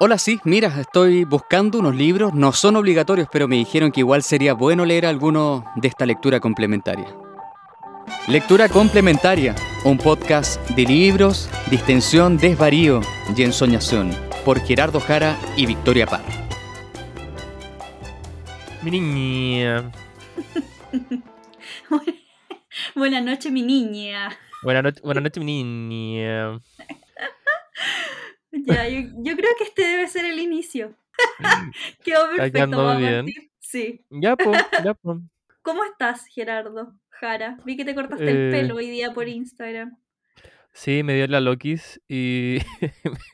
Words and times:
Hola, 0.00 0.16
sí, 0.16 0.38
mira, 0.44 0.68
estoy 0.80 1.24
buscando 1.24 1.80
unos 1.80 1.96
libros, 1.96 2.32
no 2.32 2.52
son 2.52 2.76
obligatorios, 2.76 3.26
pero 3.32 3.48
me 3.48 3.56
dijeron 3.56 3.90
que 3.90 3.98
igual 3.98 4.22
sería 4.22 4.54
bueno 4.54 4.84
leer 4.84 5.04
alguno 5.04 5.64
de 5.74 5.88
esta 5.88 6.06
lectura 6.06 6.38
complementaria. 6.38 7.16
Lectura 8.28 8.68
complementaria, 8.68 9.56
un 9.84 9.98
podcast 9.98 10.60
de 10.70 10.84
libros, 10.84 11.50
distensión, 11.68 12.36
desvarío 12.36 13.00
y 13.36 13.42
ensoñación, 13.42 14.12
por 14.44 14.60
Gerardo 14.60 15.00
Jara 15.00 15.36
y 15.56 15.66
Victoria 15.66 16.06
Parra. 16.06 16.46
Mi 18.82 18.92
niña. 18.92 19.90
Buenas 22.94 23.24
noches, 23.24 23.50
mi 23.50 23.62
niña. 23.62 24.30
Buenas 24.62 24.84
noches, 24.84 25.02
buenas 25.02 25.24
noches, 25.24 25.42
mi 25.42 25.64
niña. 25.64 26.60
Ya, 28.66 28.88
yo, 28.88 29.00
yo 29.18 29.36
creo 29.36 29.50
que 29.58 29.64
este 29.64 29.82
debe 29.82 30.08
ser 30.08 30.24
el 30.24 30.38
inicio. 30.38 30.94
Quedó 32.04 32.26
perfecto. 32.28 32.52
quedando 32.52 32.76
vamos 32.78 32.94
a 32.96 32.98
bien. 32.98 33.24
partir. 33.26 33.50
Sí. 33.60 34.04
Ya, 34.10 34.36
pues, 34.36 34.58
ya, 34.84 34.94
pues. 34.94 35.18
¿Cómo 35.62 35.84
estás, 35.84 36.26
Gerardo 36.26 36.94
Jara? 37.10 37.58
Vi 37.64 37.76
que 37.76 37.84
te 37.84 37.94
cortaste 37.94 38.24
Eh, 38.24 38.30
el 38.30 38.50
pelo 38.50 38.76
hoy 38.76 38.88
día 38.90 39.12
por 39.12 39.28
Instagram. 39.28 39.96
Sí, 40.72 41.02
me 41.02 41.14
dio 41.14 41.26
la 41.26 41.40
Lokis 41.40 42.00
y 42.08 42.58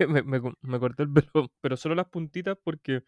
me, 0.09 0.23
me- 0.23 0.41
me 0.63 0.79
corté 0.81 1.03
el 1.03 1.13
pelo, 1.13 1.51
pero 1.61 1.77
solo 1.77 1.95
las 1.95 2.07
puntitas 2.09 2.57
porque 2.65 3.03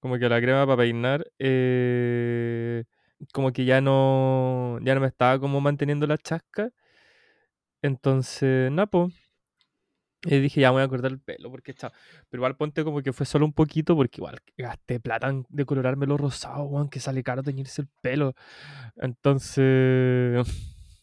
como 0.00 0.18
que 0.18 0.28
la 0.28 0.40
crema 0.40 0.66
para 0.66 0.76
peinar, 0.78 1.26
eh, 1.38 2.84
como 3.32 3.52
que 3.52 3.64
ya 3.64 3.80
no, 3.80 4.78
ya 4.82 4.94
no 4.94 5.00
me 5.00 5.06
estaba 5.06 5.38
como 5.40 5.60
manteniendo 5.62 6.06
la 6.06 6.18
chasca. 6.18 6.70
Entonces, 7.82 8.70
pues. 8.90 9.12
Y 10.24 10.38
dije, 10.40 10.60
ya 10.60 10.70
me 10.70 10.74
voy 10.74 10.82
a 10.82 10.88
cortar 10.88 11.10
el 11.10 11.20
pelo 11.20 11.50
porque 11.50 11.72
está. 11.72 11.92
Pero 12.30 12.40
igual 12.40 12.56
ponte 12.56 12.82
como 12.84 13.02
que 13.02 13.12
fue 13.12 13.26
solo 13.26 13.44
un 13.44 13.52
poquito 13.52 13.94
porque 13.94 14.20
igual 14.20 14.38
gasté 14.56 15.00
plata 15.00 15.28
en 15.28 15.44
decolorármelo 15.50 16.16
rosado, 16.16 16.64
weón, 16.64 16.88
que 16.88 17.00
sale 17.00 17.22
caro 17.22 17.42
teñirse 17.42 17.82
el 17.82 17.88
pelo. 18.00 18.34
Entonces, 18.96 20.46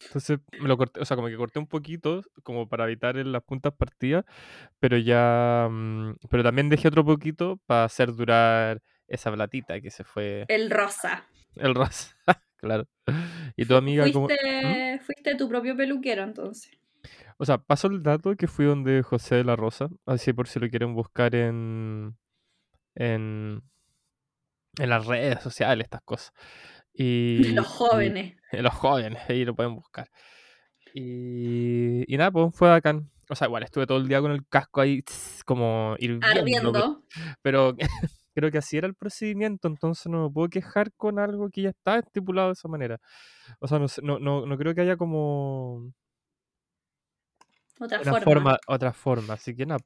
entonces 0.06 0.40
me 0.60 0.68
lo 0.68 0.78
corté, 0.78 1.00
o 1.02 1.06
sea, 1.06 1.16
como 1.16 1.28
que 1.28 1.38
corté 1.38 1.60
un 1.60 1.68
poquito 1.68 2.24
como 2.44 2.68
para 2.68 2.86
evitar 2.86 3.16
las 3.16 3.44
puntas 3.44 3.74
partidas, 3.74 4.26
pero 4.80 4.98
ya, 4.98 5.68
mm, 5.70 6.16
pero 6.30 6.44
también 6.44 6.70
dejé 6.70 6.88
otro 6.88 7.06
poquito 7.06 7.60
para 7.66 7.84
hacer 7.86 8.14
durar 8.16 8.82
esa 9.08 9.32
platita 9.32 9.80
que 9.82 9.92
se 9.92 10.04
fue 10.04 10.46
El 10.48 10.70
rosa. 10.72 11.28
el 11.56 11.76
rosa, 11.76 12.16
claro. 12.58 12.88
Y 13.56 13.66
tu 13.66 13.76
amiga 13.76 14.10
como... 14.12 14.26
¿Mm? 14.26 14.30
Fuiste, 14.30 15.00
fuiste 15.06 15.36
tu 15.36 15.48
propio 15.50 15.76
peluquero, 15.76 16.24
entonces. 16.24 16.72
O 17.42 17.46
sea, 17.46 17.58
paso 17.58 17.88
el 17.88 18.04
dato 18.04 18.36
que 18.36 18.46
fui 18.46 18.66
donde 18.66 19.02
José 19.02 19.38
de 19.38 19.44
la 19.44 19.56
Rosa, 19.56 19.90
así 20.06 20.32
por 20.32 20.48
si 20.48 20.60
lo 20.60 20.70
quieren 20.70 20.94
buscar 20.94 21.34
en, 21.34 22.16
en, 22.94 23.64
en 24.78 24.90
las 24.90 25.08
redes 25.08 25.42
sociales, 25.42 25.86
estas 25.86 26.04
cosas. 26.04 26.32
Y, 26.94 27.54
Los 27.54 27.66
y- 27.66 27.70
jóvenes. 27.70 28.38
los 28.52 28.74
jóvenes, 28.76 29.20
ahí 29.28 29.44
lo 29.44 29.56
pueden 29.56 29.74
buscar. 29.74 30.12
Y, 30.94 32.04
y 32.14 32.18
nada, 32.18 32.30
pues 32.30 32.54
fue 32.54 32.70
bacán. 32.70 33.10
O 33.28 33.34
sea, 33.34 33.48
igual 33.48 33.64
estuve 33.64 33.88
todo 33.88 33.98
el 33.98 34.08
día 34.08 34.22
con 34.22 34.32
el 34.32 34.46
casco 34.48 34.82
ahí 34.82 35.04
como 35.46 35.96
hirviendo. 35.98 36.28
Pero, 36.28 36.42
Ardiendo. 36.42 37.04
pero 37.42 37.76
creo 38.36 38.52
que 38.52 38.58
así 38.60 38.78
era 38.78 38.86
el 38.86 38.94
procedimiento, 38.94 39.68
entonces 39.68 40.06
no 40.12 40.28
me 40.28 40.32
puedo 40.32 40.48
quejar 40.50 40.92
con 40.94 41.18
algo 41.18 41.50
que 41.50 41.64
ya 41.64 41.70
está 41.70 41.98
estipulado 41.98 42.50
de 42.50 42.54
esa 42.54 42.68
manera. 42.68 43.00
O 43.60 43.68
sea, 43.68 43.80
no, 43.80 43.88
no, 44.04 44.20
no, 44.20 44.46
no 44.46 44.58
creo 44.60 44.76
que 44.76 44.82
haya 44.82 44.96
como 44.98 45.92
Otra 47.82 48.00
forma. 48.04 48.24
forma, 48.24 48.58
otra 48.68 48.94
forma, 48.94 49.34
así 49.34 49.56
que 49.56 49.66
nada. 49.66 49.84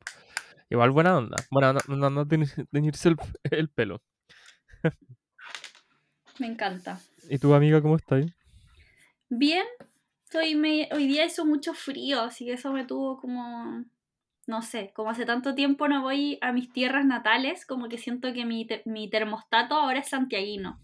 Igual 0.69 0.91
buena 0.91 1.17
onda. 1.17 1.37
Buena 1.51 1.69
onda, 1.71 1.81
no, 1.87 2.09
no 2.09 2.25
teñi- 2.25 2.67
teñirse 2.71 3.09
el, 3.09 3.15
el 3.51 3.69
pelo. 3.69 4.01
Me 6.39 6.47
encanta. 6.47 6.99
¿Y 7.29 7.39
tu 7.39 7.53
amiga 7.53 7.81
cómo 7.81 7.95
está 7.95 8.15
ahí? 8.15 8.33
Bien, 9.29 9.65
estoy 10.25 10.55
me- 10.55 10.89
hoy 10.91 11.07
día 11.07 11.25
hizo 11.25 11.45
mucho 11.45 11.73
frío, 11.73 12.21
así 12.21 12.45
que 12.45 12.53
eso 12.53 12.71
me 12.73 12.85
tuvo 12.85 13.17
como, 13.17 13.85
no 14.47 14.61
sé, 14.61 14.91
como 14.93 15.09
hace 15.09 15.25
tanto 15.25 15.55
tiempo 15.55 15.87
no 15.87 16.01
voy 16.01 16.37
a 16.41 16.51
mis 16.51 16.71
tierras 16.71 17.05
natales, 17.05 17.65
como 17.65 17.87
que 17.89 17.97
siento 17.97 18.33
que 18.33 18.45
mi, 18.45 18.67
te- 18.67 18.83
mi 18.85 19.09
termostato 19.09 19.75
ahora 19.75 19.99
es 19.99 20.09
santiaguino. 20.09 20.79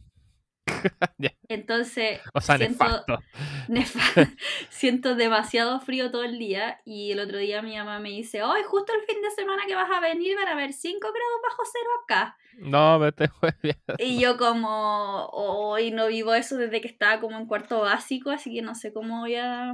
Entonces, 1.49 2.21
O 2.33 2.39
sea, 2.41 2.57
siento, 2.57 2.83
nefasto. 2.85 3.19
nefa- 3.67 4.37
siento 4.69 5.15
demasiado 5.15 5.79
frío 5.81 6.11
todo 6.11 6.23
el 6.23 6.39
día 6.39 6.79
y 6.85 7.11
el 7.11 7.19
otro 7.19 7.37
día 7.37 7.61
mi 7.61 7.75
mamá 7.77 7.99
me 7.99 8.09
dice, 8.09 8.41
hoy 8.43 8.61
justo 8.65 8.93
el 8.93 9.01
fin 9.05 9.21
de 9.21 9.31
semana 9.31 9.63
que 9.67 9.75
vas 9.75 9.89
a 9.91 9.99
venir 9.99 10.35
van 10.37 10.47
a 10.47 10.53
haber 10.53 10.73
5 10.73 10.99
grados 11.07 11.41
bajo 11.43 11.63
cero 11.71 11.89
acá. 12.03 12.37
No, 12.57 12.99
me 12.99 13.11
te 13.11 13.29
bien. 13.63 13.75
Y 13.97 14.19
yo 14.21 14.37
como 14.37 15.25
hoy 15.33 15.91
no 15.91 16.07
vivo 16.07 16.33
eso 16.33 16.57
desde 16.57 16.79
que 16.81 16.87
estaba 16.87 17.19
como 17.19 17.37
en 17.37 17.45
cuarto 17.47 17.81
básico, 17.81 18.29
así 18.31 18.53
que 18.53 18.61
no 18.61 18.75
sé 18.75 18.93
cómo 18.93 19.19
voy 19.21 19.35
a, 19.35 19.73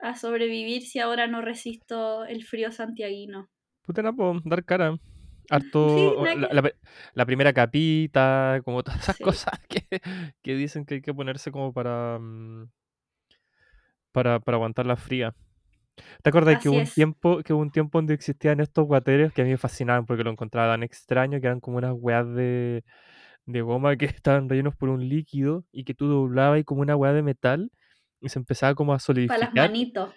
a 0.00 0.14
sobrevivir 0.16 0.82
si 0.82 0.98
ahora 1.00 1.26
no 1.26 1.40
resisto 1.40 2.24
el 2.24 2.44
frío 2.44 2.70
santiaguino. 2.72 3.48
Puta, 3.82 4.02
no 4.02 4.14
puedo 4.14 4.40
dar 4.44 4.64
cara. 4.64 4.96
Harto. 5.50 6.24
Sí, 6.26 6.38
la, 7.14 7.26
primera 7.26 7.52
capita, 7.52 8.60
como 8.64 8.82
todas 8.82 9.00
esas 9.00 9.16
Sí. 9.16 9.24
cosas 9.24 9.58
que, 9.68 9.86
que 10.42 10.54
dicen 10.54 10.84
que 10.84 10.94
hay 10.96 11.02
que 11.02 11.14
ponerse 11.14 11.50
como 11.52 11.72
para. 11.72 12.18
mm, 12.18 12.68
Para, 14.12 14.40
para 14.40 14.56
aguantar 14.56 14.86
la 14.86 14.96
fría. 14.96 15.34
¿Te 16.22 16.30
acuerdas 16.30 16.60
que 16.62 16.68
hubo 16.68 16.78
un 16.78 16.86
tiempo, 16.86 17.42
que 17.42 17.52
hubo 17.52 17.62
un 17.62 17.70
tiempo 17.70 17.98
donde 17.98 18.14
existían 18.14 18.60
estos 18.60 18.86
guateros 18.86 19.32
que 19.32 19.42
a 19.42 19.44
mí 19.44 19.50
me 19.50 19.58
fascinaban 19.58 20.06
porque 20.06 20.24
lo 20.24 20.30
encontraba 20.30 20.72
tan 20.72 20.82
extraño, 20.82 21.40
que 21.40 21.46
eran 21.46 21.60
como 21.60 21.78
unas 21.78 21.92
weas 21.96 22.26
de, 22.34 22.84
de 23.46 23.60
goma 23.62 23.96
que 23.96 24.06
estaban 24.22 24.48
rellenos 24.48 24.74
por 24.76 24.88
un 24.88 25.08
líquido 25.08 25.64
y 25.72 25.84
que 25.84 25.94
tú 25.94 26.06
doblabas 26.08 26.60
y 26.60 26.64
como 26.64 26.80
una 26.82 26.96
wea 26.96 27.12
de 27.12 27.22
metal 27.22 27.70
y 28.20 28.28
se 28.28 28.38
empezaba 28.38 28.74
como 28.74 28.92
a 28.92 28.96
Para 28.96 29.04
solidificar. 29.04 29.40
las 29.40 29.54
manitos. 29.54 30.14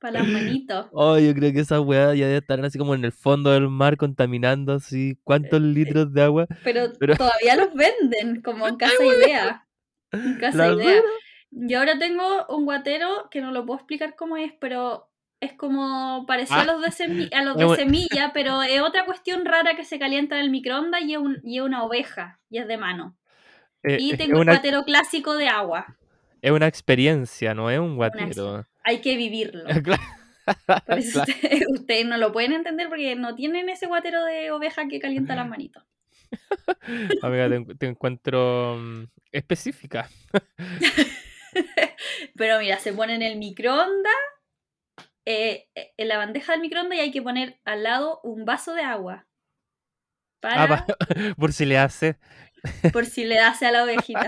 Para 0.00 0.20
las 0.20 0.28
manitos. 0.28 0.86
Oh, 0.92 1.18
yo 1.18 1.34
creo 1.34 1.52
que 1.52 1.60
esa 1.60 1.80
weá 1.80 2.14
ya 2.14 2.26
debe 2.26 2.38
estar 2.38 2.64
así 2.64 2.78
como 2.78 2.94
en 2.94 3.04
el 3.04 3.12
fondo 3.12 3.50
del 3.50 3.68
mar 3.68 3.96
contaminando 3.96 4.72
así 4.74 5.18
cuántos 5.24 5.60
litros 5.60 6.12
de 6.12 6.22
agua. 6.22 6.46
Pero, 6.64 6.92
Pero- 6.98 7.14
todavía 7.16 7.56
los 7.56 7.74
venden, 7.74 8.40
como 8.42 8.68
en 8.68 8.76
Casa 8.76 9.04
Idea. 9.04 9.66
En 10.12 10.38
Casa 10.40 10.72
Idea. 10.72 11.02
Yo 11.50 11.78
ahora 11.78 11.98
tengo 11.98 12.46
un 12.48 12.64
guatero 12.66 13.28
que 13.30 13.40
no 13.40 13.50
lo 13.52 13.64
puedo 13.66 13.78
explicar 13.78 14.14
cómo 14.16 14.36
es, 14.36 14.52
pero 14.60 15.08
es 15.40 15.52
como 15.54 16.24
parecido 16.26 16.58
Ah. 16.58 16.62
a 16.62 16.66
los 16.66 16.82
de, 16.82 16.88
semi- 16.90 17.28
a 17.34 17.42
los 17.42 17.56
de 17.56 17.64
un- 17.64 17.76
semilla, 17.76 18.32
pero 18.34 18.62
es 18.62 18.80
otra 18.80 19.04
cuestión 19.06 19.44
rara 19.44 19.74
que 19.76 19.84
se 19.84 19.98
calienta 19.98 20.36
en 20.38 20.44
el 20.44 20.50
microondas 20.50 21.00
y 21.02 21.12
es, 21.14 21.18
un- 21.18 21.40
y 21.42 21.58
es 21.58 21.62
una 21.64 21.84
oveja, 21.84 22.38
y 22.50 22.58
es 22.58 22.68
de 22.68 22.76
mano. 22.76 23.16
Eh, 23.84 23.96
Y 24.00 24.16
tengo 24.16 24.40
una, 24.40 24.52
guatero 24.54 24.82
clásico 24.84 25.36
de 25.36 25.48
agua. 25.48 25.96
es 26.42 26.50
una 26.50 26.66
experiencia, 26.66 27.54
no 27.54 27.70
es 27.70 27.78
un 27.78 27.96
guatero. 27.96 28.66
Hay 28.88 29.00
que 29.00 29.16
vivirlo. 29.16 29.64
Claro. 29.84 30.02
Por 30.86 30.98
eso 30.98 31.22
Claro. 31.22 31.30
ustedes, 31.32 31.62
ustedes 31.68 32.06
no 32.06 32.16
lo 32.16 32.32
pueden 32.32 32.52
entender 32.54 32.88
porque 32.88 33.14
no 33.16 33.34
tienen 33.34 33.68
ese 33.68 33.86
guatero 33.86 34.24
de 34.24 34.50
oveja 34.50 34.88
que 34.88 34.98
calienta 34.98 35.36
las 35.36 35.46
manitos. 35.46 35.84
Amiga, 37.22 37.48
te, 37.50 37.54
en- 37.56 37.78
te 37.78 37.86
encuentro 37.86 38.76
mm, 38.78 39.04
específica. 39.32 40.08
Pero 42.36 42.58
mira, 42.60 42.78
se 42.78 42.92
pone 42.94 43.14
en 43.14 43.22
el 43.22 43.36
microondas, 43.36 44.12
eh, 45.26 45.68
eh, 45.74 45.92
en 45.96 46.08
la 46.08 46.16
bandeja 46.18 46.52
del 46.52 46.60
microondas 46.62 46.96
y 46.98 47.00
hay 47.02 47.10
que 47.10 47.20
poner 47.22 47.60
al 47.64 47.82
lado 47.82 48.20
un 48.22 48.44
vaso 48.44 48.72
de 48.74 48.82
agua. 48.82 49.26
Para, 50.40 50.62
Ah, 50.64 50.86
por 51.36 51.52
si 51.52 51.66
le 51.66 51.76
hace, 51.78 52.16
por 52.92 53.04
si 53.06 53.24
le 53.24 53.38
hace 53.40 53.66
a 53.66 53.72
la 53.72 53.84
ovejita. 53.84 54.26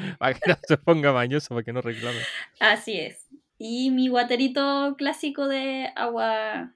para 0.18 0.34
que 0.34 0.50
no 0.50 0.56
se 0.66 0.76
ponga 0.76 1.12
mañoso, 1.12 1.48
para 1.50 1.62
que 1.62 1.72
no 1.72 1.80
reclame. 1.80 2.20
Así 2.60 2.98
es. 2.98 3.28
Y 3.58 3.90
mi 3.90 4.08
guaterito 4.08 4.94
clásico 4.96 5.46
de 5.46 5.90
agua 5.94 6.72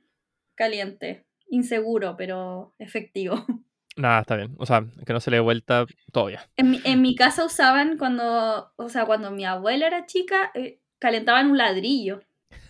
caliente. 0.55 1.25
Inseguro, 1.49 2.17
pero 2.17 2.75
efectivo. 2.79 3.45
Nada, 3.97 4.21
está 4.21 4.37
bien. 4.37 4.55
O 4.59 4.67
sea, 4.67 4.85
que 5.07 5.13
no 5.13 5.21
se 5.21 5.31
le 5.31 5.37
dé 5.37 5.41
vuelta 5.41 5.87
todo 6.13 6.29
ya. 6.29 6.49
En 6.57 6.71
mi, 6.73 6.81
en 6.85 7.01
mi 7.01 7.15
casa 7.15 7.45
usaban 7.45 7.97
cuando, 7.97 8.73
o 8.77 8.89
sea, 8.89 9.05
cuando 9.07 9.31
mi 9.31 9.45
abuela 9.45 9.87
era 9.87 10.05
chica, 10.05 10.51
eh, 10.55 10.81
calentaban 10.99 11.51
un 11.51 11.59
ladrillo. 11.59 12.21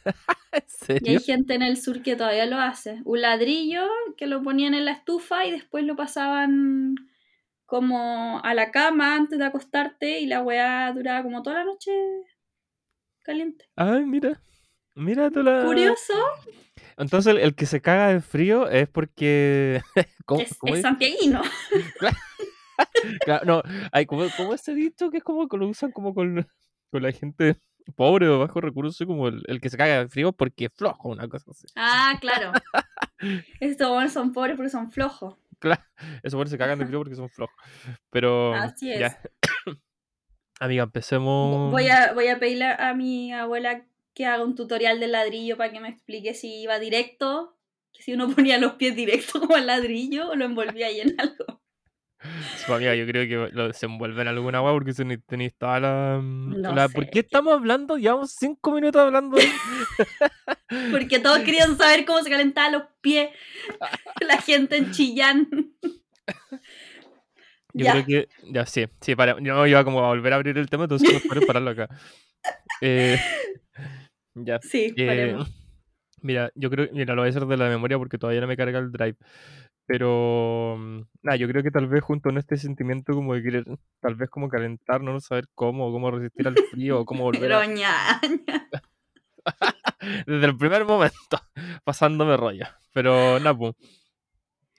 ¿En 0.88 0.98
Y 1.06 1.10
hay 1.10 1.20
gente 1.20 1.54
en 1.54 1.62
el 1.62 1.76
sur 1.78 2.02
que 2.02 2.14
todavía 2.14 2.46
lo 2.46 2.58
hace. 2.58 3.00
Un 3.04 3.22
ladrillo 3.22 3.88
que 4.16 4.26
lo 4.26 4.42
ponían 4.42 4.74
en 4.74 4.84
la 4.84 4.92
estufa 4.92 5.46
y 5.46 5.50
después 5.50 5.84
lo 5.84 5.96
pasaban 5.96 6.94
como 7.74 8.38
a 8.44 8.54
la 8.54 8.70
cama 8.70 9.16
antes 9.16 9.36
de 9.36 9.46
acostarte 9.46 10.20
y 10.20 10.26
la 10.26 10.42
weá 10.42 10.92
duraba 10.92 11.24
como 11.24 11.42
toda 11.42 11.56
la 11.56 11.64
noche 11.64 11.90
caliente. 13.24 13.68
Ay, 13.74 14.06
mira. 14.06 14.40
Mira 14.94 15.28
tú 15.28 15.42
la. 15.42 15.64
Curioso, 15.64 16.14
Entonces 16.96 17.34
el, 17.34 17.40
el 17.40 17.56
que 17.56 17.66
se 17.66 17.80
caga 17.80 18.12
de 18.12 18.20
frío 18.20 18.68
es 18.68 18.88
porque. 18.88 19.82
¿Cómo, 20.24 20.42
es, 20.42 20.56
cómo 20.56 20.76
es 20.76 20.82
santiaguino. 20.82 21.42
Claro, 23.24 23.44
no, 23.44 23.62
hay 23.92 24.04
como, 24.04 24.24
como 24.36 24.52
ese 24.52 24.74
dicho 24.74 25.10
que 25.10 25.18
es 25.18 25.24
como 25.24 25.48
que 25.48 25.56
lo 25.56 25.68
usan 25.68 25.92
como 25.92 26.12
con, 26.12 26.44
con 26.90 27.02
la 27.02 27.12
gente 27.12 27.56
pobre 27.96 28.28
o 28.28 28.40
bajo 28.40 28.60
recursos 28.60 29.06
como 29.06 29.28
el, 29.28 29.42
el 29.46 29.60
que 29.60 29.70
se 29.70 29.76
caga 29.76 30.00
de 30.00 30.08
frío 30.08 30.32
porque 30.32 30.66
es 30.66 30.72
flojo, 30.74 31.10
una 31.10 31.28
cosa 31.28 31.52
así. 31.52 31.66
Ah, 31.76 32.18
claro. 32.20 32.52
Estos 33.60 34.12
son 34.12 34.32
pobres 34.32 34.56
porque 34.56 34.70
son 34.70 34.90
flojos. 34.90 35.36
Claro, 35.64 35.82
esos 36.22 36.34
buenos 36.34 36.50
se 36.50 36.58
cagan 36.58 36.78
de 36.78 36.84
frío 36.84 36.98
porque 36.98 37.14
son 37.14 37.30
flojos. 37.30 37.56
Pero 38.10 38.52
Así 38.54 38.92
es. 38.92 39.00
ya. 39.00 39.18
Amiga, 40.60 40.82
empecemos. 40.82 41.72
Voy 41.72 41.88
a, 41.88 42.12
voy 42.12 42.28
a 42.28 42.38
pedirle 42.38 42.66
a 42.66 42.92
mi 42.92 43.32
abuela 43.32 43.86
que 44.12 44.26
haga 44.26 44.44
un 44.44 44.54
tutorial 44.54 45.00
del 45.00 45.12
ladrillo 45.12 45.56
para 45.56 45.72
que 45.72 45.80
me 45.80 45.88
explique 45.88 46.34
si 46.34 46.60
iba 46.60 46.78
directo, 46.78 47.56
que 47.94 48.02
si 48.02 48.12
uno 48.12 48.28
ponía 48.34 48.58
los 48.58 48.74
pies 48.74 48.94
directos 48.94 49.40
como 49.40 49.56
el 49.56 49.66
ladrillo 49.66 50.28
o 50.28 50.36
lo 50.36 50.44
envolvía 50.44 50.88
ahí 50.88 51.00
en 51.00 51.18
algo. 51.18 51.62
Sí, 52.66 52.72
amiga, 52.72 52.94
yo 52.94 53.06
creo 53.06 53.48
que 53.48 53.54
lo 53.54 53.68
desenvuelve 53.68 54.22
en 54.22 54.28
alguna 54.28 54.58
agua 54.58 54.72
porque 54.72 54.92
si 54.92 55.04
tenéis 55.26 55.54
toda 55.58 55.78
la, 55.80 56.18
mm, 56.22 56.60
No 56.62 56.74
la- 56.74 56.88
sé. 56.88 56.94
¿Por 56.94 57.10
qué 57.10 57.18
estamos 57.20 57.52
hablando? 57.54 57.96
Llevamos 57.98 58.32
cinco 58.32 58.72
minutos 58.72 59.00
hablando 59.02 59.36
de... 59.36 59.44
Porque 60.90 61.18
todos 61.20 61.38
querían 61.40 61.76
saber 61.76 62.04
cómo 62.04 62.22
se 62.22 62.30
calentaban 62.30 62.72
los 62.72 62.82
pies 63.00 63.28
la 64.26 64.38
gente 64.40 64.76
en 64.78 64.90
Chillán. 64.92 65.48
Yo 67.74 67.84
Ya. 67.84 67.92
creo 67.92 68.06
que... 68.06 68.28
Ya, 68.52 68.66
sí, 68.66 68.86
sí, 69.00 69.14
para... 69.14 69.36
Yo 69.40 69.66
iba 69.66 69.84
como 69.84 70.02
a 70.04 70.08
volver 70.08 70.32
a 70.32 70.36
abrir 70.36 70.56
el 70.58 70.68
tema, 70.70 70.84
entonces 70.84 71.12
mejor 71.12 71.46
pararlo 71.46 71.70
acá. 71.70 71.88
Eh, 72.80 73.18
ya. 74.34 74.60
Sí, 74.62 74.92
eh, 74.96 75.06
paremos. 75.06 75.50
mira, 76.22 76.50
yo 76.54 76.70
creo... 76.70 76.88
Mira, 76.92 77.14
lo 77.14 77.22
voy 77.22 77.28
a 77.28 77.30
hacer 77.30 77.46
de 77.46 77.56
la 77.56 77.68
memoria 77.68 77.98
porque 77.98 78.18
todavía 78.18 78.40
no 78.40 78.46
me 78.46 78.56
carga 78.56 78.78
el 78.78 78.90
drive. 78.92 79.16
Pero... 79.86 80.76
mm, 80.78 81.00
Nada, 81.22 81.36
yo 81.36 81.48
creo 81.48 81.62
que 81.62 81.70
tal 81.70 81.86
vez 81.88 82.02
junto 82.02 82.28
con 82.28 82.38
este 82.38 82.56
sentimiento 82.56 83.12
como 83.12 83.34
de 83.34 83.42
querer... 83.42 83.64
Tal 84.00 84.14
vez 84.14 84.30
como 84.30 84.48
calentarnos, 84.48 85.14
no 85.14 85.20
saber 85.20 85.46
cómo, 85.54 85.90
cómo 85.92 86.10
resistir 86.10 86.48
al 86.48 86.56
frío, 86.70 87.00
o 87.00 87.04
cómo 87.04 87.24
volver 87.24 87.52
a... 87.52 87.60
Pero 87.60 87.72
ñaña. 87.74 88.20
desde 90.26 90.46
el 90.46 90.56
primer 90.56 90.84
momento, 90.84 91.38
pasándome 91.84 92.36
rollo. 92.36 92.66
Pero 92.92 93.38
nada, 93.38 93.56
po. 93.56 93.76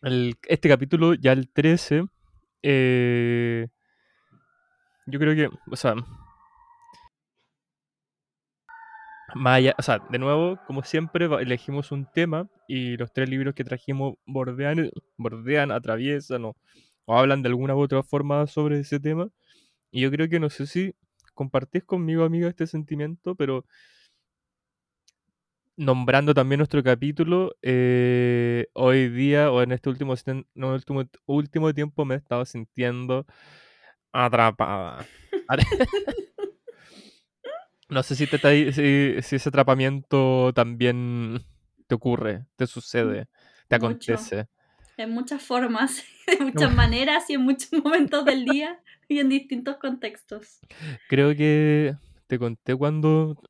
El- 0.01 0.35
este 0.47 0.69
capítulo, 0.69 1.13
ya 1.15 1.31
el 1.31 1.49
13, 1.49 2.05
eh, 2.63 3.67
yo 5.07 5.19
creo 5.19 5.35
que, 5.35 5.55
o 5.71 5.75
sea, 5.75 5.95
más 9.35 9.57
allá- 9.57 9.75
o 9.77 9.81
sea, 9.81 9.99
de 10.09 10.17
nuevo, 10.19 10.57
como 10.65 10.83
siempre, 10.83 11.25
elegimos 11.25 11.91
un 11.91 12.05
tema 12.13 12.47
y 12.67 12.97
los 12.97 13.11
tres 13.11 13.29
libros 13.29 13.53
que 13.53 13.63
trajimos 13.63 14.15
bordean, 14.25 14.89
bordean 15.17 15.71
atraviesan 15.71 16.45
o, 16.45 16.55
hablan 17.07 17.43
de 17.43 17.49
alguna 17.49 17.75
u 17.75 17.81
otra 17.81 18.01
forma 18.03 18.47
sobre 18.47 18.79
ese 18.79 18.99
tema. 18.99 19.29
Y 19.91 20.01
yo 20.01 20.11
creo 20.11 20.29
que 20.29 20.39
no 20.39 20.49
sé 20.49 20.67
si 20.67 20.95
compartís 21.33 21.83
conmigo, 21.83 22.23
amiga, 22.23 22.49
este 22.49 22.67
sentimiento, 22.67 23.35
pero 23.35 23.65
nombrando 25.77 26.33
también 26.33 26.59
nuestro 26.59 26.81
capítulo, 26.83 27.55
eh, 27.61 28.67
hoy 28.73 29.09
día 29.09 29.51
o 29.51 29.61
en 29.61 29.73
este 29.73 29.89
último, 29.89 30.15
último, 30.55 31.03
último 31.25 31.73
tiempo 31.73 32.05
me 32.05 32.15
he 32.15 32.17
estado 32.17 32.45
sintiendo 32.45 33.25
atrapada. 34.13 35.05
no 37.89 38.03
sé 38.03 38.15
si, 38.15 38.27
te, 38.27 38.37
si, 38.73 39.21
si 39.21 39.35
ese 39.35 39.49
atrapamiento 39.49 40.51
también 40.53 41.43
te 41.87 41.95
ocurre, 41.95 42.45
te 42.55 42.67
sucede, 42.67 43.27
te 43.67 43.77
Mucho. 43.77 43.87
acontece. 43.87 44.47
En 44.97 45.11
muchas 45.11 45.43
formas, 45.43 46.03
de 46.27 46.43
muchas 46.43 46.73
maneras 46.73 47.29
y 47.29 47.33
en 47.33 47.41
muchos 47.41 47.71
momentos 47.83 48.25
del 48.25 48.45
día 48.45 48.79
y 49.07 49.19
en 49.19 49.29
distintos 49.29 49.77
contextos. 49.77 50.59
Creo 51.09 51.35
que 51.35 51.95
te 52.27 52.39
conté 52.39 52.75
cuando 52.75 53.41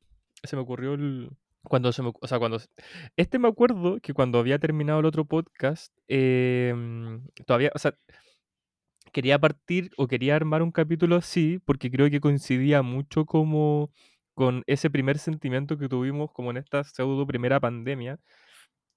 se 0.42 0.56
me 0.56 0.62
ocurrió 0.62 0.94
el... 0.94 1.30
Cuando 1.62 1.90
se 1.92 2.02
me, 2.02 2.12
o 2.20 2.26
sea, 2.28 2.38
cuando... 2.38 2.60
Este 3.16 3.38
me 3.38 3.48
acuerdo 3.48 3.98
que 4.00 4.14
cuando 4.14 4.38
había 4.38 4.58
terminado 4.58 5.00
el 5.00 5.06
otro 5.06 5.24
podcast, 5.24 5.92
em, 6.06 7.26
todavía, 7.44 7.72
o 7.74 7.78
sea, 7.78 7.96
quería 9.12 9.38
partir 9.38 9.90
o 9.96 10.06
quería 10.06 10.36
armar 10.36 10.62
un 10.62 10.70
capítulo 10.70 11.16
así 11.16 11.58
porque 11.64 11.90
creo 11.90 12.08
que 12.10 12.20
coincidía 12.20 12.82
mucho 12.82 13.24
como 13.24 13.90
con 14.36 14.62
ese 14.66 14.90
primer 14.90 15.18
sentimiento 15.18 15.78
que 15.78 15.88
tuvimos 15.88 16.30
como 16.30 16.50
en 16.50 16.58
esta 16.58 16.84
pseudo 16.84 17.26
primera 17.26 17.58
pandemia. 17.58 18.18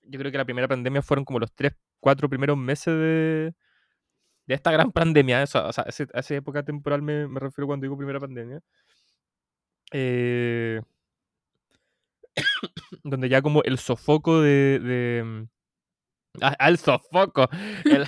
Yo 0.04 0.20
creo 0.20 0.32
que 0.32 0.38
la 0.38 0.46
primera 0.46 0.68
pandemia 0.68 1.02
fueron 1.02 1.26
como 1.26 1.40
los 1.40 1.54
tres, 1.56 1.74
cuatro 2.02 2.30
primeros 2.30 2.58
meses 2.58 2.94
de, 2.94 3.54
de 4.48 4.56
esta 4.56 4.72
gran 4.72 4.92
pandemia. 4.92 5.44
O 5.44 5.48
sea, 5.48 5.70
a 5.70 6.20
esa 6.20 6.36
época 6.36 6.64
temporal 6.64 7.02
me, 7.02 7.28
me 7.30 7.40
refiero 7.40 7.68
cuando 7.68 7.86
digo 7.86 7.98
primera 7.98 8.20
pandemia. 8.20 8.60
Eh, 9.94 10.82
donde 13.06 13.30
ya 13.30 13.42
como 13.42 13.64
el 13.64 13.78
sofoco 13.80 14.42
de 14.42 15.48
ah, 16.42 16.68
el 16.68 16.78
sofoco. 16.78 17.48
El- 17.86 18.08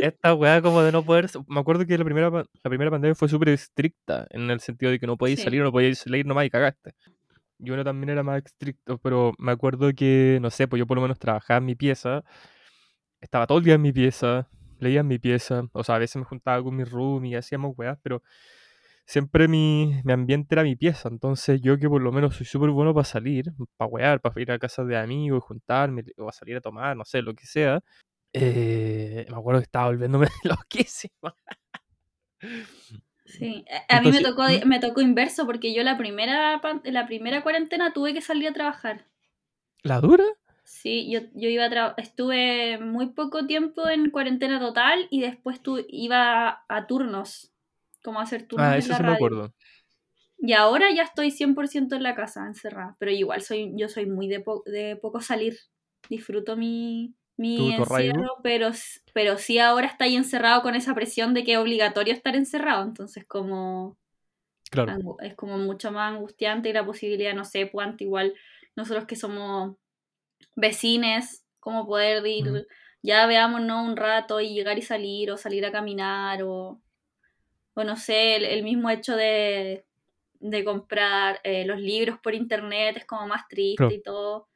esta 0.00 0.34
weá 0.34 0.60
como 0.62 0.82
de 0.82 0.92
no 0.92 1.04
poder... 1.04 1.28
Me 1.46 1.60
acuerdo 1.60 1.86
que 1.86 1.96
la 1.98 2.04
primera, 2.04 2.30
la 2.30 2.44
primera 2.70 2.90
pandemia 2.90 3.14
fue 3.14 3.28
súper 3.28 3.50
estricta, 3.50 4.26
en 4.30 4.50
el 4.50 4.60
sentido 4.60 4.90
de 4.92 4.98
que 4.98 5.06
no 5.06 5.16
podíais 5.16 5.38
Sí. 5.40 5.44
salir, 5.44 5.62
no 5.62 5.72
podíais 5.72 5.98
salir 5.98 6.26
nomás 6.26 6.46
y 6.46 6.50
cagaste. 6.50 6.94
Y 7.58 7.70
uno 7.70 7.84
también 7.84 8.10
era 8.10 8.22
más 8.22 8.42
estricto, 8.44 8.98
pero 8.98 9.32
me 9.38 9.52
acuerdo 9.52 9.92
que, 9.92 10.38
no 10.40 10.50
sé, 10.50 10.68
pues 10.68 10.78
yo 10.78 10.86
por 10.86 10.96
lo 10.96 11.02
menos 11.02 11.18
trabajaba 11.18 11.58
en 11.58 11.64
mi 11.64 11.74
pieza, 11.74 12.22
estaba 13.20 13.46
todo 13.46 13.58
el 13.58 13.64
día 13.64 13.74
en 13.74 13.82
mi 13.82 13.92
pieza, 13.92 14.48
leía 14.78 15.00
en 15.00 15.08
mi 15.08 15.18
pieza, 15.18 15.64
o 15.72 15.82
sea, 15.82 15.96
a 15.96 15.98
veces 15.98 16.16
me 16.16 16.24
juntaba 16.24 16.62
con 16.62 16.76
mi 16.76 16.84
room 16.84 17.24
y 17.24 17.34
hacíamos 17.34 17.74
weas, 17.76 17.98
pero 18.02 18.22
siempre 19.08 19.48
mi, 19.48 20.02
mi 20.04 20.12
ambiente 20.12 20.54
era 20.54 20.62
mi 20.62 20.76
pieza, 20.76 21.08
entonces 21.08 21.62
yo 21.62 21.78
que 21.78 21.88
por 21.88 22.02
lo 22.02 22.12
menos 22.12 22.36
soy 22.36 22.44
súper 22.44 22.68
bueno 22.70 22.92
para 22.92 23.04
salir, 23.04 23.46
para 23.78 23.88
wear, 23.88 24.20
para 24.20 24.38
ir 24.40 24.52
a 24.52 24.58
casa 24.58 24.84
de 24.84 24.98
amigos, 24.98 25.42
juntarme, 25.44 26.04
o 26.18 26.28
a 26.28 26.32
salir 26.32 26.56
a 26.56 26.60
tomar, 26.60 26.94
no 26.94 27.06
sé, 27.06 27.22
lo 27.22 27.34
que 27.34 27.46
sea, 27.46 27.80
eh, 28.34 29.24
me 29.30 29.36
acuerdo 29.36 29.60
que 29.60 29.64
estaba 29.64 29.86
volviéndome 29.86 30.26
loquísimo. 30.44 31.34
Sí, 33.24 33.64
a 33.88 33.96
a 33.96 34.00
mí 34.02 34.10
me 34.10 34.20
tocó, 34.20 34.42
¿mm? 34.42 34.68
me 34.68 34.78
tocó 34.78 35.00
inverso 35.00 35.46
porque 35.46 35.72
yo 35.74 35.82
la 35.82 35.96
primera, 35.96 36.60
la 36.84 37.06
primera 37.06 37.42
cuarentena 37.42 37.94
tuve 37.94 38.12
que 38.12 38.20
salir 38.20 38.48
a 38.48 38.52
trabajar. 38.52 39.06
¿La 39.84 40.00
dura? 40.00 40.24
Sí, 40.64 41.10
yo, 41.10 41.20
yo 41.32 41.48
iba 41.48 41.64
a 41.64 41.94
estuve 41.96 42.76
muy 42.76 43.06
poco 43.06 43.46
tiempo 43.46 43.88
en 43.88 44.10
cuarentena 44.10 44.60
total 44.60 45.08
y 45.08 45.22
después 45.22 45.62
tu, 45.62 45.82
iba 45.88 46.46
a, 46.46 46.64
a 46.68 46.86
turnos, 46.86 47.54
como 48.08 48.20
hacer 48.20 48.48
turnos 48.48 48.70
Ah, 48.70 48.76
en 48.78 48.78
eso 48.78 48.92
la 48.92 48.94
sí 48.94 49.02
me 49.04 49.12
radio. 49.12 49.12
acuerdo. 49.12 49.54
Y 50.38 50.52
ahora 50.52 50.90
ya 50.94 51.02
estoy 51.02 51.30
100% 51.30 51.96
en 51.96 52.02
la 52.04 52.14
casa, 52.14 52.46
encerrada. 52.46 52.96
Pero 52.98 53.10
igual 53.12 53.42
soy, 53.42 53.72
yo 53.76 53.88
soy 53.88 54.06
muy 54.06 54.28
de, 54.28 54.40
po- 54.40 54.62
de 54.66 54.96
poco 54.96 55.20
salir. 55.20 55.58
Disfruto 56.08 56.56
mi, 56.56 57.16
mi 57.36 57.72
encierro, 57.72 58.36
pero, 58.42 58.70
pero 59.12 59.36
sí 59.38 59.58
ahora 59.58 59.88
está 59.88 60.04
ahí 60.04 60.16
encerrado 60.16 60.62
con 60.62 60.74
esa 60.76 60.94
presión 60.94 61.34
de 61.34 61.44
que 61.44 61.52
es 61.54 61.58
obligatorio 61.58 62.14
estar 62.14 62.36
encerrado. 62.36 62.84
Entonces 62.84 63.26
como 63.26 63.98
Claro. 64.70 64.98
es 65.22 65.34
como 65.34 65.58
mucho 65.58 65.90
más 65.92 66.12
angustiante 66.14 66.68
y 66.70 66.72
la 66.72 66.84
posibilidad, 66.86 67.34
no 67.34 67.44
sé, 67.44 67.66
pues 67.66 67.86
antes 67.86 68.06
igual 68.06 68.34
nosotros 68.76 69.06
que 69.06 69.16
somos 69.16 69.76
vecines, 70.56 71.46
como 71.60 71.86
poder 71.86 72.26
ir, 72.26 72.46
Ujú. 72.46 72.64
ya 73.02 73.26
veámonos 73.26 73.86
un 73.88 73.96
rato 73.96 74.40
y 74.40 74.54
llegar 74.54 74.78
y 74.78 74.82
salir 74.82 75.30
o 75.30 75.36
salir 75.36 75.66
a 75.66 75.72
caminar 75.72 76.42
o, 76.44 76.82
o 77.78 77.84
no 77.84 77.96
sé, 77.96 78.34
el, 78.36 78.44
el 78.44 78.64
mismo 78.64 78.90
hecho 78.90 79.14
de, 79.14 79.84
de 80.40 80.64
comprar 80.64 81.40
eh, 81.44 81.64
los 81.64 81.80
libros 81.80 82.18
por 82.18 82.34
internet 82.34 82.96
es 82.96 83.04
como 83.04 83.28
más 83.28 83.46
triste 83.48 83.94
y 83.94 84.02
todo. 84.02 84.48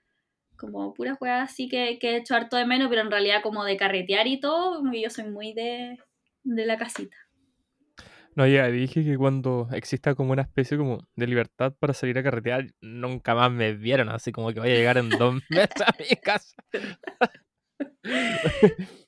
Como 0.57 0.93
puras 0.93 1.19
weas 1.21 1.51
así 1.51 1.69
que, 1.69 1.99
que 2.01 2.11
he 2.11 2.17
hecho 2.17 2.35
harto 2.35 2.57
de 2.57 2.67
menos, 2.67 2.89
pero 2.89 3.01
en 3.01 3.11
realidad 3.11 3.43
como 3.43 3.65
de 3.65 3.77
carretear 3.77 4.27
y 4.27 4.41
todo, 4.41 4.79
como 4.79 4.91
que 4.91 5.03
yo 5.03 5.11
soy 5.11 5.25
muy 5.25 5.53
de, 5.53 5.99
de 6.43 6.67
la 6.67 6.77
casita. 6.77 7.17
No, 8.35 8.47
ya 8.47 8.67
dije 8.69 9.05
que 9.05 9.17
cuando 9.17 9.69
exista 9.73 10.17
como 10.17 10.33
una 10.33 10.43
especie 10.43 10.77
como 10.77 11.07
de 11.15 11.27
libertad 11.27 11.75
para 11.79 11.93
salir 11.93 12.19
a 12.19 12.23
carretear, 12.25 12.73
nunca 12.81 13.37
más 13.37 13.53
me 13.53 13.75
vieron, 13.75 14.09
así 14.09 14.33
como 14.33 14.53
que 14.53 14.59
voy 14.59 14.71
a 14.71 14.75
llegar 14.75 14.99
en 14.99 15.11
dos 15.11 15.35
meses 15.51 15.83
a 15.87 15.95
mi 15.99 16.17
casa. 16.17 16.57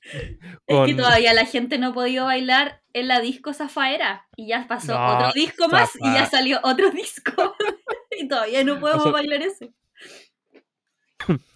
Es 0.67 0.85
que 0.85 0.93
todavía 0.93 1.33
la 1.33 1.45
gente 1.45 1.77
no 1.79 1.87
ha 1.87 1.93
podido 1.93 2.25
bailar 2.25 2.81
en 2.93 3.07
la 3.07 3.19
disco 3.21 3.53
Zafaera. 3.53 4.27
Y 4.35 4.47
ya 4.47 4.65
pasó 4.67 4.93
No, 4.93 5.15
otro 5.17 5.31
disco 5.33 5.67
más 5.67 5.91
y 5.95 6.03
ya 6.13 6.25
salió 6.27 6.59
otro 6.63 6.91
disco. 6.91 7.55
y 8.17 8.27
todavía 8.27 8.63
no 8.63 8.79
podemos 8.79 9.03
sea- 9.03 9.11
bailar 9.11 9.41
ese. 9.41 9.73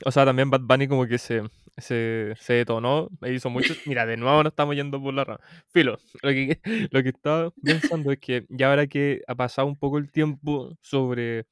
O 0.06 0.12
sea, 0.12 0.26
también 0.26 0.50
Bad 0.50 0.62
Bunny 0.62 0.88
como 0.88 1.06
que 1.06 1.18
se, 1.20 1.44
se, 1.78 2.34
se 2.40 2.54
detonó, 2.54 3.10
e 3.22 3.34
hizo 3.34 3.50
mucho. 3.50 3.74
Mira, 3.86 4.06
de 4.06 4.18
nuevo 4.18 4.42
nos 4.44 4.52
estamos 4.52 4.76
yendo 4.76 5.02
por 5.02 5.14
la 5.14 5.24
rama. 5.26 5.40
Filo, 5.72 6.00
lo 6.24 6.30
que, 6.32 6.60
lo 6.92 7.04
que 7.04 7.10
estaba 7.10 7.52
pensando 7.64 8.12
es 8.12 8.20
que 8.20 8.46
ya 8.50 8.70
ahora 8.70 8.88
que 8.88 9.22
ha 9.28 9.36
pasado 9.36 9.68
un 9.68 9.76
poco 9.78 9.98
el 10.00 10.12
tiempo 10.12 10.76
sobre, 10.82 11.46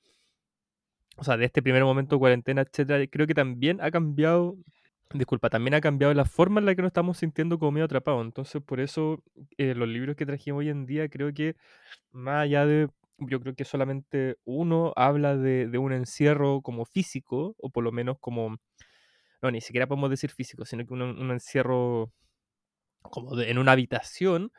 o 1.18 1.24
sea, 1.24 1.38
de 1.38 1.46
este 1.46 1.62
primer 1.62 1.84
momento 1.84 2.16
de 2.16 2.20
cuarentena, 2.20 2.62
etcétera, 2.62 3.06
creo 3.08 3.27
que 3.27 3.36
también 3.36 3.80
ha 3.82 3.92
cambiado, 3.92 4.56
disculpa, 5.13 5.49
también 5.49 5.73
ha 5.73 5.81
cambiado 5.81 6.13
la 6.13 6.25
forma 6.25 6.59
en 6.59 6.65
la 6.65 6.75
que 6.75 6.81
nos 6.81 6.89
estamos 6.89 7.17
sintiendo 7.17 7.59
como 7.59 7.71
medio 7.71 7.85
atrapados. 7.85 8.23
Entonces, 8.25 8.61
por 8.61 8.79
eso 8.79 9.23
eh, 9.57 9.73
los 9.75 9.87
libros 9.87 10.15
que 10.15 10.25
trajimos 10.25 10.59
hoy 10.59 10.69
en 10.69 10.85
día 10.85 11.09
creo 11.09 11.33
que 11.33 11.55
más 12.11 12.43
allá 12.43 12.65
de 12.65 12.89
yo 13.19 13.41
creo 13.41 13.55
que 13.55 13.65
solamente 13.65 14.37
uno 14.45 14.93
habla 14.95 15.37
de, 15.37 15.67
un 15.79 15.93
encierro 15.93 16.61
como 16.61 16.85
físico, 16.85 17.55
o 17.59 17.69
por 17.71 17.83
lo 17.83 17.91
menos 17.91 18.17
como, 18.19 18.57
no, 19.41 19.51
ni 19.51 19.61
siquiera 19.61 19.87
podemos 19.87 20.09
decir 20.09 20.31
físico, 20.31 20.65
sino 20.65 20.85
que 20.85 20.93
un, 20.93 21.01
un 21.03 21.31
encierro 21.31 22.11
como 23.01 23.35
de- 23.35 23.49
en 23.51 23.57
una 23.57 23.73
habitación. 23.73 24.51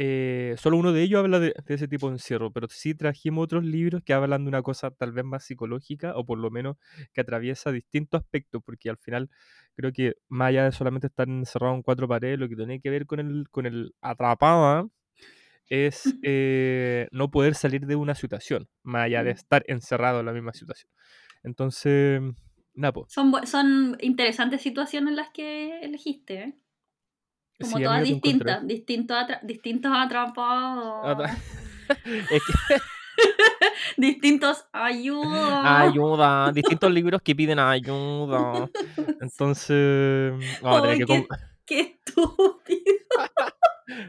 Eh, 0.00 0.54
solo 0.58 0.76
uno 0.76 0.92
de 0.92 1.02
ellos 1.02 1.18
habla 1.18 1.40
de, 1.40 1.52
de 1.66 1.74
ese 1.74 1.88
tipo 1.88 2.06
de 2.06 2.14
encierro, 2.14 2.52
pero 2.52 2.68
sí 2.70 2.94
trajimos 2.94 3.42
otros 3.42 3.64
libros 3.64 4.00
que 4.04 4.12
hablan 4.12 4.44
de 4.44 4.48
una 4.48 4.62
cosa 4.62 4.92
tal 4.92 5.10
vez 5.10 5.24
más 5.24 5.44
psicológica 5.44 6.12
o 6.16 6.24
por 6.24 6.38
lo 6.38 6.52
menos 6.52 6.76
que 7.12 7.20
atraviesa 7.20 7.72
distintos 7.72 8.20
aspectos, 8.20 8.62
porque 8.64 8.90
al 8.90 8.96
final 8.98 9.28
creo 9.74 9.92
que 9.92 10.14
más 10.28 10.50
allá 10.50 10.64
de 10.66 10.72
solamente 10.72 11.08
estar 11.08 11.28
encerrado 11.28 11.74
en 11.74 11.82
cuatro 11.82 12.06
paredes, 12.06 12.38
lo 12.38 12.48
que 12.48 12.54
tiene 12.54 12.80
que 12.80 12.90
ver 12.90 13.06
con 13.06 13.18
el, 13.18 13.48
con 13.50 13.66
el 13.66 13.92
atrapada 14.00 14.86
es 15.66 16.04
eh, 16.22 17.08
no 17.10 17.32
poder 17.32 17.56
salir 17.56 17.84
de 17.84 17.96
una 17.96 18.14
situación, 18.14 18.68
más 18.84 19.06
allá 19.06 19.24
de 19.24 19.32
estar 19.32 19.64
encerrado 19.66 20.20
en 20.20 20.26
la 20.26 20.32
misma 20.32 20.52
situación. 20.52 20.92
Entonces, 21.42 22.22
Napo. 22.72 23.06
Son, 23.08 23.32
son 23.48 23.96
interesantes 24.00 24.62
situaciones 24.62 25.14
las 25.14 25.30
que 25.30 25.80
elegiste, 25.80 26.34
¿eh? 26.40 26.54
Como 27.60 27.76
Sí, 27.78 27.82
todas 27.84 28.02
distintas, 28.04 28.66
distintos, 28.66 29.16
atra- 29.16 29.40
distintos 29.42 29.92
atrapados, 29.94 31.04
Atra- 31.04 31.36
Es 32.30 32.42
que- 32.44 32.80
distintos 33.96 34.64
ayuda. 34.72 35.80
ayuda, 35.82 36.52
distintos 36.52 36.90
libros 36.92 37.20
que 37.22 37.34
piden 37.34 37.58
ayuda. 37.58 38.68
Entonces, 39.20 40.32
vamos 40.62 40.78
a 40.78 40.82
tener 40.82 41.04
que, 41.06 41.26
qué, 41.66 41.80
estúpido. 42.06 42.94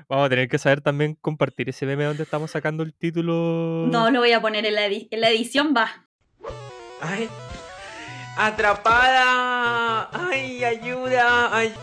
vamos 0.07 0.25
a 0.27 0.29
tener 0.29 0.47
que 0.47 0.57
saber 0.59 0.81
también 0.81 1.15
compartir 1.15 1.69
ese 1.69 1.85
meme 1.87 2.03
donde 2.03 2.23
estamos 2.23 2.51
sacando 2.51 2.83
el 2.83 2.93
título. 2.93 3.87
No, 3.89 4.11
lo 4.11 4.19
voy 4.19 4.31
a 4.33 4.41
poner 4.41 4.65
en 4.65 4.75
la, 4.75 4.87
edi- 4.87 5.07
en 5.09 5.21
la 5.21 5.29
edición, 5.29 5.73
va. 5.75 6.05
Ay, 7.01 7.27
atrapada. 8.37 10.09
Ay, 10.13 10.63
ayuda. 10.63 11.55
Ay. 11.55 11.73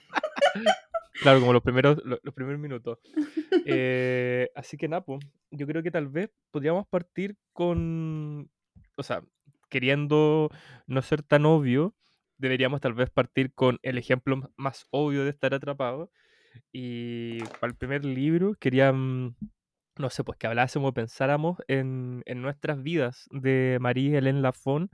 Claro, 1.22 1.40
como 1.40 1.52
los 1.54 1.62
primeros, 1.62 1.98
lo- 2.04 2.20
los, 2.22 2.34
primeros 2.34 2.60
minutos. 2.60 2.98
Eh, 3.64 4.48
así 4.54 4.76
que 4.76 4.86
Napo, 4.86 5.18
yo 5.50 5.66
creo 5.66 5.82
que 5.82 5.90
tal 5.90 6.08
vez 6.08 6.30
podríamos 6.50 6.86
partir 6.86 7.36
con, 7.52 8.50
o 8.96 9.02
sea, 9.02 9.22
queriendo 9.70 10.50
no 10.86 11.02
ser 11.02 11.22
tan 11.22 11.46
obvio, 11.46 11.94
deberíamos 12.36 12.80
tal 12.80 12.92
vez 12.92 13.10
partir 13.10 13.52
con 13.54 13.78
el 13.82 13.98
ejemplo 13.98 14.52
más 14.56 14.86
obvio 14.90 15.24
de 15.24 15.30
estar 15.30 15.54
atrapado. 15.54 16.10
Y 16.72 17.38
para 17.60 17.70
el 17.70 17.76
primer 17.76 18.04
libro 18.04 18.54
quería, 18.60 18.92
mm, 18.92 19.34
no 19.98 20.10
sé, 20.10 20.24
pues 20.24 20.38
que 20.38 20.46
hablásemos, 20.46 20.92
pensáramos 20.92 21.58
en, 21.68 22.22
en 22.26 22.42
nuestras 22.42 22.82
vidas 22.82 23.26
de 23.30 23.78
Marie-Hélène 23.80 24.40
Lafon, 24.40 24.90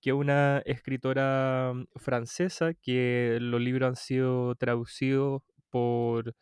que 0.00 0.10
es 0.10 0.16
una 0.16 0.62
escritora 0.66 1.72
mm, 1.74 1.86
francesa 1.96 2.74
que 2.74 3.38
los 3.40 3.60
libros 3.60 3.88
han 3.88 3.96
sido 3.96 4.54
traducidos 4.56 5.42
por, 5.70 6.34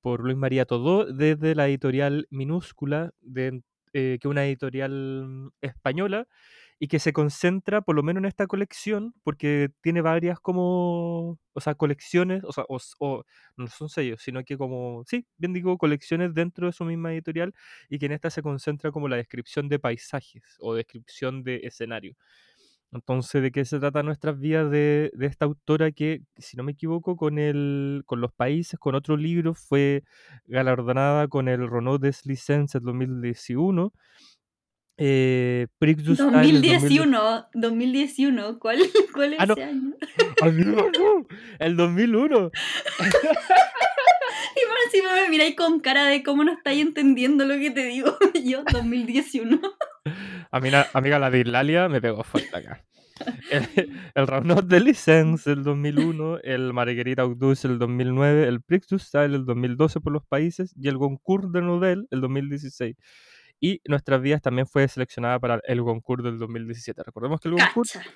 por 0.00 0.20
Luis 0.22 0.36
María 0.36 0.64
Todó 0.66 1.04
desde 1.06 1.54
la 1.54 1.68
editorial 1.68 2.26
Minúscula, 2.30 3.12
de, 3.20 3.62
eh, 3.92 4.18
que 4.20 4.28
es 4.28 4.30
una 4.30 4.46
editorial 4.46 5.24
mm, 5.26 5.48
española 5.62 6.26
y 6.78 6.88
que 6.88 6.98
se 6.98 7.12
concentra 7.12 7.80
por 7.80 7.96
lo 7.96 8.02
menos 8.02 8.20
en 8.20 8.26
esta 8.26 8.46
colección 8.46 9.14
porque 9.22 9.70
tiene 9.80 10.02
varias 10.02 10.40
como, 10.40 11.38
o 11.52 11.60
sea, 11.60 11.74
colecciones, 11.74 12.44
o 12.44 12.52
sea, 12.52 12.64
o, 12.68 13.24
no 13.56 13.66
son 13.68 13.88
sellos, 13.88 14.22
sino 14.22 14.44
que 14.44 14.58
como, 14.58 15.02
sí, 15.06 15.26
bien 15.38 15.52
digo, 15.54 15.78
colecciones 15.78 16.34
dentro 16.34 16.66
de 16.66 16.72
su 16.72 16.84
misma 16.84 17.12
editorial 17.12 17.54
y 17.88 17.98
que 17.98 18.06
en 18.06 18.12
esta 18.12 18.30
se 18.30 18.42
concentra 18.42 18.92
como 18.92 19.08
la 19.08 19.16
descripción 19.16 19.68
de 19.68 19.78
paisajes 19.78 20.42
o 20.60 20.74
descripción 20.74 21.42
de 21.42 21.60
escenario. 21.64 22.16
Entonces, 22.92 23.42
¿de 23.42 23.50
qué 23.50 23.64
se 23.64 23.78
trata 23.80 24.02
nuestras 24.02 24.38
vidas 24.38 24.70
de, 24.70 25.10
de 25.14 25.26
esta 25.26 25.44
autora 25.44 25.90
que, 25.92 26.22
si 26.38 26.56
no 26.56 26.62
me 26.62 26.72
equivoco, 26.72 27.16
con, 27.16 27.38
el, 27.38 28.02
con 28.06 28.20
los 28.20 28.32
países, 28.32 28.78
con 28.78 28.94
otro 28.94 29.16
libro, 29.16 29.54
fue 29.54 30.04
galardonada 30.46 31.28
con 31.28 31.48
el 31.48 31.68
Renault 31.68 32.00
des 32.00 32.24
Licences 32.26 32.80
2011, 32.82 33.90
eh, 34.98 35.66
Prix 35.78 36.02
du 36.04 36.14
Style 36.14 36.30
del 36.60 36.62
2000 36.62 36.98
2011, 36.98 37.46
2011, 37.54 38.58
¿cuál, 38.58 38.78
cuál 39.14 39.32
es 39.34 39.40
Ah, 39.40 39.46
no. 39.46 39.52
ese 39.54 39.64
año? 39.64 39.94
¡Amigo, 40.42 40.90
no! 40.98 41.26
El 41.58 41.76
2001. 41.76 42.50
Y 44.56 44.66
por 44.66 44.76
encima 44.86 45.14
me 45.14 45.28
miráis 45.28 45.54
con 45.54 45.80
cara 45.80 46.06
de 46.06 46.22
cómo 46.22 46.42
no 46.44 46.52
estáis 46.52 46.80
entendiendo 46.80 47.44
lo 47.44 47.54
que 47.58 47.70
te 47.70 47.84
digo. 47.84 48.16
Yo, 48.44 48.64
2011. 48.72 49.42
Amiga, 50.50 50.86
amiga, 50.94 51.18
la 51.18 51.30
de 51.30 51.40
Irlalia 51.40 51.88
me 51.88 52.00
pegó 52.00 52.22
fuerte 52.24 52.56
acá. 52.56 52.82
El, 53.50 53.90
el 54.14 54.26
Renault 54.26 54.66
de 54.66 54.80
Licence 54.80 55.50
el 55.50 55.62
2001, 55.62 56.38
el 56.42 56.72
Marguerite 56.74 57.20
Audus 57.22 57.64
el 57.64 57.78
2009, 57.78 58.46
el 58.46 58.60
Prix 58.62 58.88
du 58.88 58.98
Style 58.98 59.34
el 59.34 59.44
2012 59.46 60.00
por 60.00 60.12
los 60.12 60.24
países 60.26 60.74
y 60.78 60.88
el 60.88 60.98
Goncourt 60.98 61.50
de 61.50 61.62
Nobel 61.62 62.06
el 62.10 62.20
2016. 62.20 62.94
Y 63.60 63.80
Nuestras 63.86 64.20
Vidas 64.20 64.42
también 64.42 64.66
fue 64.66 64.86
seleccionada 64.88 65.38
para 65.38 65.60
el 65.64 65.82
Goncourt 65.82 66.22
del 66.24 66.38
2017. 66.38 67.02
Recordemos 67.02 67.40
que 67.40 67.48
el 67.48 67.54
Goncourt 67.54 67.88
Cacha. 67.90 68.10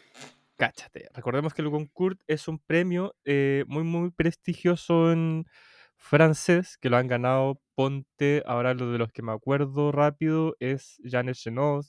Cáchate. 0.57 1.09
Recordemos 1.15 1.55
que 1.55 1.63
el 1.63 1.69
Goncourt 1.69 2.21
es 2.27 2.47
un 2.47 2.59
premio 2.59 3.17
eh, 3.25 3.65
muy, 3.67 3.83
muy 3.83 4.11
prestigioso 4.11 5.11
en 5.11 5.47
francés, 5.97 6.77
que 6.79 6.91
lo 6.91 6.97
han 6.97 7.09
ganado, 7.09 7.61
ponte, 7.75 8.43
ahora 8.47 8.75
lo 8.75 8.91
de 8.91 8.99
los 8.99 9.13
que 9.13 9.23
me 9.23 9.33
acuerdo 9.33 9.93
rápido, 9.93 10.57
es 10.61 11.01
Jeanne 11.05 11.35
Chenot, 11.35 11.87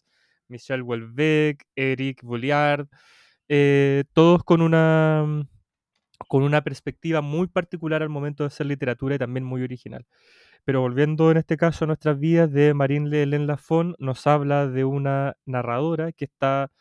Michel 0.48 0.84
Houellebecq, 0.84 1.64
Eric 1.76 2.22
Bouliard, 2.24 2.88
eh, 3.50 4.04
todos 4.14 4.44
con 4.44 4.62
una, 4.62 5.48
con 6.28 6.44
una 6.44 6.62
perspectiva 6.64 7.22
muy 7.22 7.48
particular 7.48 8.02
al 8.04 8.10
momento 8.10 8.44
de 8.44 8.48
hacer 8.48 8.68
literatura 8.68 9.16
y 9.16 9.20
también 9.20 9.44
muy 9.44 9.64
original. 9.64 10.06
Pero 10.66 10.82
volviendo 10.82 11.32
en 11.32 11.38
este 11.38 11.58
caso 11.58 11.86
a 11.86 11.88
nuestras 11.88 12.20
vidas 12.20 12.52
de 12.52 12.74
Marine 12.74 13.10
Hélène 13.24 13.46
Lafon, 13.48 13.96
nos 14.00 14.28
habla 14.28 14.68
de 14.68 14.86
una 14.86 15.36
narradora 15.46 16.12
que 16.12 16.26
está 16.26 16.72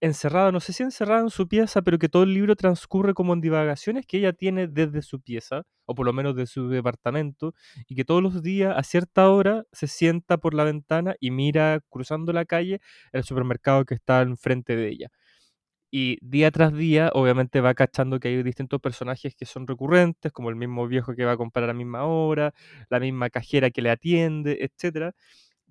encerrada, 0.00 0.52
no 0.52 0.60
sé 0.60 0.72
si 0.72 0.82
encerrada 0.84 1.22
en 1.22 1.30
su 1.30 1.48
pieza, 1.48 1.82
pero 1.82 1.98
que 1.98 2.08
todo 2.08 2.22
el 2.22 2.34
libro 2.34 2.54
transcurre 2.56 3.14
como 3.14 3.32
en 3.34 3.40
divagaciones 3.40 4.06
que 4.06 4.18
ella 4.18 4.32
tiene 4.32 4.68
desde 4.68 5.02
su 5.02 5.20
pieza, 5.20 5.62
o 5.86 5.94
por 5.94 6.06
lo 6.06 6.12
menos 6.12 6.36
de 6.36 6.46
su 6.46 6.68
departamento, 6.68 7.54
y 7.88 7.96
que 7.96 8.04
todos 8.04 8.22
los 8.22 8.42
días 8.42 8.74
a 8.76 8.82
cierta 8.84 9.28
hora 9.30 9.64
se 9.72 9.88
sienta 9.88 10.38
por 10.38 10.54
la 10.54 10.64
ventana 10.64 11.16
y 11.20 11.30
mira 11.32 11.80
cruzando 11.90 12.32
la 12.32 12.44
calle 12.44 12.80
el 13.12 13.24
supermercado 13.24 13.84
que 13.84 13.94
está 13.94 14.22
enfrente 14.22 14.76
de 14.76 14.88
ella. 14.88 15.08
Y 15.90 16.18
día 16.20 16.50
tras 16.50 16.74
día, 16.74 17.10
obviamente 17.14 17.60
va 17.60 17.74
cachando 17.74 18.20
que 18.20 18.28
hay 18.28 18.42
distintos 18.42 18.80
personajes 18.80 19.34
que 19.34 19.46
son 19.46 19.66
recurrentes, 19.66 20.32
como 20.32 20.50
el 20.50 20.56
mismo 20.56 20.86
viejo 20.86 21.14
que 21.14 21.24
va 21.24 21.32
a 21.32 21.36
comprar 21.38 21.64
a 21.64 21.68
la 21.68 21.74
misma 21.74 22.04
hora, 22.04 22.52
la 22.90 23.00
misma 23.00 23.30
cajera 23.30 23.70
que 23.70 23.82
le 23.82 23.90
atiende, 23.90 24.58
etc. 24.60 25.14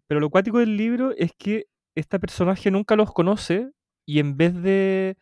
Pero 0.08 0.20
lo 0.20 0.30
cuático 0.32 0.60
del 0.60 0.78
libro 0.78 1.14
es 1.18 1.32
que 1.38 1.68
esta 1.96 2.20
personaje 2.20 2.72
nunca 2.72 2.96
los 2.96 3.14
conoce 3.14 3.72
y 4.06 4.20
en 4.20 4.38
vez 4.38 4.56
de 4.62 5.18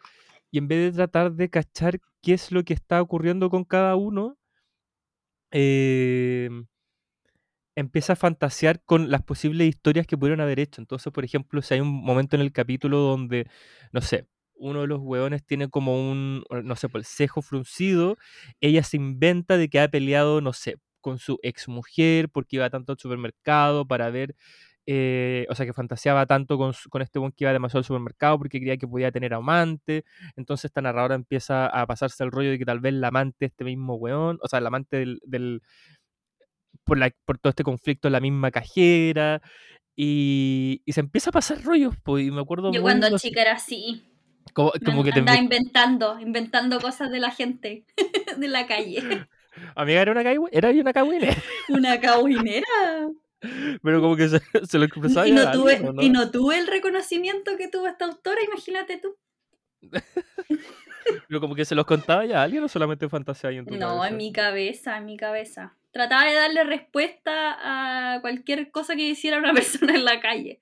y 0.51 0.59
en 0.59 0.67
vez 0.69 0.93
de 0.93 0.97
tratar 0.97 1.33
de 1.33 1.49
cachar 1.49 1.99
qué 2.21 2.33
es 2.33 2.51
lo 2.51 2.63
que 2.63 2.73
está 2.73 3.01
ocurriendo 3.01 3.49
con 3.49 3.65
cada 3.65 3.95
uno, 3.97 4.37
eh, 5.51 6.49
empieza 7.75 8.13
a 8.13 8.15
fantasear 8.15 8.81
con 8.83 9.11
las 9.11 9.21
posibles 9.23 9.67
historias 9.67 10.07
que 10.07 10.17
pudieron 10.17 10.41
haber 10.41 10.59
hecho. 10.59 10.81
Entonces, 10.81 11.11
por 11.11 11.25
ejemplo, 11.25 11.61
si 11.61 11.73
hay 11.73 11.81
un 11.81 11.89
momento 11.89 12.35
en 12.35 12.41
el 12.41 12.51
capítulo 12.51 12.99
donde, 12.99 13.47
no 13.91 14.01
sé, 14.01 14.27
uno 14.57 14.81
de 14.81 14.87
los 14.87 14.99
hueones 15.01 15.45
tiene 15.45 15.69
como 15.69 16.09
un, 16.11 16.43
no 16.63 16.75
sé, 16.75 16.89
pues, 16.89 17.01
el 17.03 17.05
cejo 17.05 17.41
fruncido, 17.41 18.17
ella 18.61 18.83
se 18.83 18.97
inventa 18.97 19.57
de 19.57 19.69
que 19.69 19.79
ha 19.79 19.87
peleado, 19.89 20.41
no 20.41 20.53
sé, 20.53 20.77
con 21.01 21.19
su 21.19 21.37
exmujer 21.43 22.29
porque 22.29 22.55
iba 22.57 22.69
tanto 22.69 22.93
al 22.93 22.97
supermercado 22.99 23.85
para 23.85 24.09
ver, 24.09 24.35
eh, 24.87 25.45
o 25.49 25.55
sea, 25.55 25.65
que 25.65 25.73
fantaseaba 25.73 26.25
tanto 26.25 26.57
con, 26.57 26.73
su- 26.73 26.89
con 26.89 27.01
este 27.01 27.19
buen 27.19 27.31
que 27.31 27.43
iba 27.43 27.53
demasiado 27.53 27.79
al 27.79 27.85
supermercado 27.85 28.37
porque 28.37 28.59
creía 28.59 28.77
que 28.77 28.87
podía 28.87 29.11
tener 29.11 29.33
amante. 29.33 30.03
Entonces 30.35 30.65
esta 30.65 30.81
narradora 30.81 31.15
empieza 31.15 31.67
a 31.67 31.85
pasarse 31.87 32.23
el 32.23 32.31
rollo 32.31 32.51
de 32.51 32.57
que 32.59 32.65
tal 32.65 32.79
vez 32.79 32.93
la 32.93 33.09
amante 33.09 33.37
de 33.41 33.45
este 33.47 33.63
mismo 33.65 33.95
weón, 33.95 34.37
o 34.41 34.47
sea, 34.47 34.61
la 34.61 34.67
amante 34.69 34.97
del, 34.97 35.19
del- 35.25 35.61
por, 36.83 36.97
la, 36.97 37.11
por 37.25 37.37
todo 37.37 37.49
este 37.49 37.63
conflicto 37.63 38.09
la 38.09 38.19
misma 38.19 38.51
cajera. 38.51 39.41
Y, 39.95 40.81
y 40.85 40.91
se 40.91 40.99
empieza 40.99 41.29
a 41.29 41.33
pasar 41.33 41.63
rollos, 41.63 41.95
pues, 42.03 42.25
y 42.25 42.31
me 42.31 42.41
acuerdo 42.41 42.71
Yo 42.73 42.81
cuando 42.81 43.17
chica 43.17 43.41
era 43.41 43.53
así. 43.53 44.11
Como, 44.55 44.71
como 44.83 45.03
que 45.03 45.11
te 45.11 45.21
inven- 45.21 45.43
inventando, 45.43 46.19
inventando 46.19 46.79
cosas 46.79 47.11
de 47.11 47.19
la 47.19 47.29
gente, 47.29 47.85
de 48.37 48.47
la 48.47 48.65
calle. 48.65 49.27
Amiga, 49.75 50.01
era 50.01 50.11
una 50.11 50.21
era 50.51 50.69
una 50.69 50.93
cagüine, 50.93 51.29
Una 51.69 51.99
cabuinera. 51.99 52.65
pero 53.83 54.01
como 54.01 54.15
que 54.15 54.27
se, 54.29 54.41
se 54.65 54.77
lo 54.79 54.85
expresaba 54.85 55.27
Y 55.27 55.31
no, 55.31 55.51
tuve, 55.51 55.73
alguien, 55.73 55.89
¿o 55.89 55.93
no? 55.93 56.01
y 56.01 56.09
no 56.09 56.31
tuve 56.31 56.57
el 56.57 56.67
reconocimiento 56.67 57.57
que 57.57 57.67
tuvo 57.67 57.87
esta 57.87 58.05
autora, 58.05 58.41
imagínate 58.43 58.97
tú. 58.97 59.15
Pero 61.27 61.39
como 61.39 61.53
que 61.53 61.65
se 61.65 61.75
los 61.75 61.85
contaba 61.85 62.25
ya 62.25 62.39
a 62.39 62.43
alguien 62.43 62.63
o 62.63 62.67
solamente 62.67 63.07
fantaseaba 63.09 63.51
ahí 63.51 63.57
en 63.59 63.65
tu 63.65 63.75
No, 63.75 63.79
cabeza? 63.89 64.07
en 64.09 64.17
mi 64.17 64.31
cabeza, 64.33 64.97
en 64.97 65.05
mi 65.05 65.17
cabeza. 65.17 65.77
trataba 65.91 66.25
de 66.25 66.33
darle 66.33 66.63
respuesta 66.63 68.15
a 68.15 68.21
cualquier 68.21 68.71
cosa 68.71 68.95
que 68.95 69.03
hiciera 69.03 69.37
una 69.37 69.53
persona 69.53 69.93
en 69.95 70.03
la 70.05 70.19
calle. 70.19 70.61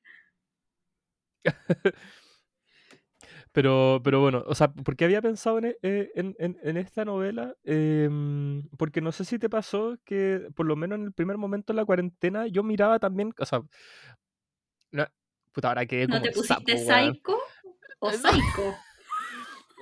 Pero, 3.53 4.01
pero 4.03 4.19
bueno, 4.19 4.43
o 4.48 4.55
sea, 4.55 4.69
¿por 4.74 4.95
qué 4.95 5.05
había 5.05 5.22
pensado 5.22 5.60
en, 5.60 5.65
e- 5.65 5.77
eh, 5.83 6.12
en- 6.15 6.36
en- 6.39 6.57
en 6.63 6.75
esta 6.77 7.05
novela? 7.05 7.55
Em, 7.63 8.67
porque 8.77 9.00
no 9.00 9.12
sé 9.12 9.25
si 9.25 9.38
te 9.39 9.48
pasó 9.50 9.95
que, 10.03 10.48
por 10.55 10.65
lo 10.65 10.75
menos 10.75 10.98
en 11.00 11.05
el 11.05 11.13
primer 11.13 11.38
momento 11.38 11.72
de 11.72 11.77
la 11.77 11.86
cuarentena, 11.86 12.48
yo 12.48 12.63
miraba 12.63 12.98
también, 13.00 13.31
o 13.39 13.45
sea, 13.45 13.62
no- 14.91 15.05
puta, 15.51 15.67
ahora 15.69 15.86
quedé 15.86 16.07
¿No 16.07 16.15
como 16.15 16.24
te 16.24 16.29
el 16.29 16.33
pusiste 16.33 16.77
sapo, 16.77 16.89
weón. 16.89 17.13
psycho 17.13 17.38
o 18.00 18.12
No. 18.12 18.17
psycho? 18.17 18.75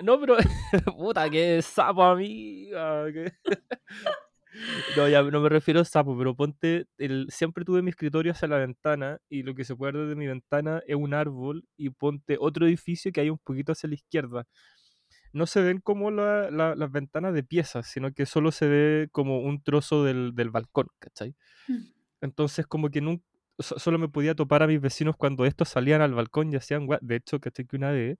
No, 0.04 0.20
pero, 0.20 0.36
puta, 0.98 1.30
qué 1.30 1.62
sapo, 1.62 2.04
amiga. 2.04 3.06
que- 3.13 3.32
No, 4.98 5.08
ya 5.08 5.22
no 5.24 5.39
me 5.41 5.50
refiero 5.50 5.79
a 5.81 5.86
sapo, 5.86 6.17
pero 6.17 6.36
ponte, 6.36 6.86
el, 6.98 7.27
siempre 7.29 7.63
tuve 7.65 7.81
mi 7.81 7.89
escritorio 7.89 8.31
hacia 8.34 8.48
la 8.48 8.58
ventana 8.58 9.20
y 9.29 9.43
lo 9.43 9.55
que 9.55 9.63
se 9.65 9.75
puede 9.75 9.93
ver 9.93 10.08
de 10.08 10.15
mi 10.15 10.27
ventana 10.27 10.81
es 10.88 10.96
un 10.96 11.13
árbol 11.13 11.65
y 11.77 11.89
ponte 11.91 12.38
otro 12.39 12.65
edificio 12.67 13.12
que 13.12 13.22
hay 13.22 13.29
un 13.29 13.39
poquito 13.39 13.72
hacia 13.72 13.88
la 13.89 13.96
izquierda. 13.96 14.46
No 15.34 15.46
se 15.48 15.62
ven 15.62 15.79
como 15.81 16.12
la- 16.12 16.51
la- 16.51 16.75
las 16.75 16.91
ventanas 16.91 17.34
de 17.34 17.43
piezas, 17.43 17.88
sino 17.88 18.13
que 18.13 18.25
solo 18.25 18.51
se 18.51 18.67
ve 18.67 19.10
como 19.12 19.39
un 19.41 19.63
trozo 19.63 20.03
del, 20.03 20.34
del 20.36 20.50
balcón, 20.51 20.88
¿cachai? 21.00 21.36
Mm. 21.67 21.77
Entonces 22.22 22.67
como 22.67 22.89
que 22.89 23.01
nunca, 23.01 23.25
solo 23.60 24.00
me 24.00 24.10
podía 24.10 24.36
topar 24.36 24.63
a 24.63 24.67
mis 24.67 24.81
vecinos 24.81 25.15
cuando 25.17 25.46
estos 25.46 25.70
salían 25.70 26.01
al 26.01 26.13
balcón 26.13 26.51
y 26.53 26.58
hacían 26.58 26.88
De 27.01 27.15
hecho, 27.17 27.39
¿cachai? 27.39 27.65
Que 27.67 27.77
una 27.77 27.91
vez 27.91 28.17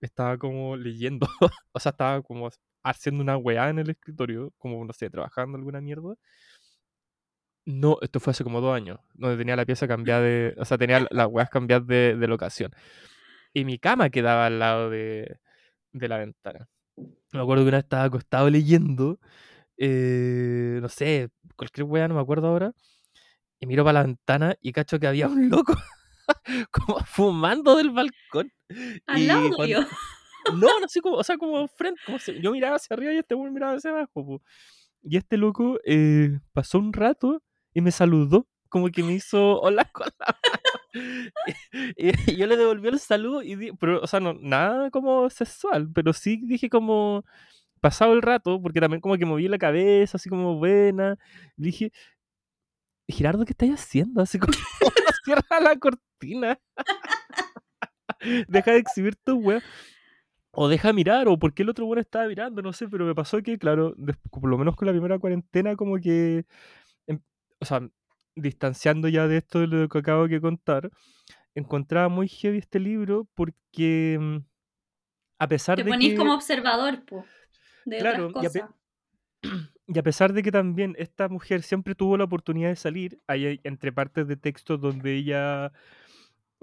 estaba 0.00 0.38
como 0.38 0.76
leyendo, 0.76 1.26
o 1.72 1.80
sea, 1.80 1.90
estaba 1.90 2.22
como 2.22 2.50
haciendo 2.82 3.22
una 3.22 3.36
weá 3.36 3.70
en 3.70 3.78
el 3.80 3.90
escritorio, 3.90 4.52
como, 4.58 4.84
no 4.84 4.92
sé, 4.92 5.10
trabajando 5.10 5.58
alguna 5.58 5.80
mierda. 5.80 6.14
No, 7.64 7.98
esto 8.02 8.18
fue 8.18 8.32
hace 8.32 8.42
como 8.42 8.60
dos 8.60 8.74
años, 8.74 8.98
donde 9.14 9.36
tenía 9.36 9.54
la 9.54 9.64
pieza 9.64 9.86
cambiada 9.86 10.20
de, 10.22 10.54
o 10.58 10.64
sea, 10.64 10.78
tenía 10.78 11.06
las 11.10 11.28
weas 11.28 11.48
cambiadas 11.48 11.86
de, 11.86 12.16
de 12.16 12.26
locación. 12.28 12.72
Y 13.54 13.64
mi 13.64 13.78
cama 13.78 14.10
quedaba 14.10 14.46
al 14.46 14.58
lado 14.60 14.90
de, 14.90 15.38
de 15.92 16.08
la 16.08 16.18
ventana. 16.18 16.68
Me 17.32 17.40
acuerdo 17.40 17.64
que 17.64 17.68
una 17.70 17.78
vez 17.78 17.84
estaba 17.84 18.04
acostado 18.04 18.50
leyendo, 18.50 19.20
eh, 19.78 20.78
no 20.82 20.88
sé, 20.88 21.30
cualquier 21.56 21.84
wea, 21.86 22.08
no 22.08 22.14
me 22.16 22.20
acuerdo 22.22 22.48
ahora, 22.48 22.72
y 23.60 23.66
miro 23.66 23.84
para 23.84 24.00
la 24.00 24.04
ventana 24.06 24.56
y 24.62 24.72
cacho 24.72 25.00
que 25.00 25.06
había 25.08 25.28
un 25.28 25.50
loco 25.50 25.74
como 26.72 27.00
fumando 27.06 27.76
del 27.76 27.90
balcón. 27.90 28.52
Al 29.06 29.20
Y 29.20 29.26
lado 29.26 29.50
cuando-. 29.52 29.86
No, 30.54 30.80
no 30.80 30.88
sé 30.88 31.00
cómo, 31.00 31.16
o 31.16 31.24
sea, 31.24 31.36
como 31.38 31.66
frente, 31.68 32.00
como 32.06 32.18
si- 32.18 32.40
yo 32.40 32.52
miraba 32.52 32.76
hacia 32.76 32.94
arriba 32.94 33.12
y 33.12 33.18
este 33.18 33.34
weón 33.34 33.52
miraba 33.54 33.74
hacia 33.74 33.90
abajo, 33.90 34.10
po. 34.26 34.42
Y 35.02 35.16
este 35.16 35.36
loco 35.36 35.78
eh, 35.84 36.38
pasó 36.52 36.78
un 36.78 36.92
rato 36.92 37.42
y 37.74 37.80
me 37.80 37.90
saludó, 37.92 38.46
como 38.68 38.88
que 38.90 39.02
me 39.02 39.14
hizo 39.14 39.60
hola 39.60 39.84
con 39.92 40.06
la. 40.18 40.36
Y, 41.96 42.10
y 42.32 42.36
yo 42.36 42.46
le 42.46 42.56
devolví 42.56 42.88
el 42.88 42.98
saludo 43.00 43.42
y 43.42 43.56
di- 43.56 43.72
pero, 43.80 44.02
o 44.02 44.06
sea, 44.06 44.20
no, 44.20 44.34
nada 44.34 44.90
como 44.90 45.30
sexual, 45.30 45.88
pero 45.94 46.12
sí 46.12 46.40
dije 46.44 46.68
como 46.68 47.24
pasado 47.80 48.12
el 48.14 48.22
rato, 48.22 48.60
porque 48.62 48.80
también 48.80 49.00
como 49.00 49.16
que 49.18 49.24
moví 49.26 49.48
la 49.48 49.58
cabeza, 49.58 50.16
así 50.18 50.28
como 50.30 50.56
buena. 50.58 51.18
Dije, 51.56 51.92
Gerardo, 53.08 53.44
¿qué 53.44 53.52
estás 53.52 53.70
haciendo? 53.70 54.22
Así 54.22 54.38
como, 54.38 54.52
cierra 55.24 55.60
la 55.60 55.76
cortina. 55.78 56.58
Deja 58.48 58.72
de 58.72 58.78
exhibir 58.78 59.16
tu 59.16 59.36
web. 59.38 59.62
O 60.52 60.68
deja 60.68 60.92
mirar, 60.92 61.28
o 61.28 61.38
porque 61.38 61.62
el 61.62 61.70
otro 61.70 61.86
bueno 61.86 62.02
estaba 62.02 62.26
mirando, 62.28 62.60
no 62.62 62.72
sé, 62.74 62.88
pero 62.88 63.06
me 63.06 63.14
pasó 63.14 63.42
que, 63.42 63.58
claro, 63.58 63.94
por 64.30 64.50
lo 64.50 64.58
menos 64.58 64.76
con 64.76 64.86
la 64.86 64.92
primera 64.92 65.18
cuarentena, 65.18 65.76
como 65.76 65.96
que, 65.98 66.44
em- 67.06 67.20
o 67.60 67.64
sea, 67.64 67.80
distanciando 68.36 69.08
ya 69.08 69.28
de 69.28 69.38
esto 69.38 69.60
de 69.60 69.66
lo 69.68 69.88
que 69.88 69.98
acabo 69.98 70.28
de 70.28 70.40
contar, 70.40 70.90
encontraba 71.54 72.08
muy 72.08 72.28
heavy 72.28 72.58
este 72.58 72.80
libro 72.80 73.28
porque, 73.34 74.18
mm, 74.20 74.36
a 75.38 75.48
pesar 75.48 75.76
Te 75.78 75.84
de 75.84 75.90
ponís 75.90 76.10
que... 76.12 76.18
como 76.18 76.34
observador, 76.34 77.04
po, 77.04 77.24
de 77.84 77.98
Claro, 77.98 78.28
otras 78.28 78.42
y 78.42 78.46
a 78.46 78.50
cosas. 78.50 78.70
Y 79.88 79.98
a 79.98 80.02
pesar 80.02 80.32
de 80.32 80.42
que 80.42 80.52
también 80.52 80.94
esta 80.98 81.28
mujer 81.28 81.62
siempre 81.62 81.94
tuvo 81.94 82.16
la 82.16 82.24
oportunidad 82.24 82.68
de 82.70 82.76
salir, 82.76 83.20
hay 83.26 83.60
entre 83.64 83.92
partes 83.92 84.28
de 84.28 84.36
texto 84.36 84.78
donde 84.78 85.16
ella, 85.16 85.72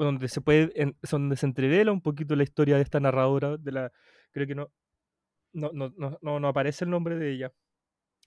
donde 0.05 0.27
se 0.27 0.41
puede, 0.41 0.71
en- 0.81 0.95
donde 1.11 1.35
se 1.35 1.45
entrevela 1.45 1.91
un 1.91 2.01
poquito 2.01 2.35
la 2.35 2.43
historia 2.43 2.77
de 2.77 2.83
esta 2.83 2.99
narradora, 2.99 3.57
de 3.57 3.71
la, 3.71 3.91
creo 4.31 4.47
que 4.47 4.55
no, 4.55 4.71
no, 5.53 5.71
no, 5.73 5.93
no, 6.21 6.39
no, 6.39 6.47
aparece 6.47 6.85
el 6.85 6.91
nombre 6.91 7.17
de 7.17 7.31
ella. 7.31 7.51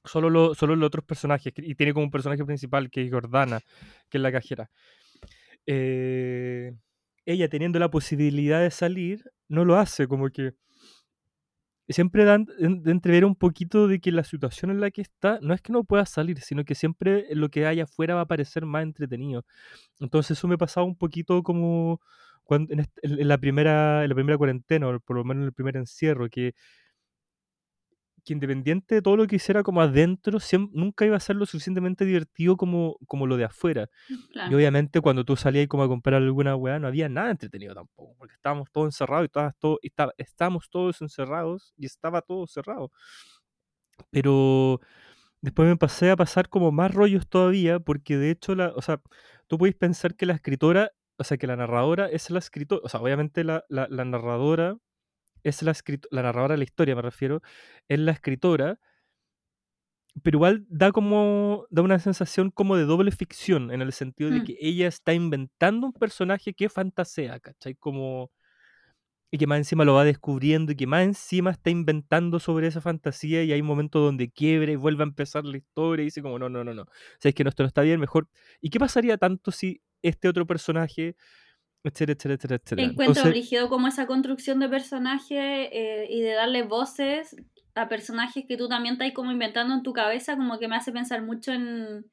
Solo, 0.05 0.31
lo, 0.31 0.55
solo 0.55 0.75
los 0.77 0.89
otros 0.89 1.05
personajes, 1.05 1.53
y 1.57 1.75
tiene 1.77 1.93
como 1.93 2.05
un 2.05 2.11
personaje 2.11 2.45
principal 2.45 2.91
que 2.91 3.05
es 3.05 3.11
Gordana, 3.11 3.61
que 4.11 4.19
es 4.19 4.23
la 4.23 4.33
cajera. 4.33 4.71
Eh, 5.67 6.73
ella 7.25 7.49
teniendo 7.49 7.79
la 7.79 7.91
posibilidad 7.91 8.61
de 8.61 8.71
salir, 8.71 9.31
no 9.49 9.65
lo 9.65 9.77
hace, 9.77 10.09
como 10.09 10.29
que 10.31 10.55
siempre 11.89 12.25
dan 12.25 12.47
de 12.59 12.91
entrever 12.93 13.25
un 13.25 13.37
poquito 13.37 13.89
de 13.89 14.01
que 14.01 14.13
la 14.13 14.25
situación 14.25 14.71
en 14.71 14.81
la 14.81 14.91
que 14.91 15.03
está 15.03 15.39
no 15.43 15.55
es 15.55 15.61
que 15.63 15.73
no 15.73 15.85
pueda 15.85 16.07
salir, 16.07 16.41
sino 16.41 16.65
que 16.65 16.75
siempre 16.75 17.27
lo 17.35 17.49
que 17.51 17.67
hay 17.67 17.81
afuera 17.81 18.15
va 18.15 18.23
a 18.23 18.27
parecer 18.27 18.67
más 18.67 18.83
entretenido. 18.85 19.45
Entonces 20.01 20.39
eso 20.39 20.49
me 20.49 20.59
pasaba 20.59 20.87
un 20.87 20.97
poquito 20.97 21.43
como 21.43 22.01
cuando 22.45 22.75
en- 22.75 22.87
en 23.03 23.29
la 23.29 23.39
primera 23.39 24.03
en 24.05 24.09
la 24.11 24.15
primera 24.17 24.39
cuarentena, 24.39 24.89
o 24.89 25.01
por 25.01 25.17
lo 25.17 25.25
menos 25.25 25.43
en 25.43 25.47
el 25.49 25.53
primer 25.55 25.77
encierro, 25.77 26.29
que, 26.31 26.55
que 28.25 28.33
independiente 28.33 28.95
de 28.97 29.03
todo 29.03 29.17
lo 29.17 29.27
que 29.27 29.37
hiciera 29.37 29.63
como 29.63 29.81
adentro, 29.83 30.39
siem- 30.41 30.71
nunca 30.73 31.05
iba 31.07 31.17
a 31.17 31.21
ser 31.21 31.37
lo 31.37 31.47
suficientemente 31.47 32.05
divertido 32.05 32.57
como, 32.57 32.97
como 33.07 33.27
lo 33.27 33.37
de 33.37 33.45
afuera. 33.45 33.89
Y 34.09 34.17
Claro. 34.33 34.57
obviamente 34.57 35.01
cuando 35.01 35.25
tú 35.25 35.37
salías 35.37 35.69
como 35.69 35.83
a 35.85 35.89
comprar 35.89 36.23
alguna 36.23 36.57
weá, 36.57 36.79
no 36.79 36.87
había 36.89 37.09
nada 37.09 37.31
entretenido 37.31 37.75
tampoco, 37.75 38.15
porque 38.19 38.35
estábamos 38.35 38.71
todos 38.73 38.87
encerrados 38.89 39.27
y 39.27 39.29
todas, 39.29 39.55
todo, 39.59 39.79
y 39.83 39.89
estaba- 39.89 40.13
estábamos 40.19 40.71
todos 40.71 41.01
encerrados 41.03 41.73
y 41.77 41.87
estaba 41.87 42.23
todo 42.23 42.47
cerrado. 42.47 42.91
Pero 44.11 44.81
después 45.41 45.69
me 45.69 45.77
pasé 45.77 46.11
a 46.11 46.17
pasar 46.17 46.49
como 46.49 46.73
más 46.73 46.93
rollos 46.95 47.29
todavía, 47.29 47.81
porque 47.81 48.17
de 48.17 48.31
hecho, 48.31 48.55
la, 48.55 48.73
o 48.77 48.83
sea, 48.83 49.01
tú 49.49 49.59
puedes 49.59 49.77
pensar 49.77 50.15
que 50.17 50.27
la 50.27 50.35
escritora, 50.35 50.93
o 51.19 51.25
sea, 51.25 51.37
que 51.37 51.47
la 51.47 51.57
narradora 51.57 52.07
es 52.09 52.31
la 52.31 52.39
escritora, 52.39 52.81
o 52.85 52.89
sea, 52.89 53.01
obviamente 53.01 53.45
la, 53.45 53.65
la, 53.69 53.87
la 53.91 54.05
narradora 54.05 54.77
es 55.45 55.63
la, 55.63 55.75
la 56.11 56.23
narradora 56.23 56.55
de 56.55 56.59
la 56.59 56.65
historia, 56.65 56.95
me 56.97 57.03
refiero, 57.03 57.43
es 57.89 57.99
la 57.99 58.13
escritora, 58.13 58.79
pero 60.23 60.37
igual 60.37 60.67
da 60.69 60.93
como 60.93 61.67
da 61.71 61.83
una 61.83 61.99
sensación 61.99 62.51
como 62.51 62.77
de 62.77 62.85
doble 62.85 63.11
ficción 63.13 63.71
en 63.73 63.81
el 63.83 63.93
sentido 63.93 64.31
de 64.31 64.41
Mm. 64.41 64.45
que 64.45 64.57
ella 64.61 64.87
está 64.89 65.15
inventando 65.15 65.87
un 65.87 65.93
personaje 65.95 66.53
que 66.55 66.69
fantasea, 66.69 67.41
¿cachai? 67.41 67.75
Como 67.77 68.31
y 69.31 69.39
que 69.39 69.47
más 69.47 69.59
encima 69.59 69.85
lo 69.85 69.95
va 69.95 70.05
descubriendo 70.05 70.73
y 70.73 70.77
que 70.77 70.87
más 70.87 71.05
encima 71.05 71.51
está 71.53 71.71
inventando 71.71 72.39
sobre 72.39 72.67
esa 72.67 72.83
fantasía 72.83 73.43
y 73.43 73.53
hay 73.53 73.61
un 73.63 73.67
momento 73.67 73.99
donde 74.01 74.31
quiebra 74.31 74.73
y 74.73 74.77
vuelve 74.77 75.03
a 75.05 75.07
empezar 75.07 75.45
la 75.45 75.57
historia 75.57 76.03
y 76.03 76.07
dice 76.07 76.21
como 76.23 76.39
no, 76.39 76.51
no, 76.51 76.63
no, 76.65 76.75
no, 76.75 76.85
sabes 77.19 77.35
que 77.35 77.43
no, 77.45 77.49
esto 77.51 77.63
no 77.63 77.69
está 77.69 77.81
bien, 77.83 77.99
mejor. 77.99 78.29
¿Y 78.61 78.69
qué 78.71 78.79
pasaría 78.79 79.17
tanto 79.17 79.51
si 79.51 79.81
este 80.03 80.29
otro 80.29 80.47
personaje, 80.47 81.17
etcétera, 81.85 82.13
etcétera, 82.13 82.35
etcétera, 82.35 82.61
etcétera? 82.65 82.89
Encuentro 82.91 83.23
Entonces, 83.27 83.69
como 83.69 83.89
esa 83.89 84.07
construcción 84.07 84.61
de 84.61 84.69
personaje 84.69 85.37
eh, 85.73 86.07
y 86.11 86.21
de 86.21 86.33
darle 86.33 86.63
voces 86.63 87.37
a 87.75 87.89
personajes 87.89 88.45
que 88.47 88.57
tú 88.57 88.69
también 88.69 88.95
estás 88.95 89.13
como 89.13 89.33
inventando 89.33 89.75
en 89.75 89.83
tu 89.83 89.93
cabeza, 89.93 90.37
como 90.37 90.59
que 90.59 90.69
me 90.69 90.77
hace 90.77 90.93
pensar 90.93 91.23
mucho 91.23 91.53
en, 91.53 92.05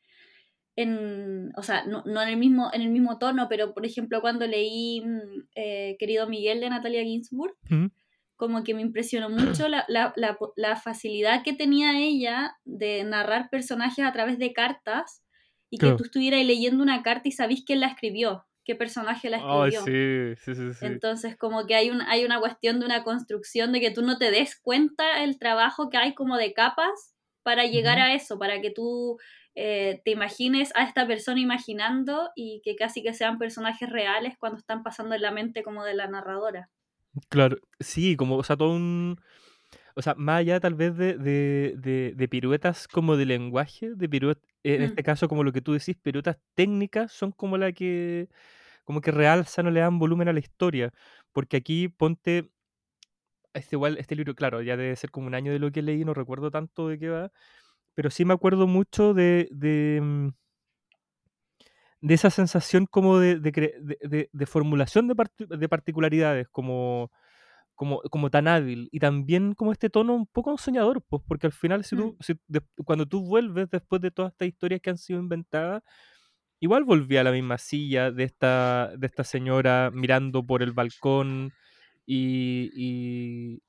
en 0.75 1.51
o 1.57 1.63
sea, 1.63 1.85
no, 1.85 2.03
no 2.05 2.21
en, 2.21 2.29
el 2.29 2.37
mismo, 2.37 2.69
en 2.73 2.81
el 2.81 2.89
mismo 2.89 3.17
tono, 3.19 3.47
pero 3.49 3.73
por 3.73 3.85
ejemplo 3.85 4.21
cuando 4.21 4.47
leí 4.47 5.01
mm, 5.01 5.47
eh, 5.55 5.95
Querido 5.99 6.27
Miguel 6.27 6.61
de 6.61 6.69
Natalia 6.69 7.03
Ginsburg, 7.03 7.55
como 8.37 8.63
que 8.63 8.73
me 8.73 8.81
impresionó 8.81 9.29
mucho 9.29 9.67
la, 9.67 9.83
la- 9.89 10.13
la 10.55 10.75
facilidad 10.77 11.43
que 11.43 11.51
tenía 11.53 11.99
ella 11.99 12.55
de 12.63 13.03
narrar 13.03 13.49
personajes 13.49 14.05
a 14.05 14.13
través 14.13 14.39
de 14.39 14.53
cartas 14.53 15.23
y 15.69 15.77
que 15.77 15.81
Claro. 15.81 15.97
tú 15.97 16.03
estuvieras 16.05 16.43
leyendo 16.45 16.81
una 16.81 17.03
carta 17.03 17.27
y 17.27 17.31
sabís 17.33 17.63
quién 17.65 17.81
la 17.81 17.87
escribió, 17.87 18.45
qué 18.69 18.75
personaje 18.75 19.29
la 19.29 19.37
escribió. 19.37 19.81
sí, 19.81 20.33
sí, 20.37 20.55
sí, 20.55 20.73
sí. 20.73 20.87
Entonces, 20.87 21.35
como 21.37 21.65
que 21.67 21.75
hay, 21.75 21.89
un, 21.89 22.01
hay 22.01 22.23
una 22.25 22.39
cuestión 22.39 22.79
de 22.79 22.85
una 22.85 23.03
construcción 23.03 23.71
de 23.71 23.81
que 23.81 23.91
tú 23.91 24.01
no 24.01 24.17
te 24.17 24.31
des 24.31 24.59
cuenta 24.59 25.23
el 25.23 25.37
trabajo 25.39 25.89
que 25.89 25.97
hay 25.97 26.13
como 26.15 26.37
de 26.37 26.53
capas 26.53 27.15
para 27.43 27.65
llegar 27.65 27.99
a 27.99 28.13
eso, 28.13 28.37
para 28.39 28.61
que 28.61 28.71
tú 28.71 29.17
eh, 29.55 30.01
te 30.05 30.11
imagines 30.11 30.71
a 30.75 30.83
esta 30.83 31.07
persona 31.07 31.39
imaginando 31.39 32.29
y 32.35 32.61
que 32.63 32.75
casi 32.75 33.03
que 33.03 33.13
sean 33.13 33.37
personajes 33.39 33.89
reales 33.89 34.35
cuando 34.39 34.59
están 34.59 34.83
pasando 34.83 35.15
en 35.15 35.21
la 35.21 35.31
mente 35.31 35.63
como 35.63 35.83
de 35.83 35.95
la 35.95 36.07
narradora. 36.07 36.69
Claro, 37.29 37.57
sí, 37.79 38.15
como, 38.15 38.35
o 38.37 38.43
sea, 38.43 38.55
todo 38.57 38.71
un... 38.71 39.19
O 39.95 40.01
sea, 40.01 40.15
más 40.15 40.39
allá 40.41 40.59
tal 40.59 40.75
vez 40.75 40.97
de, 40.97 41.17
de, 41.17 41.75
de- 41.77 42.13
de 42.15 42.29
piruetas 42.29 42.87
como 42.87 43.17
de 43.17 43.25
lenguaje, 43.25 43.91
de 43.95 44.09
piruetas, 44.09 44.43
en 44.63 44.81
Mm. 44.81 44.85
este 44.85 45.03
caso 45.03 45.27
como 45.29 45.43
lo 45.43 45.53
que 45.53 45.61
tú 45.61 45.73
decís, 45.73 45.97
piruetas 45.97 46.37
técnicas 46.55 47.11
son 47.13 47.31
como 47.33 47.57
la 47.57 47.71
que, 47.73 48.29
como 48.89 49.01
que 49.01 49.11
realzan 49.11 49.67
o 49.67 49.71
le 49.71 49.81
dan 49.81 49.99
volumen 49.99 50.29
a 50.29 50.33
la 50.33 50.39
historia. 50.39 50.91
Porque 51.31 51.57
aquí 51.57 51.89
ponte, 51.89 52.49
este 53.53 53.75
igual, 53.75 53.97
este 53.97 54.15
libro, 54.15 54.33
claro, 54.35 54.61
ya 54.63 54.77
debe 54.77 54.95
ser 54.95 55.11
como 55.11 55.27
un 55.27 55.35
año 55.35 55.51
de 55.51 55.59
lo 55.59 55.71
que 55.71 55.81
leí, 55.83 56.03
no 56.05 56.13
recuerdo 56.15 56.49
tanto 56.51 56.87
de 56.87 56.97
qué 56.99 57.09
va, 57.09 57.31
pero 57.95 58.09
sí 58.11 58.25
me 58.25 58.33
acuerdo 58.33 58.67
mucho 58.67 59.13
de, 59.13 59.47
de, 59.51 59.99
mm, 60.01 60.29
de 62.01 62.13
esa 62.13 62.29
sensación 62.29 62.85
como 62.85 63.19
de, 63.19 63.39
de 63.39 64.29
de- 64.31 64.45
formulación 64.45 65.07
de, 65.07 65.15
de 65.57 65.69
particularidades, 65.69 66.47
como, 66.49 67.11
como, 67.75 68.01
como 68.11 68.29
tan 68.29 68.47
hábil, 68.47 68.89
y 68.91 68.99
también 68.99 69.53
como 69.53 69.71
este 69.71 69.89
tono 69.89 70.15
un 70.15 70.27
poco 70.27 70.57
soñador, 70.57 71.03
pues, 71.09 71.23
porque 71.27 71.47
al 71.47 71.53
final 71.53 71.83
si 71.83 71.95
tú, 71.95 72.13
Mm. 72.19 72.23
si- 72.23 72.39
de- 72.47 72.61
cuando 72.85 73.05
tú 73.05 73.25
vuelves 73.25 73.69
después 73.69 74.01
de 74.01 74.11
todas 74.11 74.31
estas 74.33 74.47
historias 74.47 74.81
que 74.81 74.89
han 74.91 74.97
sido 74.97 75.19
inventadas, 75.19 75.83
igual 76.59 76.83
volví 76.83 77.17
a 77.17 77.23
la 77.23 77.31
misma 77.31 77.57
silla 77.57 78.11
de 78.11 78.23
esta, 78.23 78.91
de 78.97 79.07
esta 79.07 79.23
señora 79.23 79.91
mirando 79.93 80.45
por 80.45 80.61
el 80.61 80.73
balcón 80.73 81.53
y, 82.05 82.69
y, 82.75 83.61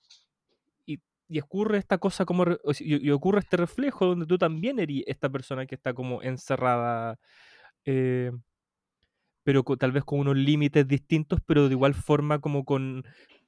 y, 1.29 1.40
ocurre 1.40 1.79
esta 1.79 1.98
cosa 1.98 2.24
como, 2.24 2.44
y, 2.81 3.11
ocurre 3.11 3.40
este 3.40 3.57
reflejo 3.57 4.07
donde 4.07 4.26
tú 4.26 4.38
también 4.38 4.79
eres 4.81 5.05
esta 5.07 5.29
persona 5.29 5.66
que 5.66 5.76
está 5.76 5.94
como 5.94 6.22
encerrada, 6.22 7.18
eh, 7.85 8.33
pero 9.44 9.62
tal 9.62 9.92
vez 9.92 10.05
con 10.05 10.20
unos 10.20 10.37
límites 10.37 10.87
distintos, 10.87 11.40
pero 11.46 11.68
de 11.68 11.74
igual 11.74 11.94
forma 11.94 12.40
como 12.40 12.64
con, 12.64 13.05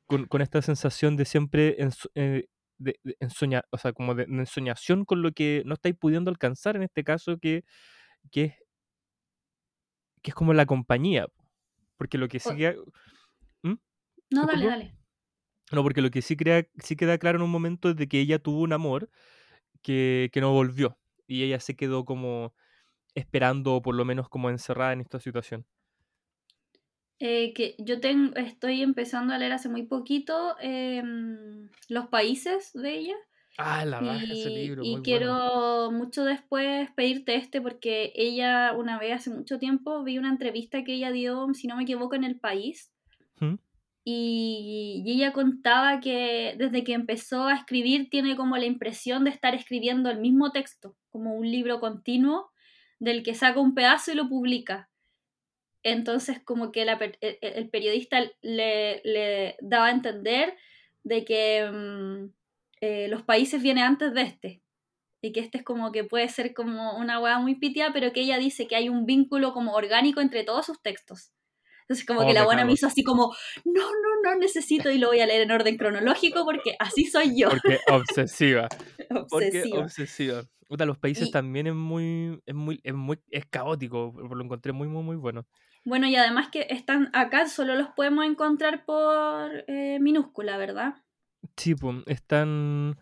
con, 0.06 0.42
esta 0.42 0.62
sensación 0.62 1.16
de 1.16 1.24
siempre 1.24 1.76
enso- 1.78 2.10
eh, 2.14 2.46
de, 2.78 2.98
o 3.70 3.78
sea, 3.78 3.92
como 3.92 4.14
de, 4.14 4.26
de 4.26 4.38
ensoñación 4.38 5.04
con 5.04 5.22
lo 5.22 5.32
que 5.32 5.62
no 5.66 5.74
estáis 5.74 5.96
pudiendo 5.96 6.30
alcanzar 6.30 6.76
en 6.76 6.82
este 6.82 7.04
caso, 7.04 7.38
que, 7.38 7.64
que, 8.30 8.44
es, 8.44 8.54
que 10.22 10.30
es 10.30 10.34
como 10.34 10.54
la 10.54 10.66
compañía. 10.66 11.28
Porque 11.96 12.18
lo 12.18 12.28
que 12.28 12.40
sí 12.40 12.50
¿Mm? 13.62 13.74
No, 14.30 14.46
dale, 14.46 14.66
dale. 14.66 14.96
No, 15.70 15.82
porque 15.82 16.02
lo 16.02 16.10
que 16.10 16.22
sí, 16.22 16.36
crea, 16.36 16.66
sí 16.82 16.96
queda 16.96 17.18
claro 17.18 17.38
en 17.38 17.44
un 17.44 17.50
momento 17.50 17.90
es 17.90 17.96
de 17.96 18.08
que 18.08 18.20
ella 18.20 18.38
tuvo 18.38 18.60
un 18.60 18.72
amor 18.72 19.10
que, 19.82 20.30
que 20.32 20.40
no 20.40 20.52
volvió. 20.52 20.98
Y 21.26 21.44
ella 21.44 21.60
se 21.60 21.76
quedó 21.76 22.04
como 22.04 22.54
esperando, 23.14 23.76
o 23.76 23.82
por 23.82 23.94
lo 23.94 24.04
menos 24.04 24.28
como 24.28 24.50
encerrada 24.50 24.92
en 24.92 25.00
esta 25.00 25.20
situación. 25.20 25.66
Eh, 27.18 27.52
que 27.54 27.76
yo 27.78 28.00
tengo, 28.00 28.34
estoy 28.34 28.82
empezando 28.82 29.32
a 29.32 29.38
leer 29.38 29.52
hace 29.52 29.68
muy 29.68 29.84
poquito 29.84 30.56
em, 30.60 31.68
Los 31.88 32.08
Países 32.08 32.72
de 32.72 32.94
ella. 32.94 33.14
Ah, 33.58 33.84
la 33.84 34.00
ese 34.30 34.50
Y, 34.50 34.54
libro, 34.54 34.84
y 34.84 34.88
muy 34.88 35.02
bueno. 35.02 35.02
quiero 35.02 35.90
mucho 35.92 36.24
después 36.24 36.90
pedirte 36.92 37.34
este 37.36 37.60
porque 37.60 38.12
ella 38.16 38.72
una 38.72 38.98
vez 38.98 39.12
hace 39.14 39.30
mucho 39.30 39.58
tiempo 39.58 40.02
vi 40.04 40.18
una 40.18 40.30
entrevista 40.30 40.84
que 40.84 40.94
ella 40.94 41.10
dio, 41.12 41.46
si 41.54 41.66
no 41.66 41.76
me 41.76 41.82
equivoco, 41.84 42.14
en 42.14 42.24
El 42.24 42.38
País. 42.40 42.92
¿Mm? 43.40 43.56
Y, 44.04 45.02
y 45.06 45.12
ella 45.12 45.32
contaba 45.32 46.00
que 46.00 46.56
desde 46.58 46.82
que 46.82 46.92
empezó 46.94 47.44
a 47.46 47.54
escribir 47.54 48.10
tiene 48.10 48.36
como 48.36 48.56
la 48.56 48.66
impresión 48.66 49.24
de 49.24 49.30
estar 49.30 49.54
escribiendo 49.54 50.10
el 50.10 50.18
mismo 50.18 50.50
texto, 50.50 50.96
como 51.10 51.34
un 51.34 51.48
libro 51.50 51.78
continuo 51.78 52.50
del 52.98 53.22
que 53.22 53.34
saca 53.34 53.60
un 53.60 53.74
pedazo 53.74 54.12
y 54.12 54.16
lo 54.16 54.28
publica. 54.28 54.90
Entonces 55.84 56.40
como 56.44 56.72
que 56.72 56.84
la 56.84 56.94
el, 56.94 57.38
el 57.40 57.68
periodista 57.68 58.20
le, 58.42 59.00
le 59.04 59.56
daba 59.60 59.86
a 59.86 59.90
entender 59.90 60.56
de 61.04 61.24
que 61.24 61.68
mm, 61.70 62.32
eh, 62.82 63.08
los 63.08 63.22
países 63.22 63.62
vienen 63.62 63.84
antes 63.84 64.12
de 64.12 64.22
este. 64.22 64.62
Y 65.24 65.32
que 65.32 65.40
este 65.40 65.58
es 65.58 65.64
como 65.64 65.92
que 65.92 66.04
puede 66.04 66.28
ser 66.28 66.52
como 66.52 66.98
una 66.98 67.20
hueá 67.20 67.38
muy 67.38 67.54
pitia, 67.54 67.92
pero 67.92 68.12
que 68.12 68.22
ella 68.22 68.38
dice 68.38 68.66
que 68.66 68.76
hay 68.76 68.88
un 68.90 69.06
vínculo 69.06 69.52
como 69.54 69.72
orgánico 69.74 70.20
entre 70.20 70.44
todos 70.44 70.66
sus 70.66 70.82
textos. 70.82 71.32
Entonces 71.82 72.06
como 72.06 72.20
Oh, 72.22 72.26
que 72.26 72.32
la 72.34 72.44
buena 72.44 72.64
me 72.64 72.72
hizo 72.72 72.86
así 72.88 73.04
como, 73.04 73.34
no, 73.64 73.82
no, 73.82 74.22
no 74.24 74.36
necesito 74.36 74.90
y 74.90 74.98
lo 74.98 75.08
voy 75.08 75.20
a 75.20 75.26
leer 75.26 75.42
en 75.42 75.52
orden 75.52 75.76
cronológico 75.76 76.44
porque 76.44 76.74
así 76.80 77.04
soy 77.06 77.38
yo, 77.40 77.50
Porque 77.50 77.78
obsesiva. 77.90 78.68
Porque 79.28 79.48
obsesiva. 79.48 79.78
obsesiva. 79.84 80.42
Puta, 80.68 80.86
los 80.86 80.98
países 80.98 81.28
Y- 81.28 81.30
también 81.30 81.66
es 81.68 81.74
muy, 81.74 82.40
es 82.46 82.54
muy, 82.54 82.80
es 82.82 82.94
muy, 82.94 83.18
es 83.30 83.46
caótico. 83.46 84.12
Lo 84.16 84.42
encontré 84.42 84.72
muy, 84.72 84.88
muy, 84.88 85.02
muy 85.04 85.16
bueno. 85.16 85.46
Bueno, 85.84 86.06
y 86.08 86.16
además 86.16 86.48
que 86.50 86.66
están 86.70 87.10
acá, 87.12 87.46
solo 87.48 87.74
los 87.74 87.88
podemos 87.90 88.24
encontrar 88.24 88.84
por 88.84 89.64
eh, 89.68 89.98
minúscula, 90.00 90.56
¿verdad? 90.56 90.94
Sí, 91.56 91.74
pues, 91.74 91.96
están, 92.06 92.98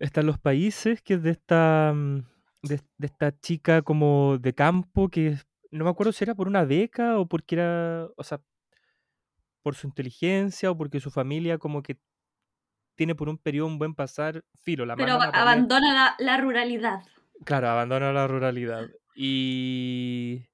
están 0.00 0.26
los 0.26 0.38
países 0.38 1.02
que 1.02 1.14
es 1.14 1.22
de 1.22 1.30
esta, 1.32 1.92
mm, 1.94 2.18
de, 2.64 2.80
de 2.98 3.06
esta 3.06 3.38
chica 3.40 3.82
como 3.82 4.38
de 4.38 4.54
campo 4.54 5.08
que 5.08 5.28
es- 5.28 5.46
no 5.72 5.84
me 5.84 5.90
acuerdo 5.90 6.12
si 6.12 6.24
era 6.24 6.34
por 6.34 6.48
una 6.48 6.64
beca 6.64 7.18
o 7.18 7.26
porque 7.28 7.56
era, 7.56 8.08
o 8.16 8.24
sea, 8.24 8.40
por 9.62 9.74
su 9.74 9.86
inteligencia 9.86 10.70
o 10.70 10.76
porque 10.76 11.00
su 11.00 11.10
familia 11.10 11.58
como 11.58 11.82
que 11.82 11.98
tiene 12.96 13.14
por 13.14 13.28
un 13.28 13.38
periodo 13.38 13.68
un 13.68 13.78
buen 13.78 13.94
pasar, 13.94 14.44
filo, 14.54 14.86
la 14.86 14.96
Pero 14.96 15.14
abandona 15.20 15.92
la, 15.94 16.16
la 16.18 16.36
ruralidad. 16.38 17.00
Claro, 17.44 17.68
abandona 17.68 18.12
la 18.12 18.26
ruralidad. 18.26 18.88
Y, 19.14 20.46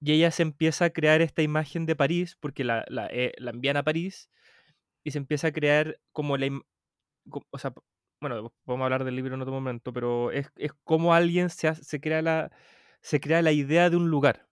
y 0.00 0.12
ella 0.12 0.30
se 0.30 0.42
empieza 0.42 0.86
a 0.86 0.90
crear 0.90 1.22
esta 1.22 1.42
imagen 1.42 1.86
de 1.86 1.96
París, 1.96 2.36
porque 2.40 2.64
la, 2.64 2.84
la, 2.88 3.06
eh, 3.08 3.32
la 3.38 3.50
envían 3.52 3.76
a 3.76 3.84
París, 3.84 4.30
y 5.04 5.10
se 5.10 5.18
empieza 5.18 5.48
a 5.48 5.52
crear 5.52 5.98
como 6.12 6.36
la... 6.36 6.48
O 7.50 7.58
sea, 7.58 7.72
bueno, 8.20 8.52
podemos 8.64 8.84
hablar 8.84 9.04
del 9.04 9.16
libro 9.16 9.34
en 9.34 9.42
otro 9.42 9.52
momento, 9.52 9.92
pero 9.92 10.30
es, 10.30 10.50
es 10.56 10.72
como 10.84 11.14
alguien 11.14 11.50
se, 11.50 11.68
hace- 11.68 11.84
se, 11.84 12.00
crea 12.00 12.22
la, 12.22 12.50
se 13.00 13.20
crea 13.20 13.42
la 13.42 13.52
idea 13.52 13.90
de 13.90 13.96
un 13.96 14.08
lugar. 14.10 14.46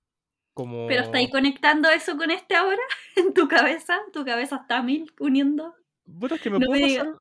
Como... 0.54 0.86
Pero 0.88 1.02
está 1.02 1.18
ahí 1.18 1.30
conectando 1.30 1.88
eso 1.90 2.16
con 2.16 2.30
este 2.30 2.56
ahora 2.56 2.82
en 3.16 3.32
tu 3.34 3.48
cabeza. 3.48 3.98
Tu 4.12 4.24
cabeza 4.24 4.56
está 4.56 4.78
a 4.78 4.82
mil 4.82 5.12
uniendo. 5.20 5.74
Bueno, 6.04 6.34
es 6.36 6.42
que 6.42 6.50
me 6.50 6.58
No 6.58 6.66
puedo 6.66 6.80
me 6.86 6.96
pasar... 6.96 7.14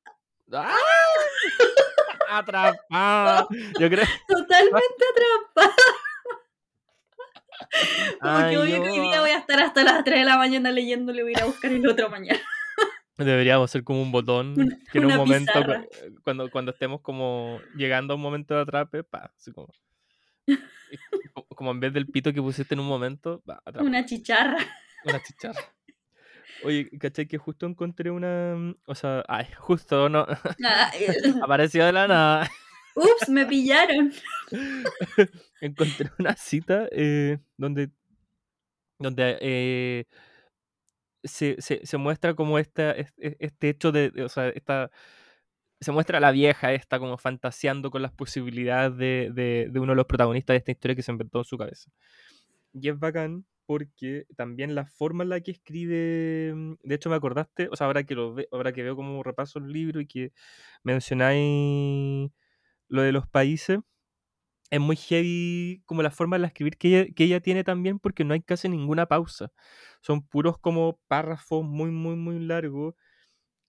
¡Ah! 0.51 0.75
¡Atrapada! 2.29 3.47
Yo 3.79 3.89
creo... 3.89 4.05
Totalmente 4.27 5.05
atrapada. 5.11 5.75
Como 8.21 8.37
Ay, 8.37 8.51
que 8.51 8.57
obvio 8.57 8.83
que 8.83 8.89
hoy 8.89 8.99
día 8.99 9.15
no. 9.17 9.21
voy 9.21 9.31
a 9.31 9.37
estar 9.37 9.59
hasta 9.59 9.83
las 9.83 10.03
3 10.03 10.19
de 10.19 10.25
la 10.25 10.37
mañana 10.37 10.71
leyéndolo 10.71 11.19
y 11.19 11.23
voy 11.23 11.31
a 11.35 11.37
ir 11.37 11.43
a 11.43 11.45
buscar 11.45 11.71
el 11.71 11.87
otro 11.87 12.09
mañana. 12.09 12.39
Deberíamos 13.25 13.69
hacer 13.69 13.83
como 13.83 14.01
un 14.01 14.11
botón 14.11 14.55
que 14.91 14.97
en 14.97 15.05
un 15.05 15.15
momento, 15.15 15.51
pizarra. 15.53 15.83
eh, 16.03 16.11
cuando, 16.23 16.49
cuando 16.49 16.71
estemos 16.71 17.01
como 17.01 17.59
llegando 17.75 18.13
a 18.13 18.15
un 18.15 18.21
momento 18.21 18.55
de 18.55 18.61
atrape, 18.61 19.03
pa, 19.03 19.31
así 19.35 19.51
como, 19.51 19.67
como 21.55 21.71
en 21.71 21.79
vez 21.79 21.93
del 21.93 22.07
pito 22.07 22.33
que 22.33 22.41
pusiste 22.41 22.73
en 22.73 22.79
un 22.79 22.87
momento, 22.87 23.41
pa, 23.45 23.61
una, 23.67 23.81
Una 23.81 24.05
chicharra. 24.05 24.57
chicharra. 25.25 25.59
Oye, 26.63 26.89
¿cachai? 26.99 27.25
Que 27.27 27.37
justo 27.37 27.65
encontré 27.65 28.11
una, 28.11 28.55
mm, 28.55 28.75
o 28.85 28.95
sea, 28.95 29.23
ay, 29.27 29.45
justo, 29.57 30.09
no, 30.09 30.25
Nada, 30.57 30.91
apareció 31.43 31.85
de 31.85 31.91
la 31.93 32.07
nada. 32.07 32.49
Ups, 32.95 33.29
me 33.29 33.45
pillaron. 33.45 34.11
encontré 35.61 36.09
una 36.19 36.35
cita 36.35 36.87
eh, 36.91 37.39
donde, 37.55 37.91
donde 38.97 39.37
eh, 39.41 40.05
se, 41.23 41.61
se, 41.61 41.97
muestra 41.97 42.33
como 42.35 42.59
esta, 42.59 42.91
es- 42.91 43.13
es- 43.17 43.35
este 43.39 43.69
hecho 43.69 43.91
de, 43.91 44.11
o 44.23 44.29
sea, 44.29 44.49
esta, 44.49 44.91
se 45.81 45.91
muestra 45.91 46.17
a 46.19 46.21
la 46.21 46.31
vieja 46.31 46.73
esta 46.73 46.99
como 46.99 47.17
fantaseando 47.17 47.91
con 47.91 48.01
las 48.01 48.11
posibilidades 48.13 48.97
de, 48.97 49.31
de, 49.33 49.69
de 49.71 49.79
uno 49.79 49.93
de 49.93 49.97
los 49.97 50.05
protagonistas 50.07 50.55
de 50.55 50.57
esta 50.59 50.71
historia 50.71 50.95
que 50.95 51.03
se 51.03 51.11
inventó 51.11 51.39
en 51.39 51.45
su 51.45 51.57
cabeza. 51.57 51.91
Y 52.73 52.89
es 52.89 52.99
bacán 52.99 53.45
porque 53.65 54.25
también 54.35 54.75
la 54.75 54.85
forma 54.87 55.23
en 55.23 55.29
la 55.29 55.41
que 55.41 55.51
escribe, 55.51 56.53
mm, 56.55 56.73
de 56.83 56.95
hecho 56.95 57.09
me 57.09 57.15
acordaste, 57.15 57.69
o 57.71 57.75
sea, 57.75 57.87
ahora 57.87 58.03
que, 58.03 58.15
lo 58.15 58.33
ve- 58.33 58.47
ahora 58.51 58.73
que 58.73 58.83
veo 58.83 58.95
como 58.95 59.21
repaso 59.23 59.59
el 59.59 59.71
libro 59.71 60.01
y 60.01 60.07
que 60.07 60.33
mencionáis 60.83 62.31
lo 62.89 63.01
de 63.03 63.11
los 63.13 63.27
países, 63.27 63.79
es 64.71 64.79
muy 64.79 64.95
heavy 64.97 65.83
como 65.85 66.03
la 66.03 66.11
forma 66.11 66.37
de 66.39 66.47
escribir 66.47 66.77
que 66.77 66.87
ella, 67.01 67.13
que 67.15 67.23
ella 67.25 67.39
tiene 67.41 67.63
también 67.63 67.99
porque 67.99 68.23
no 68.25 68.33
hay 68.33 68.41
casi 68.41 68.69
ninguna 68.69 69.05
pausa. 69.07 69.51
Son 70.01 70.21
puros 70.27 70.57
como 70.59 70.99
párrafos 71.07 71.63
muy, 71.65 71.91
muy, 71.91 72.15
muy 72.15 72.39
largos 72.39 72.95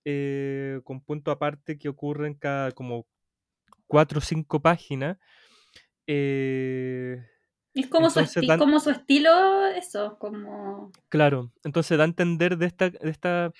eh, 0.04 0.80
con 0.84 1.02
punto 1.02 1.30
aparte 1.30 1.78
que 1.78 1.88
ocurren 1.88 2.34
cada 2.34 2.72
como 2.72 3.06
cuatro 3.88 4.18
o 4.18 4.22
cinco 4.22 4.60
páginas. 4.62 5.18
Eh, 6.06 7.18
Es 7.74 7.88
como, 7.88 8.10
su, 8.10 8.20
Entonces 8.20 8.44
esti- 8.44 8.46
dan- 8.46 8.56
como 8.56 8.78
su 8.78 8.90
estilo, 8.90 9.66
eso, 9.66 10.16
como... 10.20 10.92
claro, 11.08 11.52
entonces 11.64 11.98
da 11.98 12.04
a 12.04 12.06
entender 12.06 12.56
de 12.58 12.66
esta, 12.66 12.90
de 12.90 13.10
esta, 13.10 13.52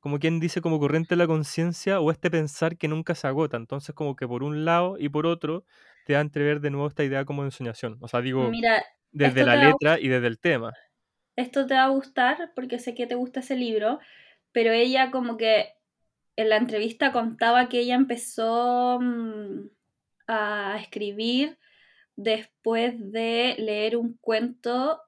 como 0.00 0.18
quien 0.18 0.40
dice, 0.40 0.60
como 0.62 0.78
corriente 0.80 1.10
de 1.16 1.18
la 1.18 1.26
conciencia 1.26 2.00
o 2.00 2.10
este 2.10 2.30
pensar 2.30 2.76
que 2.78 2.88
nunca 2.88 3.14
se 3.14 3.26
agota. 3.28 3.56
Entonces 3.56 3.94
como 3.94 4.16
que 4.16 4.28
por 4.28 4.42
un 4.42 4.64
lado 4.64 4.96
y 4.98 5.08
por 5.08 5.26
otro 5.26 5.64
te 6.06 6.12
da 6.12 6.20
a 6.20 6.22
entrever 6.22 6.60
de 6.60 6.70
nuevo 6.70 6.86
esta 6.86 7.02
idea 7.04 7.24
como 7.24 7.42
de 7.42 7.48
ensoñación. 7.48 7.98
O 8.00 8.06
sea, 8.08 8.20
digo, 8.22 8.48
Mira, 8.48 8.84
desde 9.10 9.44
la 9.44 9.52
a 9.52 9.56
letra 9.56 9.98
y 9.98 10.06
desde 10.08 10.28
el 10.28 10.38
tema. 10.38 10.72
esto 11.34 11.66
te 11.66 11.74
va 11.74 11.84
a 11.84 11.88
gustar 11.88 12.52
porque 12.54 12.78
sé 12.78 12.94
que 12.94 13.06
te 13.08 13.16
gusta 13.16 13.40
ese 13.40 13.56
libro, 13.56 13.98
pero 14.52 14.70
ella 14.72 15.10
como 15.10 15.36
que 15.36 15.72
en 16.36 16.48
la 16.48 16.56
entrevista 16.58 17.10
contaba 17.12 17.68
que 17.68 17.80
ella 17.80 17.96
empezó 17.96 18.98
mm, 19.00 19.68
a 20.28 20.78
escribir 20.80 21.58
después 22.14 22.94
de 23.12 23.56
leer 23.58 23.96
un 23.96 24.16
cuento, 24.18 25.00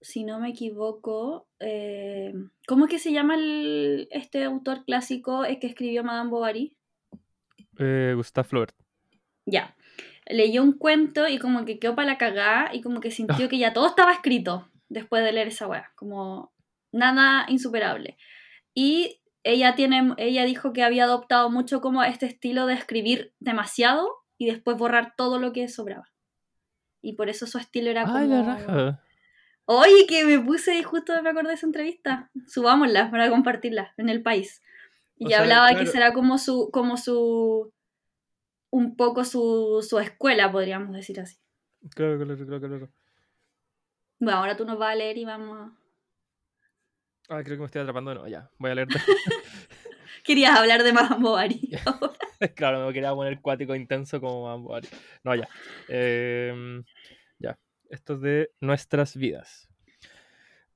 si 0.00 0.24
no 0.24 0.38
me 0.40 0.50
equivoco, 0.50 1.48
eh, 1.58 2.34
¿cómo 2.68 2.84
es 2.84 2.90
que 2.90 2.98
se 2.98 3.12
llama 3.12 3.34
el- 3.36 4.08
este 4.10 4.44
autor 4.44 4.84
clásico 4.84 5.44
eh, 5.44 5.58
que 5.58 5.66
escribió 5.68 6.04
Madame 6.04 6.30
Bovary? 6.30 6.76
Eh, 7.78 8.12
Gustav 8.14 8.44
Flaubert. 8.46 8.74
Ya. 9.46 9.74
Leyó 10.28 10.62
un 10.62 10.72
cuento 10.72 11.28
y 11.28 11.38
como 11.38 11.64
que 11.64 11.78
quedó 11.78 11.94
para 11.94 12.08
la 12.08 12.18
cagada 12.18 12.74
y 12.74 12.80
como 12.80 13.00
que 13.00 13.10
sintió 13.10 13.48
que 13.48 13.58
ya 13.58 13.72
todo 13.72 13.86
estaba 13.86 14.12
escrito 14.12 14.68
después 14.88 15.24
de 15.24 15.32
leer 15.32 15.48
esa 15.48 15.66
weá, 15.66 15.92
como 15.94 16.52
nada 16.92 17.46
insuperable. 17.48 18.16
Y 18.74 19.20
ella, 19.42 19.74
tiene, 19.74 20.14
ella 20.18 20.44
dijo 20.44 20.72
que 20.72 20.82
había 20.82 21.04
adoptado 21.04 21.50
mucho 21.50 21.80
como 21.80 22.02
este 22.02 22.26
estilo 22.26 22.66
de 22.66 22.74
escribir 22.74 23.34
demasiado 23.38 24.08
y 24.38 24.46
después 24.46 24.76
borrar 24.76 25.14
todo 25.16 25.38
lo 25.38 25.52
que 25.52 25.68
sobraba. 25.68 26.10
Y 27.00 27.14
por 27.14 27.28
eso 27.28 27.46
su 27.46 27.58
estilo 27.58 27.90
era 27.90 28.04
como... 28.04 28.16
Ay, 28.16 28.28
la 28.28 28.42
raja. 28.42 29.02
Oye, 29.66 30.06
que 30.08 30.24
me 30.24 30.38
puse 30.40 30.76
y 30.76 30.82
justo 30.82 31.12
me 31.22 31.30
acordé 31.30 31.48
de 31.48 31.54
esa 31.54 31.66
entrevista. 31.66 32.30
Subámosla 32.46 33.10
para 33.10 33.30
compartirla 33.30 33.94
en 33.96 34.08
el 34.08 34.22
país. 34.22 34.62
Y 35.16 35.26
O 35.26 35.28
sea, 35.28 35.40
hablaba 35.40 35.74
que 35.74 35.86
será 35.86 36.12
como 36.12 36.38
su, 36.38 36.70
como 36.72 36.96
su, 36.96 37.72
un 38.76 38.94
poco 38.94 39.24
su, 39.24 39.84
su 39.88 39.98
escuela, 39.98 40.52
podríamos 40.52 40.94
decir 40.94 41.18
así. 41.18 41.38
Claro, 41.94 42.18
claro, 42.18 42.36
claro, 42.36 42.60
claro. 42.60 42.92
Bueno, 44.20 44.38
ahora 44.38 44.54
tú 44.54 44.66
nos 44.66 44.78
vas 44.78 44.92
a 44.92 44.94
leer 44.94 45.16
y 45.16 45.24
vamos. 45.24 45.72
Ah, 47.30 47.42
creo 47.42 47.56
que 47.56 47.60
me 47.60 47.64
estoy 47.64 47.80
atrapando. 47.80 48.14
No, 48.14 48.28
ya. 48.28 48.50
Voy 48.58 48.70
a 48.70 48.74
leer. 48.74 48.88
Querías 50.24 50.58
hablar 50.58 50.82
de 50.82 50.92
Mambo 50.92 51.32
Bari. 51.32 51.70
claro, 52.54 52.86
me 52.86 52.92
quería 52.92 53.14
poner 53.14 53.40
cuático 53.40 53.74
intenso 53.74 54.20
como 54.20 54.44
Mambo 54.44 54.74
Ari. 54.74 54.88
No, 55.24 55.34
ya. 55.34 55.48
Em, 55.88 56.84
ya. 57.38 57.58
Esto 57.88 58.14
es 58.14 58.20
de 58.20 58.50
nuestras 58.60 59.16
vidas. 59.16 59.70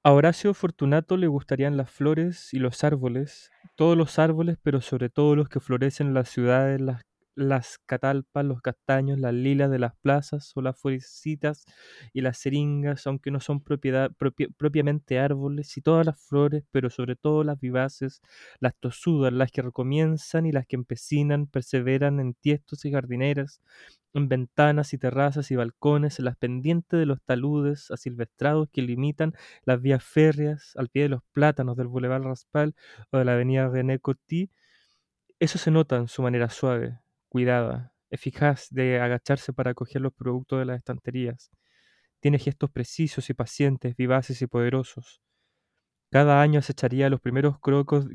A 0.02 0.12
Horacio 0.12 0.54
Fortunato 0.54 1.18
le 1.18 1.26
gustarían 1.26 1.76
las 1.76 1.90
flores 1.90 2.54
y 2.54 2.60
los 2.60 2.82
árboles, 2.82 3.50
todos 3.76 3.98
los 3.98 4.18
árboles, 4.18 4.56
pero 4.62 4.80
sobre 4.80 5.10
todo 5.10 5.36
los 5.36 5.50
que 5.50 5.60
florecen 5.60 6.08
en 6.08 6.14
las 6.14 6.30
ciudades, 6.30 6.80
las, 6.80 7.02
las 7.40 7.79
catalpas, 7.87 8.44
los 8.44 8.61
castaños, 8.62 9.18
las 9.18 9.35
lilas 9.35 9.70
de 9.70 9.79
las 9.79 9.94
plazas 9.96 10.53
o 10.57 10.62
las 10.62 10.79
florecitas 10.81 11.64
y 12.12 12.20
las 12.20 12.38
seringas, 12.38 13.07
aunque 13.07 13.31
no 13.31 13.40
son 13.40 13.61
propiedad, 13.62 14.11
propi- 14.12 14.55
propiamente 14.57 15.18
árboles, 15.18 15.76
y 15.76 15.83
todas 15.83 16.07
las 16.07 16.20
flores, 16.20 16.64
pero 16.70 16.90
sobre 16.90 17.16
todo 17.16 17.44
las 17.44 17.59
vivaces, 17.61 18.20
las 18.61 18.74
tosudas, 18.79 19.33
las 19.33 19.50
que 19.53 19.62
recomienzan 19.62 20.46
y 20.46 20.53
las 20.53 20.66
que 20.66 20.76
empecinan, 20.76 21.46
perseveran 21.46 22.20
en 22.20 22.35
tiestos 22.35 22.85
y 22.85 22.92
jardineras, 22.92 23.61
en 24.12 24.29
ventanas 24.29 24.92
y 24.92 24.98
terrazas 24.98 25.50
y 25.50 25.57
balcones, 25.57 26.18
en 26.18 26.24
las 26.26 26.37
pendientes 26.37 26.98
de 26.98 27.07
los 27.07 27.22
taludes 27.22 27.90
asilvestrados 27.90 28.68
que 28.72 28.83
limitan 28.83 29.35
las 29.64 29.81
vías 29.81 30.03
férreas, 30.05 30.72
al 30.76 30.88
pie 30.88 31.05
de 31.05 31.09
los 31.11 31.22
plátanos 31.33 31.76
del 31.76 31.88
Boulevard 31.88 32.22
Raspal 32.24 32.74
o 33.12 33.18
de 33.18 33.24
la 33.24 33.33
avenida 33.35 33.68
René 33.68 33.98
Coty, 34.00 34.50
eso 35.38 35.59
se 35.59 35.70
nota 35.70 35.96
en 35.96 36.09
su 36.09 36.22
manera 36.22 36.50
suave, 36.50 36.98
cuidada, 37.30 37.94
eficaz 38.10 38.68
de 38.70 39.00
agacharse 39.00 39.54
para 39.54 39.74
coger 39.74 40.02
los 40.02 40.14
productos 40.14 40.60
de 40.60 40.66
las 40.66 40.78
estanterías. 40.78 41.50
Tiene 42.20 42.38
gestos 42.38 42.70
precisos 42.70 43.30
y 43.30 43.34
pacientes, 43.34 43.96
vivaces 43.96 44.42
y 44.42 44.48
poderosos. 44.48 45.22
Cada 46.10 46.42
año 46.42 46.58
acecharía 46.60 47.10
los 47.10 47.20
primeros 47.20 47.58
crocos 47.60 48.06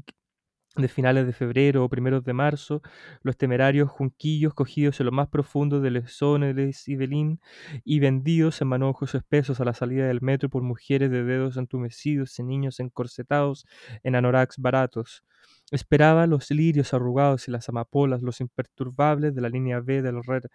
de 0.78 0.88
finales 0.90 1.26
de 1.26 1.34
febrero 1.34 1.86
o 1.86 1.90
primeros 1.90 2.24
de 2.26 2.34
marzo, 2.34 2.82
los 3.24 3.38
temerarios 3.38 3.90
junquillos 3.90 4.54
cogidos 4.54 5.00
en 5.00 5.06
lo 5.06 5.12
más 5.14 5.30
profundo 5.30 5.80
del 5.80 5.98
Esoneles 5.98 6.88
y 6.90 6.98
Belín 6.98 7.40
y 7.86 8.00
vendidos 8.00 8.62
en 8.62 8.68
manojos 8.68 9.16
espesos 9.16 9.62
a 9.62 9.66
la 9.66 9.74
salida 9.74 10.08
del 10.08 10.22
metro 10.22 10.50
por 10.50 10.64
mujeres 10.64 11.12
de 11.12 11.24
dedos 11.24 11.56
entumecidos 11.58 12.38
y 12.40 12.44
niños 12.44 12.80
encorsetados 12.82 13.66
en 14.04 14.16
anoraks 14.16 14.58
baratos. 14.58 15.24
Esperaba 15.70 16.26
los 16.26 16.50
lirios 16.50 16.96
arrugados 16.96 17.48
y 17.48 17.52
las 17.52 17.70
amapolas, 17.70 18.24
los 18.24 18.42
imperturbables 18.42 19.36
de 19.36 19.42
la 19.42 19.50
línea 19.50 19.80
B 19.80 20.02
del 20.02 20.24
Red, 20.24 20.46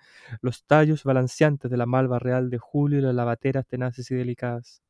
los 0.42 0.64
tallos 0.64 1.04
balanceantes 1.04 1.70
de 1.70 1.76
la 1.76 1.86
malva 1.86 2.18
real 2.18 2.50
de 2.50 2.58
julio 2.58 2.98
y 2.98 3.02
las 3.02 3.14
lavateras 3.14 3.68
tenaces 3.68 4.10
y 4.10 4.16
delicadas. 4.16 4.82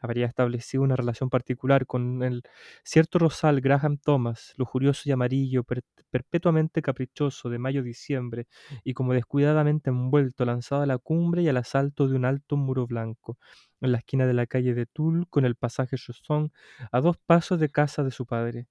Habría 0.00 0.26
establecido 0.26 0.82
una 0.82 0.96
relación 0.96 1.30
particular 1.30 1.86
con 1.86 2.22
el 2.24 2.42
cierto 2.84 3.18
rosal 3.20 3.60
Graham 3.60 3.98
Thomas, 3.98 4.52
lujurioso 4.56 5.02
y 5.08 5.12
amarillo, 5.12 5.62
per- 5.64 5.84
perpetuamente 6.10 6.82
caprichoso 6.82 7.48
de 7.48 7.58
mayo-diciembre, 7.58 8.48
y 8.82 8.94
como 8.94 9.12
descuidadamente 9.14 9.90
envuelto, 9.90 10.44
lanzado 10.44 10.82
a 10.82 10.86
la 10.86 10.98
cumbre 10.98 11.42
y 11.42 11.48
al 11.48 11.56
asalto 11.56 12.08
de 12.08 12.16
un 12.16 12.24
alto 12.24 12.56
muro 12.56 12.86
blanco, 12.88 13.38
en 13.80 13.92
la 13.92 13.98
esquina 13.98 14.26
de 14.26 14.34
la 14.34 14.46
calle 14.46 14.74
de 14.74 14.86
Toul, 14.86 15.28
con 15.30 15.44
el 15.44 15.54
pasaje 15.54 15.96
Chausson, 15.96 16.52
a 16.90 17.00
dos 17.00 17.16
pasos 17.18 17.60
de 17.60 17.70
casa 17.70 18.02
de 18.02 18.10
su 18.10 18.26
padre. 18.26 18.66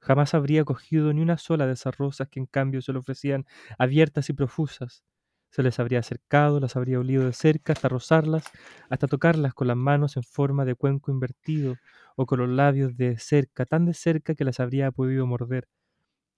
Jamás 0.00 0.34
habría 0.34 0.64
cogido 0.64 1.12
ni 1.12 1.20
una 1.22 1.38
sola 1.38 1.66
de 1.66 1.74
esas 1.74 1.96
rosas 1.96 2.28
que 2.28 2.40
en 2.40 2.46
cambio 2.46 2.82
se 2.82 2.92
le 2.92 2.98
ofrecían 2.98 3.46
abiertas 3.78 4.28
y 4.30 4.32
profusas. 4.32 5.04
Se 5.50 5.62
les 5.62 5.78
habría 5.80 6.00
acercado, 6.00 6.60
las 6.60 6.76
habría 6.76 7.00
olido 7.00 7.24
de 7.24 7.32
cerca 7.32 7.72
hasta 7.72 7.88
rozarlas, 7.88 8.44
hasta 8.90 9.06
tocarlas 9.08 9.54
con 9.54 9.66
las 9.68 9.76
manos 9.76 10.16
en 10.16 10.22
forma 10.22 10.64
de 10.64 10.74
cuenco 10.74 11.10
invertido, 11.10 11.80
o 12.16 12.26
con 12.26 12.38
los 12.40 12.48
labios 12.48 12.96
de 12.96 13.18
cerca, 13.18 13.64
tan 13.66 13.86
de 13.86 13.94
cerca 13.94 14.34
que 14.34 14.44
las 14.44 14.60
habría 14.60 14.90
podido 14.92 15.26
morder, 15.26 15.68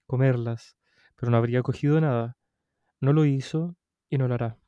comerlas, 0.07 0.77
pero 1.17 1.31
no 1.31 1.37
habría 1.37 1.63
cogido 1.63 2.01
nada. 2.01 2.37
No 3.01 3.13
lo 3.13 3.25
hizo 3.25 3.77
y 4.09 4.19
no 4.19 4.29
lo 4.29 4.35
hará. 4.35 4.60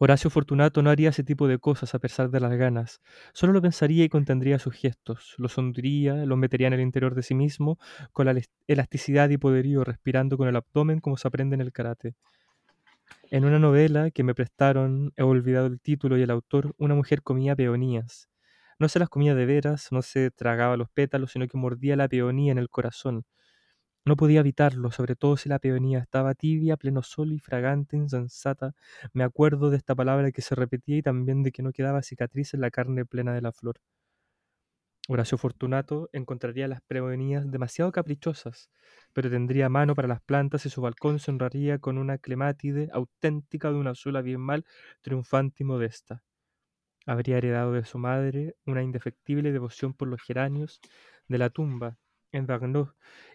Horacio 0.00 0.30
Fortunato 0.30 0.82
no 0.82 0.90
haría 0.90 1.10
ese 1.10 1.22
tipo 1.22 1.46
de 1.46 1.60
cosas 1.60 1.94
a 1.94 2.00
pesar 2.00 2.30
de 2.30 2.40
las 2.40 2.50
ganas. 2.56 3.00
Solo 3.32 3.52
lo 3.52 3.62
pensaría 3.62 4.02
y 4.02 4.08
contendría 4.08 4.58
sus 4.58 4.74
gestos, 4.74 5.34
los 5.38 5.56
hundiría, 5.58 6.26
los 6.26 6.36
metería 6.38 6.66
en 6.66 6.72
el 6.72 6.80
interior 6.80 7.14
de 7.14 7.22
sí 7.22 7.34
mismo, 7.36 7.78
con 8.12 8.26
la 8.26 8.32
elas- 8.32 8.50
elasticidad 8.66 9.28
y 9.30 9.38
poderío, 9.38 9.84
respirando 9.84 10.36
con 10.36 10.48
el 10.48 10.56
abdomen 10.56 10.98
como 11.00 11.16
se 11.18 11.28
aprende 11.28 11.54
en 11.54 11.60
el 11.60 11.70
karate. 11.72 12.16
En 13.30 13.44
una 13.44 13.58
novela 13.58 14.10
que 14.10 14.22
me 14.22 14.34
prestaron, 14.34 15.12
he 15.16 15.22
olvidado 15.22 15.66
el 15.66 15.80
título 15.80 16.18
y 16.18 16.22
el 16.22 16.30
autor, 16.30 16.74
una 16.78 16.94
mujer 16.94 17.22
comía 17.22 17.56
peonías. 17.56 18.28
No 18.78 18.88
se 18.88 18.98
las 18.98 19.08
comía 19.08 19.34
de 19.34 19.46
veras, 19.46 19.90
no 19.90 20.02
se 20.02 20.30
tragaba 20.30 20.76
los 20.76 20.90
pétalos, 20.90 21.32
sino 21.32 21.46
que 21.48 21.56
mordía 21.58 21.96
la 21.96 22.08
peonía 22.08 22.52
en 22.52 22.58
el 22.58 22.68
corazón. 22.68 23.24
No 24.04 24.14
podía 24.16 24.40
evitarlo, 24.40 24.90
sobre 24.90 25.16
todo 25.16 25.38
si 25.38 25.48
la 25.48 25.58
peonía 25.58 26.00
estaba 26.00 26.34
tibia, 26.34 26.76
pleno 26.76 27.02
sol 27.02 27.32
y 27.32 27.38
fragante, 27.38 27.96
insensata. 27.96 28.74
Me 29.14 29.24
acuerdo 29.24 29.70
de 29.70 29.78
esta 29.78 29.94
palabra 29.94 30.32
que 30.32 30.42
se 30.42 30.54
repetía 30.54 30.98
y 30.98 31.02
también 31.02 31.42
de 31.42 31.50
que 31.50 31.62
no 31.62 31.72
quedaba 31.72 32.02
cicatriz 32.02 32.52
en 32.52 32.60
la 32.60 32.70
carne 32.70 33.06
plena 33.06 33.32
de 33.32 33.40
la 33.40 33.52
flor. 33.52 33.80
Horacio 35.08 35.36
Fortunato 35.36 36.08
encontraría 36.12 36.66
las 36.68 36.80
peonías 36.80 37.50
demasiado 37.50 37.92
caprichosas, 37.92 38.70
pero 39.12 39.28
tendría 39.28 39.68
mano 39.68 39.94
para 39.94 40.08
las 40.08 40.22
plantas 40.22 40.64
y 40.66 40.70
su 40.70 40.80
balcón 40.80 41.18
se 41.18 41.30
honraría 41.30 41.78
con 41.78 41.98
una 41.98 42.16
clemátide 42.16 42.88
auténtica 42.92 43.70
de 43.70 43.76
una 43.76 43.94
sola 43.94 44.22
bien 44.22 44.40
mal, 44.40 44.64
triunfante 45.02 45.62
y 45.62 45.66
modesta. 45.66 46.22
Habría 47.06 47.38
heredado 47.38 47.72
de 47.72 47.84
su 47.84 47.98
madre 47.98 48.56
una 48.66 48.82
indefectible 48.82 49.52
devoción 49.52 49.94
por 49.94 50.08
los 50.08 50.22
geranios 50.22 50.80
de 51.28 51.38
la 51.38 51.50
tumba 51.50 51.98
en 52.32 52.46
Vergniaud, 52.46 52.88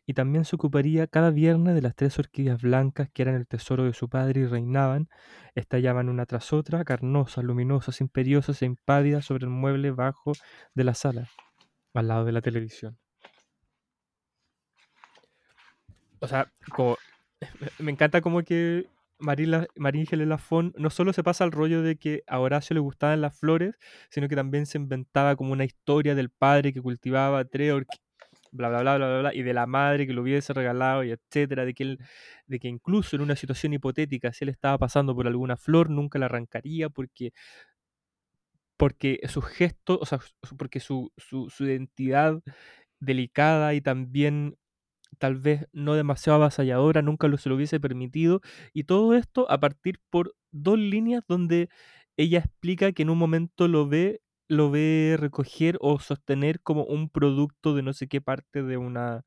y 0.06 0.14
también 0.14 0.46
se 0.46 0.56
ocuparía 0.56 1.08
cada 1.08 1.32
viernes 1.32 1.76
de 1.76 1.82
las 1.82 1.96
tres 1.96 2.18
orquídeas 2.20 2.62
blancas 2.62 3.10
que 3.12 3.22
eran 3.22 3.36
el 3.36 3.48
tesoro 3.48 3.84
de 3.84 3.94
su 3.94 4.10
padre 4.10 4.42
y 4.42 4.46
reinaban, 4.46 5.10
estallaban 5.56 6.10
una 6.10 6.26
tras 6.26 6.54
otra, 6.54 6.84
carnosas, 6.86 7.44
luminosas, 7.44 8.02
imperiosas 8.02 8.62
e 8.62 8.66
impávidas 8.66 9.26
sobre 9.26 9.46
el 9.46 9.52
mueble 9.52 9.92
bajo 9.92 10.34
de 10.74 10.84
la 10.84 10.94
sala, 10.94 11.30
al 11.94 12.08
lado 12.08 12.26
de 12.26 12.32
la 12.32 12.42
televisión. 12.42 12.98
O 16.20 16.28
sea, 16.28 16.52
como 16.74 16.98
me 17.80 17.92
encanta 17.92 18.22
como 18.22 18.44
que 18.44 18.88
María 19.20 19.68
Ángeles 19.78 20.28
Lafón 20.28 20.74
no 20.78 20.90
solo 20.90 21.14
se 21.14 21.24
pasa 21.24 21.44
al 21.44 21.52
rollo 21.52 21.82
de 21.82 21.98
que 21.98 22.24
a 22.28 22.40
Horacio 22.40 22.74
le 22.74 22.80
gustaban 22.80 23.22
las 23.22 23.38
flores, 23.38 23.78
sino 24.10 24.28
que 24.28 24.36
también 24.36 24.66
se 24.66 24.78
inventaba 24.78 25.36
como 25.36 25.54
una 25.54 25.66
historia 25.66 26.16
del 26.16 26.30
padre 26.30 26.74
que 26.74 26.82
cultivaba 26.82 27.46
tres 27.46 27.72
orquídeas, 27.74 28.05
bla, 28.56 28.70
bla, 28.70 28.82
bla, 28.82 28.98
bla, 28.98 29.08
bla, 29.08 29.20
bla, 29.22 29.34
y 29.36 29.44
de 29.44 29.54
la 29.54 29.68
madre 29.68 30.08
que 30.08 30.14
lo 30.14 30.22
hubiese 30.24 30.54
regalado, 30.54 31.04
y 31.04 31.12
etcétera, 31.12 31.66
de 31.66 31.74
que, 31.74 31.84
él, 31.84 32.00
de 32.48 32.60
que 32.60 32.68
incluso 32.68 33.16
en 33.16 33.22
una 33.22 33.36
situación 33.36 33.74
hipotética, 33.74 34.34
si 34.34 34.46
él 34.46 34.50
estaba 34.50 34.78
pasando 34.78 35.16
por 35.16 35.28
alguna 35.28 35.58
flor, 35.58 35.90
nunca 35.90 36.20
la 36.20 36.26
arrancaría 36.28 36.90
porque 36.90 37.32
porque 38.78 39.20
su 39.28 39.42
gesto, 39.42 40.00
o 40.02 40.06
sea, 40.06 40.20
porque 40.58 40.80
su, 40.80 41.12
su, 41.18 41.50
su 41.50 41.66
identidad 41.66 42.42
delicada 43.00 43.74
y 43.74 43.82
también 43.82 44.58
tal 45.20 45.36
vez 45.38 45.68
no 45.74 45.96
demasiado 45.96 46.38
avasalladora, 46.38 47.02
nunca 47.02 47.30
se 47.38 47.50
lo 47.50 47.56
hubiese 47.56 47.80
permitido. 47.80 48.42
Y 48.74 48.86
todo 48.86 49.16
esto 49.16 49.50
a 49.52 49.60
partir 49.60 50.00
por 50.10 50.36
dos 50.52 50.78
líneas 50.80 51.24
donde 51.28 51.70
ella 52.18 52.40
explica 52.40 52.92
que 52.94 53.04
en 53.04 53.10
un 53.12 53.18
momento 53.18 53.68
lo 53.68 53.88
ve, 53.88 54.22
lo 54.48 54.72
ve 54.72 55.18
recoger 55.20 55.78
o 55.82 56.00
sostener 56.00 56.62
como 56.62 56.86
un 56.86 57.10
producto 57.10 57.76
de 57.76 57.84
no 57.84 57.94
sé 57.94 58.08
qué 58.08 58.22
parte 58.22 58.64
de 58.64 58.78
una 58.78 59.26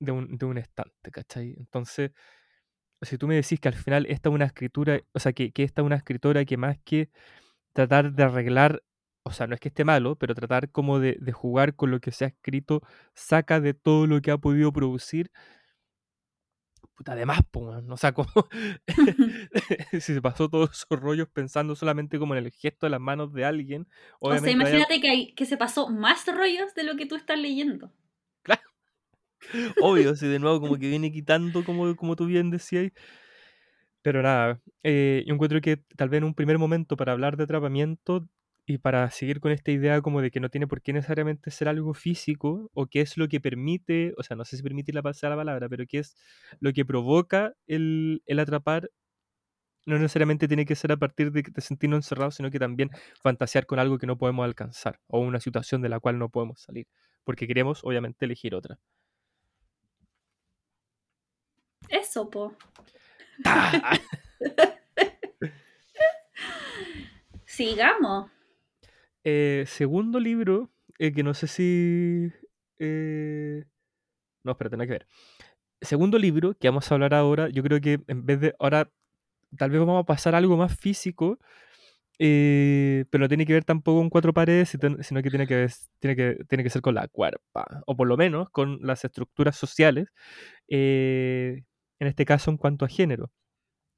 de 0.00 0.12
un, 0.12 0.36
de 0.36 0.46
un 0.46 0.58
estante, 0.58 1.10
¿cachai? 1.10 1.54
Entonces, 1.58 2.12
si 3.02 3.18
tú 3.18 3.28
me 3.28 3.36
decís 3.36 3.60
que 3.60 3.68
al 3.68 3.74
final 3.74 4.06
esta 4.08 4.28
es 4.30 4.34
una 4.34 4.46
escritura, 4.46 5.00
o 5.14 5.18
sea, 5.20 5.32
que, 5.32 5.52
que 5.52 5.64
esta 5.64 5.82
es 5.82 5.86
una 5.86 5.96
escritora 5.96 6.44
que 6.44 6.56
más 6.56 6.78
que 6.84 7.10
tratar 7.74 8.12
de 8.14 8.24
arreglar, 8.24 8.82
o 9.24 9.32
sea, 9.32 9.46
no 9.48 9.54
es 9.54 9.60
que 9.60 9.68
esté 9.68 9.84
malo, 9.84 10.16
pero 10.16 10.34
tratar 10.34 10.70
como 10.72 11.00
de, 11.00 11.18
de 11.20 11.32
jugar 11.32 11.76
con 11.76 11.90
lo 11.90 12.00
que 12.00 12.12
se 12.12 12.26
ha 12.26 12.28
escrito, 12.28 12.82
saca 13.14 13.60
de 13.60 13.74
todo 13.74 14.06
lo 14.06 14.20
que 14.22 14.32
ha 14.32 14.38
podido 14.38 14.72
producir, 14.72 15.30
puta, 16.94 17.12
además, 17.12 17.40
pues, 17.50 17.84
o 17.88 17.96
sea, 17.96 18.12
como 18.12 18.30
si 19.92 20.00
se 20.00 20.22
pasó 20.22 20.48
todos 20.48 20.70
esos 20.70 21.00
rollos 21.00 21.28
pensando 21.28 21.74
solamente 21.74 22.18
como 22.18 22.34
en 22.34 22.44
el 22.44 22.50
gesto 22.50 22.86
de 22.86 22.90
las 22.90 23.00
manos 23.00 23.32
de 23.32 23.44
alguien, 23.44 23.88
O 24.20 24.36
sea, 24.36 24.50
imagínate 24.50 25.00
que, 25.00 25.08
hay, 25.08 25.32
que 25.34 25.46
se 25.46 25.56
pasó 25.56 25.88
más 25.88 26.26
rollos 26.26 26.74
de 26.74 26.84
lo 26.84 26.96
que 26.96 27.06
tú 27.06 27.16
estás 27.16 27.38
leyendo. 27.38 27.92
Obvio, 29.82 30.14
si 30.14 30.26
de 30.26 30.38
nuevo 30.38 30.60
como 30.60 30.78
que 30.78 30.88
viene 30.88 31.12
quitando, 31.12 31.64
como, 31.64 31.96
como 31.96 32.16
tú 32.16 32.26
bien 32.26 32.50
decías. 32.50 32.92
Pero 34.02 34.22
nada, 34.22 34.60
eh, 34.82 35.24
yo 35.26 35.34
encuentro 35.34 35.60
que 35.60 35.76
tal 35.76 36.08
vez 36.08 36.18
en 36.18 36.24
un 36.24 36.34
primer 36.34 36.58
momento 36.58 36.96
para 36.96 37.12
hablar 37.12 37.36
de 37.36 37.44
atrapamiento 37.44 38.28
y 38.66 38.78
para 38.78 39.10
seguir 39.10 39.40
con 39.40 39.50
esta 39.52 39.70
idea 39.72 40.00
como 40.02 40.20
de 40.20 40.30
que 40.30 40.40
no 40.40 40.48
tiene 40.48 40.66
por 40.68 40.82
qué 40.82 40.92
necesariamente 40.92 41.50
ser 41.50 41.68
algo 41.68 41.94
físico 41.94 42.70
o 42.74 42.86
qué 42.86 43.00
es 43.00 43.16
lo 43.16 43.28
que 43.28 43.40
permite, 43.40 44.14
o 44.16 44.22
sea, 44.22 44.36
no 44.36 44.44
sé 44.44 44.56
si 44.56 44.62
permite 44.62 44.92
la 44.92 45.02
pasar 45.02 45.30
la 45.30 45.36
palabra, 45.36 45.68
pero 45.68 45.84
qué 45.86 45.98
es 45.98 46.16
lo 46.60 46.72
que 46.72 46.84
provoca 46.84 47.54
el, 47.66 48.22
el 48.26 48.38
atrapar, 48.38 48.90
no 49.84 49.98
necesariamente 49.98 50.46
tiene 50.46 50.64
que 50.64 50.76
ser 50.76 50.92
a 50.92 50.96
partir 50.96 51.32
de, 51.32 51.42
de 51.42 51.60
sentirnos 51.60 51.98
encerrados, 51.98 52.36
sino 52.36 52.50
que 52.50 52.60
también 52.60 52.90
fantasear 53.20 53.66
con 53.66 53.80
algo 53.80 53.98
que 53.98 54.06
no 54.06 54.16
podemos 54.16 54.44
alcanzar 54.44 55.00
o 55.08 55.18
una 55.20 55.40
situación 55.40 55.82
de 55.82 55.88
la 55.88 55.98
cual 55.98 56.18
no 56.18 56.28
podemos 56.28 56.60
salir, 56.60 56.86
porque 57.24 57.48
queremos 57.48 57.84
obviamente 57.84 58.24
elegir 58.24 58.54
otra. 58.54 58.78
Eso, 61.88 62.30
po. 62.30 62.56
¡Ah! 63.44 63.98
Sigamos. 67.44 68.30
Eh, 69.24 69.64
segundo 69.66 70.18
libro, 70.20 70.70
eh, 70.98 71.12
que 71.12 71.22
no 71.22 71.34
sé 71.34 71.46
si... 71.46 72.32
eh, 72.78 73.64
No, 74.44 74.52
espérate, 74.52 74.76
hay 74.80 74.88
que 74.88 74.92
ver. 74.94 75.06
Segundo 75.82 76.18
libro 76.18 76.54
que 76.54 76.68
vamos 76.68 76.90
a 76.90 76.94
hablar 76.96 77.14
ahora, 77.14 77.48
yo 77.50 77.62
creo 77.64 77.80
que 77.80 78.00
en 78.08 78.26
vez 78.26 78.40
de... 78.40 78.54
Ahora 78.60 78.90
tal 79.58 79.70
vez 79.70 79.80
vamos 79.80 80.00
a 80.02 80.06
pasar 80.06 80.34
a 80.34 80.38
algo 80.38 80.56
más 80.58 80.76
físico, 80.78 81.38
eh, 82.20 83.06
pero 83.10 83.22
no 83.24 83.28
tiene 83.28 83.46
que 83.46 83.54
ver 83.54 83.64
tampoco 83.64 84.00
con 84.00 84.10
cuatro 84.10 84.34
paredes, 84.34 84.70
sino 84.70 85.22
que 85.22 85.30
tiene 85.30 85.46
que, 85.48 85.56
ver- 85.56 85.72
tiene, 86.00 86.16
que, 86.16 86.44
tiene 86.48 86.64
que 86.64 86.70
ser 86.70 86.82
con 86.82 86.94
la 86.96 87.08
cuerpa, 87.08 87.82
o 87.86 87.96
por 87.96 88.08
lo 88.08 88.16
menos 88.18 88.50
con 88.50 88.80
las 88.82 89.04
estructuras 89.04 89.56
sociales, 89.56 90.08
en 92.00 92.06
este 92.08 92.24
caso 92.24 92.50
en 92.50 92.56
cuanto 92.56 92.84
a 92.84 92.88
género. 92.88 93.30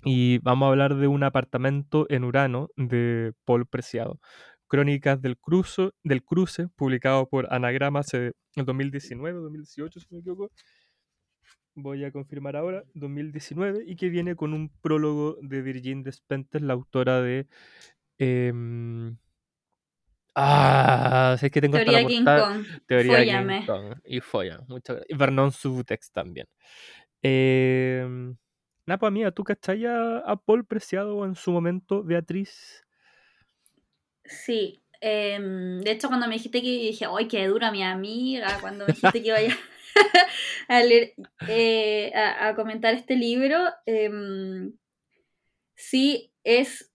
Y 0.05 0.39
vamos 0.39 0.67
a 0.67 0.71
hablar 0.71 0.97
de 0.97 1.09
un 1.09 1.25
apartamento 1.25 2.07
en 2.11 2.25
Urano 2.25 2.71
de 2.77 3.33
Paul 3.45 3.67
Preciado. 3.67 4.21
Crónicas 4.69 5.21
del, 5.21 5.37
cruzo, 5.39 5.95
del 6.03 6.23
Cruce, 6.23 6.69
publicado 6.69 7.29
por 7.29 7.53
Anagrama 7.53 8.01
hace 8.01 8.33
en 8.57 8.65
2019, 8.65 9.39
2018, 9.41 10.01
si 10.01 10.07
no 10.11 10.17
me 10.17 10.21
equivoco. 10.21 10.51
Voy 11.77 12.05
a 12.05 12.13
confirmar 12.13 12.57
ahora, 12.57 12.85
2019, 12.95 13.85
y 13.87 13.97
que 13.97 14.09
viene 14.09 14.37
con 14.37 14.55
un 14.55 14.71
prólogo 14.81 15.37
de 15.43 15.61
Virgin 15.61 16.03
Despentes, 16.03 16.63
la 16.63 16.73
autora 16.75 17.21
de. 17.21 17.49
em, 18.19 19.17
ah, 20.37 21.37
sé 21.39 21.51
que 21.51 21.61
tengo 21.61 21.77
hasta 21.77 21.91
Teoría 21.91 22.07
King 22.07 22.25
Kong. 22.25 22.65
Teoría 22.87 23.19
King 23.19 23.25
Fóllame. 23.25 23.67
Kong. 23.67 23.95
Y 24.05 24.21
Folla, 24.21 24.61
muchas 24.69 24.97
gracias. 24.97 25.07
Y 25.11 25.19
Vernon 25.19 25.51
Subutex 25.51 26.13
también. 26.13 26.47
Eh, 27.23 28.07
nada, 28.87 28.99
pues 28.99 29.09
amiga, 29.09 29.33
¿tú 29.33 29.43
cachai 29.43 29.85
a 29.87 30.37
Paul 30.47 30.65
Preciado 30.65 31.25
en 31.25 31.35
su 31.35 31.51
momento, 31.51 32.05
Beatriz? 32.05 32.84
Sí. 34.25 34.83
em, 35.01 35.81
de 35.81 35.91
hecho, 35.91 36.09
cuando 36.09 36.27
me 36.27 36.35
dijiste 36.35 36.63
que 36.63 36.69
dije, 36.69 37.07
¡ay, 37.07 37.29
qué 37.29 37.47
dura 37.47 37.71
mi 37.71 37.83
amiga! 37.83 38.59
Cuando 38.61 38.87
me 38.87 38.93
dijiste 38.95 39.23
que 39.23 39.29
iba 39.29 39.39
a, 40.69 40.83
leer, 40.83 41.15
eh, 41.49 42.13
a, 42.15 42.49
a 42.49 42.55
comentar 42.55 42.95
este 42.95 43.17
libro, 43.17 43.59
em, 43.87 44.73
sí, 45.77 46.33
es. 46.45 46.91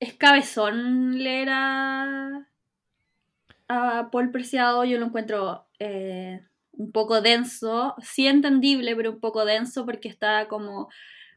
Es 0.00 0.14
cabezón 0.14 1.18
leer 1.22 1.48
a. 1.50 2.48
a 3.68 4.10
Paul 4.10 4.30
Preciado. 4.32 4.84
Yo 4.84 4.98
lo 4.98 5.06
encuentro 5.06 5.66
eh, 5.78 6.40
un 6.72 6.92
poco 6.92 7.20
denso. 7.20 7.94
Sí 8.02 8.26
entendible, 8.26 8.96
pero 8.96 9.12
un 9.12 9.20
poco 9.20 9.44
denso 9.44 9.84
porque 9.86 10.08
está 10.08 10.48
como 10.48 10.88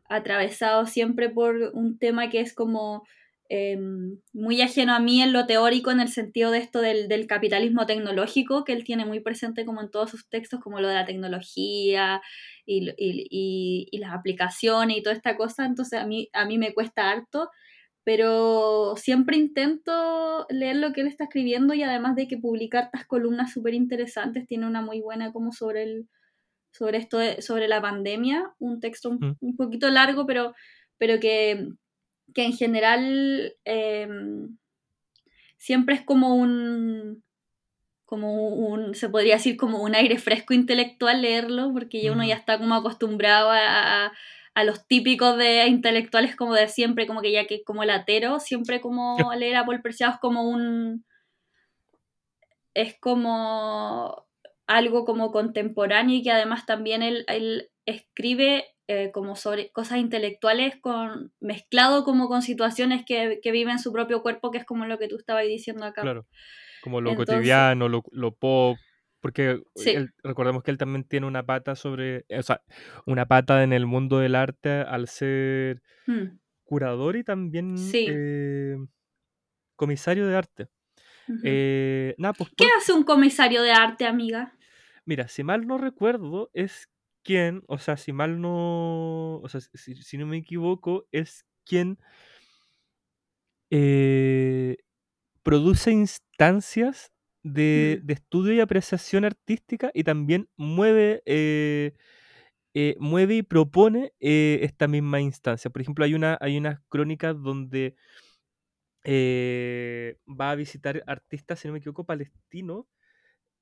atravesado 0.08 0.86
siempre 0.86 1.30
por 1.30 1.56
un 1.74 1.98
tema 1.98 2.30
que 2.30 2.40
es 2.40 2.54
como 2.54 3.04
eh, 3.50 3.78
muy 4.34 4.62
ajeno 4.62 4.94
a 4.94 5.00
mí 5.00 5.22
en 5.22 5.34
lo 5.34 5.46
teórico, 5.46 5.92
en 5.92 6.00
el 6.00 6.10
sentido 6.10 6.52
de 6.52 6.60
esto 6.60 6.82
del, 6.82 7.08
del, 7.08 7.28
capitalismo 7.28 7.86
tecnológico, 7.86 8.64
que 8.64 8.74
él 8.74 8.84
tiene 8.84 9.06
muy 9.06 9.20
presente 9.20 9.66
como 9.66 9.82
en 9.82 9.92
todos 9.92 10.10
sus 10.12 10.28
textos, 10.30 10.60
como 10.60 10.80
lo 10.80 10.88
de 10.88 10.96
la 10.96 11.06
tecnología 11.06 12.22
y, 12.66 12.90
y, 12.90 13.28
y, 13.30 13.88
y 13.92 13.98
las 14.00 14.14
aplicaciones 14.14 14.98
y 14.98 15.04
toda 15.04 15.16
esta 15.16 15.38
cosa. 15.38 15.66
Entonces 15.66 16.00
a 16.00 16.08
mí, 16.08 16.30
a 16.34 16.46
mí 16.46 16.58
me 16.58 16.74
cuesta 16.74 17.12
harto, 17.12 17.50
pero 18.04 18.96
siempre 18.98 19.38
intento 19.38 20.46
leer 20.50 20.78
lo 20.78 20.94
que 20.94 21.02
él 21.02 21.08
está 21.08 21.26
escribiendo 21.26 21.74
y 21.74 21.84
además 21.84 22.16
de 22.16 22.28
que 22.28 22.38
publicar 22.38 22.86
estas 22.86 23.06
columnas 23.06 23.52
súper 23.52 23.74
interesantes, 23.74 24.48
tiene 24.48 24.68
una 24.68 24.82
muy 24.82 25.02
buena 25.02 25.32
como 25.32 25.52
sobre 25.52 25.84
el 25.84 26.08
sobre 26.72 26.98
esto 26.98 27.18
de, 27.20 27.42
sobre 27.42 27.68
la 27.70 27.82
pandemia, 27.82 28.54
un 28.60 28.82
texto 28.82 29.10
un, 29.10 29.20
Mm. 29.20 29.38
un 29.40 29.56
poquito 29.56 29.90
largo, 29.90 30.26
pero, 30.26 30.54
pero 30.98 31.20
que, 31.22 31.70
que 32.34 32.46
en 32.46 32.54
general 32.54 33.54
eh, 33.66 34.08
siempre 35.58 35.96
es 35.96 36.02
como 36.02 36.36
un 36.36 37.24
como 38.06 38.50
un, 38.50 38.94
se 38.94 39.10
podría 39.10 39.36
decir 39.36 39.58
como 39.58 39.82
un 39.82 39.96
aire 39.96 40.18
fresco 40.20 40.54
intelectual 40.54 41.24
leerlo, 41.24 41.74
porque 41.74 42.02
ya 42.02 42.12
uno 42.12 42.24
ya 42.24 42.36
está 42.36 42.60
como 42.60 42.76
acostumbrado 42.76 43.50
a, 43.50 44.06
a, 44.06 44.14
a 44.54 44.64
los 44.64 44.88
típicos 44.88 45.38
de 45.38 45.66
intelectuales 45.68 46.36
como 46.36 46.54
de 46.54 46.68
siempre, 46.68 47.08
como 47.08 47.22
que 47.22 47.32
ya 47.32 47.46
que 47.46 47.64
como 47.64 47.84
latero, 47.84 48.40
siempre 48.40 48.80
como 48.80 49.18
leer 49.38 49.58
a 49.58 49.66
Paul 49.66 49.82
Preciado 49.82 50.14
es 50.14 50.20
como 50.20 50.44
un 50.48 51.04
es 52.76 53.00
como 53.00 54.28
algo 54.68 55.06
como 55.06 55.32
contemporáneo 55.32 56.18
y 56.18 56.24
que 56.24 56.32
además 56.32 56.66
también 56.66 57.02
él, 57.02 57.26
él 57.28 57.70
escribe 57.86 58.66
eh, 58.88 59.12
como 59.12 59.36
sobre 59.36 59.72
cosas 59.72 59.98
intelectuales 59.98 60.76
con, 60.80 61.34
mezclado 61.40 62.04
como 62.04 62.28
con 62.28 62.42
situaciones 62.42 63.04
que, 63.06 63.40
que 63.42 63.52
vive 63.52 63.72
en 63.72 63.80
su 63.80 63.92
propio 63.92 64.22
cuerpo, 64.22 64.52
que 64.52 64.60
es 64.60 64.66
como 64.66 64.86
lo 64.86 64.98
que 65.00 65.08
tú 65.08 65.18
estabas 65.18 65.46
diciendo 65.46 65.86
acá. 65.86 66.02
Claro, 66.04 66.28
como 66.84 67.02
lo 67.02 67.12
Entonces- 67.12 67.36
cotidiano, 67.36 67.90
lo, 67.90 68.04
lo 68.12 68.36
pop, 68.36 68.78
porque 69.22 69.60
Sí. 69.76 69.90
él- 69.92 70.12
recordemos 70.24 70.62
que 70.62 70.70
él 70.72 70.78
también 70.78 71.04
tiene 71.04 71.26
una 71.26 71.44
pata 71.46 71.76
sobre, 71.76 72.26
o 72.30 72.44
sea, 72.44 72.62
una 73.08 73.28
pata 73.28 73.64
en 73.64 73.74
el 73.74 73.86
mundo 73.88 74.20
del 74.20 74.36
arte 74.36 74.70
al 74.70 75.08
ser 75.08 75.82
Mm, 76.08 76.38
curador 76.64 77.16
y 77.16 77.24
también 77.24 77.78
Sí. 77.80 78.06
eh, 78.08 78.76
comisario 79.76 80.28
de 80.28 80.36
arte. 80.36 80.68
Eh, 81.44 82.14
nada, 82.20 82.34
pues 82.34 82.52
¿Qué 82.56 82.68
hace 82.78 82.94
un 82.94 83.04
comisario 83.04 83.64
de 83.64 83.72
arte, 83.72 84.06
amiga? 84.06 84.54
Mira, 85.06 85.28
si 85.28 85.44
mal 85.44 85.66
no 85.66 85.80
recuerdo, 85.80 86.52
es 86.54 86.88
quien, 87.26 87.64
o 87.68 87.80
sea, 87.80 87.98
si 87.98 88.14
mal 88.14 88.42
no, 88.42 89.38
o 89.42 89.50
sea, 89.50 89.62
si, 89.62 89.96
si 90.04 90.18
no 90.20 90.28
me 90.28 90.38
equivoco, 90.38 91.08
es 91.12 91.46
quien 91.66 92.00
eh, 93.70 94.78
produce 95.44 95.92
instancias 95.92 97.12
de, 97.44 98.02
de 98.04 98.14
estudio 98.16 98.54
y 98.54 98.60
apreciación 98.62 99.26
artística 99.26 99.92
y 99.94 100.04
también 100.04 100.50
mueve, 100.58 101.24
eh, 101.26 101.94
eh, 102.76 102.96
mueve 103.00 103.38
y 103.38 103.44
propone 103.44 104.14
eh, 104.22 104.60
esta 104.64 104.88
misma 104.88 105.22
instancia. 105.22 105.72
Por 105.72 105.82
ejemplo, 105.84 106.06
hay 106.06 106.16
una, 106.16 106.38
hay 106.42 106.58
unas 106.58 106.82
crónicas 106.90 107.36
donde 107.42 107.96
va 109.06 110.52
a 110.52 110.56
visitar 110.56 111.04
artistas, 111.08 111.60
si 111.60 111.68
no 111.68 111.74
me 111.74 111.80
equivoco, 111.80 112.06
palestinos 112.06 112.86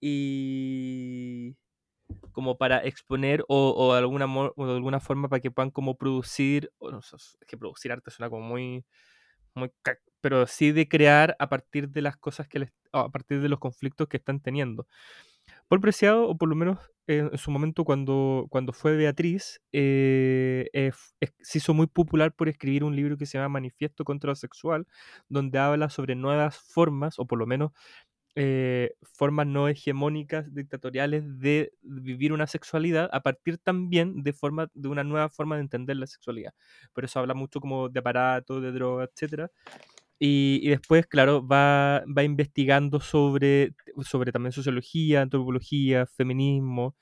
y 0.01 1.55
como 2.31 2.57
para 2.57 2.79
exponer 2.79 3.43
o, 3.47 3.73
o 3.77 3.93
de 3.93 3.99
alguna 3.99 4.25
de 4.27 4.73
alguna 4.73 4.99
forma 4.99 5.29
para 5.29 5.39
que 5.41 5.51
puedan 5.51 5.71
como 5.71 5.97
producir, 5.97 6.71
o 6.79 6.89
es 6.97 7.37
que 7.47 7.57
producir 7.57 7.91
arte 7.91 8.11
suena 8.11 8.29
como 8.29 8.43
muy, 8.47 8.85
muy 9.55 9.71
pero 10.21 10.47
sí 10.47 10.71
de 10.71 10.87
crear 10.87 11.35
a 11.39 11.49
partir 11.49 11.89
de 11.89 12.01
las 12.01 12.17
cosas 12.17 12.47
que 12.47 12.59
les, 12.59 12.73
a 12.93 13.09
partir 13.09 13.41
de 13.41 13.49
los 13.49 13.59
conflictos 13.59 14.07
que 14.07 14.17
están 14.17 14.39
teniendo. 14.39 14.87
Paul 15.67 15.81
Preciado, 15.81 16.27
o 16.27 16.37
por 16.37 16.49
lo 16.49 16.55
menos 16.55 16.79
en 17.07 17.37
su 17.37 17.51
momento 17.51 17.83
cuando, 17.83 18.47
cuando 18.49 18.71
fue 18.71 18.95
Beatriz, 18.95 19.59
eh, 19.73 20.69
eh, 20.73 20.91
se 21.41 21.57
hizo 21.57 21.73
muy 21.73 21.87
popular 21.87 22.33
por 22.33 22.47
escribir 22.47 22.83
un 22.83 22.95
libro 22.95 23.17
que 23.17 23.25
se 23.25 23.37
llama 23.37 23.49
Manifiesto 23.49 24.05
contra 24.05 24.29
lo 24.29 24.35
Sexual, 24.35 24.87
donde 25.27 25.59
habla 25.59 25.89
sobre 25.89 26.15
nuevas 26.15 26.57
formas, 26.57 27.19
o 27.19 27.25
por 27.25 27.39
lo 27.39 27.45
menos 27.45 27.71
eh, 28.35 28.93
formas 29.03 29.45
no 29.47 29.67
hegemónicas 29.67 30.53
dictatoriales 30.53 31.23
de 31.39 31.73
vivir 31.81 32.33
una 32.33 32.47
sexualidad 32.47 33.09
a 33.13 33.21
partir 33.21 33.57
también 33.59 34.23
de, 34.23 34.33
forma, 34.33 34.69
de 34.73 34.87
una 34.89 35.03
nueva 35.03 35.29
forma 35.29 35.55
de 35.55 35.61
entender 35.61 35.97
la 35.97 36.07
sexualidad. 36.07 36.53
Por 36.93 37.05
eso 37.05 37.19
habla 37.19 37.33
mucho 37.35 37.59
como 37.59 37.89
de 37.89 37.99
aparato, 37.99 38.59
de 38.61 38.71
droga, 38.71 39.05
etc. 39.05 39.51
Y, 40.19 40.59
y 40.63 40.69
después, 40.69 41.05
claro, 41.07 41.45
va, 41.45 42.03
va 42.17 42.23
investigando 42.23 42.99
sobre, 43.01 43.73
sobre 44.03 44.31
también 44.31 44.51
sociología, 44.53 45.21
antropología, 45.21 46.05
feminismo, 46.05 46.95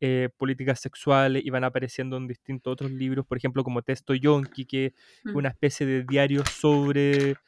eh, 0.00 0.28
políticas 0.36 0.80
sexuales 0.80 1.44
y 1.44 1.50
van 1.50 1.64
apareciendo 1.64 2.16
en 2.16 2.28
distintos 2.28 2.72
otros 2.72 2.92
libros, 2.92 3.26
por 3.26 3.36
ejemplo, 3.38 3.64
como 3.64 3.82
Testo 3.82 4.14
Yonki, 4.14 4.64
que 4.66 4.86
es 4.86 4.92
Mm. 5.24 5.36
una 5.38 5.48
especie 5.48 5.86
de 5.86 6.04
diario 6.04 6.44
sobre 6.46 7.40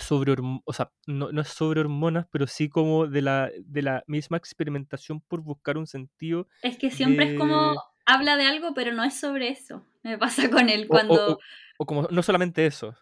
sobre 0.00 0.34
o 0.64 0.72
sea, 0.72 0.90
no, 1.06 1.32
no 1.32 1.40
es 1.40 1.48
sobre 1.48 1.80
hormonas, 1.80 2.26
pero 2.30 2.46
sí 2.46 2.68
como 2.68 3.06
de 3.06 3.22
la, 3.22 3.50
de 3.58 3.82
la 3.82 4.04
misma 4.06 4.36
experimentación 4.36 5.20
por 5.20 5.40
buscar 5.42 5.76
un 5.78 5.86
sentido 5.86 6.48
Es 6.62 6.76
que 6.78 6.90
siempre 6.90 7.32
es 7.32 7.38
como 7.38 7.74
habla 8.04 8.36
de 8.36 8.44
algo, 8.46 8.72
pero 8.74 8.92
no 8.92 9.02
es 9.04 9.18
sobre 9.18 9.48
eso. 9.48 9.84
Me 10.02 10.16
pasa 10.18 10.48
con 10.50 10.68
él 10.68 10.82
o- 10.82 10.84
o- 10.84 10.88
cuando, 10.88 11.32
o- 11.34 11.38
o 11.78 11.86
como 11.86 12.02
no 12.10 12.22
solamente 12.22 12.64
eso, 12.66 12.94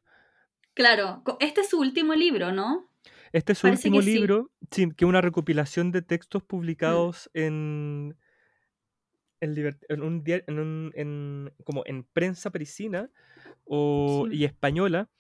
claro, 0.75 1.23
este 1.41 1.61
es 1.61 1.69
su 1.71 1.79
último 1.79 2.15
libro, 2.15 2.51
¿no? 2.53 2.89
Este 3.33 3.53
es 3.53 3.59
su 3.59 3.67
Parece 3.67 3.89
último 3.89 4.03
sí. 4.03 4.11
Mm. 4.11 4.15
libro, 4.15 4.51
sí, 4.71 4.89
que 4.97 5.05
es 5.05 5.09
una 5.09 5.21
recopilación 5.21 5.91
de 5.93 6.03
textos 6.03 6.43
publicados 6.43 7.29
en, 7.35 8.17
en, 9.41 9.55
liber- 9.55 9.79
en 9.89 10.03
un 10.03 10.23
en 10.27 10.59
un- 10.59 10.93
en- 10.95 11.53
como 11.65 11.83
en 11.87 12.05
prensa 12.05 12.51
parisina 12.51 13.11
o, 13.65 14.27
Sí. 14.31 14.37
y 14.39 14.45
española. 14.45 15.11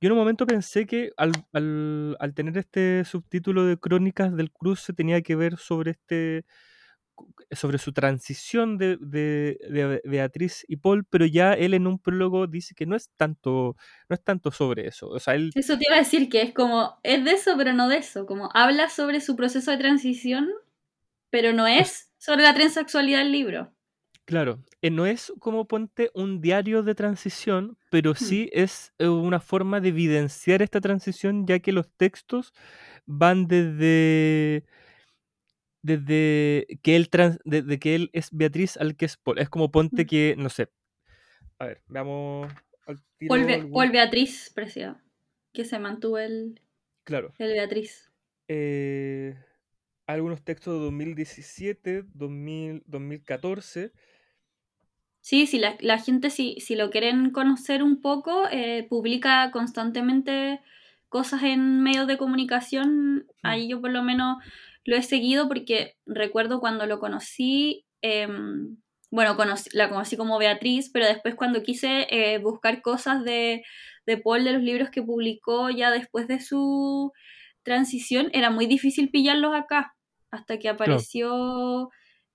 Yo 0.00 0.08
en 0.08 0.12
un 0.12 0.18
momento 0.18 0.46
pensé 0.46 0.86
que 0.86 1.12
al, 1.16 1.32
al- 1.52 2.16
al 2.20 2.34
tener 2.34 2.58
este 2.58 3.04
subtítulo 3.04 3.64
de 3.64 3.78
Crónicas 3.78 4.34
del 4.36 4.50
Cruce 4.52 4.92
tenía 4.92 5.22
que 5.22 5.36
ver 5.36 5.56
sobre 5.58 5.92
este 5.92 6.44
cu- 7.14 7.32
sobre 7.52 7.78
su 7.78 7.92
transición 7.92 8.78
de, 8.78 8.98
de- 9.00 9.58
de 9.70 10.02
Beatriz 10.04 10.64
y 10.68 10.76
Paul, 10.78 11.04
pero 11.10 11.26
ya 11.26 11.54
él 11.54 11.74
en 11.74 11.86
un 11.86 11.98
prólogo 11.98 12.46
dice 12.46 12.74
que 12.74 12.86
no 12.86 12.96
es 12.96 13.10
tanto, 13.16 13.76
no 14.08 14.14
es 14.14 14.22
tanto 14.24 14.50
sobre 14.52 14.88
eso. 14.88 15.08
O 15.08 15.20
sea, 15.20 15.34
él 15.34 15.54
Eso 15.54 15.76
te 15.78 15.84
iba 15.86 15.96
a 15.96 15.98
decir 15.98 16.28
que 16.28 16.42
es 16.42 16.52
como, 16.54 16.98
es 17.02 17.24
de 17.24 17.32
eso, 17.32 17.56
pero 17.56 17.72
no 17.72 17.88
de 17.88 17.98
eso. 17.98 18.26
Como 18.26 18.48
habla 18.54 18.88
sobre 18.88 19.20
su 19.20 19.36
proceso 19.36 19.70
de 19.70 19.76
transición, 19.78 20.48
pero 21.30 21.52
no 21.52 21.66
es 21.66 22.12
sobre 22.18 22.42
la 22.42 22.54
transexualidad 22.54 23.20
del 23.20 23.32
libro. 23.32 23.74
Claro, 24.24 24.60
eh, 24.82 24.90
no 24.90 25.04
es 25.06 25.32
como 25.40 25.66
ponte 25.66 26.10
un 26.14 26.40
diario 26.40 26.82
de 26.82 26.94
transición, 26.94 27.76
pero 27.90 28.14
sí 28.14 28.48
es 28.52 28.92
eh, 28.98 29.08
una 29.08 29.40
forma 29.40 29.80
de 29.80 29.88
evidenciar 29.88 30.62
esta 30.62 30.80
transición, 30.80 31.46
ya 31.46 31.58
que 31.58 31.72
los 31.72 31.90
textos 31.96 32.52
van 33.04 33.48
desde, 33.48 34.64
desde 35.82 36.66
que 36.82 36.96
él 36.96 37.08
trans- 37.10 37.38
desde 37.44 37.78
que 37.78 37.94
él 37.96 38.10
es 38.12 38.28
Beatriz 38.30 38.76
al 38.76 38.96
que 38.96 39.06
es 39.06 39.16
Paul. 39.16 39.38
Es 39.38 39.48
como 39.48 39.70
ponte 39.70 40.04
Mm. 40.04 40.06
que, 40.06 40.34
no 40.38 40.48
sé. 40.48 40.68
A 41.58 41.66
ver, 41.66 41.82
veamos 41.88 42.52
al 42.86 42.98
tiro 43.18 43.28
Paul, 43.30 43.44
Be- 43.44 43.54
algún- 43.54 43.72
Paul 43.72 43.90
Beatriz, 43.90 44.50
preciosa. 44.54 45.02
Que 45.52 45.64
se 45.64 45.78
mantuvo 45.78 46.18
el, 46.18 46.60
Claro. 47.04 47.34
el 47.38 47.52
Beatriz. 47.52 48.08
eh, 48.48 49.34
algunos 50.06 50.42
textos 50.42 50.74
de 50.74 50.80
2017, 50.84 52.04
2000, 52.14 52.82
2014. 52.86 53.92
Sí, 55.22 55.46
si 55.46 55.58
la, 55.58 55.76
la 55.80 55.98
gente, 55.98 56.30
si, 56.30 56.56
si 56.60 56.74
lo 56.76 56.90
quieren 56.90 57.30
conocer 57.30 57.82
un 57.84 58.00
poco, 58.02 58.48
eh, 58.50 58.86
publica 58.90 59.50
constantemente 59.52 60.60
cosas 61.08 61.44
en 61.44 61.80
medios 61.82 62.08
de 62.08 62.18
comunicación. 62.18 63.26
Ahí 63.42 63.68
yo 63.68 63.80
por 63.80 63.90
lo 63.92 64.02
menos 64.02 64.38
lo 64.84 64.96
he 64.96 65.02
seguido 65.02 65.46
porque 65.48 65.94
recuerdo 66.06 66.58
cuando 66.60 66.86
lo 66.86 66.98
conocí, 66.98 67.86
em, 68.02 68.78
bueno, 69.12 69.36
conocí- 69.36 69.70
la 69.74 69.88
conocí 69.90 70.16
como 70.16 70.38
Beatriz, 70.38 70.90
pero 70.92 71.06
después 71.06 71.36
cuando 71.36 71.62
quise 71.62 72.06
eh, 72.10 72.38
buscar 72.38 72.82
cosas 72.82 73.22
de, 73.24 73.62
de 74.06 74.16
Paul, 74.18 74.42
de 74.44 74.52
los 74.54 74.62
libros 74.62 74.90
que 74.90 75.02
publicó 75.02 75.70
ya 75.70 75.90
después 75.92 76.26
de 76.28 76.40
su 76.40 77.12
transición, 77.62 78.28
era 78.32 78.50
muy 78.50 78.66
difícil 78.66 79.10
pillarlos 79.10 79.54
acá, 79.54 79.94
hasta 80.32 80.58
que 80.58 80.68
apareció 80.68 81.90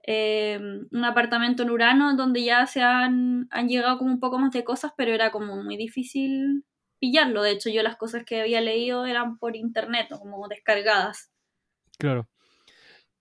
eh, 0.09 0.57
un 0.89 1.03
apartamento 1.03 1.63
en 1.63 1.69
Urano 1.69 2.15
donde 2.15 2.41
ya 2.41 2.65
se 2.65 2.81
han, 2.81 3.47
han 3.51 3.67
llegado 3.67 3.97
como 3.97 4.09
un 4.09 4.21
poco 4.21 4.39
más 4.39 4.53
de 4.53 4.63
cosas, 4.63 4.93
pero 4.95 5.13
era 5.13 5.31
como 5.31 5.61
muy 5.61 5.75
difícil 5.75 6.63
pillarlo. 6.99 7.43
De 7.43 7.51
hecho, 7.51 7.69
yo 7.69 7.83
las 7.83 7.97
cosas 7.97 8.23
que 8.23 8.39
había 8.39 8.61
leído 8.61 9.05
eran 9.05 9.37
por 9.37 9.57
internet, 9.57 10.07
o 10.13 10.19
como 10.19 10.47
descargadas. 10.47 11.29
Claro. 11.99 12.29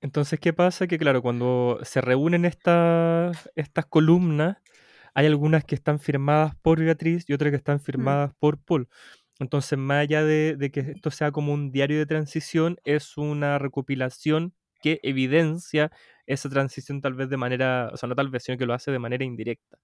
Entonces, 0.01 0.39
¿qué 0.39 0.53
pasa? 0.53 0.87
Que 0.87 0.97
claro, 0.97 1.23
cuando 1.23 1.81
se 1.83 2.01
reúnen 2.01 2.45
estas, 2.45 3.51
estas 3.57 3.87
columnas, 3.87 4.59
hay 5.13 5.27
algunas 5.27 5.65
que 5.65 5.75
están 5.75 5.99
firmadas 5.99 6.55
por 6.63 6.79
Beatriz 6.79 7.25
y 7.27 7.33
otras 7.33 7.51
que 7.51 7.57
están 7.57 7.81
firmadas 7.81 8.33
por 8.39 8.63
Paul. 8.63 8.89
Entonces, 9.41 9.77
más 9.77 10.03
allá 10.03 10.23
de, 10.23 10.55
de 10.57 10.71
que 10.71 10.81
esto 10.81 11.11
sea 11.11 11.33
como 11.33 11.53
un 11.53 11.73
diario 11.73 11.99
de 11.99 12.07
transición, 12.07 12.77
es 12.85 13.17
una 13.17 13.59
recopilación 13.59 14.55
que 14.81 15.01
evidencia 15.03 15.91
esa 16.27 16.49
transición 16.51 17.01
tal 17.01 17.15
vez 17.15 17.29
de 17.31 17.37
manera, 17.37 17.91
o 17.93 17.97
sea, 17.97 18.09
no 18.09 18.15
tal 18.17 18.29
vez, 18.31 18.45
sino 18.45 18.59
que 18.59 18.67
lo 18.67 18.75
hace 18.75 18.91
de 18.91 18.99
manera 18.99 19.25
indirecta. 19.25 19.79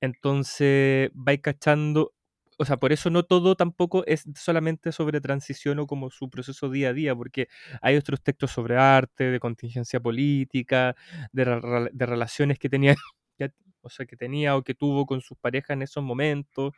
Entonces, 0.00 1.10
vais 1.14 1.40
cachando, 1.42 2.14
o 2.58 2.64
sea, 2.64 2.78
por 2.78 2.92
eso 2.92 3.10
no 3.10 3.22
todo 3.24 3.54
tampoco 3.56 4.04
es 4.06 4.24
solamente 4.36 4.92
sobre 4.92 5.20
transición 5.20 5.78
o 5.80 5.86
como 5.86 6.10
su 6.10 6.30
proceso 6.30 6.70
día 6.70 6.90
a 6.90 6.92
día, 6.94 7.14
porque 7.14 7.48
hay 7.82 7.96
otros 7.96 8.22
textos 8.22 8.50
sobre 8.52 8.76
arte, 8.76 9.24
de 9.24 9.40
contingencia 9.40 10.00
política, 10.00 10.96
de, 11.32 11.90
de 11.92 12.06
relaciones 12.06 12.58
que 12.58 12.68
tenía, 12.70 12.94
o 13.82 13.90
sea, 13.90 14.06
que 14.06 14.16
tenía 14.16 14.56
o 14.56 14.62
que 14.64 14.74
tuvo 14.74 15.06
con 15.06 15.20
sus 15.20 15.38
parejas 15.38 15.70
en 15.70 15.82
esos 15.82 16.02
momentos. 16.04 16.72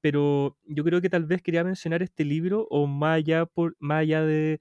Pero 0.00 0.58
yo 0.64 0.84
creo 0.84 1.00
que 1.00 1.10
tal 1.10 1.24
vez 1.26 1.42
quería 1.42 1.64
mencionar 1.64 2.02
este 2.02 2.24
libro, 2.24 2.66
o 2.70 2.86
más 2.86 3.16
allá, 3.18 3.46
por, 3.46 3.76
más 3.80 4.00
allá 4.02 4.22
de, 4.22 4.60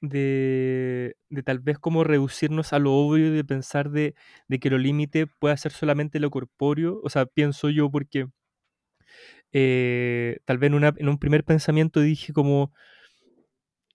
de, 0.00 1.16
de 1.30 1.42
tal 1.42 1.58
vez 1.60 1.78
como 1.78 2.04
reducirnos 2.04 2.72
a 2.72 2.78
lo 2.78 2.92
obvio 2.94 3.32
de 3.32 3.44
pensar 3.44 3.90
de, 3.90 4.14
de 4.48 4.58
que 4.60 4.70
lo 4.70 4.78
límite 4.78 5.26
puede 5.26 5.56
ser 5.56 5.72
solamente 5.72 6.20
lo 6.20 6.30
corpóreo. 6.30 7.00
O 7.04 7.10
sea, 7.10 7.26
pienso 7.26 7.68
yo 7.70 7.90
porque 7.90 8.26
eh, 9.52 10.38
tal 10.44 10.58
vez 10.58 10.68
en, 10.68 10.74
una- 10.74 10.94
en 10.96 11.08
un 11.08 11.18
primer 11.18 11.44
pensamiento 11.44 12.00
dije 12.00 12.32
como, 12.32 12.72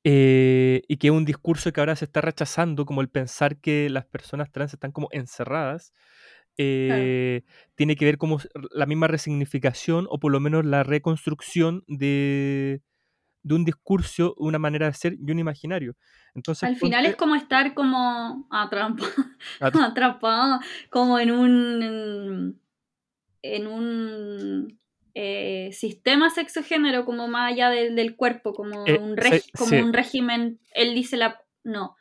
eh, 0.04 0.84
y 0.88 0.98
que 0.98 1.08
es 1.08 1.14
un 1.14 1.26
discurso 1.26 1.72
que 1.74 1.80
ahora 1.80 1.96
se 1.96 2.06
está 2.06 2.22
rechazando, 2.22 2.86
como 2.86 3.02
el 3.02 3.10
pensar 3.10 3.58
que 3.60 3.90
las 3.90 4.06
personas 4.06 4.52
trans 4.52 4.74
están 4.74 4.92
como 4.92 5.08
encerradas, 5.12 5.94
eh, 6.58 7.44
tiene 7.76 7.96
que 7.96 8.06
ver 8.06 8.18
como 8.18 8.40
la 8.72 8.86
misma 8.86 9.08
resignificación 9.08 10.08
o 10.10 10.20
por 10.20 10.32
lo 10.32 10.40
menos 10.40 10.66
la 10.66 10.84
reconstrucción 10.84 11.84
de, 11.88 12.82
de 13.46 13.54
un 13.56 13.64
discurso, 13.64 14.34
una 14.38 14.58
manera 14.58 14.88
de 14.88 14.94
ser 14.94 15.14
y 15.14 15.32
un 15.32 15.38
imaginario. 15.40 15.96
Entonces, 16.34 16.68
Al 16.68 16.76
final 16.76 17.04
ponte- 17.04 17.10
es 17.12 17.16
como 17.16 17.36
estar 17.36 17.74
como 17.76 18.48
atrapado, 18.50 18.96
Atra- 19.60 19.86
atrapado 19.86 20.60
como 20.90 21.20
en 21.20 21.32
un 21.32 22.60
en 23.44 23.68
un 23.68 24.80
eh, 25.14 25.70
sistema 25.72 26.32
sexogénero 26.32 27.06
como 27.06 27.28
más 27.28 27.52
allá 27.54 27.70
del, 27.70 27.96
del 27.96 28.16
cuerpo, 28.16 28.54
como, 28.54 28.84
Eh, 28.88 28.98
un, 29.00 29.16
reg- 29.16 29.44
sí, 29.44 29.52
como 29.56 29.70
sí. 29.78 29.84
un 29.84 29.94
régimen, 29.94 30.60
él 30.74 30.96
dice 30.96 31.16
la, 31.18 31.40
no, 31.64 31.96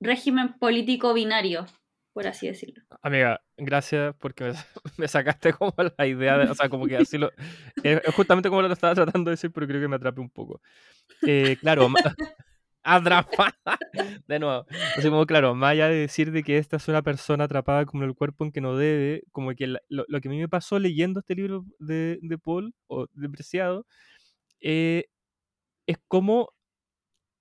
régimen 0.00 0.54
político 0.58 1.14
binario, 1.14 1.66
por 2.12 2.26
así 2.26 2.46
decirlo. 2.46 2.82
Amiga, 3.02 3.40
gracias 3.56 4.14
porque 4.18 4.52
me, 4.96 5.08
sacaste 5.08 5.52
como 5.52 5.74
la 5.98 6.06
idea, 6.06 6.38
de, 6.38 6.50
o 6.50 6.54
sea, 6.54 6.68
como 6.68 6.86
que 6.86 6.96
así 6.96 7.18
lo... 7.18 7.30
Es 7.82 8.00
es 8.04 8.14
justamente 8.14 8.48
como 8.48 8.62
lo 8.62 8.72
estaba 8.72 8.94
tratando 8.94 9.30
de 9.30 9.32
decir, 9.32 9.50
pero 9.52 9.66
creo 9.66 9.80
que 9.80 9.88
me 9.88 9.96
atrapé 9.96 10.20
un 10.20 10.30
poco. 10.30 10.60
Eh, 11.26 11.56
claro, 11.60 11.88
atrapada, 12.82 13.78
de 14.26 14.38
nuevo. 14.38 14.66
Así 14.96 15.08
como, 15.08 15.24
claro, 15.26 15.54
más 15.54 15.72
allá 15.72 15.88
de 15.88 15.96
decir 15.96 16.32
de 16.32 16.42
que 16.42 16.58
esta 16.58 16.76
es 16.76 16.88
una 16.88 17.02
persona 17.02 17.44
atrapada 17.44 17.86
como 17.86 18.02
en 18.02 18.10
el 18.10 18.16
cuerpo 18.16 18.44
en 18.44 18.52
que 18.52 18.60
no 18.60 18.76
debe, 18.76 19.22
como 19.30 19.54
que 19.54 19.66
lo 19.66 20.20
que 20.20 20.28
a 20.28 20.30
mí 20.30 20.38
me 20.38 20.48
pasó 20.48 20.78
leyendo 20.78 21.20
este 21.20 21.34
libro 21.34 21.64
de, 21.78 22.18
de 22.22 22.38
Paul, 22.38 22.74
o 22.88 23.06
de 23.12 23.28
Preciado, 23.28 23.86
eh, 24.60 25.06
es 25.86 25.98
como 26.08 26.52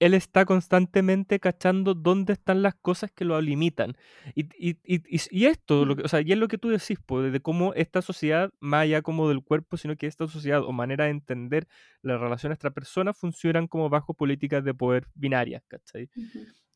él 0.01 0.13
está 0.15 0.45
constantemente 0.45 1.39
cachando 1.39 1.93
dónde 1.93 2.33
están 2.33 2.61
las 2.63 2.75
cosas 2.75 3.11
que 3.11 3.25
lo 3.25 3.39
limitan. 3.41 3.95
Y, 4.35 4.43
y, 4.57 4.77
y, 4.83 4.95
y- 5.17 5.21
y 5.31 5.45
esto, 5.45 5.85
lo 5.85 5.95
que, 5.95 6.03
o 6.03 6.07
sea, 6.09 6.21
y 6.21 6.31
es 6.31 6.37
lo 6.37 6.47
que 6.49 6.57
tú 6.57 6.69
decís, 6.69 6.97
pues, 7.05 7.31
de 7.31 7.39
cómo 7.41 7.73
esta 7.75 8.01
sociedad, 8.01 8.51
más 8.59 8.83
allá 8.83 9.01
como 9.03 9.29
del 9.29 9.43
cuerpo, 9.43 9.77
sino 9.77 9.95
que 9.95 10.07
esta 10.07 10.27
sociedad 10.27 10.63
o 10.63 10.71
manera 10.73 11.05
de 11.05 11.11
entender 11.11 11.67
las 12.01 12.19
relaciones 12.19 12.57
entre 12.57 12.71
personas 12.71 13.17
funcionan 13.17 13.67
como 13.67 13.89
bajo 13.89 14.13
políticas 14.13 14.63
de 14.63 14.73
poder 14.73 15.07
binarias, 15.15 15.63
¿cachai? 15.67 16.09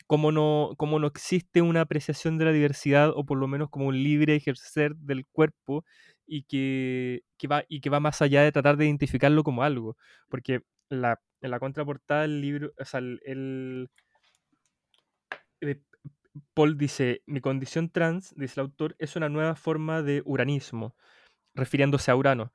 Cómo 0.07 0.31
no, 0.31 0.73
cómo 0.77 0.99
no 0.99 1.07
existe 1.07 1.61
una 1.63 1.81
apreciación 1.81 2.37
de 2.37 2.45
la 2.45 2.51
diversidad 2.51 3.09
o 3.15 3.25
por 3.25 3.39
lo 3.39 3.47
menos 3.47 3.69
como 3.71 3.87
un 3.87 3.95
libre 4.03 4.35
ejercer 4.35 4.95
del 4.97 5.25
cuerpo 5.25 5.83
y 6.27 6.43
que, 6.43 7.23
que 7.39 7.47
va, 7.47 7.63
y 7.67 7.81
que 7.81 7.89
va 7.89 7.99
más 7.99 8.21
allá 8.21 8.43
de 8.43 8.51
tratar 8.51 8.77
de 8.77 8.85
identificarlo 8.85 9.43
como 9.43 9.63
algo. 9.63 9.97
Porque 10.29 10.61
la, 10.89 11.19
en 11.41 11.51
la 11.51 11.59
contraportada 11.59 12.23
del 12.23 12.41
libro, 12.41 12.71
o 12.77 12.85
sea, 12.85 12.99
el, 12.99 13.89
eh, 15.61 15.81
Paul 16.53 16.77
dice, 16.77 17.23
mi 17.25 17.41
condición 17.41 17.89
trans, 17.89 18.33
dice 18.35 18.59
el 18.59 18.65
autor, 18.67 18.95
es 18.99 19.15
una 19.15 19.29
nueva 19.29 19.55
forma 19.55 20.01
de 20.01 20.21
uranismo, 20.25 20.95
refiriéndose 21.53 22.11
a 22.11 22.15
Urano. 22.15 22.53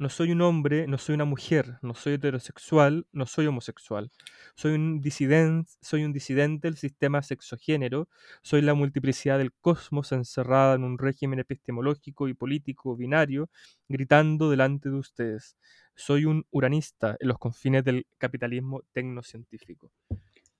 No 0.00 0.08
soy 0.08 0.32
un 0.32 0.40
hombre, 0.40 0.86
no 0.86 0.96
soy 0.96 1.14
una 1.14 1.26
mujer, 1.26 1.76
no 1.82 1.92
soy 1.92 2.14
heterosexual, 2.14 3.06
no 3.12 3.26
soy 3.26 3.46
homosexual. 3.48 4.10
Soy 4.56 4.72
un 4.72 5.02
disidente, 5.02 5.72
soy 5.82 6.04
un 6.04 6.14
disidente 6.14 6.68
del 6.68 6.78
sistema 6.78 7.20
sexogénero, 7.20 8.08
soy 8.42 8.62
la 8.62 8.72
multiplicidad 8.72 9.36
del 9.36 9.52
cosmos 9.52 10.12
encerrada 10.12 10.74
en 10.74 10.84
un 10.84 10.96
régimen 10.96 11.38
epistemológico 11.38 12.28
y 12.28 12.32
político 12.32 12.96
binario, 12.96 13.50
gritando 13.90 14.48
delante 14.48 14.88
de 14.88 14.96
ustedes. 14.96 15.58
Soy 15.94 16.24
un 16.24 16.46
uranista 16.50 17.18
en 17.20 17.28
los 17.28 17.36
confines 17.36 17.84
del 17.84 18.06
capitalismo 18.16 18.80
tecnocientífico. 18.92 19.92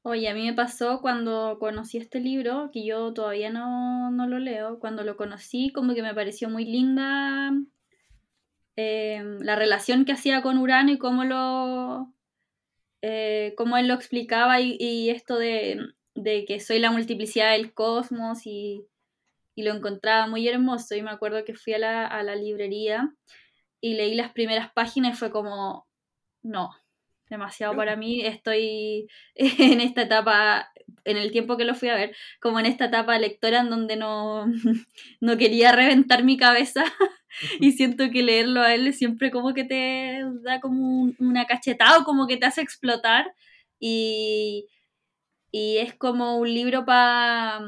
Oye, 0.03 0.28
a 0.28 0.34
mí 0.34 0.45
me 0.45 0.53
pasó 0.53 1.01
cuando 1.01 1.57
conocí 1.59 1.97
este 1.97 2.20
libro, 2.20 2.68
que 2.74 2.84
yo 2.84 3.14
todavía 3.14 3.51
no, 3.51 4.11
no 4.11 4.28
lo 4.28 4.38
leo, 4.38 4.78
cuando 4.78 5.03
lo 5.03 5.16
conocí 5.16 5.72
como 5.72 5.95
que 5.95 6.03
me 6.03 6.14
pareció 6.14 6.51
muy 6.51 6.66
linda 6.66 7.53
eh, 8.80 9.22
la 9.40 9.56
relación 9.56 10.04
que 10.04 10.12
hacía 10.12 10.42
con 10.42 10.58
Urano 10.58 10.90
y 10.92 10.98
cómo 10.98 11.24
lo 11.24 12.12
eh, 13.02 13.54
cómo 13.56 13.76
él 13.76 13.88
lo 13.88 13.94
explicaba 13.94 14.60
y, 14.60 14.76
y 14.78 15.10
esto 15.10 15.38
de, 15.38 15.78
de, 16.14 16.44
que 16.46 16.60
soy 16.60 16.78
la 16.78 16.90
multiplicidad 16.90 17.52
del 17.52 17.74
cosmos 17.74 18.46
y, 18.46 18.86
y, 19.54 19.62
lo 19.64 19.74
encontraba 19.74 20.26
muy 20.26 20.48
hermoso. 20.48 20.94
Y 20.94 21.02
me 21.02 21.10
acuerdo 21.10 21.44
que 21.44 21.54
fui 21.54 21.74
a 21.74 21.78
la, 21.78 22.06
a 22.06 22.22
la 22.22 22.36
librería 22.36 23.14
y 23.80 23.94
leí 23.94 24.14
las 24.14 24.32
primeras 24.32 24.72
páginas 24.72 25.14
y 25.14 25.18
fue 25.18 25.30
como 25.30 25.86
no, 26.42 26.70
demasiado 27.30 27.74
para 27.74 27.96
mí. 27.96 28.20
Estoy 28.26 29.08
en 29.34 29.80
esta 29.80 30.02
etapa, 30.02 30.70
en 31.04 31.16
el 31.16 31.30
tiempo 31.32 31.56
que 31.56 31.64
lo 31.64 31.74
fui 31.74 31.88
a 31.88 31.94
ver, 31.94 32.14
como 32.40 32.60
en 32.60 32.66
esta 32.66 32.86
etapa 32.86 33.18
lectora 33.18 33.60
en 33.60 33.70
donde 33.70 33.96
no, 33.96 34.46
no 35.20 35.36
quería 35.38 35.72
reventar 35.72 36.24
mi 36.24 36.36
cabeza 36.36 36.84
y 37.60 37.72
siento 37.72 38.10
que 38.10 38.22
leerlo 38.22 38.60
a 38.60 38.74
él 38.74 38.92
siempre 38.92 39.30
como 39.30 39.54
que 39.54 39.64
te 39.64 40.22
da 40.42 40.60
como 40.60 41.12
una 41.18 41.46
cachetada 41.46 41.98
o 41.98 42.04
como 42.04 42.26
que 42.26 42.36
te 42.36 42.46
hace 42.46 42.60
explotar 42.60 43.32
y, 43.78 44.66
y 45.50 45.78
es 45.78 45.94
como 45.94 46.36
un 46.36 46.52
libro 46.52 46.84
para... 46.84 47.60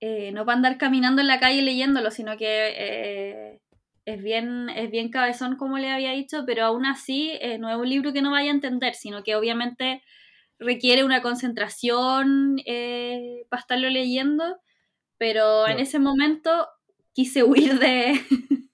Eh, 0.00 0.30
no 0.30 0.44
para 0.44 0.56
andar 0.56 0.76
caminando 0.76 1.22
en 1.22 1.26
la 1.26 1.40
calle 1.40 1.62
leyéndolo, 1.62 2.10
sino 2.10 2.36
que 2.36 2.74
eh, 2.76 3.60
es 4.06 4.22
bien, 4.22 4.68
es 4.70 4.90
bien 4.90 5.10
cabezón 5.10 5.56
como 5.56 5.78
le 5.78 5.90
había 5.90 6.12
dicho, 6.12 6.44
pero 6.46 6.64
aún 6.64 6.86
así 6.86 7.32
eh, 7.40 7.58
no 7.58 7.68
es 7.68 7.76
un 7.76 7.88
libro 7.88 8.12
que 8.12 8.22
no 8.22 8.30
vaya 8.30 8.50
a 8.50 8.54
entender, 8.54 8.94
sino 8.94 9.24
que 9.24 9.34
obviamente 9.34 10.02
requiere 10.58 11.04
una 11.04 11.20
concentración 11.22 12.60
eh, 12.66 13.44
para 13.50 13.60
estarlo 13.60 13.90
leyendo, 13.90 14.58
pero 15.18 15.66
en 15.66 15.80
ese 15.80 15.98
momento 15.98 16.68
quise 17.12 17.42
huir 17.42 17.80
de, 17.80 18.20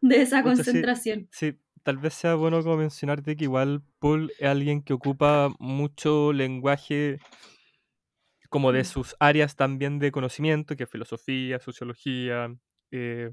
de 0.00 0.22
esa 0.22 0.42
concentración. 0.42 1.28
Sí, 1.30 1.52
sí, 1.52 1.58
tal 1.84 1.98
vez 1.98 2.14
sea 2.14 2.34
bueno 2.34 2.60
como 2.62 2.76
mencionarte 2.78 3.36
que 3.36 3.44
igual 3.44 3.82
Paul 4.00 4.32
es 4.40 4.48
alguien 4.48 4.82
que 4.82 4.94
ocupa 4.94 5.48
mucho 5.60 6.32
lenguaje 6.32 7.20
como 8.50 8.72
de 8.72 8.84
sus 8.84 9.14
áreas 9.20 9.54
también 9.54 10.00
de 10.00 10.10
conocimiento, 10.10 10.76
que 10.76 10.84
es 10.84 10.90
filosofía, 10.90 11.60
sociología, 11.60 12.52
eh, 12.90 13.32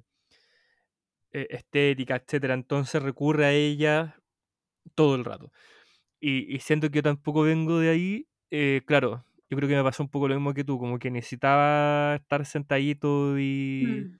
eh, 1.33 1.47
estética, 1.49 2.15
etcétera. 2.15 2.53
Entonces 2.53 3.01
recurre 3.01 3.45
a 3.45 3.51
ella 3.51 4.15
todo 4.95 5.15
el 5.15 5.25
rato. 5.25 5.51
Y, 6.19 6.55
y 6.55 6.59
siento 6.59 6.89
que 6.89 6.97
yo 6.97 7.03
tampoco 7.03 7.41
vengo 7.41 7.79
de 7.79 7.89
ahí. 7.89 8.27
Eh, 8.51 8.81
claro, 8.85 9.25
yo 9.49 9.57
creo 9.57 9.69
que 9.69 9.75
me 9.75 9.83
pasó 9.83 10.03
un 10.03 10.09
poco 10.09 10.27
lo 10.27 10.35
mismo 10.35 10.53
que 10.53 10.63
tú, 10.63 10.79
como 10.79 10.99
que 10.99 11.11
necesitaba 11.11 12.15
estar 12.15 12.45
sentadito 12.45 13.37
y. 13.39 13.83
Mm. 13.85 14.19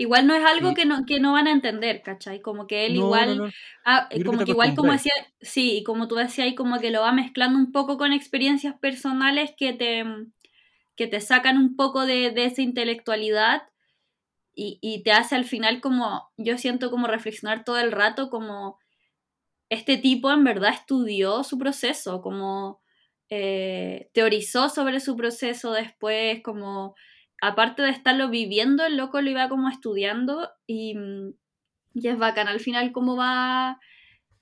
Igual 0.00 0.28
no 0.28 0.34
es 0.34 0.44
algo 0.44 0.70
y, 0.70 0.74
que, 0.74 0.84
no, 0.86 1.04
que 1.06 1.18
no 1.18 1.32
van 1.32 1.48
a 1.48 1.52
entender, 1.52 2.02
¿cachai? 2.02 2.40
Como 2.40 2.68
que 2.68 2.86
él 2.86 2.94
no, 2.94 3.00
igual, 3.00 3.36
no, 3.36 3.46
no. 3.46 3.52
ah, 3.84 4.08
como 4.24 4.38
que, 4.38 4.44
que 4.44 4.50
igual 4.52 4.76
como 4.76 4.92
decía, 4.92 5.12
sí, 5.40 5.82
como 5.84 6.06
tú 6.06 6.14
decías 6.14 6.46
ahí, 6.46 6.54
como 6.54 6.78
que 6.78 6.92
lo 6.92 7.00
va 7.00 7.10
mezclando 7.10 7.58
un 7.58 7.72
poco 7.72 7.98
con 7.98 8.12
experiencias 8.12 8.78
personales 8.78 9.54
que 9.56 9.72
te, 9.72 10.04
que 10.94 11.08
te 11.08 11.20
sacan 11.20 11.58
un 11.58 11.74
poco 11.74 12.06
de, 12.06 12.30
de 12.30 12.44
esa 12.44 12.62
intelectualidad 12.62 13.62
y, 14.60 14.80
y, 14.82 15.04
te 15.04 15.12
hace 15.12 15.36
al 15.36 15.44
final 15.44 15.80
como, 15.80 16.28
yo 16.36 16.58
siento 16.58 16.90
como 16.90 17.06
reflexionar 17.06 17.62
todo 17.62 17.78
el 17.78 17.92
rato 17.92 18.28
como 18.28 18.76
este 19.68 19.98
tipo 19.98 20.32
en 20.32 20.42
verdad 20.42 20.74
estudió 20.74 21.44
su 21.44 21.58
proceso, 21.58 22.20
como 22.22 22.80
eh, 23.30 24.10
teorizó 24.12 24.68
sobre 24.68 24.98
su 24.98 25.16
proceso 25.16 25.70
después, 25.70 26.42
como 26.42 26.96
aparte 27.40 27.82
de 27.82 27.90
estarlo 27.90 28.30
viviendo, 28.30 28.84
el 28.84 28.96
loco 28.96 29.20
lo 29.20 29.30
iba 29.30 29.48
como 29.48 29.68
estudiando 29.68 30.50
y, 30.66 30.96
y 31.94 32.08
es 32.08 32.18
bacán 32.18 32.48
al 32.48 32.58
final 32.58 32.90
cómo 32.90 33.16
va 33.16 33.78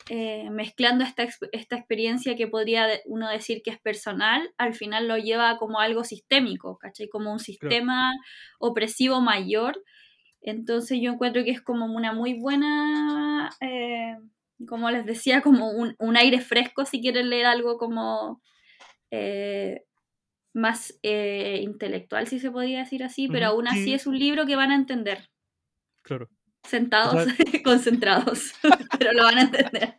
eh, 0.08 0.48
mezclando 0.50 1.04
esta, 1.04 1.26
esta 1.52 1.76
experiencia 1.76 2.36
que 2.36 2.46
podría 2.46 2.88
uno 3.04 3.28
decir 3.28 3.60
que 3.62 3.70
es 3.70 3.78
personal, 3.78 4.50
al 4.56 4.72
final 4.72 5.08
lo 5.08 5.18
lleva 5.18 5.58
como 5.58 5.78
algo 5.78 6.04
sistémico, 6.04 6.78
¿cachai? 6.78 7.10
Como 7.10 7.30
un 7.30 7.38
sistema 7.38 8.12
claro. 8.12 8.70
opresivo 8.70 9.20
mayor 9.20 9.82
entonces 10.46 10.98
yo 11.02 11.12
encuentro 11.12 11.44
que 11.44 11.50
es 11.50 11.60
como 11.60 11.86
una 11.86 12.12
muy 12.12 12.34
buena, 12.34 13.50
eh, 13.60 14.16
como 14.68 14.90
les 14.90 15.04
decía, 15.04 15.42
como 15.42 15.70
un, 15.70 15.96
un, 15.98 16.16
aire 16.16 16.40
fresco 16.40 16.84
si 16.84 17.00
quieren 17.00 17.30
leer 17.30 17.46
algo 17.46 17.78
como 17.78 18.40
eh, 19.10 19.84
más 20.54 20.98
eh, 21.02 21.60
intelectual, 21.62 22.28
si 22.28 22.38
se 22.38 22.50
podría 22.50 22.78
decir 22.78 23.02
así, 23.02 23.28
pero 23.28 23.46
aún 23.46 23.66
así 23.66 23.84
sí. 23.84 23.94
es 23.94 24.06
un 24.06 24.18
libro 24.18 24.46
que 24.46 24.56
van 24.56 24.70
a 24.70 24.76
entender. 24.76 25.28
Claro. 26.02 26.30
Sentados, 26.62 27.14
o 27.14 27.24
sea, 27.24 27.34
concentrados, 27.64 28.52
pero 28.98 29.12
lo 29.12 29.24
van 29.24 29.38
a 29.38 29.42
entender. 29.42 29.96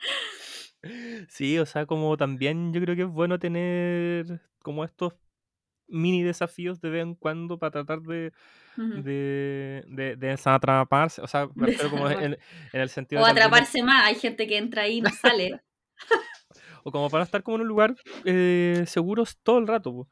Sí, 1.27 1.59
o 1.59 1.65
sea, 1.65 1.85
como 1.85 2.15
también 2.15 2.73
yo 2.73 2.79
creo 2.79 2.95
que 2.95 3.01
es 3.01 3.09
bueno 3.09 3.37
tener 3.37 4.41
como 4.63 4.85
estos 4.85 5.13
mini 5.87 6.23
desafíos 6.23 6.79
de 6.79 6.89
vez 6.89 7.03
en 7.03 7.15
cuando 7.15 7.59
para 7.59 7.71
tratar 7.71 8.01
de, 8.01 8.31
uh 8.77 8.81
-huh. 8.81 9.03
de, 9.03 9.83
de, 9.87 10.15
de, 10.15 10.27
desatraparse, 10.27 11.21
o 11.21 11.27
sea, 11.27 11.49
refiero 11.55 11.89
como 11.89 12.09
en, 12.09 12.33
en, 12.73 12.81
el 12.81 12.89
sentido... 12.89 13.21
O 13.21 13.25
atraparse 13.25 13.83
más, 13.83 14.05
hay 14.05 14.15
gente 14.15 14.47
que 14.47 14.57
entra 14.57 14.83
ahí 14.83 14.97
y 14.97 15.01
no 15.01 15.09
sale. 15.09 15.61
o 16.83 16.91
como 16.91 17.09
para 17.09 17.23
estar 17.23 17.43
como 17.43 17.57
en 17.57 17.61
un 17.61 17.67
lugar 17.67 17.95
eh, 18.25 18.83
seguros 18.87 19.37
todo 19.43 19.57
el 19.59 19.67
rato. 19.67 19.93
Pues. 19.93 20.07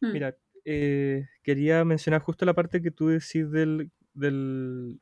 Mm. 0.00 0.12
Mira, 0.12 0.36
eh, 0.64 1.26
quería 1.42 1.84
mencionar 1.84 2.20
justo 2.20 2.44
la 2.44 2.54
parte 2.54 2.82
que 2.82 2.90
tú 2.90 3.08
decís 3.08 3.50
del, 3.50 3.90
del... 4.12 5.00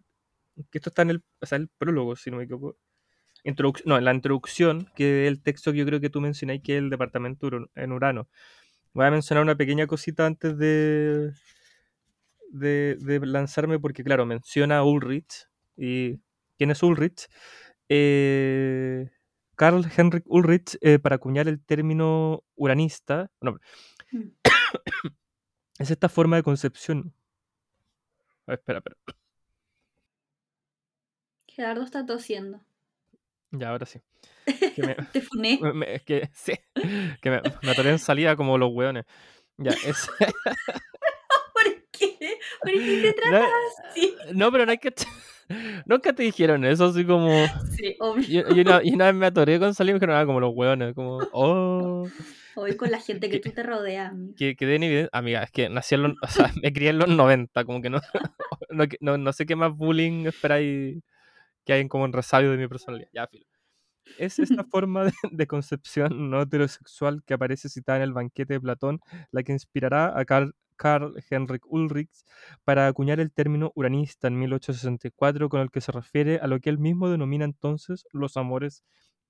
que 0.71 0.79
esto 0.79 0.91
está 0.91 1.03
en 1.03 1.11
el, 1.11 1.25
o 1.41 1.47
sea, 1.47 1.59
el 1.59 1.69
prólogo, 1.69 2.17
si 2.17 2.31
no 2.31 2.37
me 2.37 2.45
equivoco. 2.45 2.77
Introduc 3.45 3.85
no, 3.85 3.97
en 3.97 4.05
la 4.05 4.15
introducción, 4.15 4.91
que 4.95 5.25
es 5.25 5.29
el 5.29 5.43
texto 5.43 5.73
que 5.73 5.79
yo 5.79 5.87
creo 5.87 6.01
que 6.01 6.11
tú 6.11 6.21
mencionáis, 6.21 6.63
que 6.63 6.75
es 6.77 6.79
el 6.79 6.91
departamento 6.91 7.49
en 7.75 7.93
Urano. 7.93 8.29
Voy 8.93 9.07
a 9.07 9.11
mencionar 9.11 9.43
una 9.43 9.57
pequeña 9.57 9.87
cosita 9.87 10.27
antes 10.27 10.59
de, 10.59 11.33
de, 12.51 12.97
de 13.01 13.25
lanzarme, 13.27 13.79
porque 13.79 14.05
claro, 14.05 14.27
menciona 14.27 14.79
a 14.79 14.85
Ulrich. 14.85 15.47
¿Y 15.77 16.19
quién 16.57 16.71
es 16.71 16.83
Ulrich? 16.83 17.29
Eh, 17.89 19.11
Karl 19.57 19.85
Henrik 19.97 20.25
Ulrich, 20.27 20.79
eh, 20.81 20.99
para 20.99 21.17
acuñar 21.17 21.49
el 21.49 21.61
término 21.61 22.45
uranista, 22.55 23.31
no, 23.41 23.59
mm. 24.13 24.29
es 25.81 25.91
esta 25.91 26.09
forma 26.09 26.37
de 26.37 26.43
concepción. 26.43 27.13
A 28.47 28.53
ver, 28.53 28.59
espera, 28.61 28.79
espera. 28.79 28.97
Gerardo 31.49 31.83
está 31.83 32.07
tosiendo. 32.07 32.61
Ya, 33.51 33.71
ahora 33.71 33.85
sí. 33.87 34.01
Que 34.77 34.83
me, 34.87 34.95
¿Te 35.13 35.21
funé? 35.23 35.59
Me, 35.75 35.95
es 35.97 36.03
que 36.05 36.31
sí, 36.33 36.53
que 37.21 37.31
me, 37.31 37.43
me 37.63 37.71
atoré 37.73 37.91
en 37.91 37.99
salida 37.99 38.37
como 38.37 38.59
los 38.59 38.71
hueones. 38.73 39.07
Ya, 39.57 39.73
es... 39.73 40.09
¿Por 42.61 42.71
qué? 42.71 42.77
¿Por 42.77 42.85
qué 42.85 43.03
te 43.03 43.13
tratas 43.13 43.41
no, 43.43 43.89
así? 43.89 44.15
No, 44.35 44.53
pero 44.53 44.67
no 44.67 44.73
hay 44.73 44.79
que... 44.79 44.95
Nunca 45.87 46.13
te 46.13 46.23
dijeron 46.23 46.65
eso, 46.65 46.87
así 46.87 47.05
como... 47.05 47.31
Sí, 47.77 47.97
obvio. 48.01 48.25
Y, 48.51 48.59
y, 48.59 48.61
una, 48.61 48.81
una, 48.85 49.07
vez 49.07 49.15
me 49.15 49.27
atoré 49.27 49.59
con 49.59 49.75
salir 49.75 49.91
y 49.91 49.95
me 49.95 50.01
dijeron, 50.01 50.17
ah, 50.17 50.27
como 50.27 50.41
los 50.41 50.53
hueones, 50.55 50.95
como, 50.95 51.19
oh... 51.33 52.09
Hoy 52.55 52.77
con 52.77 52.91
la 52.91 53.01
gente 53.01 53.31
que 53.31 53.39
tú 53.39 53.51
te 53.51 53.63
rodeas. 53.63 54.13
Que, 54.37 54.57
que 54.57 54.67
den 54.67 54.83
evidencia. 54.83 55.11
Amiga, 55.13 55.43
es 55.43 55.51
que 55.51 55.69
nací 55.69 55.95
en 55.95 56.03
los... 56.03 56.13
O 56.23 56.27
sea, 56.27 56.53
me 56.63 56.73
crié 56.73 56.91
en 56.91 56.99
los 56.99 57.09
90, 57.09 57.65
como 57.65 57.81
que 57.81 57.91
no... 57.91 58.01
No, 58.71 58.85
no, 59.01 59.17
no 59.17 59.33
sé 59.33 59.47
qué 59.47 59.57
más 59.57 59.73
bullying 59.73 60.27
esperáis 60.27 61.03
que 61.65 61.73
hay 61.73 61.89
como 61.89 62.05
en 62.05 62.13
resabio 62.13 62.51
de 62.51 62.57
mi 62.57 62.69
personalidad. 62.69 63.09
Ya, 63.13 63.27
filo. 63.27 63.47
Es 64.19 64.39
esta 64.39 64.65
forma 64.65 65.05
de, 65.05 65.13
de, 65.31 65.47
concepción 65.47 66.31
no 66.31 66.41
heterosexual 66.41 67.23
que 67.25 67.35
aparece 67.35 67.69
citada 67.69 67.99
en 67.99 68.05
el 68.05 68.13
banquete 68.13 68.55
de 68.55 68.61
Platón 68.61 69.01
la 69.31 69.43
que 69.43 69.53
inspirará 69.53 70.19
a 70.19 70.25
Karl, 70.25 70.55
Karl 70.79 71.15
Henrik 71.29 71.67
Ulrich 71.67 72.25
para 72.65 72.87
acuñar 72.87 73.21
el 73.21 73.33
término 73.33 73.73
uranista 73.75 74.29
en 74.29 74.39
1864 74.39 75.51
con 75.51 75.61
el 75.61 75.71
que 75.71 75.83
se 75.83 75.93
refiere 75.93 76.39
a 76.39 76.47
lo 76.47 76.61
que 76.61 76.71
él 76.71 76.79
mismo 76.79 77.11
denomina 77.11 77.45
entonces 77.45 78.07
los 78.13 78.39
amores 78.39 78.83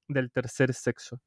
del 0.08 0.30
tercer 0.30 0.74
sexo. 0.74 1.20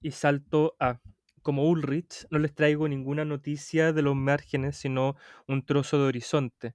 Y 0.00 0.12
salto 0.12 0.76
a 0.78 1.00
como 1.42 1.68
Ulrich, 1.68 2.26
no 2.30 2.40
les 2.40 2.54
traigo 2.54 2.88
ninguna 2.88 3.24
noticia 3.24 3.92
de 3.92 4.02
los 4.02 4.16
márgenes, 4.16 4.76
sino 4.76 5.14
un 5.46 5.64
trozo 5.64 5.96
de 5.98 6.04
horizonte. 6.06 6.74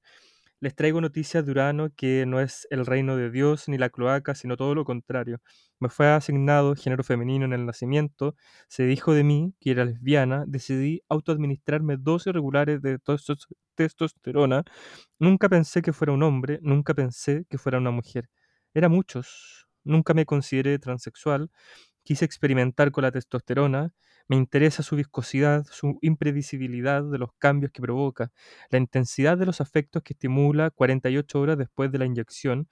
Les 0.61 0.75
traigo 0.75 1.01
noticias 1.01 1.43
de 1.45 1.51
Urano 1.51 1.89
que 1.95 2.25
no 2.27 2.39
es 2.39 2.67
el 2.69 2.85
reino 2.85 3.15
de 3.17 3.31
Dios 3.31 3.67
ni 3.67 3.77
la 3.79 3.89
cloaca, 3.89 4.35
sino 4.35 4.57
todo 4.57 4.75
lo 4.75 4.85
contrario. 4.85 5.41
Me 5.79 5.89
fue 5.89 6.07
asignado 6.07 6.75
género 6.75 7.03
femenino 7.03 7.45
en 7.45 7.53
el 7.53 7.65
nacimiento, 7.65 8.35
se 8.67 8.83
dijo 8.85 9.13
de 9.15 9.23
mí 9.23 9.55
que 9.59 9.71
era 9.71 9.85
lesbiana, 9.85 10.45
decidí 10.47 11.01
autoadministrarme 11.09 11.97
dosis 11.97 12.31
regulares 12.33 12.81
de 12.81 12.99
tos- 12.99 13.47
testosterona. 13.75 14.63
Nunca 15.19 15.49
pensé 15.49 15.81
que 15.81 15.93
fuera 15.93 16.13
un 16.13 16.23
hombre, 16.23 16.59
nunca 16.61 16.93
pensé 16.93 17.45
que 17.49 17.57
fuera 17.57 17.79
una 17.79 17.91
mujer. 17.91 18.29
Era 18.73 18.89
muchos. 18.89 19.67
Nunca 19.83 20.13
me 20.13 20.25
consideré 20.25 20.77
transexual. 20.79 21.49
Quise 22.03 22.25
experimentar 22.25 22.91
con 22.91 23.03
la 23.03 23.11
testosterona. 23.11 23.93
Me 24.31 24.37
interesa 24.37 24.81
su 24.81 24.95
viscosidad, 24.95 25.65
su 25.69 25.99
imprevisibilidad 26.01 27.03
de 27.03 27.17
los 27.17 27.33
cambios 27.33 27.73
que 27.73 27.81
provoca, 27.81 28.31
la 28.69 28.77
intensidad 28.77 29.37
de 29.37 29.45
los 29.45 29.59
afectos 29.59 30.03
que 30.03 30.13
estimula 30.13 30.69
48 30.69 31.37
horas 31.41 31.57
después 31.57 31.91
de 31.91 31.97
la 31.97 32.05
inyección 32.05 32.69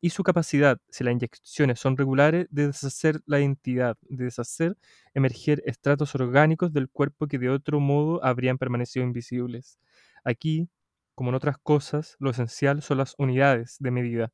y 0.00 0.10
su 0.10 0.22
capacidad, 0.22 0.78
si 0.88 1.04
las 1.04 1.12
inyecciones 1.12 1.80
son 1.80 1.98
regulares, 1.98 2.46
de 2.50 2.68
deshacer 2.68 3.20
la 3.26 3.40
entidad, 3.40 3.98
de 4.08 4.24
deshacer, 4.24 4.78
emerger 5.12 5.62
estratos 5.66 6.14
orgánicos 6.14 6.72
del 6.72 6.88
cuerpo 6.88 7.26
que 7.26 7.38
de 7.38 7.50
otro 7.50 7.78
modo 7.78 8.24
habrían 8.24 8.56
permanecido 8.56 9.04
invisibles. 9.04 9.78
Aquí, 10.24 10.70
como 11.14 11.28
en 11.30 11.34
otras 11.36 11.58
cosas, 11.58 12.16
lo 12.20 12.30
esencial 12.30 12.82
son 12.82 12.98
las 12.98 13.16
unidades 13.18 13.76
de 13.80 13.90
medida. 13.90 14.32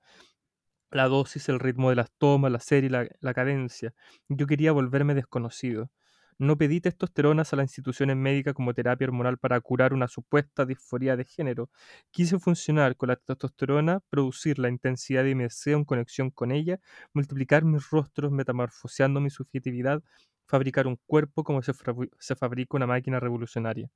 La 0.90 1.08
dosis, 1.08 1.48
el 1.48 1.60
ritmo 1.60 1.90
de 1.90 1.96
las 1.96 2.10
tomas, 2.18 2.52
la 2.52 2.60
serie, 2.60 2.90
la, 2.90 3.08
la 3.20 3.34
cadencia. 3.34 3.94
Yo 4.28 4.46
quería 4.46 4.72
volverme 4.72 5.14
desconocido. 5.14 5.90
No 6.39 6.57
pedí 6.57 6.80
testosteronas 6.80 7.53
a 7.53 7.57
las 7.57 7.64
instituciones 7.64 8.16
médicas 8.16 8.55
como 8.55 8.72
terapia 8.74 9.07
hormonal 9.07 9.39
para 9.39 9.61
curar 9.61 9.93
una 9.93 10.09
supuesta 10.09 10.64
disforia 10.66 11.16
de 11.16 11.24
género. 11.24 11.70
Quise 12.11 12.39
funcionar 12.39 12.97
con 12.97 13.09
la 13.09 13.16
testosterona, 13.16 14.01
producir 14.11 14.59
la 14.59 14.68
intensidad 14.68 15.24
de 15.24 15.34
mi 15.34 15.45
deseo 15.45 15.76
en 15.78 15.84
conexión 15.84 16.30
con 16.30 16.53
ella, 16.53 16.80
multiplicar 17.12 17.64
mis 17.64 17.89
rostros 17.91 18.30
metamorfoseando 18.32 19.20
mi 19.20 19.30
subjetividad, 19.30 20.03
fabricar 20.47 20.86
un 20.86 20.99
cuerpo 21.07 21.43
como 21.45 21.62
se, 21.62 21.72
se 22.18 22.36
fabrica 22.36 22.76
una 22.76 22.86
máquina 22.86 23.18
revolucionaria. 23.20 23.91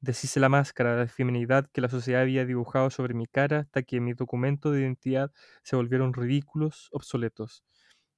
Deshice 0.00 0.40
la 0.40 0.48
máscara 0.48 0.96
de 0.96 1.06
feminidad 1.06 1.66
que 1.72 1.80
la 1.80 1.88
sociedad 1.88 2.22
había 2.22 2.44
dibujado 2.44 2.90
sobre 2.90 3.14
mi 3.14 3.26
cara 3.26 3.60
hasta 3.60 3.82
que 3.84 4.00
mis 4.00 4.16
documentos 4.16 4.72
de 4.72 4.80
identidad 4.80 5.30
se 5.62 5.76
volvieron 5.76 6.14
ridículos, 6.14 6.88
obsoletos. 6.92 7.64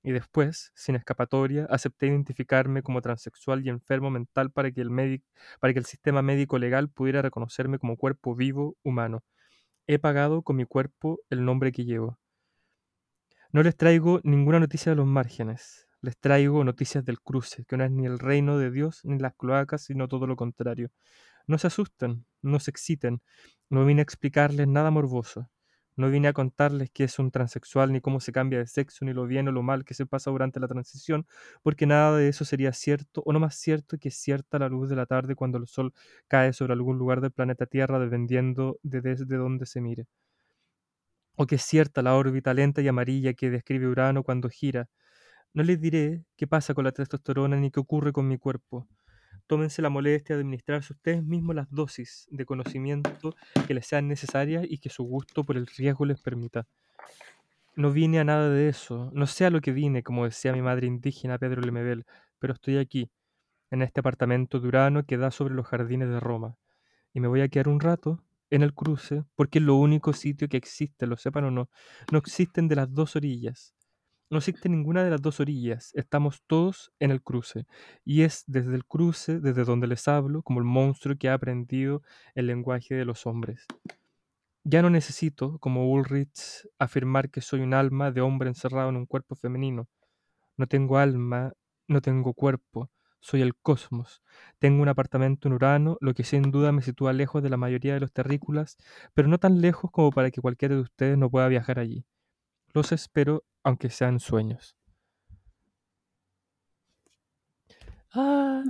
Y 0.02 0.12
después, 0.12 0.72
sin 0.74 0.94
escapatoria, 0.96 1.66
acepté 1.70 2.06
identificarme 2.08 2.82
como 2.82 3.00
transexual 3.02 3.64
y 3.64 3.70
enfermo 3.70 4.10
mental 4.10 4.50
para 4.52 4.70
que 4.72 4.80
el, 4.82 4.90
médic- 4.90 5.24
para 5.60 5.72
que 5.72 5.78
el 5.78 5.86
sistema 5.86 6.22
médico 6.22 6.58
legal 6.58 6.88
pudiera 6.90 7.22
reconocerme 7.22 7.78
como 7.78 7.96
cuerpo 7.96 8.34
vivo 8.34 8.76
humano. 8.82 9.22
He 9.86 9.98
pagado 9.98 10.42
con 10.42 10.56
mi 10.56 10.66
cuerpo 10.66 11.20
el 11.30 11.44
nombre 11.44 11.72
que 11.72 11.84
llevo. 11.86 12.18
No 13.52 13.62
les 13.62 13.76
traigo 13.76 14.20
ninguna 14.24 14.58
noticia 14.58 14.90
de 14.90 14.96
los 14.96 15.06
márgenes. 15.06 15.86
Les 16.00 16.18
traigo 16.18 16.64
noticias 16.64 17.04
del 17.04 17.20
cruce, 17.20 17.64
que 17.64 17.76
no 17.76 17.84
es 17.84 17.90
ni 17.92 18.04
el 18.06 18.18
reino 18.18 18.58
de 18.58 18.70
Dios 18.72 19.00
ni 19.04 19.18
las 19.20 19.34
cloacas, 19.36 19.82
sino 19.84 20.08
todo 20.08 20.26
lo 20.26 20.34
contrario. 20.36 20.90
No 21.48 21.58
se 21.58 21.68
asusten, 21.68 22.26
no 22.42 22.60
se 22.60 22.70
exciten. 22.70 23.22
No 23.70 23.84
vine 23.86 24.02
a 24.02 24.04
explicarles 24.04 24.68
nada 24.68 24.90
morboso. 24.92 25.50
No 26.00 26.10
vine 26.10 26.28
a 26.28 26.32
contarles 26.32 26.90
qué 26.90 27.04
es 27.04 27.18
un 27.18 27.30
transexual, 27.30 27.92
ni 27.92 28.00
cómo 28.00 28.20
se 28.20 28.32
cambia 28.32 28.58
de 28.58 28.66
sexo, 28.66 29.04
ni 29.04 29.12
lo 29.12 29.26
bien 29.26 29.48
o 29.48 29.52
lo 29.52 29.62
mal 29.62 29.84
que 29.84 29.92
se 29.94 30.06
pasa 30.06 30.30
durante 30.30 30.58
la 30.58 30.66
transición, 30.66 31.26
porque 31.62 31.86
nada 31.86 32.16
de 32.16 32.28
eso 32.28 32.44
sería 32.46 32.72
cierto, 32.72 33.22
o 33.26 33.32
no 33.34 33.38
más 33.40 33.54
cierto 33.56 33.98
que 33.98 34.08
es 34.08 34.16
cierta 34.16 34.58
la 34.58 34.68
luz 34.70 34.88
de 34.88 34.96
la 34.96 35.04
tarde 35.06 35.34
cuando 35.34 35.58
el 35.58 35.66
sol 35.68 35.92
cae 36.26 36.54
sobre 36.54 36.72
algún 36.72 36.96
lugar 36.98 37.20
del 37.20 37.32
planeta 37.32 37.66
Tierra, 37.66 37.98
dependiendo 37.98 38.78
de 38.82 39.02
desde 39.02 39.36
dónde 39.36 39.66
se 39.66 39.82
mire. 39.82 40.06
O 41.36 41.44
que 41.46 41.56
es 41.56 41.62
cierta 41.62 42.02
la 42.02 42.14
órbita 42.14 42.54
lenta 42.54 42.82
y 42.82 42.86
amarilla 42.88 43.34
que 43.34 43.50
describe 43.50 43.88
Urano 43.88 44.22
cuando 44.22 44.48
gira. 44.48 44.88
No 45.54 45.62
les 45.62 45.80
diré 45.80 46.24
qué 46.36 46.46
pasa 46.46 46.74
con 46.74 46.84
la 46.84 46.92
testosterona 46.92 47.56
ni 47.56 47.70
qué 47.70 47.80
ocurre 47.80 48.12
con 48.12 48.28
mi 48.28 48.38
cuerpo. 48.38 48.88
Tómense 49.50 49.82
la 49.82 49.90
molestia 49.90 50.36
de 50.36 50.42
administrarse 50.42 50.92
ustedes 50.92 51.24
mismos 51.24 51.56
las 51.56 51.68
dosis 51.72 52.28
de 52.30 52.46
conocimiento 52.46 53.34
que 53.66 53.74
les 53.74 53.84
sean 53.84 54.06
necesarias 54.06 54.64
y 54.64 54.78
que 54.78 54.90
su 54.90 55.02
gusto 55.02 55.42
por 55.42 55.56
el 55.56 55.66
riesgo 55.66 56.04
les 56.04 56.20
permita. 56.20 56.68
No 57.74 57.90
vine 57.90 58.20
a 58.20 58.24
nada 58.24 58.48
de 58.48 58.68
eso, 58.68 59.10
no 59.12 59.26
sé 59.26 59.46
a 59.46 59.50
lo 59.50 59.60
que 59.60 59.72
vine, 59.72 60.04
como 60.04 60.24
decía 60.24 60.52
mi 60.52 60.62
madre 60.62 60.86
indígena 60.86 61.36
Pedro 61.36 61.62
Lemebel, 61.62 62.06
pero 62.38 62.52
estoy 62.52 62.78
aquí, 62.78 63.10
en 63.72 63.82
este 63.82 63.98
apartamento 63.98 64.60
de 64.60 64.68
Urano 64.68 65.04
que 65.04 65.16
da 65.16 65.32
sobre 65.32 65.54
los 65.54 65.66
jardines 65.66 66.10
de 66.10 66.20
Roma. 66.20 66.56
Y 67.12 67.18
me 67.18 67.26
voy 67.26 67.40
a 67.40 67.48
quedar 67.48 67.66
un 67.66 67.80
rato 67.80 68.22
en 68.50 68.62
el 68.62 68.72
cruce, 68.72 69.24
porque 69.34 69.58
es 69.58 69.64
lo 69.64 69.74
único 69.74 70.12
sitio 70.12 70.48
que 70.48 70.58
existe, 70.58 71.08
lo 71.08 71.16
sepan 71.16 71.46
o 71.46 71.50
no. 71.50 71.68
No 72.12 72.18
existen 72.18 72.68
de 72.68 72.76
las 72.76 72.94
dos 72.94 73.16
orillas. 73.16 73.74
No 74.30 74.38
existe 74.38 74.68
ninguna 74.68 75.02
de 75.04 75.10
las 75.10 75.20
dos 75.22 75.40
orillas. 75.40 75.90
Estamos 75.94 76.42
todos 76.46 76.92
en 77.00 77.10
el 77.10 77.22
cruce. 77.22 77.66
Y 78.04 78.22
es 78.22 78.44
desde 78.46 78.74
el 78.76 78.84
cruce, 78.86 79.40
desde 79.40 79.64
donde 79.64 79.88
les 79.88 80.06
hablo, 80.08 80.42
como 80.42 80.60
el 80.60 80.64
monstruo 80.64 81.16
que 81.18 81.28
ha 81.28 81.34
aprendido 81.34 82.02
el 82.34 82.46
lenguaje 82.46 82.94
de 82.94 83.04
los 83.04 83.26
hombres. 83.26 83.66
Ya 84.64 84.82
no 84.82 84.90
necesito, 84.90 85.58
como 85.58 85.90
Ulrich, 85.90 86.66
afirmar 86.78 87.30
que 87.30 87.40
soy 87.40 87.60
un 87.60 87.74
alma 87.74 88.10
de 88.12 88.20
hombre 88.20 88.48
encerrado 88.48 88.90
en 88.90 88.96
un 88.96 89.06
cuerpo 89.06 89.34
femenino. 89.34 89.88
No 90.56 90.66
tengo 90.66 90.98
alma, 90.98 91.52
no 91.88 92.00
tengo 92.02 92.34
cuerpo, 92.34 92.90
soy 93.20 93.42
el 93.42 93.56
cosmos. 93.56 94.22
Tengo 94.58 94.82
un 94.82 94.88
apartamento 94.88 95.48
en 95.48 95.54
Urano, 95.54 95.98
lo 96.00 96.14
que 96.14 96.24
sin 96.24 96.50
duda 96.50 96.72
me 96.72 96.82
sitúa 96.82 97.12
lejos 97.14 97.42
de 97.42 97.50
la 97.50 97.56
mayoría 97.58 97.94
de 97.94 98.00
los 98.00 98.12
terrícolas, 98.12 98.76
pero 99.14 99.28
no 99.28 99.38
tan 99.38 99.60
lejos 99.60 99.90
como 99.92 100.10
para 100.12 100.30
que 100.30 100.40
cualquiera 100.42 100.74
de 100.76 100.82
ustedes 100.82 101.18
no 101.18 101.30
pueda 101.30 101.48
viajar 101.48 101.78
allí. 101.78 102.04
Los 102.72 102.92
espero, 102.92 103.44
aunque 103.64 103.90
sean 103.90 104.20
sueños. 104.20 104.76
Ah, 108.12 108.62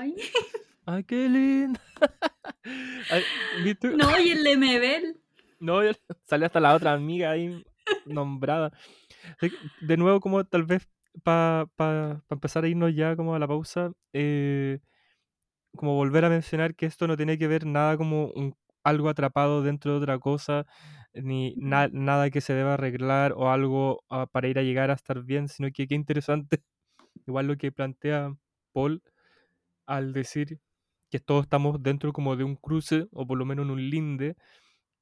Ay. 0.00 0.14
ay, 0.86 1.04
qué 1.04 1.28
lindo. 1.28 1.80
No, 3.96 4.18
y 4.20 4.30
el 4.30 4.42
Lemebel. 4.44 5.20
No, 5.60 5.82
ya 5.82 5.92
sale 6.24 6.46
hasta 6.46 6.60
la 6.60 6.74
otra 6.74 6.92
amiga 6.92 7.30
ahí 7.30 7.64
nombrada. 8.04 8.72
De 9.80 9.96
nuevo, 9.96 10.20
como 10.20 10.44
tal 10.44 10.64
vez 10.64 10.88
para 11.22 11.66
empezar 12.28 12.64
a 12.64 12.68
irnos 12.68 12.94
ya 12.94 13.16
como 13.16 13.34
a 13.34 13.38
la 13.38 13.48
pausa, 13.48 13.92
eh, 14.12 14.80
como 15.76 15.94
volver 15.94 16.24
a 16.24 16.28
mencionar 16.28 16.74
que 16.74 16.86
esto 16.86 17.06
no 17.06 17.16
tiene 17.16 17.38
que 17.38 17.48
ver 17.48 17.64
nada 17.66 17.96
como 17.96 18.26
un- 18.34 18.54
algo 18.84 19.08
atrapado 19.08 19.62
dentro 19.62 19.92
de 19.92 19.98
otra 19.98 20.18
cosa, 20.18 20.66
ni 21.22 21.54
na- 21.56 21.88
nada 21.92 22.30
que 22.30 22.40
se 22.40 22.54
deba 22.54 22.74
arreglar 22.74 23.32
o 23.36 23.50
algo 23.50 24.04
ah, 24.10 24.26
para 24.26 24.48
ir 24.48 24.58
a 24.58 24.62
llegar 24.62 24.90
a 24.90 24.94
estar 24.94 25.22
bien, 25.24 25.48
sino 25.48 25.70
que 25.72 25.86
qué 25.88 25.94
interesante, 25.94 26.62
igual 27.26 27.46
lo 27.48 27.56
que 27.58 27.72
plantea 27.72 28.36
Paul 28.72 29.02
al 29.86 30.12
decir 30.12 30.58
que 31.10 31.20
todos 31.20 31.44
estamos 31.44 31.82
dentro 31.82 32.12
como 32.12 32.36
de 32.36 32.44
un 32.44 32.56
cruce 32.56 33.06
o 33.12 33.26
por 33.26 33.38
lo 33.38 33.44
menos 33.44 33.64
en 33.66 33.70
un 33.72 33.90
linde, 33.90 34.36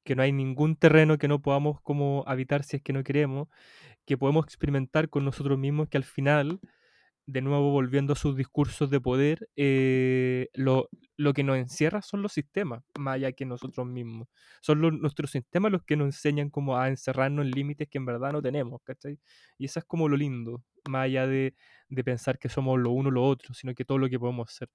que 0.05 0.15
no 0.15 0.23
hay 0.23 0.31
ningún 0.31 0.75
terreno 0.77 1.17
que 1.17 1.27
no 1.27 1.41
podamos 1.41 1.81
como 1.81 2.23
habitar 2.27 2.63
si 2.63 2.77
es 2.77 2.83
que 2.83 2.93
no 2.93 3.03
queremos, 3.03 3.47
que 4.05 4.17
podemos 4.17 4.45
experimentar 4.45 5.09
con 5.09 5.25
nosotros 5.25 5.59
mismos, 5.59 5.89
que 5.89 5.97
al 5.97 6.05
final, 6.05 6.59
de 7.27 7.41
nuevo 7.41 7.71
volviendo 7.71 8.13
a 8.13 8.15
sus 8.15 8.35
discursos 8.35 8.89
de 8.91 9.01
poder, 9.01 9.49
eh, 9.55 10.49
lo, 10.53 10.89
lo 11.17 11.33
que 11.33 11.43
nos 11.43 11.57
encierra 11.57 12.01
son 12.01 12.21
los 12.21 12.33
sistemas, 12.33 12.83
más 12.99 13.15
allá 13.15 13.31
que 13.31 13.45
nosotros 13.45 13.87
mismos. 13.87 14.27
Son 14.61 14.79
los- 14.81 14.93
nuestros 14.93 15.31
sistemas 15.31 15.71
los 15.71 15.83
que 15.83 15.95
nos 15.97 16.05
enseñan 16.07 16.49
como 16.49 16.77
a 16.77 16.87
encerrarnos 16.89 17.45
en 17.45 17.51
límites 17.51 17.87
que 17.89 17.97
en 17.97 18.05
verdad 18.05 18.31
no 18.31 18.41
tenemos, 18.41 18.81
¿cachai? 18.83 19.19
Y 19.57 19.65
eso 19.65 19.79
es 19.79 19.85
como 19.85 20.07
lo 20.09 20.17
lindo, 20.17 20.63
más 20.89 21.05
allá 21.05 21.27
de, 21.27 21.55
de 21.89 22.03
pensar 22.03 22.37
que 22.39 22.49
somos 22.49 22.79
lo 22.79 22.91
uno 22.91 23.09
o 23.09 23.11
lo 23.11 23.23
otro, 23.25 23.53
sino 23.53 23.73
que 23.73 23.85
todo 23.85 23.97
lo 23.97 24.09
que 24.09 24.19
podemos 24.19 24.51
ser. 24.53 24.69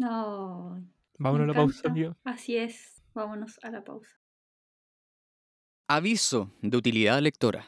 Ay, 0.00 0.82
Vámonos 1.18 1.44
a 1.44 1.48
la 1.48 1.54
pausa, 1.54 1.88
amigo. 1.88 2.16
Así 2.24 2.56
es. 2.56 3.02
Vámonos 3.14 3.58
a 3.62 3.70
la 3.70 3.84
pausa. 3.84 4.20
Aviso 5.88 6.50
de 6.60 6.76
utilidad 6.76 7.20
lectora. 7.22 7.66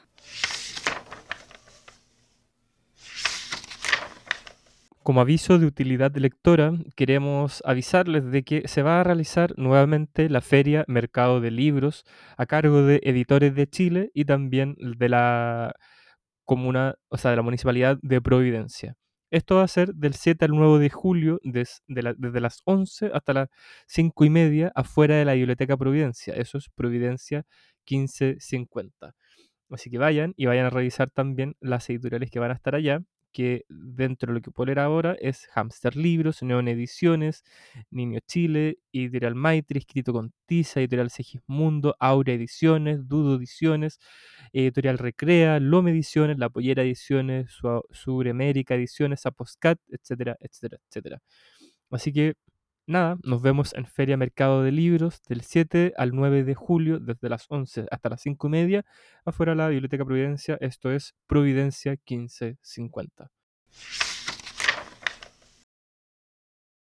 Como 5.05 5.21
aviso 5.21 5.59
de 5.59 5.67
utilidad 5.67 6.17
lectora, 6.17 6.73
queremos 6.97 7.63
avisarles 7.67 8.25
de 8.31 8.43
que 8.43 8.67
se 8.67 8.83
va 8.83 9.01
a 9.01 9.05
realizar 9.05 9.53
nuevamente 9.59 10.31
la 10.31 10.41
Feria 10.41 10.87
Mercado 10.89 11.43
de 11.43 11.51
Libros 11.51 12.07
a 12.39 12.47
cargo 12.47 12.83
de 12.83 13.01
Editores 13.05 13.55
de 13.55 13.67
Chile 13.69 14.11
y 14.15 14.25
también 14.25 14.77
de 14.79 15.11
la 15.11 15.75
comuna, 16.47 16.95
o 17.09 17.19
sea, 17.19 17.33
de 17.33 17.37
la 17.37 17.43
Municipalidad 17.43 17.99
de 18.01 18.23
Providencia. 18.23 18.97
Esto 19.31 19.57
va 19.57 19.65
a 19.65 19.69
ser 19.69 19.95
del 19.95 20.15
7 20.15 20.47
al 20.47 20.53
9 20.53 20.79
de 20.79 20.89
julio, 20.89 21.39
desde 21.43 22.41
las 22.41 22.63
11 22.65 23.11
hasta 23.13 23.35
las 23.35 23.49
5 23.89 24.25
y 24.25 24.31
media, 24.31 24.73
afuera 24.75 25.17
de 25.17 25.27
la 25.27 25.35
Biblioteca 25.35 25.77
Providencia. 25.77 26.33
Eso 26.33 26.57
es 26.57 26.71
Providencia 26.75 27.45
1550. 27.91 29.15
Así 29.69 29.91
que 29.91 29.99
vayan 29.99 30.33
y 30.39 30.47
vayan 30.47 30.65
a 30.65 30.71
revisar 30.71 31.11
también 31.11 31.57
las 31.61 31.91
editoriales 31.91 32.31
que 32.31 32.39
van 32.39 32.53
a 32.53 32.55
estar 32.55 32.75
allá, 32.75 33.03
que 33.35 33.65
dentro 33.69 34.29
de 34.33 34.39
lo 34.39 34.41
que 34.43 34.51
puedo 34.51 34.67
leer 34.67 34.79
ahora 34.79 35.17
es 35.21 35.47
Hamster 35.55 35.97
Libros, 35.97 36.43
Neon 36.43 36.69
Ediciones, 36.69 37.45
Niño 37.91 38.21
Chile, 38.27 38.79
Editorial 38.93 39.35
Maitre, 39.35 39.81
escrito 39.81 40.13
con 40.15 40.33
Tiza, 40.47 40.81
Editorial 40.81 41.11
Segismundo, 41.11 41.97
Aurea 42.01 42.37
Ediciones, 42.37 43.07
Dudo 43.09 43.37
Ediciones, 43.37 43.99
Editorial 44.53 44.99
Recrea, 44.99 45.61
Lome 45.61 45.91
Ediciones, 45.91 46.39
La 46.39 46.49
Pollera 46.49 46.83
Ediciones, 46.83 47.51
Su- 47.53 47.83
Suremérica 47.91 48.75
Ediciones, 48.77 49.27
Aposcat, 49.27 49.79
etcétera, 49.89 50.37
etcétera, 50.41 50.79
etcétera. 50.89 51.21
Así 51.91 52.13
que 52.13 52.35
nada, 52.87 53.17
nos 53.23 53.43
vemos 53.43 53.75
en 53.75 53.87
Feria 53.87 54.17
Mercado 54.17 54.63
de 54.63 54.73
Libros 54.73 55.23
del 55.29 55.43
7 55.43 55.95
al 55.97 56.13
9 56.13 56.45
de 56.45 56.55
julio, 56.55 56.99
desde 57.01 57.29
las 57.29 57.47
11 57.49 57.87
hasta 57.91 58.09
las 58.09 58.23
5 58.23 58.47
y 58.47 58.51
media, 58.51 58.85
afuera 59.25 59.53
de 59.53 59.57
la 59.57 59.69
Biblioteca 59.69 60.05
Providencia, 60.05 60.59
esto 60.61 60.91
es 60.91 61.15
Providencia 61.27 61.93
1550. 61.93 63.31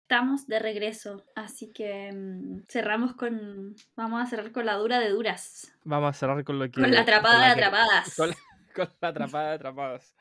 Estamos 0.02 0.48
de 0.48 0.58
regreso, 0.58 1.24
así 1.36 1.72
que 1.72 2.10
mm, 2.12 2.64
cerramos 2.68 3.14
con. 3.14 3.76
Vamos 3.94 4.20
a 4.20 4.26
cerrar 4.26 4.50
con 4.50 4.66
la 4.66 4.74
dura 4.74 4.98
de 4.98 5.08
duras. 5.10 5.72
Vamos 5.84 6.10
a 6.10 6.18
cerrar 6.18 6.42
con 6.42 6.58
lo 6.58 6.64
que... 6.64 6.80
Con 6.80 6.90
la 6.90 7.02
atrapada 7.02 7.34
de 7.34 7.46
la 7.46 7.52
atrapadas. 7.52 8.16
Con, 8.16 8.30
con 8.74 8.88
la 9.00 9.08
atrapada 9.08 9.48
de 9.50 9.54
atrapadas. 9.54 10.16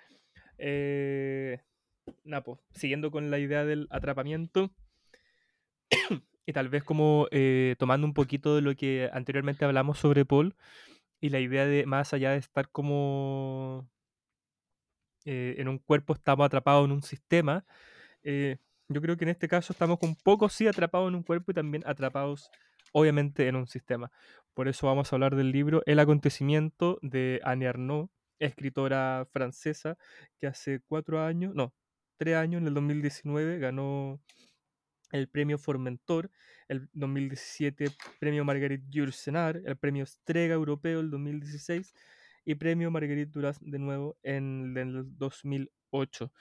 Eh, 0.59 1.63
Napo, 2.23 2.61
siguiendo 2.71 3.09
con 3.09 3.31
la 3.31 3.39
idea 3.39 3.65
del 3.65 3.87
atrapamiento, 3.89 4.71
y 6.45 6.53
tal 6.53 6.69
vez 6.69 6.83
como 6.83 7.27
eh, 7.31 7.75
tomando 7.79 8.07
un 8.07 8.13
poquito 8.13 8.55
de 8.55 8.61
lo 8.61 8.75
que 8.75 9.09
anteriormente 9.13 9.65
hablamos 9.65 9.99
sobre 9.99 10.25
Paul, 10.25 10.55
y 11.21 11.29
la 11.29 11.39
idea 11.39 11.65
de 11.65 11.85
más 11.85 12.13
allá 12.13 12.31
de 12.31 12.37
estar 12.37 12.69
como 12.69 13.89
eh, 15.25 15.55
en 15.57 15.67
un 15.67 15.79
cuerpo, 15.79 16.13
estamos 16.13 16.45
atrapados 16.45 16.85
en 16.85 16.91
un 16.91 17.03
sistema. 17.03 17.65
eh, 18.23 18.57
yo 18.89 19.01
creo 19.01 19.17
que 19.17 19.25
en 19.25 19.29
este 19.29 19.47
caso 19.47 19.73
estamos 19.73 19.99
un 20.01 20.15
poco 20.15 20.49
sí 20.49 20.67
atrapados 20.67 21.09
en 21.09 21.15
un 21.15 21.23
cuerpo 21.23 21.51
y 21.51 21.55
también 21.55 21.83
atrapados 21.85 22.49
obviamente 22.91 23.47
en 23.47 23.55
un 23.55 23.67
sistema. 23.67 24.11
Por 24.55 24.67
eso 24.67 24.87
vamos 24.87 25.11
a 25.13 25.15
hablar 25.15 25.35
del 25.35 25.51
libro 25.51 25.83
El 25.85 25.99
acontecimiento 25.99 26.99
de 27.01 27.39
Annie 27.43 27.67
Arnaud, 27.67 28.09
escritora 28.39 29.27
francesa 29.31 29.97
que 30.39 30.47
hace 30.47 30.81
cuatro 30.87 31.23
años, 31.23 31.53
no, 31.55 31.73
tres 32.17 32.35
años, 32.37 32.61
en 32.61 32.67
el 32.67 32.73
2019 32.73 33.59
ganó 33.59 34.19
el 35.11 35.27
premio 35.27 35.57
Formentor, 35.57 36.31
el 36.67 36.89
2017 36.93 37.87
premio 38.19 38.45
Marguerite 38.45 38.85
Yourcenar, 38.89 39.61
el 39.65 39.77
premio 39.77 40.05
Strega 40.05 40.53
Europeo 40.53 40.99
el 40.99 41.09
2016 41.09 41.93
y 42.45 42.55
premio 42.55 42.91
Marguerite 42.91 43.31
Duras 43.31 43.57
de 43.61 43.79
nuevo 43.79 44.17
en 44.23 44.75
el 44.77 45.17
2008. 45.17 46.31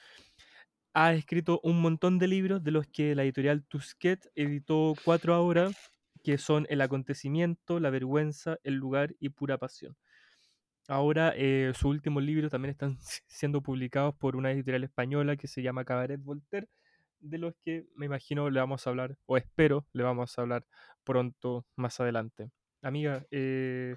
Ha 0.95 1.13
escrito 1.15 1.61
un 1.63 1.81
montón 1.81 2.19
de 2.19 2.29
libros 2.29 2.63
de 2.65 2.71
los 2.71 2.87
que 2.87 3.15
la 3.15 3.23
editorial 3.23 3.65
Tusquet 3.65 4.31
editó 4.35 4.95
cuatro 5.05 5.35
ahora, 5.35 5.71
que 6.23 6.39
son 6.39 6.67
El 6.71 6.81
acontecimiento, 6.81 7.79
La 7.79 7.91
vergüenza, 7.91 8.59
El 8.65 8.75
lugar 8.75 9.15
y 9.21 9.29
Pura 9.31 9.59
pasión. 9.59 9.97
Ahora 10.89 11.35
eh, 11.37 11.73
sus 11.75 11.85
últimos 11.85 12.23
libros 12.23 12.51
también 12.51 12.71
están 12.71 12.99
siendo 13.27 13.63
publicados 13.63 14.15
por 14.17 14.37
una 14.37 14.51
editorial 14.51 14.85
española 14.85 15.37
que 15.37 15.47
se 15.47 15.63
llama 15.63 15.85
Cabaret 15.85 16.21
Voltaire, 16.23 16.69
de 17.21 17.39
los 17.39 17.55
que 17.63 17.87
me 17.95 18.07
imagino 18.07 18.51
le 18.51 18.61
vamos 18.61 18.87
a 18.87 18.91
hablar, 18.91 19.17
o 19.27 19.37
espero 19.37 19.87
le 19.93 20.03
vamos 20.03 20.39
a 20.39 20.43
hablar 20.43 20.67
pronto 21.05 21.67
más 21.77 22.01
adelante. 22.01 22.51
Amiga, 22.83 23.27
eh, 23.31 23.97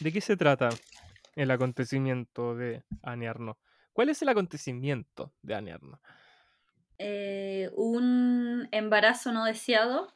¿de 0.00 0.12
qué 0.12 0.20
se 0.20 0.36
trata 0.36 0.68
el 1.34 1.50
acontecimiento 1.50 2.54
de 2.54 2.84
Annie 3.02 3.28
Arnaud? 3.28 3.56
¿Cuál 3.92 4.08
es 4.08 4.22
el 4.22 4.28
acontecimiento 4.28 5.32
de 5.42 5.54
Annie 5.54 5.72
Arnaud? 5.72 5.98
eh, 6.98 7.70
un 7.74 8.68
embarazo 8.70 9.32
no 9.32 9.44
deseado 9.44 10.12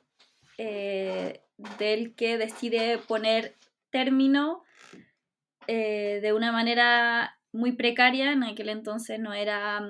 eh, 0.57 1.43
del 1.79 2.15
que 2.15 2.39
decide 2.39 2.99
poner 2.99 3.55
término 3.91 4.63
eh, 5.67 6.21
de 6.23 6.33
una 6.33 6.53
manera 6.53 7.39
muy 7.53 7.73
precaria. 7.73 8.33
En 8.33 8.45
aquel 8.45 8.69
entonces 8.69 9.19
no 9.19 9.35
era 9.35 9.81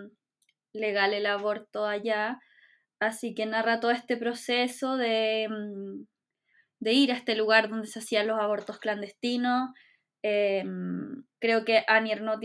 legal 0.73 1.15
el 1.15 1.27
aborto 1.27 1.87
allá, 1.87 2.41
así 3.01 3.35
que 3.35 3.47
narra 3.47 3.81
todo 3.81 3.91
este 3.91 4.17
proceso 4.17 4.97
de, 4.97 5.49
mm, 5.49 6.07
de 6.81 6.93
ir 6.93 7.13
a 7.13 7.17
este 7.17 7.37
lugar 7.37 7.69
donde 7.69 7.87
se 7.87 8.01
hacían 8.01 8.27
los 8.27 8.41
abortos 8.41 8.79
clandestinos. 8.79 9.71
Eh, 10.23 10.65
creo 11.41 11.65
que 11.65 11.85
Annie 11.87 12.13
Ernaux 12.13 12.41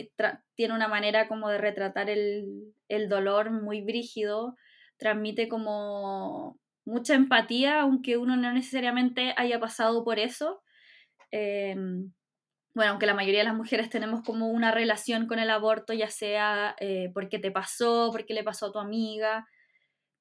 tiene 0.55 0.74
una 0.74 0.88
manera 0.88 1.28
como 1.28 1.49
de 1.49 1.57
retratar 1.57 2.09
el, 2.09 2.74
el 2.88 3.09
dolor 3.09 3.51
muy 3.51 3.82
brígido, 3.82 4.55
transmite 4.97 5.47
como 5.47 6.59
mucha 6.86 7.15
empatía, 7.15 7.82
aunque 7.82 8.17
uno 8.17 8.36
no 8.36 8.53
necesariamente 8.53 9.34
haya 9.38 9.59
pasado 9.59 10.03
por 10.03 10.19
eso. 10.19 10.61
Eh, 11.32 11.76
bueno, 12.74 12.91
aunque 12.91 13.05
la 13.05 13.13
mayoría 13.13 13.41
de 13.41 13.45
las 13.47 13.55
mujeres 13.55 13.89
tenemos 13.89 14.24
como 14.24 14.47
una 14.47 14.71
relación 14.71 15.28
con 15.28 15.39
el 15.39 15.49
aborto, 15.49 15.93
ya 15.93 16.09
sea 16.09 16.76
eh, 16.80 17.11
porque 17.13 17.39
te 17.39 17.51
pasó, 17.51 18.09
porque 18.11 18.34
le 18.34 18.43
pasó 18.43 18.67
a 18.67 18.71
tu 18.71 18.80
amiga, 18.80 19.47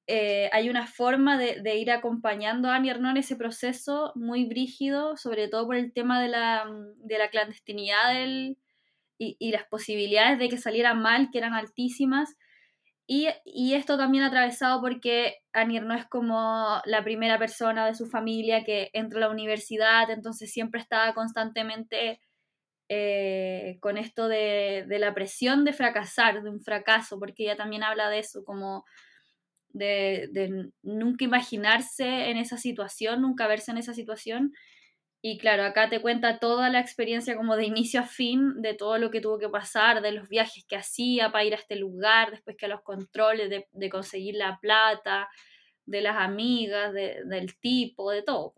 eh, 0.05 0.49
hay 0.51 0.69
una 0.69 0.85
forma 0.85 1.37
de, 1.37 1.61
de 1.61 1.77
ir 1.77 1.89
acompañando 1.89 2.69
a 2.69 2.75
Annie 2.75 2.91
Ernaux 2.91 3.11
en 3.11 3.17
ese 3.17 3.35
proceso 3.37 4.11
muy 4.15 4.45
brígido, 4.45 5.15
sobre 5.15 5.47
todo 5.47 5.65
por 5.65 5.75
el 5.77 5.93
tema 5.93 6.21
de 6.21 6.27
la, 6.27 6.65
de 6.97 7.17
la 7.17 7.29
clandestinidad 7.29 8.13
del, 8.13 8.57
y, 9.17 9.37
y 9.39 9.51
las 9.51 9.63
posibilidades 9.65 10.39
de 10.39 10.49
que 10.49 10.57
saliera 10.57 10.93
mal, 10.93 11.29
que 11.31 11.37
eran 11.37 11.53
altísimas. 11.53 12.35
Y, 13.07 13.27
y 13.45 13.73
esto 13.75 13.97
también 13.97 14.23
atravesado 14.23 14.81
porque 14.81 15.37
Annie 15.53 15.77
Ernaux 15.77 16.01
es 16.01 16.07
como 16.07 16.81
la 16.85 17.03
primera 17.03 17.37
persona 17.37 17.85
de 17.85 17.95
su 17.95 18.07
familia 18.07 18.63
que 18.63 18.89
entra 18.93 19.19
a 19.19 19.21
la 19.21 19.29
universidad, 19.29 20.09
entonces 20.09 20.51
siempre 20.51 20.81
estaba 20.81 21.13
constantemente 21.13 22.21
eh, 22.95 23.77
con 23.79 23.97
esto 23.97 24.27
de, 24.27 24.85
la 24.87 25.13
presión 25.15 25.65
de 25.65 25.73
fracasar, 25.73 26.43
de 26.43 26.49
un 26.49 26.61
fracaso, 26.61 27.17
porque 27.17 27.43
ella 27.43 27.57
también 27.57 27.81
habla 27.83 28.09
de 28.09 28.19
eso, 28.19 28.43
como 28.43 28.85
de, 29.69 30.69
nunca 30.83 31.25
imaginarse 31.25 32.29
en 32.29 32.37
esa 32.37 32.57
situación, 32.57 33.21
nunca 33.21 33.47
verse 33.47 33.71
en 33.71 33.79
esa 33.79 33.95
situación. 33.95 34.53
Y 35.23 35.39
claro, 35.39 35.63
acá 35.63 35.89
te 35.89 36.01
cuenta 36.01 36.37
toda 36.37 36.69
la 36.69 36.81
experiencia 36.81 37.35
como 37.35 37.55
de 37.55 37.65
inicio 37.65 38.01
a 38.01 38.03
fin, 38.03 38.61
de 38.61 38.75
todo 38.75 38.99
lo 38.99 39.09
que 39.09 39.21
tuvo 39.21 39.39
que 39.39 39.49
pasar, 39.49 40.01
de 40.01 40.11
los 40.11 40.29
viajes 40.29 40.65
que 40.67 40.75
hacía 40.75 41.31
para 41.31 41.45
ir 41.45 41.53
a 41.53 41.57
este 41.57 41.75
lugar, 41.77 42.29
después 42.31 42.57
que 42.57 42.65
a 42.67 42.69
los 42.69 42.83
controles, 42.83 43.49
de, 43.49 43.89
conseguir 43.89 44.35
la 44.35 44.59
plata, 44.61 45.29
de 45.85 46.01
las 46.01 46.17
amigas, 46.17 46.93
de- 46.93 47.23
del 47.25 47.57
tipo, 47.59 48.11
de 48.11 48.21
todo. 48.23 48.53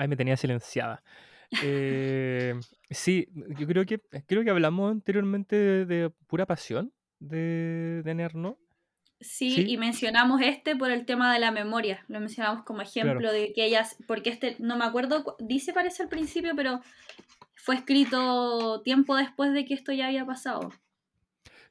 Ay, 0.00 0.08
me 0.08 0.16
tenía 0.16 0.36
silenciada. 0.36 1.02
Eh, 1.62 2.54
sí, 2.90 3.28
yo 3.58 3.66
creo 3.66 3.84
que 3.84 4.00
creo 4.26 4.42
que 4.42 4.50
hablamos 4.50 4.90
anteriormente 4.90 5.56
de, 5.56 5.84
de 5.84 6.10
pura 6.26 6.46
pasión 6.46 6.92
de, 7.18 8.02
de 8.02 8.22
Arnaud. 8.24 8.56
Sí, 9.20 9.50
Sí. 9.50 9.64
y 9.68 9.76
mencionamos 9.76 10.40
este 10.40 10.74
por 10.74 10.90
el 10.90 11.04
tema 11.04 11.30
de 11.34 11.38
la 11.38 11.50
memoria, 11.50 12.02
lo 12.08 12.18
mencionamos 12.20 12.64
como 12.64 12.80
ejemplo 12.80 13.30
de 13.30 13.52
que 13.52 13.66
ellas, 13.66 13.96
porque 14.06 14.30
este, 14.30 14.56
no 14.58 14.78
me 14.78 14.86
acuerdo, 14.86 15.22
cu- 15.22 15.34
dice 15.38 15.74
parece 15.74 16.02
al 16.02 16.08
principio, 16.08 16.52
pero 16.56 16.80
fue 17.56 17.74
escrito 17.74 18.80
tiempo 18.82 19.16
después 19.16 19.52
de 19.52 19.66
que 19.66 19.74
esto 19.74 19.92
ya 19.92 20.06
había 20.06 20.24
pasado. 20.24 20.70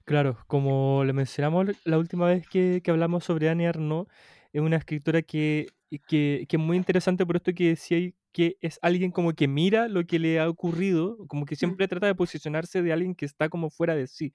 Claro, 0.05 0.37
como 0.47 1.03
le 1.03 1.13
mencionamos 1.13 1.67
la- 1.85 1.97
última 1.97 2.27
vez 2.27 2.47
que, 2.47 2.81
que 2.83 2.91
hablamos 2.91 3.23
sobre 3.23 3.49
Annie 3.49 3.65
Arnaud, 3.67 4.07
es 4.53 4.61
una 4.61 4.77
escritora 4.77 5.21
que, 5.23 5.67
que, 6.07 6.45
que 6.47 6.55
es 6.55 6.59
muy 6.59 6.77
interesante 6.77 7.25
por 7.25 7.35
esto 7.37 7.51
que 7.53 7.69
decía 7.69 8.11
que 8.31 8.57
es 8.61 8.79
alguien 8.81 9.11
como 9.11 9.33
que 9.33 9.47
mira 9.47 9.87
lo 9.87 10.05
que 10.05 10.19
le 10.19 10.39
ha 10.39 10.49
ocurrido, 10.49 11.17
como 11.27 11.45
que 11.45 11.55
siempre 11.55 11.87
trata 11.87 12.07
de 12.07 12.15
posicionarse 12.15 12.81
de 12.81 12.93
alguien 12.93 13.15
que 13.15 13.25
está 13.25 13.49
como 13.49 13.69
fuera 13.69 13.95
de 13.95 14.07
sí. 14.07 14.33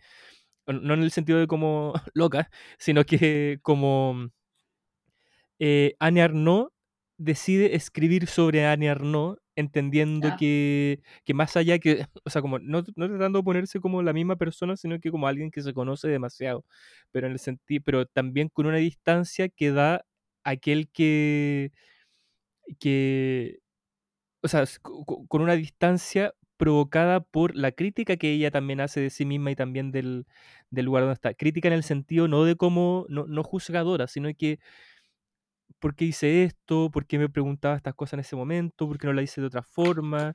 No 0.67 0.95
en 0.95 1.03
el 1.03 1.11
sentido 1.13 1.39
de 1.41 1.47
como 1.47 1.95
loca, 2.15 2.51
sino 2.79 3.05
que 3.05 3.59
como 3.63 4.31
eh, 5.59 5.95
Annie 6.01 6.23
Arnaud 6.23 6.69
decide 7.19 7.77
escribir 7.77 8.27
sobre 8.27 8.67
Annie 8.67 8.89
Arnaud, 8.89 9.39
entendiendo 9.57 10.37
que, 10.39 11.01
que 11.25 11.35
más 11.35 11.57
allá 11.57 11.79
que, 11.79 12.07
o 12.25 12.31
sea, 12.31 12.43
como 12.43 12.59
no, 12.59 12.83
no 12.97 13.09
tratando 13.09 13.39
de 13.41 13.45
ponerse 13.45 13.81
como 13.81 14.03
la 14.03 14.13
misma 14.13 14.37
persona, 14.37 14.77
sino 14.77 14.99
que 15.01 15.11
como 15.11 15.27
alguien 15.29 15.51
que 15.51 15.63
se 15.63 15.75
conoce 15.75 16.09
demasiado, 16.09 16.65
pero 17.13 17.27
en 17.27 17.35
el 17.35 17.39
sentido, 17.39 17.83
pero 17.85 18.07
también 18.07 18.49
con 18.49 18.67
una 18.67 18.79
distancia 18.79 19.49
que 19.49 19.71
da 19.73 20.05
aquel 20.45 20.89
que, 20.91 21.73
que, 22.81 23.59
o 24.45 24.49
sea, 24.49 24.65
con 25.29 25.43
una 25.43 25.55
distancia 25.55 26.35
provocada 26.57 27.21
por 27.21 27.57
la 27.57 27.73
crítica 27.73 28.17
que 28.17 28.33
ella 28.33 28.51
también 28.51 28.81
hace 28.81 29.01
de 29.01 29.11
sí 29.11 29.25
misma 29.25 29.51
y 29.51 29.57
también 29.57 29.91
del, 29.91 30.27
del 30.71 30.87
lugar 30.87 31.03
donde 31.05 31.15
está. 31.15 31.35
Crítica 31.35 31.69
en 31.69 31.75
el 31.75 31.83
sentido 31.85 32.29
no 32.29 32.45
de 32.45 32.57
cómo, 32.57 33.07
no, 33.09 33.27
no 33.27 33.43
juzgadora, 33.43 34.07
sino 34.07 34.31
que 34.39 34.61
por 35.79 35.95
qué 35.95 36.07
hice 36.07 36.45
esto, 36.45 36.91
por 36.91 37.07
qué 37.07 37.19
me 37.19 37.29
preguntaba 37.29 37.77
estas 37.77 37.95
cosas 37.95 38.15
en 38.15 38.21
ese 38.21 38.37
momento, 38.37 38.87
por 38.89 38.99
qué 38.99 39.07
no 39.07 39.13
la 39.13 39.23
hice 39.23 39.41
de 39.41 39.47
otra 39.49 39.63
forma, 39.63 40.35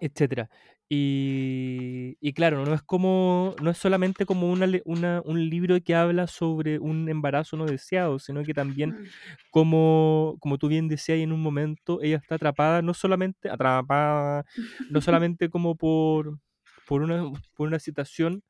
etcétera. 0.00 0.50
Y, 0.88 2.16
y 2.20 2.32
claro, 2.34 2.64
no 2.66 2.74
es 2.74 2.82
como, 2.82 3.56
no 3.58 3.70
es 3.70 3.78
solamente 3.78 4.26
como 4.26 4.50
una, 4.52 4.66
una- 4.84 5.22
un 5.24 5.48
libro 5.48 5.76
que 5.82 5.94
habla 5.94 6.26
sobre 6.26 6.78
un 6.78 7.08
embarazo 7.08 7.56
no 7.56 7.66
deseado, 7.66 8.18
sino 8.18 8.44
que 8.44 8.54
también 8.54 8.94
Mm. 8.94 9.10
como, 9.50 10.36
como 10.40 10.58
tú 10.58 10.68
bien 10.68 10.88
decías 10.88 11.18
en 11.20 11.32
un 11.32 11.42
momento, 11.42 12.02
ella 12.02 12.16
está 12.18 12.36
atrapada, 12.36 12.82
no 12.82 12.94
solamente 12.94 13.50
atrapada, 13.50 14.44
no 14.88 15.00
solamente 15.02 15.50
como 15.50 15.76
por, 15.76 16.38
por 16.86 17.02
una, 17.02 17.24
por 17.54 17.68
una 17.68 17.78
situación, 17.80 18.42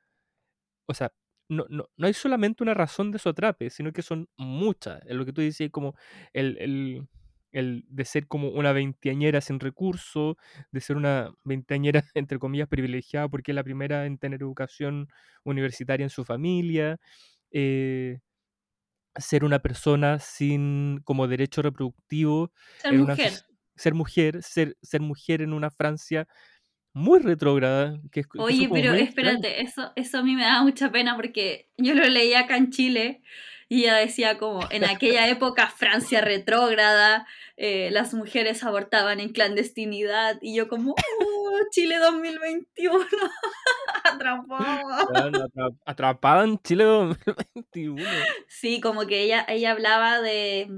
o 0.87 0.95
sea, 0.95 1.13
no, 1.49 1.67
no, 1.69 1.87
no 1.97 2.07
hay 2.07 2.15
solamente 2.15 2.63
una 2.63 2.75
razón 2.75 3.11
de 3.13 3.19
su 3.19 3.29
atrape, 3.29 3.71
sino 3.71 3.93
que 3.93 4.03
son 4.03 4.29
muchas. 4.37 5.03
Es 5.07 5.15
lo 5.17 5.25
que 5.27 5.33
tú 5.33 5.41
dices, 5.43 5.71
como 5.71 5.95
el, 6.33 6.57
el, 6.59 7.07
el 7.55 7.85
de 7.89 8.05
ser 8.05 8.27
como 8.29 8.51
una 8.51 8.73
veinteañera 8.73 9.41
sin 9.41 9.61
recursos, 9.61 10.37
de 10.73 10.81
ser 10.83 10.97
una 10.99 11.33
veinteañera, 11.45 12.05
entre 12.15 12.39
comillas, 12.39 12.69
privilegiada 12.69 13.29
porque 13.29 13.53
es 13.53 13.57
la 13.57 13.65
primera 13.65 14.07
en 14.07 14.19
tener 14.19 14.43
educación 14.43 15.09
universitaria 15.45 16.05
en 16.05 16.11
su 16.11 16.25
familia, 16.25 16.99
eh, 17.53 18.19
ser 19.17 19.45
una 19.45 19.61
persona 19.61 20.19
sin 20.19 21.01
como 21.05 21.29
derecho 21.29 21.63
reproductivo, 21.63 22.53
Ser 22.77 23.01
una 23.01 23.17
mujer. 23.17 23.33
ser 23.77 23.95
mujer, 23.95 24.43
ser, 24.43 24.77
ser 24.83 25.01
mujer 25.01 25.43
en 25.43 25.53
una 25.53 25.71
Francia 25.71 26.27
muy 26.95 27.21
retrógrada, 27.21 28.01
que, 28.13 28.21
es- 28.21 28.29
Oye, 28.37 28.69
pero 28.73 28.93
espérate, 28.95 29.63
eso, 29.63 29.93
eso 29.97 30.19
a 30.19 30.23
mí 30.23 30.35
me 30.35 30.43
da 30.43 30.63
mucha 30.63 30.91
pena 30.91 31.15
porque 31.15 31.71
yo 31.77 31.95
lo 31.95 32.05
leía 32.09 32.41
acá 32.41 32.57
en 32.57 32.71
Chile 32.71 33.23
y 33.69 33.83
ella 33.83 33.97
decía 33.97 34.39
como 34.39 34.61
en 34.71 34.85
aquella 34.85 35.29
época 35.29 35.69
Francia 35.69 36.21
retrógrada, 36.21 37.27
eh, 37.57 37.91
las 37.93 38.15
mujeres 38.15 38.65
abortaban 38.65 39.21
en 39.21 39.31
clandestinidad 39.33 40.39
y 40.43 40.55
yo 40.57 40.69
como, 40.69 40.93
oh, 40.93 41.59
Chile 41.71 41.99
2021, 41.99 43.05
atrapado. 44.05 44.87
Weón, 45.13 45.35
atra- 45.35 45.77
Atrapada 45.85 46.45
en 46.45 46.59
Chile 46.59 46.85
2021. 46.85 48.05
Sí, 48.49 48.81
como 48.81 49.07
que 49.07 49.23
ella, 49.23 49.45
ella 49.49 49.71
hablaba 49.73 50.21
de, 50.21 50.69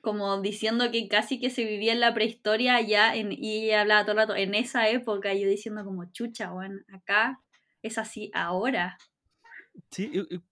como 0.00 0.40
diciendo 0.40 0.90
que 0.90 1.08
casi 1.08 1.40
que 1.40 1.50
se 1.50 1.64
vivía 1.64 1.92
en 1.92 2.00
la 2.00 2.14
prehistoria 2.14 2.76
allá 2.76 3.14
en, 3.14 3.32
y 3.32 3.64
ella 3.66 3.82
hablaba 3.82 4.02
todo 4.02 4.12
el 4.12 4.18
rato 4.18 4.36
en 4.36 4.54
esa 4.54 4.88
época 4.88 5.32
yo 5.34 5.48
diciendo 5.48 5.84
como, 5.84 6.10
chucha, 6.12 6.50
bueno, 6.50 6.80
acá 6.92 7.40
es 7.82 7.98
así 7.98 8.30
ahora. 8.34 8.96
Sí, 9.90 10.10
y, 10.12 10.34
y- 10.34 10.42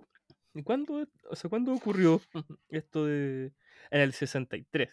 ¿y 0.55 0.63
cuándo, 0.63 1.07
o 1.33 1.37
sea, 1.37 1.51
¿cuándo 1.51 1.73
ocurrió 1.75 2.21
esto 2.69 3.07
de... 3.07 3.53
En 3.91 4.01
el 4.03 4.13
63. 4.13 4.91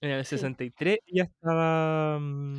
En 0.00 0.10
el 0.10 0.24
Sí. 0.24 0.38
63 0.38 0.98
ella 1.06 1.24
estaba... 1.24 2.18
mm, 2.20 2.58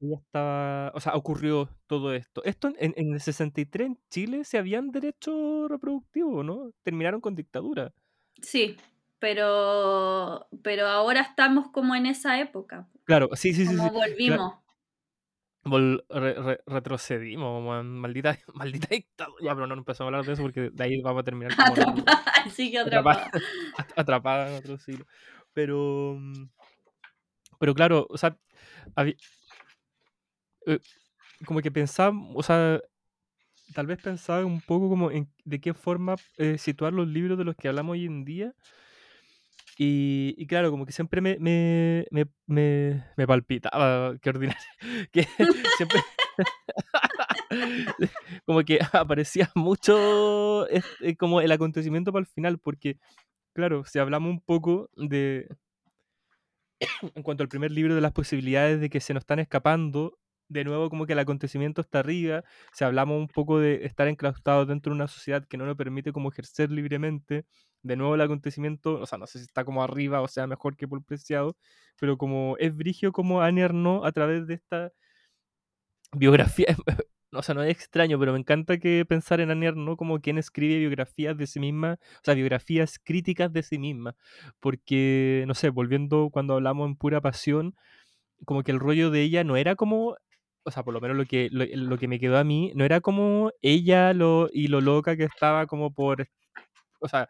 Ella 0.00 0.16
estaba... 0.18 0.92
O 0.94 1.00
sea, 1.00 1.14
ocurrió 1.14 1.68
todo 1.86 2.12
esto. 2.14 2.42
Esto 2.44 2.68
en, 2.78 2.94
en 2.96 3.14
el 3.14 3.20
63 3.20 3.86
en 3.88 3.98
Chile 4.10 4.44
se 4.44 4.58
habían 4.58 4.90
derecho 4.90 5.68
reproductivo, 5.68 6.42
¿no? 6.42 6.72
Terminaron 6.82 7.20
con 7.20 7.34
dictadura. 7.34 7.92
Sí, 8.42 8.76
pero, 9.18 10.46
pero 10.62 10.86
ahora 10.88 11.20
estamos 11.22 11.70
como 11.70 11.94
en 11.94 12.06
esa 12.06 12.38
época, 12.40 12.88
Claro, 13.04 13.28
sí, 13.34 13.54
sí, 13.54 13.66
sí, 13.66 13.78
sí. 13.80 13.90
como 13.90 13.92
volvimos. 13.92 14.54
Vol- 15.66 16.04
re- 16.08 16.34
re- 16.34 16.60
retrocedimos, 16.66 17.84
maldita, 17.84 18.38
maldita 18.54 18.88
dictadura. 18.88 19.44
Ya, 19.44 19.54
pero 19.54 19.66
no 19.66 19.74
empezamos 19.74 20.06
a 20.12 20.16
hablar 20.16 20.24
de 20.24 20.32
eso 20.32 20.42
porque 20.42 20.70
de 20.70 20.84
ahí 20.84 21.00
vamos 21.02 21.20
a 21.20 21.24
terminar 21.24 21.54
como 21.56 21.72
Atrapada, 21.74 22.24
sí 22.50 22.70
que 22.70 22.78
atrapada. 22.78 23.26
atrapada, 23.26 23.42
at- 23.76 23.92
atrapada 23.98 24.48
en 24.50 24.54
otro 24.54 24.78
siglo. 24.78 25.06
Pero, 25.52 26.16
mm, 26.18 26.48
pero 27.58 27.74
claro, 27.74 28.06
o 28.10 28.16
sea, 28.18 28.36
habí- 28.94 29.16
eh, 30.66 30.78
como 31.44 31.60
que 31.60 31.70
pensaba, 31.70 32.16
o 32.34 32.42
sea, 32.42 32.80
tal 33.74 33.86
vez 33.86 34.00
pensaba 34.00 34.44
un 34.44 34.60
poco 34.60 34.88
como 34.88 35.10
en 35.10 35.28
de 35.44 35.60
qué 35.60 35.74
forma 35.74 36.16
eh, 36.38 36.58
situar 36.58 36.92
los 36.92 37.08
libros 37.08 37.36
de 37.38 37.44
los 37.44 37.56
que 37.56 37.68
hablamos 37.68 37.92
hoy 37.94 38.06
en 38.06 38.24
día. 38.24 38.54
Y, 39.78 40.46
claro, 40.46 40.70
como 40.70 40.86
que 40.86 40.92
siempre 40.92 41.20
me, 41.20 41.36
me, 41.38 42.06
me, 42.10 42.26
me, 42.46 43.04
me 43.16 43.26
palpitaba, 43.26 44.16
qué 44.22 44.30
ordinario, 44.30 44.62
siempre 45.76 46.00
como 48.46 48.62
que 48.64 48.78
aparecía 48.92 49.50
mucho 49.54 50.68
este, 50.68 51.16
como 51.16 51.40
el 51.40 51.52
acontecimiento 51.52 52.12
para 52.12 52.22
el 52.22 52.26
final, 52.26 52.58
porque 52.58 52.98
claro, 53.54 53.84
si 53.84 53.98
hablamos 53.98 54.30
un 54.30 54.40
poco 54.40 54.90
de, 54.96 55.48
en 57.14 57.22
cuanto 57.22 57.42
al 57.42 57.48
primer 57.48 57.70
libro 57.70 57.94
de 57.94 58.00
las 58.00 58.12
posibilidades 58.12 58.80
de 58.80 58.90
que 58.90 59.00
se 59.00 59.14
nos 59.14 59.22
están 59.22 59.38
escapando, 59.38 60.18
de 60.48 60.64
nuevo 60.64 60.90
como 60.90 61.06
que 61.06 61.14
el 61.14 61.18
acontecimiento 61.18 61.80
está 61.80 62.00
arriba, 62.00 62.44
si 62.72 62.84
hablamos 62.84 63.18
un 63.18 63.28
poco 63.28 63.58
de 63.58 63.84
estar 63.84 64.08
enclaustrados 64.08 64.68
dentro 64.68 64.90
de 64.92 64.96
una 64.96 65.08
sociedad 65.08 65.44
que 65.46 65.56
no 65.56 65.66
nos 65.66 65.76
permite 65.76 66.12
como 66.12 66.30
ejercer 66.30 66.70
libremente, 66.70 67.46
de 67.82 67.96
nuevo 67.96 68.14
el 68.14 68.20
acontecimiento, 68.20 69.00
o 69.00 69.06
sea, 69.06 69.18
no 69.18 69.26
sé 69.26 69.38
si 69.38 69.44
está 69.44 69.64
como 69.64 69.82
arriba 69.82 70.20
o 70.20 70.28
sea 70.28 70.46
mejor 70.46 70.76
que 70.76 70.88
por 70.88 71.04
preciado, 71.04 71.56
pero 71.98 72.18
como 72.18 72.56
es 72.58 72.74
brigio 72.76 73.12
como 73.12 73.42
Annie 73.42 73.64
Arnaud 73.64 74.04
a 74.06 74.12
través 74.12 74.46
de 74.46 74.54
esta 74.54 74.92
biografía, 76.12 76.66
o 77.32 77.42
sea, 77.42 77.54
no 77.54 77.62
es 77.62 77.70
extraño, 77.70 78.18
pero 78.18 78.32
me 78.32 78.38
encanta 78.38 78.78
que 78.78 79.04
pensar 79.06 79.40
en 79.40 79.50
Annie 79.50 79.68
Arnaud 79.68 79.96
como 79.96 80.20
quien 80.20 80.38
escribe 80.38 80.78
biografías 80.78 81.36
de 81.36 81.46
sí 81.46 81.60
misma, 81.60 81.98
o 82.00 82.20
sea, 82.24 82.34
biografías 82.34 82.98
críticas 82.98 83.52
de 83.52 83.62
sí 83.62 83.78
misma, 83.78 84.16
porque, 84.60 85.44
no 85.46 85.54
sé, 85.54 85.70
volviendo 85.70 86.30
cuando 86.30 86.54
hablamos 86.54 86.88
en 86.88 86.96
pura 86.96 87.20
pasión, 87.20 87.74
como 88.44 88.62
que 88.62 88.72
el 88.72 88.80
rollo 88.80 89.10
de 89.10 89.22
ella 89.22 89.44
no 89.44 89.56
era 89.56 89.76
como, 89.76 90.16
o 90.66 90.70
sea, 90.72 90.82
por 90.82 90.92
lo 90.92 91.00
menos 91.00 91.16
lo 91.16 91.24
que, 91.26 91.48
lo, 91.52 91.96
que 91.96 92.08
me 92.08 92.18
quedó 92.18 92.38
a 92.38 92.44
mí, 92.44 92.72
no 92.74 92.84
era 92.84 93.00
como 93.00 93.52
ella 93.62 94.12
lo, 94.12 94.48
y 94.52 94.66
lo 94.66 94.80
loca 94.80 95.16
que 95.16 95.22
estaba 95.24 95.66
como 95.66 95.94
por, 95.94 96.28
o 97.00 97.08
sea, 97.08 97.28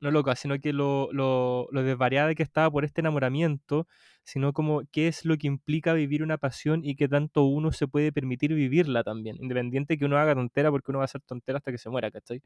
no 0.00 0.10
loca, 0.10 0.34
sino 0.36 0.58
que 0.58 0.72
lo, 0.72 1.10
lo, 1.12 1.68
lo 1.70 1.82
desvariada 1.82 2.34
que 2.34 2.42
estaba 2.42 2.70
por 2.70 2.84
este 2.86 3.02
enamoramiento, 3.02 3.86
sino 4.24 4.54
como 4.54 4.82
qué 4.90 5.06
es 5.08 5.26
lo 5.26 5.36
que 5.36 5.48
implica 5.48 5.92
vivir 5.92 6.22
una 6.22 6.38
pasión 6.38 6.80
y 6.82 6.96
que 6.96 7.08
tanto 7.08 7.44
uno 7.44 7.72
se 7.72 7.86
puede 7.88 8.10
permitir 8.10 8.54
vivirla 8.54 9.04
también, 9.04 9.36
independiente 9.40 9.98
que 9.98 10.06
uno 10.06 10.16
haga 10.16 10.34
tontera, 10.34 10.70
porque 10.70 10.92
uno 10.92 11.00
va 11.00 11.04
a 11.04 11.06
hacer 11.06 11.20
tontera 11.20 11.58
hasta 11.58 11.72
que 11.72 11.78
se 11.78 11.90
muera, 11.90 12.10
¿cachai? 12.10 12.42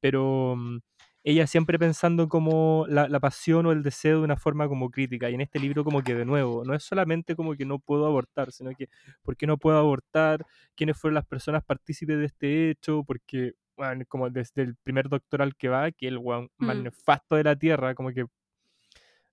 Pero 0.00 0.56
mm, 0.56 0.78
ella 1.24 1.46
siempre 1.46 1.78
pensando 1.78 2.28
como 2.28 2.86
la, 2.88 3.08
la 3.08 3.20
pasión 3.20 3.66
o 3.66 3.72
el 3.72 3.82
deseo 3.82 4.18
de 4.18 4.24
una 4.24 4.36
forma 4.36 4.68
como 4.68 4.90
crítica, 4.90 5.28
y 5.30 5.34
en 5.34 5.40
este 5.42 5.58
libro 5.60 5.84
como 5.84 6.02
que 6.02 6.14
de 6.14 6.24
nuevo, 6.24 6.64
no 6.64 6.74
es 6.74 6.82
solamente 6.84 7.36
como 7.36 7.54
que 7.54 7.64
no 7.66 7.78
puedo 7.78 8.06
abortar, 8.06 8.52
sino 8.52 8.70
que 8.76 8.88
¿por 9.22 9.36
qué 9.36 9.46
no 9.46 9.58
puedo 9.58 9.78
abortar? 9.78 10.46
¿Quiénes 10.76 10.96
fueron 10.98 11.14
las 11.16 11.26
personas 11.26 11.64
partícipes 11.64 12.18
de 12.18 12.24
este 12.26 12.70
hecho? 12.70 13.04
Porque 13.04 13.52
bueno, 13.76 14.04
como 14.08 14.28
desde 14.30 14.62
el 14.62 14.76
primer 14.76 15.08
doctor 15.08 15.42
al 15.42 15.54
que 15.56 15.68
va, 15.68 15.90
que 15.92 16.08
el 16.08 16.18
weón 16.18 16.50
más 16.58 16.76
Mm. 16.76 16.82
nefasto 16.84 17.36
de 17.36 17.44
la 17.44 17.56
tierra, 17.56 17.94
como 17.94 18.10
que 18.12 18.24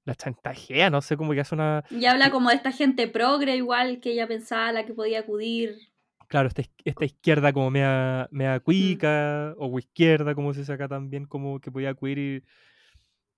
la 0.04 0.14
chantajea, 0.16 0.90
no 0.92 1.02
sé, 1.02 1.18
como 1.18 1.34
que 1.34 1.40
hace 1.40 1.56
una... 1.56 1.84
Y 1.90 2.06
habla 2.06 2.30
como 2.30 2.50
de 2.50 2.56
esta 2.56 2.72
gente 2.72 3.08
progre 3.08 3.56
igual 3.56 4.00
que 4.00 4.12
ella 4.12 4.28
pensaba 4.28 4.72
la 4.72 4.86
que 4.86 4.94
podía 4.94 5.20
acudir. 5.22 5.78
Claro, 6.36 6.50
esta, 6.50 6.64
iz- 6.64 6.72
esta 6.84 7.06
izquierda 7.06 7.54
como 7.54 7.72
mea, 7.72 8.28
mea 8.30 8.60
cuica, 8.60 9.54
o 9.58 9.80
izquierda, 9.80 10.36
como 10.36 10.54
se 10.54 10.60
dice 10.60 10.74
acá 10.74 10.90
también, 10.90 11.24
como 11.28 11.62
que 11.62 11.72
podía 11.72 11.92
acudir 11.92 12.18
y, 12.18 12.44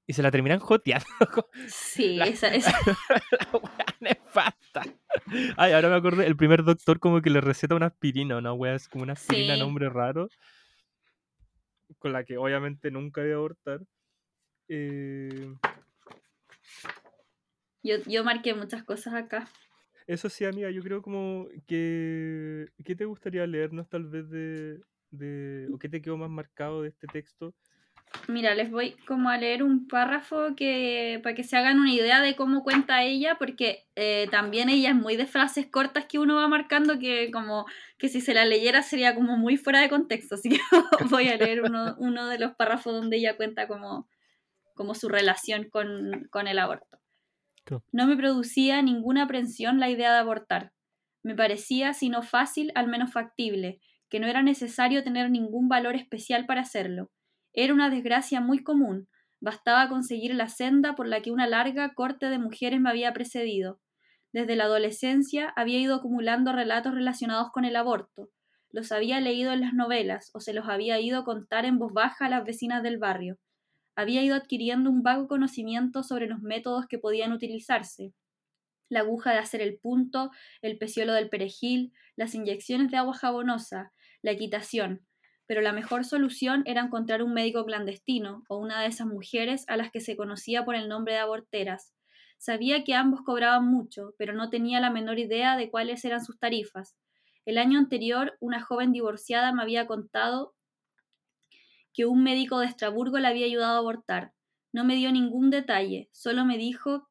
y 0.08 0.14
se 0.14 0.24
la 0.24 0.32
terminan 0.32 0.58
joteando. 0.58 1.06
Sí, 1.68 2.16
La- 2.16 2.26
esa, 2.26 2.48
esa- 2.56 2.72
la 2.82 3.60
wea 3.60 3.86
nefasta. 4.00 4.82
Ay, 5.58 5.74
ahora 5.74 5.90
me 5.90 5.96
acordé, 5.96 6.26
el 6.26 6.36
primer 6.36 6.64
doctor 6.64 7.00
como 7.00 7.22
que 7.22 7.30
le 7.30 7.40
receta 7.40 7.76
una 7.76 7.86
aspirina, 7.86 8.36
una 8.36 8.52
wea, 8.54 8.74
es 8.74 8.90
como 8.90 9.04
una 9.04 9.14
aspirina, 9.14 9.54
Sí. 9.54 9.60
nombre 9.60 9.90
raro, 9.90 10.28
con 12.00 12.14
la 12.14 12.24
que 12.24 12.38
obviamente 12.40 12.90
nunca 12.90 13.22
voy 13.22 13.32
a 13.32 13.36
abortar. 13.36 13.82
Eh, 14.70 15.54
yo, 17.84 17.98
yo 18.08 18.24
marqué 18.24 18.56
muchas 18.56 18.82
cosas 18.84 19.14
acá. 19.14 19.48
Eso 20.08 20.30
sí, 20.30 20.46
amiga, 20.46 20.72
yo 20.72 20.82
creo 20.82 21.02
como 21.02 21.48
que... 21.68 22.70
¿Qué 22.84 22.96
te 22.96 23.06
gustaría 23.06 23.46
leernos 23.46 23.90
tal 23.90 24.06
vez 24.06 24.30
de, 24.30 24.80
de... 25.12 25.68
o 25.74 25.78
qué 25.78 25.90
te 25.90 26.02
quedó 26.02 26.18
más 26.18 26.30
marcado 26.30 26.82
de 26.82 26.90
este 26.90 27.08
texto? 27.08 27.54
Mira, 28.28 28.56
les 28.56 28.72
voy 28.72 28.92
como 29.06 29.30
a 29.30 29.38
leer 29.38 29.64
un 29.64 29.88
párrafo 29.88 30.56
que 30.56 31.20
para 31.24 31.36
que 31.36 31.44
se 31.44 31.58
hagan 31.58 31.80
una 31.80 31.94
idea 31.94 32.22
de 32.22 32.36
cómo 32.36 32.64
cuenta 32.64 33.04
ella, 33.04 33.36
porque 33.38 33.86
eh, 33.96 34.28
también 34.32 34.70
ella 34.70 34.90
es 34.90 34.96
muy 34.96 35.18
de 35.18 35.26
frases 35.26 35.68
cortas 35.68 36.06
que 36.06 36.20
uno 36.20 36.36
va 36.36 36.48
marcando 36.48 37.00
que 37.00 37.30
como 37.32 37.66
que 37.98 38.10
si 38.10 38.22
se 38.22 38.34
la 38.34 38.46
leyera 38.46 38.82
sería 38.82 39.14
como 39.14 39.38
muy 39.38 39.58
fuera 39.58 39.82
de 39.82 39.90
contexto, 39.90 40.36
así 40.36 40.50
que 40.50 40.60
voy 41.10 41.28
a 41.28 41.38
leer 41.38 41.64
uno, 41.64 41.96
uno 42.00 42.28
de 42.28 42.40
los 42.40 42.56
párrafos 42.56 42.94
donde 42.94 43.18
ella 43.18 43.36
cuenta 43.38 43.68
como, 43.68 44.08
como 44.74 44.96
su 44.96 45.10
relación 45.10 45.70
con, 45.70 46.28
con 46.30 46.48
el 46.48 46.60
aborto. 46.60 47.00
No 47.92 48.08
me 48.08 48.16
producía 48.16 48.82
ninguna 48.82 49.24
aprensión 49.24 49.80
la 49.80 49.90
idea 49.90 50.12
de 50.12 50.20
abortar. 50.20 50.74
Me 51.24 51.36
parecía, 51.36 51.94
si 51.94 52.10
no 52.10 52.22
fácil, 52.22 52.72
al 52.76 52.88
menos 52.88 53.12
factible, 53.12 53.80
que 54.10 54.20
no 54.20 54.28
era 54.28 54.44
necesario 54.44 55.04
tener 55.04 55.30
ningún 55.30 55.68
valor 55.68 55.96
especial 55.96 56.46
para 56.46 56.62
hacerlo. 56.62 57.12
Era 57.54 57.74
una 57.74 57.90
desgracia 57.90 58.40
muy 58.40 58.64
común. 58.64 59.10
Bastaba 59.40 59.90
conseguir 59.90 60.34
la 60.34 60.48
senda 60.48 60.96
por 60.96 61.08
la 61.08 61.22
que 61.22 61.32
una 61.32 61.48
larga 61.48 61.94
corte 61.94 62.30
de 62.30 62.40
mujeres 62.40 62.80
me 62.80 62.90
había 62.90 63.14
precedido. 63.14 63.80
Desde 64.32 64.56
la 64.56 64.66
adolescencia 64.66 65.54
había 65.56 65.80
ido 65.80 65.96
acumulando 65.96 66.54
relatos 66.54 66.94
relacionados 66.94 67.52
con 67.52 67.66
el 67.66 67.76
aborto. 67.76 68.30
Los 68.72 68.92
había 68.92 69.20
leído 69.20 69.54
en 69.54 69.62
las 69.62 69.74
novelas 69.74 70.30
o 70.34 70.40
se 70.40 70.54
los 70.54 70.68
había 70.68 71.00
ido 71.00 71.24
contar 71.24 71.66
en 71.66 71.80
voz 71.80 71.94
baja 71.94 72.26
a 72.26 72.30
las 72.30 72.46
vecinas 72.46 72.84
del 72.84 72.98
barrio. 72.98 73.38
Había 73.98 74.24
ido 74.24 74.36
adquiriendo 74.36 74.92
un 74.92 75.02
vago 75.02 75.28
conocimiento 75.28 76.04
sobre 76.04 76.28
los 76.28 76.40
métodos 76.40 76.86
que 76.86 77.00
podían 77.00 77.32
utilizarse. 77.32 78.14
La 78.90 79.00
aguja 79.00 79.32
de 79.32 79.40
hacer 79.40 79.60
el 79.60 79.80
punto, 79.80 80.30
el 80.62 80.78
peciolo 80.78 81.14
del 81.14 81.30
perejil, 81.30 81.94
las 82.16 82.36
inyecciones 82.36 82.92
de 82.92 82.98
agua 82.98 83.16
jabonosa, 83.16 83.92
la 84.22 84.32
equitación, 84.32 85.08
pero 85.48 85.62
la 85.62 85.74
mejor 85.74 86.06
solución 86.06 86.62
era 86.68 86.84
encontrar 86.84 87.24
un 87.24 87.34
médico 87.34 87.66
clandestino 87.66 88.44
o 88.50 88.58
una 88.58 88.82
de 88.82 88.88
esas 88.88 89.08
mujeres 89.08 89.66
a 89.68 89.78
las 89.78 89.90
que 89.90 90.00
se 90.00 90.16
conocía 90.16 90.64
por 90.64 90.76
el 90.76 90.90
nombre 90.90 91.14
de 91.14 91.20
aborteras. 91.20 91.96
Sabía 92.38 92.84
que 92.84 92.94
ambos 92.94 93.22
cobraban 93.22 93.66
mucho, 93.66 94.14
pero 94.20 94.34
no 94.34 94.52
tenía 94.52 94.80
la 94.80 94.92
menor 94.92 95.18
idea 95.18 95.58
de 95.58 95.72
cuáles 95.72 96.06
eran 96.06 96.24
sus 96.24 96.38
tarifas. 96.38 96.96
El 97.46 97.58
año 97.58 97.80
anterior, 97.80 98.38
una 98.42 98.62
joven 98.62 98.92
divorciada 98.92 99.52
me 99.54 99.64
había 99.64 99.88
contado 99.88 100.54
que 101.98 102.06
un 102.06 102.22
médico 102.22 102.60
de 102.60 102.68
Estraburgo 102.68 103.18
le 103.18 103.28
había 103.28 103.48
ayudado 103.48 103.74
a 103.74 103.80
abortar. 103.80 104.32
No 104.72 104.84
me 104.86 104.96
dio 104.96 105.12
ningún 105.12 105.50
detalle, 105.50 106.10
solo 106.12 106.46
me 106.46 106.56
dijo 106.56 107.10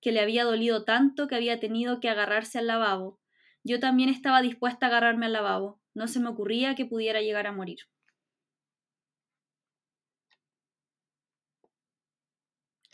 que 0.00 0.10
le 0.10 0.18
había 0.18 0.42
dolido 0.42 0.82
tanto 0.84 1.28
que 1.28 1.36
había 1.36 1.60
tenido 1.60 2.00
que 2.00 2.08
agarrarse 2.08 2.58
al 2.58 2.66
lavabo. 2.66 3.20
Yo 3.62 3.78
también 3.78 4.08
estaba 4.08 4.42
dispuesta 4.42 4.86
a 4.86 4.88
agarrarme 4.88 5.26
al 5.26 5.34
lavabo. 5.34 5.80
No 5.94 6.08
se 6.08 6.18
me 6.18 6.28
ocurría 6.30 6.74
que 6.74 6.84
pudiera 6.84 7.20
llegar 7.20 7.46
a 7.46 7.52
morir. 7.52 7.78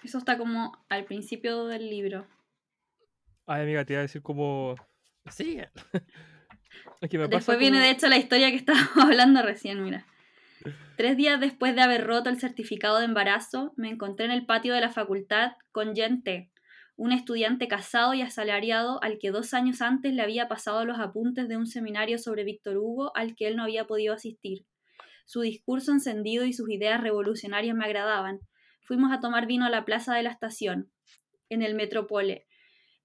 Eso 0.02 0.18
está 0.18 0.36
como 0.36 0.84
al 0.90 1.06
principio 1.06 1.64
del 1.68 1.88
libro. 1.88 2.26
Ay, 3.46 3.62
amiga, 3.62 3.82
te 3.86 3.94
iba 3.94 4.00
a 4.00 4.02
decir 4.02 4.20
como... 4.20 4.74
Sí. 5.30 5.58
Es 7.00 7.08
que 7.08 7.16
me 7.16 7.24
pasa 7.28 7.36
Después 7.38 7.58
viene 7.58 7.78
como- 7.78 7.84
de 7.86 7.90
hecho 7.92 8.08
la 8.08 8.18
historia 8.18 8.50
que 8.50 8.56
estábamos 8.56 8.90
hablando 9.02 9.40
recién, 9.42 9.82
mira. 9.82 10.06
Tres 10.96 11.16
días 11.16 11.38
después 11.40 11.74
de 11.74 11.82
haber 11.82 12.06
roto 12.06 12.28
el 12.30 12.40
certificado 12.40 12.98
de 12.98 13.04
embarazo, 13.04 13.72
me 13.76 13.88
encontré 13.88 14.26
en 14.26 14.32
el 14.32 14.46
patio 14.46 14.74
de 14.74 14.80
la 14.80 14.90
facultad 14.90 15.52
con 15.72 15.94
Jen 15.94 16.22
T., 16.22 16.50
un 16.96 17.12
estudiante 17.12 17.68
casado 17.68 18.12
y 18.12 18.22
asalariado 18.22 19.00
al 19.04 19.18
que 19.20 19.30
dos 19.30 19.54
años 19.54 19.80
antes 19.80 20.12
le 20.12 20.20
había 20.20 20.48
pasado 20.48 20.84
los 20.84 20.98
apuntes 20.98 21.48
de 21.48 21.56
un 21.56 21.66
seminario 21.68 22.18
sobre 22.18 22.42
Víctor 22.42 22.76
Hugo 22.76 23.12
al 23.14 23.36
que 23.36 23.46
él 23.46 23.54
no 23.54 23.62
había 23.62 23.86
podido 23.86 24.14
asistir. 24.14 24.66
Su 25.24 25.42
discurso 25.42 25.92
encendido 25.92 26.44
y 26.44 26.52
sus 26.52 26.68
ideas 26.68 27.00
revolucionarias 27.00 27.76
me 27.76 27.84
agradaban. 27.84 28.40
Fuimos 28.80 29.12
a 29.12 29.20
tomar 29.20 29.46
vino 29.46 29.64
a 29.64 29.70
la 29.70 29.84
plaza 29.84 30.16
de 30.16 30.24
la 30.24 30.30
estación, 30.30 30.90
en 31.48 31.62
el 31.62 31.76
Metropole. 31.76 32.48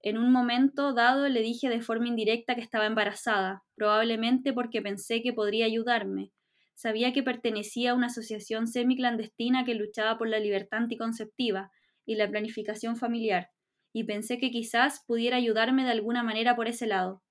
En 0.02 0.18
un 0.18 0.32
momento 0.32 0.94
dado 0.94 1.30
le 1.30 1.42
dije 1.42 1.70
de 1.70 1.82
forma 1.82 2.08
indirecta 2.08 2.56
que 2.56 2.62
estaba 2.62 2.88
embarazada, 2.88 3.64
probablemente 3.76 4.54
porque 4.54 4.82
pensé 4.82 5.22
que 5.22 5.34
podría 5.34 5.68
ayudarme. 5.68 6.32
Sabía 6.76 7.14
que 7.14 7.24
pertenecía 7.24 7.92
a 7.92 7.94
una 7.94 8.08
asociación 8.08 8.68
semiclandestina 8.68 9.64
que 9.64 9.76
luchaba 9.76 10.18
por 10.18 10.28
la 10.28 10.40
libertad 10.40 10.80
anticonceptiva 10.80 11.72
y 12.06 12.16
la 12.16 12.30
planificación 12.30 12.98
familiar, 12.98 13.50
y 13.94 14.04
pensé 14.04 14.38
que 14.38 14.52
quizás 14.52 15.04
pudiera 15.06 15.38
ayudarme 15.38 15.84
de 15.84 15.92
alguna 15.92 16.24
manera 16.24 16.56
por 16.56 16.68
ese 16.68 16.88
lado. 16.88 17.22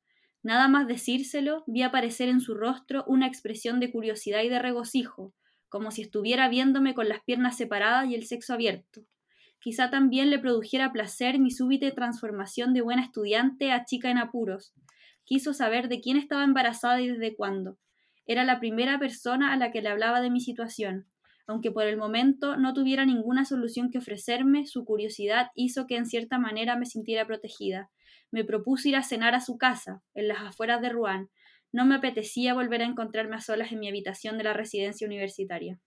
Nada 0.43 0.69
más 0.69 0.87
decírselo, 0.87 1.65
vi 1.67 1.83
aparecer 1.83 2.29
en 2.29 2.41
su 2.41 2.55
rostro 2.55 3.05
una 3.07 3.27
expresión 3.27 3.79
de 3.81 3.93
curiosidad 3.93 4.43
y 4.43 4.49
de 4.49 4.59
regocijo, 4.59 5.35
como 5.69 5.91
si 5.91 6.03
estuviera 6.03 6.49
viéndome 6.49 6.95
con 6.95 7.09
las 7.09 7.23
piernas 7.23 7.57
separadas 7.57 8.09
y 8.09 8.15
el 8.15 8.27
sexo 8.27 8.55
abierto. 8.55 9.03
Quizá 9.61 9.91
también 9.91 10.31
le 10.31 10.41
produjera 10.41 10.93
placer 10.93 11.39
mi 11.39 11.53
súbita 11.53 11.89
transformación 11.93 12.75
de 12.75 12.81
buena 12.81 13.03
estudiante 13.05 13.71
a 13.71 13.85
chica 13.85 14.11
en 14.11 14.19
apuros. 14.19 14.75
Quiso 15.25 15.55
saber 15.55 15.89
de 15.89 16.01
quién 16.01 16.17
estaba 16.17 16.43
embarazada 16.43 17.01
y 17.01 17.09
desde 17.09 17.37
cuándo. 17.37 17.79
Era 18.27 18.45
la 18.45 18.61
primera 18.61 18.99
persona 18.99 19.53
a 19.53 19.57
la 19.57 19.71
que 19.71 19.83
le 19.83 19.89
hablaba 19.89 20.21
de 20.21 20.31
mi 20.31 20.41
situación. 20.41 21.07
Aunque 21.47 21.71
por 21.71 21.85
el 21.87 21.97
momento 21.97 22.57
no 22.57 22.73
tuviera 22.73 23.05
ninguna 23.05 23.45
solución 23.45 23.91
que 23.91 23.99
ofrecerme, 23.99 24.67
su 24.67 24.85
curiosidad 24.85 25.51
hizo 25.55 25.87
que 25.87 25.97
en 25.97 26.07
cierta 26.07 26.39
manera 26.39 26.77
me 26.77 26.87
sintiera 26.87 27.27
protegida. 27.27 27.91
Me 28.31 28.45
propuse 28.45 28.91
ir 28.91 28.97
a 28.97 29.03
cenar 29.03 29.35
a 29.35 29.41
su 29.41 29.59
casa, 29.59 30.03
en 30.15 30.29
las 30.29 30.41
afueras 30.41 30.81
de 30.81 30.89
Rouen. 30.89 31.31
No 31.73 31.85
me 31.85 31.97
apetecía 31.97 32.55
volver 32.55 32.83
a 32.83 32.87
encontrarme 32.87 33.37
a 33.37 33.41
solas 33.41 33.73
en 33.73 33.81
mi 33.81 33.89
habitación 33.89 34.39
de 34.39 34.45
la 34.45 34.53
residencia 34.53 35.07
universitaria. 35.07 35.81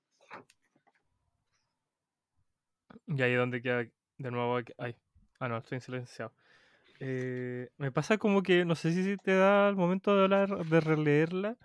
Y 3.08 3.22
ahí 3.22 3.34
es 3.34 3.62
queda 3.62 3.86
de 4.18 4.32
nuevo. 4.32 4.60
Ay, 4.78 4.96
ah, 5.40 5.48
no, 5.48 5.58
estoy 5.58 5.78
en 5.78 5.82
silenciado. 5.82 6.34
Eh, 7.00 7.70
me 7.78 7.92
pasa 7.92 8.18
como 8.18 8.42
que, 8.42 8.66
no 8.66 8.76
sé 8.76 8.92
si 8.92 9.18
te 9.18 9.36
da 9.36 9.70
el 9.70 9.76
momento 9.76 10.16
de 10.16 10.24
hablar, 10.24 10.66
de 10.66 10.80
releerla. 10.80 11.58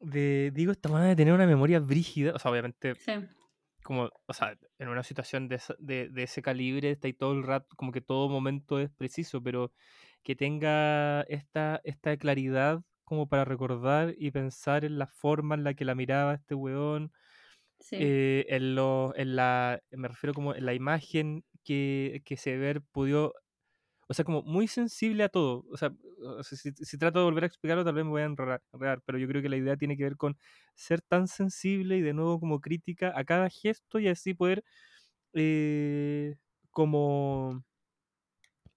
De, 0.00 0.50
digo, 0.54 0.72
esta 0.72 0.88
manera 0.88 1.10
de 1.10 1.16
tener 1.16 1.34
una 1.34 1.46
memoria 1.46 1.80
brígida. 1.80 2.32
O 2.34 2.38
sea, 2.38 2.50
obviamente, 2.50 2.94
Sí. 2.94 3.12
como, 3.82 4.10
o 4.26 4.32
sea, 4.32 4.56
en 4.78 4.88
una 4.88 5.02
situación 5.02 5.48
de, 5.48 5.60
de, 5.78 6.08
de 6.10 6.22
ese 6.22 6.42
calibre, 6.42 6.90
está 6.90 7.08
ahí 7.08 7.14
todo 7.14 7.32
el 7.32 7.42
rato, 7.44 7.74
como 7.76 7.92
que 7.92 8.00
todo 8.00 8.28
momento 8.28 8.78
es 8.80 8.90
preciso, 8.90 9.42
pero 9.42 9.72
que 10.22 10.36
tenga 10.36 11.22
esta, 11.22 11.80
esta 11.84 12.16
claridad 12.16 12.82
como 13.04 13.28
para 13.28 13.44
recordar 13.44 14.14
y 14.18 14.30
pensar 14.30 14.84
en 14.84 14.98
la 14.98 15.06
forma 15.06 15.54
en 15.54 15.64
la 15.64 15.74
que 15.74 15.84
la 15.86 15.94
miraba 15.94 16.34
este 16.34 16.54
weón. 16.54 17.12
Sí. 17.80 17.96
eh, 18.00 18.46
en, 18.48 18.74
lo, 18.74 19.14
en 19.16 19.36
la, 19.36 19.80
me 19.92 20.08
refiero 20.08 20.34
como 20.34 20.54
en 20.54 20.66
la 20.66 20.74
imagen 20.74 21.44
que, 21.64 22.22
que 22.24 22.36
se 22.36 22.56
ver 22.56 22.82
pudo, 22.82 23.34
o 24.08 24.14
sea, 24.14 24.24
como 24.24 24.42
muy 24.42 24.68
sensible 24.68 25.22
a 25.24 25.28
todo. 25.28 25.64
O 25.70 25.76
sea, 25.76 25.92
si, 26.42 26.72
si 26.72 26.98
trato 26.98 27.18
de 27.18 27.24
volver 27.26 27.44
a 27.44 27.46
explicarlo, 27.46 27.84
tal 27.84 27.94
vez 27.94 28.04
me 28.04 28.10
voy 28.10 28.22
a 28.22 28.24
enredar, 28.24 28.62
pero 29.04 29.18
yo 29.18 29.28
creo 29.28 29.42
que 29.42 29.50
la 29.50 29.56
idea 29.56 29.76
tiene 29.76 29.96
que 29.96 30.04
ver 30.04 30.16
con 30.16 30.36
ser 30.74 31.02
tan 31.02 31.28
sensible 31.28 31.98
y 31.98 32.02
de 32.02 32.14
nuevo 32.14 32.40
como 32.40 32.60
crítica 32.60 33.12
a 33.14 33.24
cada 33.24 33.50
gesto 33.50 33.98
y 33.98 34.08
así 34.08 34.34
poder 34.34 34.64
eh, 35.34 36.36
como 36.70 37.64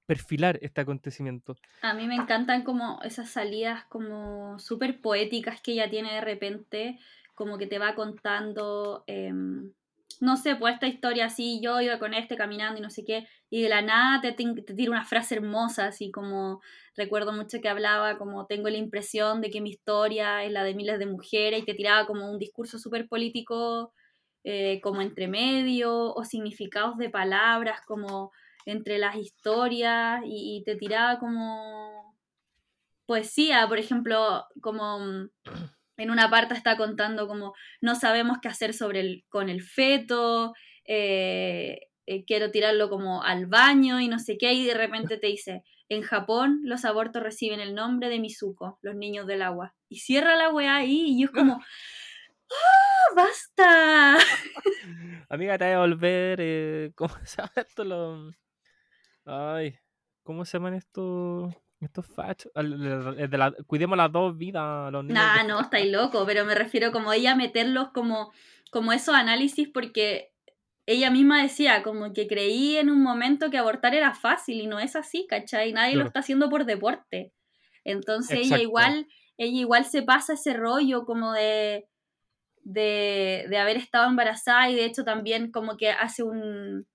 perfilar 0.05 0.59
este 0.61 0.81
acontecimiento. 0.81 1.55
A 1.81 1.93
mí 1.93 2.07
me 2.07 2.15
encantan 2.15 2.63
como 2.63 2.99
esas 3.01 3.29
salidas 3.29 3.85
como 3.85 4.59
súper 4.59 4.99
poéticas 4.99 5.61
que 5.61 5.71
ella 5.71 5.89
tiene 5.89 6.13
de 6.13 6.21
repente, 6.21 6.99
como 7.33 7.57
que 7.57 7.67
te 7.67 7.79
va 7.79 7.95
contando, 7.95 9.05
em, 9.07 9.71
no 10.19 10.35
sé, 10.35 10.55
pues 10.57 10.73
esta 10.73 10.87
historia 10.87 11.25
así, 11.25 11.61
yo 11.63 11.79
iba 11.79 11.97
con 11.97 12.13
este 12.13 12.35
caminando 12.35 12.79
y 12.79 12.83
no 12.83 12.89
sé 12.89 13.05
qué, 13.05 13.27
y 13.51 13.61
de 13.63 13.69
la 13.69 13.81
nada 13.81 14.21
te, 14.21 14.31
te 14.31 14.73
tira 14.73 14.91
una 14.91 15.03
frase 15.03 15.35
hermosa, 15.35 15.87
así 15.87 16.09
como 16.09 16.61
recuerdo 16.95 17.33
mucho 17.33 17.59
que 17.61 17.67
hablaba 17.67 18.17
como 18.17 18.47
tengo 18.47 18.69
la 18.69 18.77
impresión 18.77 19.41
de 19.41 19.51
que 19.51 19.59
mi 19.59 19.71
historia 19.71 20.45
es 20.45 20.51
la 20.53 20.63
de 20.63 20.73
miles 20.73 20.97
de 20.99 21.05
mujeres 21.05 21.61
y 21.61 21.65
te 21.65 21.73
tiraba 21.73 22.07
como 22.07 22.31
un 22.31 22.39
discurso 22.39 22.79
súper 22.79 23.09
político, 23.09 23.93
eh, 24.45 24.79
como 24.81 25.01
entre 25.01 25.27
medio, 25.27 26.13
o 26.13 26.23
significados 26.23 26.97
de 26.97 27.09
palabras, 27.09 27.81
como 27.85 28.31
entre 28.65 28.97
las 28.97 29.17
historias 29.17 30.23
y, 30.25 30.57
y 30.57 30.63
te 30.63 30.77
tiraba 30.77 31.19
como 31.19 32.15
poesía, 33.05 33.67
por 33.67 33.79
ejemplo, 33.79 34.45
como 34.61 34.99
mm, 34.99 35.29
en 35.97 36.09
una 36.09 36.29
parte 36.29 36.53
está 36.53 36.77
contando 36.77 37.27
como 37.27 37.53
no 37.81 37.95
sabemos 37.95 38.37
qué 38.41 38.47
hacer 38.47 38.73
sobre 38.73 39.01
el, 39.01 39.25
con 39.27 39.49
el 39.49 39.61
feto, 39.61 40.53
eh, 40.85 41.90
eh, 42.05 42.25
quiero 42.25 42.51
tirarlo 42.51 42.89
como 42.89 43.23
al 43.23 43.45
baño 43.47 43.99
y 43.99 44.07
no 44.07 44.19
sé 44.19 44.37
qué, 44.37 44.53
y 44.53 44.65
de 44.65 44.73
repente 44.73 45.17
te 45.17 45.27
dice, 45.27 45.63
en 45.89 46.01
Japón 46.01 46.61
los 46.63 46.85
abortos 46.85 47.21
reciben 47.23 47.59
el 47.59 47.75
nombre 47.75 48.09
de 48.09 48.19
Mizuko, 48.19 48.79
los 48.81 48.95
niños 48.95 49.27
del 49.27 49.41
agua. 49.41 49.73
Y 49.89 49.99
cierra 49.99 50.35
la 50.35 50.49
weá 50.49 50.77
ahí 50.77 51.03
y 51.07 51.19
yo 51.21 51.25
es 51.25 51.31
como, 51.31 51.61
¡ah, 52.51 53.13
basta! 53.15 54.17
Amiga, 55.29 55.57
te 55.57 55.65
voy 55.65 55.73
a 55.73 55.79
volver. 55.79 56.39
eh, 56.41 56.91
¿Cómo 56.95 57.13
se 57.25 57.37
llama 57.37 57.51
esto? 57.55 57.83
Lo... 57.83 58.31
Ay, 59.25 59.75
¿cómo 60.23 60.45
se 60.45 60.57
llaman 60.57 60.73
estos 60.75 61.53
estos 61.79 62.05
fachos? 62.05 62.51
La- 62.55 63.53
Cuidemos 63.65 63.97
las 63.97 64.11
dos 64.11 64.37
vidas, 64.37 64.91
los 64.91 65.03
niños. 65.03 65.23
Nah, 65.23 65.41
de- 65.41 65.47
no, 65.49 65.59
estáis 65.61 65.91
loco, 65.91 66.25
pero 66.25 66.45
me 66.45 66.53
refiero 66.55 66.91
como 66.91 67.11
ella 67.11 67.35
meterlos 67.35 67.89
como, 67.91 68.31
como 68.71 68.93
esos 68.93 69.15
análisis 69.15 69.67
porque 69.67 70.31
ella 70.85 71.09
misma 71.09 71.41
decía 71.41 71.83
como 71.83 72.13
que 72.13 72.27
creí 72.27 72.77
en 72.77 72.89
un 72.89 73.01
momento 73.01 73.49
que 73.49 73.57
abortar 73.57 73.93
era 73.93 74.13
fácil 74.13 74.61
y 74.61 74.67
no 74.67 74.79
es 74.79 74.95
así, 74.95 75.25
¿cachai? 75.29 75.73
Nadie 75.73 75.95
lo 75.95 76.05
está 76.05 76.19
haciendo 76.19 76.49
por 76.49 76.65
deporte. 76.65 77.31
Entonces 77.83 78.39
ella 78.39 78.59
igual, 78.59 79.07
ella 79.37 79.59
igual 79.59 79.85
se 79.85 80.01
pasa 80.01 80.33
ese 80.33 80.53
rollo 80.53 81.05
como 81.05 81.33
de, 81.33 81.87
de, 82.63 83.45
de 83.49 83.57
haber 83.57 83.77
estado 83.77 84.07
embarazada 84.07 84.69
y 84.69 84.75
de 84.75 84.85
hecho 84.85 85.03
también 85.03 85.51
como 85.51 85.77
que 85.77 85.91
hace 85.91 86.23
un, 86.23 86.87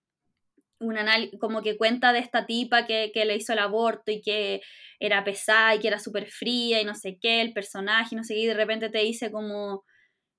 un 0.78 0.98
análisis, 0.98 1.38
como 1.40 1.62
que 1.62 1.76
cuenta 1.76 2.12
de 2.12 2.18
esta 2.18 2.46
tipa 2.46 2.86
que, 2.86 3.10
que 3.12 3.24
le 3.24 3.36
hizo 3.36 3.52
el 3.52 3.60
aborto 3.60 4.10
y 4.10 4.20
que 4.20 4.60
era 4.98 5.24
pesada 5.24 5.74
y 5.74 5.80
que 5.80 5.88
era 5.88 5.98
súper 5.98 6.26
fría 6.26 6.80
y 6.80 6.84
no 6.84 6.94
sé 6.94 7.18
qué, 7.20 7.40
el 7.40 7.52
personaje 7.52 8.10
y 8.12 8.16
no 8.16 8.24
sé 8.24 8.34
qué, 8.34 8.40
y 8.40 8.46
de 8.46 8.54
repente 8.54 8.90
te 8.90 8.98
dice 8.98 9.30
como, 9.30 9.84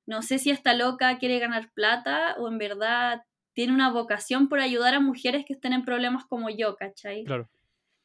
no 0.05 0.21
sé 0.21 0.37
si 0.39 0.51
esta 0.51 0.73
loca 0.73 1.17
quiere 1.17 1.39
ganar 1.39 1.71
plata 1.73 2.35
o 2.39 2.47
en 2.47 2.57
verdad 2.57 3.21
tiene 3.57 3.73
una 3.73 3.89
vocación 3.91 4.49
por 4.49 4.59
ayudar 4.59 4.93
a 4.93 4.99
mujeres 4.99 5.43
que 5.43 5.53
estén 5.53 5.73
en 5.73 5.83
problemas 5.83 6.25
como 6.25 6.51
yo, 6.51 6.75
¿cachai? 6.75 7.23
Claro. 7.23 7.49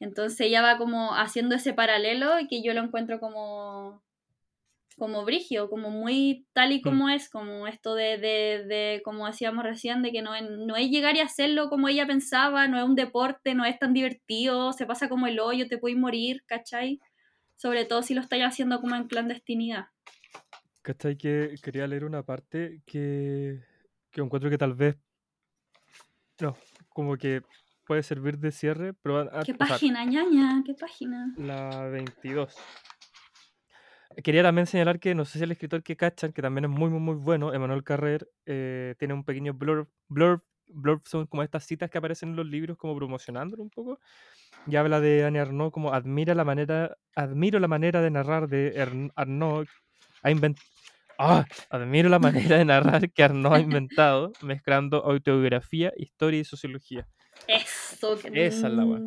Entonces 0.01 0.41
ella 0.41 0.63
va 0.63 0.79
como 0.79 1.15
haciendo 1.15 1.55
ese 1.55 1.75
paralelo 1.75 2.41
y 2.41 2.49
que 2.49 2.63
yo 2.63 2.73
lo 2.73 2.81
encuentro 2.81 3.21
como 3.21 4.03
como 4.97 5.27
brigio, 5.27 5.69
como 5.69 5.91
muy 5.91 6.47
tal 6.55 6.73
y 6.73 6.81
como 6.81 7.11
es, 7.11 7.29
como 7.29 7.67
esto 7.67 7.95
de, 7.95 8.17
de, 8.17 8.65
de, 8.67 9.03
como 9.05 9.27
decíamos 9.27 9.63
recién, 9.63 10.01
de 10.03 10.11
que 10.11 10.23
no, 10.23 10.35
es- 10.35 10.49
no 10.49 10.75
es 10.77 10.89
llegar 10.89 11.17
y 11.17 11.21
hacerlo 11.21 11.69
como 11.69 11.89
ella 11.89 12.07
pensaba, 12.07 12.67
no 12.67 12.79
es 12.79 12.85
un 12.85 12.95
deporte, 12.95 13.55
no 13.55 13.67
es 13.67 13.79
tan 13.79 13.93
divertido, 13.93 14.73
se 14.73 14.87
pasa 14.87 15.11
como 15.11 15.27
el 15.27 15.39
hoyo, 15.39 15.69
te 15.69 15.77
puedes 15.77 15.99
morir, 15.99 16.45
¿cachai? 16.47 16.99
Sobre 17.57 17.85
todo 17.85 18.03
si 18.03 18.15
lo 18.15 18.23
estáis 18.23 18.45
haciendo 18.45 18.81
como 18.81 18.95
en 18.95 19.07
clandestinidad. 19.07 19.87
¿Cachai? 20.81 21.17
Que 21.17 21.57
quería 21.63 21.87
leer 21.87 22.05
una 22.05 22.23
parte 22.23 22.81
que, 22.87 23.61
que 24.11 24.21
encuentro 24.23 24.49
que 24.51 24.59
tal 24.59 24.75
vez. 24.75 24.97
No, 26.43 26.57
como 26.89 27.17
que 27.17 27.43
puede 27.87 28.03
servir 28.03 28.37
de 28.37 28.51
cierre, 28.51 28.95
pero. 28.95 29.31
¿Qué 29.45 29.55
página, 29.55 30.05
ñaña? 30.05 30.61
¿Qué 30.67 30.75
página? 30.75 31.33
la 31.37 31.87
22. 31.87 32.57
Quería 34.25 34.43
también 34.43 34.67
señalar 34.67 34.99
que 34.99 35.15
no 35.15 35.25
sé 35.25 35.39
si 35.39 35.45
el 35.45 35.53
escritor 35.53 35.85
que 35.85 35.97
cachan, 35.97 36.33
que 36.33 36.43
también 36.43 36.65
es 36.65 36.71
muy, 36.71 36.91
muy, 36.91 36.99
muy 36.99 37.15
bueno, 37.15 37.55
Emanuel 37.55 37.85
Carrer, 37.85 38.29
eh, 38.45 38.97
tiene 38.99 39.15
un 39.15 39.23
pequeño 39.23 39.55
blurb, 39.55 39.89
blurb, 40.09 40.43
blurb 40.67 41.03
son 41.07 41.29
como 41.29 41.45
estas 41.45 41.65
citas 41.65 41.89
que 41.91 41.99
aparecen 41.99 42.31
en 42.31 42.37
los 42.37 42.47
libros, 42.47 42.77
como 42.77 42.97
promocionándolo 42.97 43.63
un 43.63 43.71
poco, 43.71 44.01
y 44.67 44.75
habla 44.75 45.01
de 45.01 45.25
Anne 45.25 45.39
Arnaud 45.39 45.71
como 45.71 45.95
admira 45.95 46.35
la 46.35 46.45
manera, 46.45 46.97
admiro 47.15 47.61
la 47.61 47.69
manera 47.69 48.03
de 48.03 48.11
narrar 48.11 48.49
de 48.49 49.11
Arnaud, 49.15 49.69
ha 50.25 50.31
invent- 50.31 50.59
¡Ah! 51.25 51.47
Admiro 51.71 52.09
la 52.09 52.19
manera 52.19 52.57
de 52.59 52.65
narrar 52.65 53.11
que 53.11 53.23
Arnaud 53.23 53.55
ha 53.55 53.61
inventado, 53.61 54.33
mezclando 54.43 55.05
autobiografía, 55.05 55.93
historia 55.97 56.41
y 56.41 56.45
sociología. 56.45 57.07
Eso, 57.47 58.19
que 58.19 58.47
Esa 58.47 58.67
es 58.69 58.73
la 58.75 58.85
wea. 58.85 59.01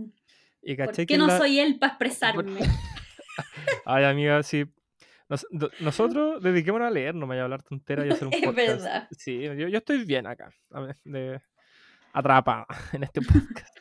Y 0.61 0.75
¿Por 0.75 0.91
qué 0.93 1.05
que 1.05 1.17
no 1.17 1.27
la- 1.27 1.37
soy 1.37 1.59
él 1.59 1.77
para 1.77 1.91
expresarme? 1.93 2.59
Ay, 3.85 4.03
amiga, 4.05 4.41
sí. 4.43 4.65
Nos- 5.27 5.45
nosotros 5.79 6.41
dediquémonos 6.41 6.87
a 6.87 6.91
leer, 6.91 7.15
no 7.15 7.21
me 7.25 7.29
vaya 7.31 7.41
a 7.41 7.43
hablar 7.45 7.63
tonteras 7.63 8.05
y 8.05 8.09
hacer 8.11 8.27
un 8.27 8.33
Es 8.33 8.41
podcast. 8.43 8.55
verdad. 8.67 9.07
Sí, 9.11 9.41
yo, 9.41 9.53
yo 9.53 9.77
estoy 9.77 10.05
bien 10.05 10.27
acá, 10.27 10.49
de, 11.03 11.41
atrapada 12.13 12.65
en 12.93 13.03
este 13.03 13.21
podcast. 13.21 13.77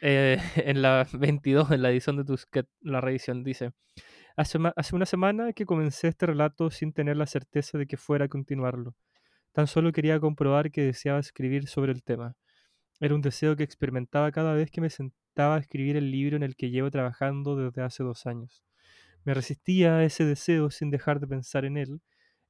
Eh, 0.00 0.38
en 0.56 0.82
la 0.82 1.06
22, 1.12 1.70
en 1.72 1.82
la 1.82 1.90
edición 1.90 2.16
de 2.16 2.24
Tusquet, 2.24 2.66
la 2.82 3.00
revisión 3.00 3.42
dice: 3.44 3.72
hace, 4.36 4.58
una 4.94 5.06
semana 5.06 5.52
que 5.52 5.66
comencé 5.66 6.08
este 6.08 6.26
relato 6.26 6.70
sin 6.70 6.92
tener 6.92 7.16
la 7.16 7.26
certeza 7.26 7.78
de 7.78 7.86
que 7.86 7.96
fuera 7.96 8.26
a 8.26 8.28
continuarlo. 8.28 8.94
Tan 9.52 9.66
solo 9.66 9.92
quería 9.92 10.18
comprobar 10.20 10.70
que 10.70 10.82
deseaba 10.82 11.20
escribir 11.20 11.66
sobre 11.68 11.92
el 11.92 12.02
tema. 12.02 12.34
Era 13.00 13.14
un 13.14 13.20
deseo 13.20 13.56
que 13.56 13.64
experimentaba 13.64 14.32
cada 14.32 14.54
vez 14.54 14.70
que 14.70 14.80
me 14.80 14.90
sentaba 14.90 15.56
a 15.56 15.58
escribir 15.58 15.96
el 15.96 16.10
libro 16.10 16.36
en 16.36 16.42
el 16.42 16.56
que 16.56 16.70
llevo 16.70 16.90
trabajando 16.90 17.56
desde 17.56 17.82
hace 17.82 18.02
dos 18.02 18.26
años. 18.26 18.64
Me 19.24 19.34
resistía 19.34 19.96
a 19.96 20.04
ese 20.04 20.24
deseo 20.24 20.70
sin 20.70 20.90
dejar 20.90 21.20
de 21.20 21.26
pensar 21.26 21.64
en 21.64 21.76
él. 21.76 22.00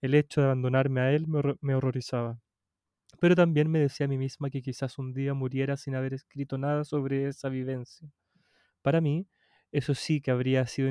El 0.01 0.14
hecho 0.14 0.41
de 0.41 0.47
abandonarme 0.47 1.01
a 1.01 1.12
él 1.12 1.26
me, 1.26 1.41
me 1.61 1.74
horrorizaba. 1.74 2.39
Pero 3.20 3.35
también 3.37 3.70
me 3.70 3.78
decía 3.78 4.07
a 4.07 4.09
mí 4.09 4.18
misma 4.18 4.51
que 4.51 4.62
quizás 4.62 4.99
un 4.99 5.12
día 5.12 5.35
muriera 5.35 5.76
sin 5.76 5.95
haber 5.95 6.14
escrito 6.14 6.59
nada 6.59 6.85
sobre 6.85 7.28
esa 7.28 7.49
vivencia. 7.49 8.09
Para 8.83 9.01
mí, 9.01 9.26
eso 9.72 9.94
sí 9.94 10.20
que 10.20 10.30
habría 10.30 10.66
sido 10.66 10.88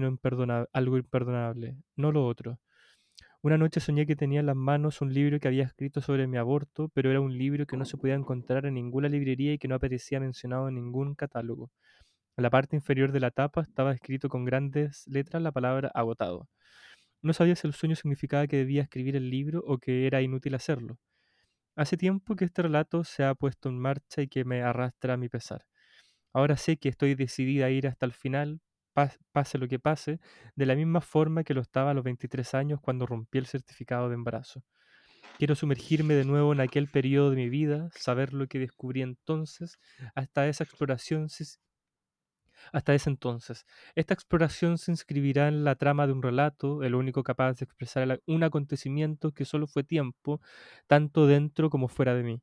algo 0.73 0.97
imperdonable, 0.97 1.77
no 1.95 2.11
lo 2.11 2.25
otro. 2.25 2.59
Una 3.43 3.57
noche 3.57 3.79
soñé 3.79 4.05
que 4.05 4.15
tenía 4.15 4.41
en 4.41 4.45
las 4.47 4.55
manos 4.55 5.01
un 5.01 5.13
libro 5.13 5.39
que 5.39 5.47
había 5.47 5.63
escrito 5.63 6.01
sobre 6.01 6.27
mi 6.27 6.37
aborto, 6.37 6.89
pero 6.93 7.09
era 7.09 7.21
un 7.21 7.37
libro 7.37 7.65
que 7.65 7.77
no 7.77 7.85
se 7.85 7.97
podía 7.97 8.15
encontrar 8.15 8.65
en 8.65 8.75
ninguna 8.75 9.09
librería 9.09 9.53
y 9.53 9.57
que 9.57 9.67
no 9.67 9.75
aparecía 9.75 10.19
mencionado 10.19 10.67
en 10.67 10.75
ningún 10.75 11.15
catálogo. 11.15 11.71
En 12.37 12.43
la 12.43 12.49
parte 12.49 12.75
inferior 12.75 13.11
de 13.11 13.19
la 13.19 13.31
tapa 13.31 13.61
estaba 13.61 13.93
escrito 13.93 14.29
con 14.29 14.45
grandes 14.45 15.07
letras 15.07 15.41
la 15.41 15.51
palabra 15.51 15.91
agotado. 15.93 16.49
No 17.21 17.33
sabía 17.33 17.55
si 17.55 17.67
el 17.67 17.73
sueño 17.73 17.95
significaba 17.95 18.47
que 18.47 18.57
debía 18.57 18.83
escribir 18.83 19.15
el 19.15 19.29
libro 19.29 19.63
o 19.65 19.77
que 19.77 20.07
era 20.07 20.21
inútil 20.21 20.55
hacerlo. 20.55 20.99
Hace 21.75 21.97
tiempo 21.97 22.35
que 22.35 22.45
este 22.45 22.63
relato 22.63 23.03
se 23.03 23.23
ha 23.23 23.35
puesto 23.35 23.69
en 23.69 23.79
marcha 23.79 24.21
y 24.21 24.27
que 24.27 24.45
me 24.45 24.61
arrastra 24.61 25.15
a 25.15 25.17
mi 25.17 25.29
pesar. 25.29 25.65
Ahora 26.33 26.57
sé 26.57 26.77
que 26.77 26.89
estoy 26.89 27.15
decidida 27.15 27.67
a 27.67 27.69
ir 27.71 27.87
hasta 27.87 28.05
el 28.05 28.13
final, 28.13 28.61
pase 28.93 29.57
lo 29.57 29.67
que 29.67 29.79
pase, 29.79 30.19
de 30.55 30.65
la 30.65 30.75
misma 30.75 31.01
forma 31.01 31.43
que 31.43 31.53
lo 31.53 31.61
estaba 31.61 31.91
a 31.91 31.93
los 31.93 32.03
23 32.03 32.53
años 32.53 32.79
cuando 32.81 33.05
rompí 33.05 33.37
el 33.37 33.45
certificado 33.47 34.09
de 34.09 34.15
embarazo. 34.15 34.63
Quiero 35.37 35.55
sumergirme 35.55 36.13
de 36.13 36.25
nuevo 36.25 36.53
en 36.53 36.61
aquel 36.61 36.89
periodo 36.89 37.31
de 37.31 37.35
mi 37.37 37.49
vida, 37.49 37.89
saber 37.95 38.33
lo 38.33 38.47
que 38.47 38.59
descubrí 38.59 39.01
entonces, 39.01 39.79
hasta 40.15 40.47
esa 40.47 40.63
exploración 40.63 41.29
hasta 42.73 42.93
ese 42.93 43.09
entonces. 43.09 43.65
Esta 43.95 44.13
exploración 44.13 44.77
se 44.77 44.91
inscribirá 44.91 45.47
en 45.47 45.63
la 45.63 45.75
trama 45.75 46.07
de 46.07 46.13
un 46.13 46.21
relato, 46.21 46.83
el 46.83 46.95
único 46.95 47.23
capaz 47.23 47.53
de 47.53 47.65
expresar 47.65 48.21
un 48.27 48.43
acontecimiento 48.43 49.31
que 49.31 49.45
solo 49.45 49.67
fue 49.67 49.83
tiempo, 49.83 50.41
tanto 50.87 51.27
dentro 51.27 51.69
como 51.69 51.87
fuera 51.87 52.13
de 52.13 52.23
mí. 52.23 52.41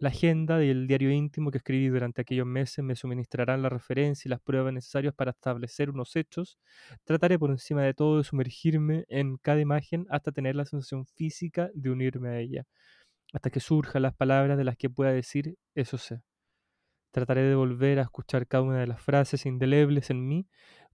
La 0.00 0.10
agenda 0.10 0.62
y 0.64 0.70
el 0.70 0.86
diario 0.86 1.10
íntimo 1.10 1.50
que 1.50 1.58
escribí 1.58 1.88
durante 1.88 2.22
aquellos 2.22 2.46
meses 2.46 2.84
me 2.84 2.94
suministrarán 2.96 3.62
la 3.62 3.68
referencia 3.68 4.28
y 4.28 4.30
las 4.30 4.40
pruebas 4.40 4.72
necesarias 4.72 5.14
para 5.14 5.32
establecer 5.32 5.90
unos 5.90 6.14
hechos. 6.16 6.58
Trataré 7.04 7.38
por 7.38 7.50
encima 7.50 7.82
de 7.82 7.94
todo 7.94 8.18
de 8.18 8.24
sumergirme 8.24 9.04
en 9.08 9.36
cada 9.38 9.60
imagen 9.60 10.06
hasta 10.10 10.32
tener 10.32 10.54
la 10.56 10.64
sensación 10.66 11.04
física 11.06 11.70
de 11.74 11.90
unirme 11.90 12.28
a 12.30 12.38
ella, 12.38 12.64
hasta 13.32 13.50
que 13.50 13.60
surjan 13.60 14.02
las 14.02 14.14
palabras 14.14 14.58
de 14.58 14.64
las 14.64 14.76
que 14.76 14.90
pueda 14.90 15.12
decir 15.12 15.56
eso 15.74 15.98
sé. 15.98 16.22
Trataré 17.12 17.42
de 17.42 17.54
volver 17.54 17.98
a 17.98 18.02
escuchar 18.02 18.46
cada 18.46 18.62
una 18.64 18.80
de 18.80 18.86
las 18.86 19.02
frases 19.02 19.46
indelebles 19.46 20.10
en 20.10 20.26
mí, 20.28 20.48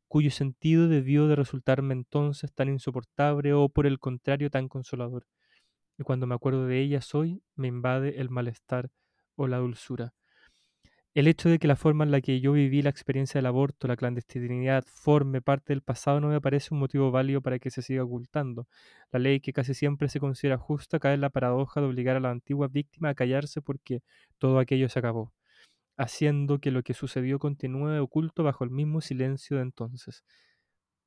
cuyo 0.09 0.31
sentido 0.31 0.89
debió 0.89 1.29
de 1.29 1.37
resultarme 1.37 1.95
entonces 1.95 2.53
tan 2.55 2.69
insoportable 2.71 3.53
o 3.55 3.69
por 3.69 3.87
el 3.87 3.99
contrario 4.01 4.51
tan 4.51 4.69
consolador. 4.69 5.27
Y 5.99 6.03
cuando 6.03 6.27
me 6.27 6.35
acuerdo 6.35 6.67
de 6.67 6.81
ellas 6.81 7.15
hoy, 7.15 7.43
me 7.57 7.69
invade 7.69 8.21
el 8.21 8.31
malestar 8.31 8.91
o 9.37 9.47
la 9.49 9.59
dulzura. 9.59 10.15
El 11.15 11.29
hecho 11.29 11.49
de 11.49 11.59
que 11.59 11.69
la 11.69 11.77
forma 11.77 12.05
en 12.05 12.11
la 12.11 12.21
que 12.21 12.41
yo 12.41 12.53
viví 12.53 12.83
la 12.83 12.91
experiencia 12.91 13.39
del 13.39 13.47
aborto, 13.47 13.87
la 13.87 13.97
clandestinidad, 13.97 14.85
forme 14.85 15.41
parte 15.41 15.73
del 15.73 15.81
pasado 15.83 16.21
no 16.21 16.29
me 16.29 16.41
parece 16.41 16.75
un 16.75 16.81
motivo 16.81 17.11
válido 17.13 17.41
para 17.41 17.59
que 17.61 17.71
se 17.71 17.83
siga 17.83 18.03
ocultando. 18.05 18.67
La 19.13 19.21
ley 19.21 19.41
que 19.41 19.53
casi 19.53 19.75
siempre 19.75 20.09
se 20.09 20.19
considera 20.21 20.59
justa 20.59 20.99
cae 20.99 21.15
en 21.15 21.21
la 21.21 21.31
paradoja 21.31 21.81
de 21.81 21.87
obligar 21.87 22.17
a 22.17 22.21
la 22.21 22.31
antigua 22.31 22.69
víctima 22.69 23.11
a 23.11 23.15
callarse 23.15 23.63
porque 23.63 24.03
todo 24.39 24.59
aquello 24.59 24.89
se 24.89 24.99
acabó 24.99 25.33
haciendo 25.97 26.59
que 26.59 26.71
lo 26.71 26.83
que 26.83 26.95
sucedió 26.95 27.39
continúe 27.39 28.01
oculto 28.01 28.43
bajo 28.43 28.65
el 28.65 28.71
mismo 28.71 29.01
silencio 29.01 29.57
de 29.59 29.63
entonces. 29.63 30.25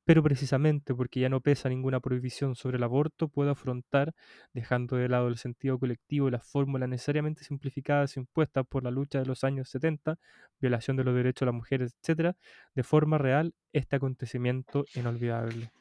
Pero 0.08 0.22
precisamente 0.22 0.94
porque 0.94 1.20
ya 1.20 1.28
no 1.28 1.42
pesa 1.42 1.68
ninguna 1.68 2.00
prohibición 2.00 2.54
sobre 2.54 2.78
el 2.78 2.82
aborto, 2.82 3.28
puedo 3.28 3.50
afrontar, 3.50 4.14
dejando 4.54 4.96
de 4.96 5.06
lado 5.06 5.28
el 5.28 5.36
sentido 5.36 5.78
colectivo 5.78 6.28
y 6.28 6.30
las 6.30 6.50
fórmulas 6.50 6.88
necesariamente 6.88 7.44
simplificadas 7.44 8.16
impuestas 8.16 8.66
por 8.66 8.84
la 8.84 8.90
lucha 8.90 9.18
de 9.18 9.26
los 9.26 9.44
años 9.44 9.68
70, 9.68 10.16
violación 10.60 10.96
de 10.96 11.04
los 11.04 11.14
derechos 11.14 11.40
de 11.40 11.46
las 11.52 11.54
mujeres, 11.54 11.94
etc., 12.02 12.34
de 12.74 12.82
forma 12.84 13.18
real 13.18 13.52
este 13.74 13.96
acontecimiento 13.96 14.86
inolvidable. 14.94 15.72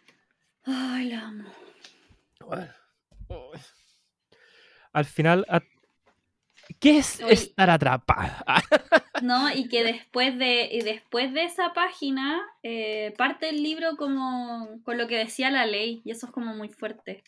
Ay, 0.65 1.07
la 1.07 1.29
amo. 1.29 1.45
Al 4.91 5.05
final, 5.05 5.45
¿qué 6.79 6.97
es 6.99 7.21
Oye. 7.21 7.33
estar 7.33 7.69
atrapada? 7.69 8.43
No, 9.23 9.51
y 9.51 9.67
que 9.67 9.83
después 9.83 10.37
de, 10.37 10.69
y 10.71 10.81
después 10.81 11.33
de 11.33 11.43
esa 11.43 11.73
página 11.73 12.39
eh, 12.61 13.15
parte 13.17 13.49
el 13.49 13.63
libro 13.63 13.97
como 13.97 14.79
con 14.83 14.99
lo 14.99 15.07
que 15.07 15.17
decía 15.17 15.49
la 15.49 15.65
ley, 15.65 16.01
y 16.05 16.11
eso 16.11 16.27
es 16.27 16.31
como 16.31 16.53
muy 16.55 16.69
fuerte. 16.69 17.23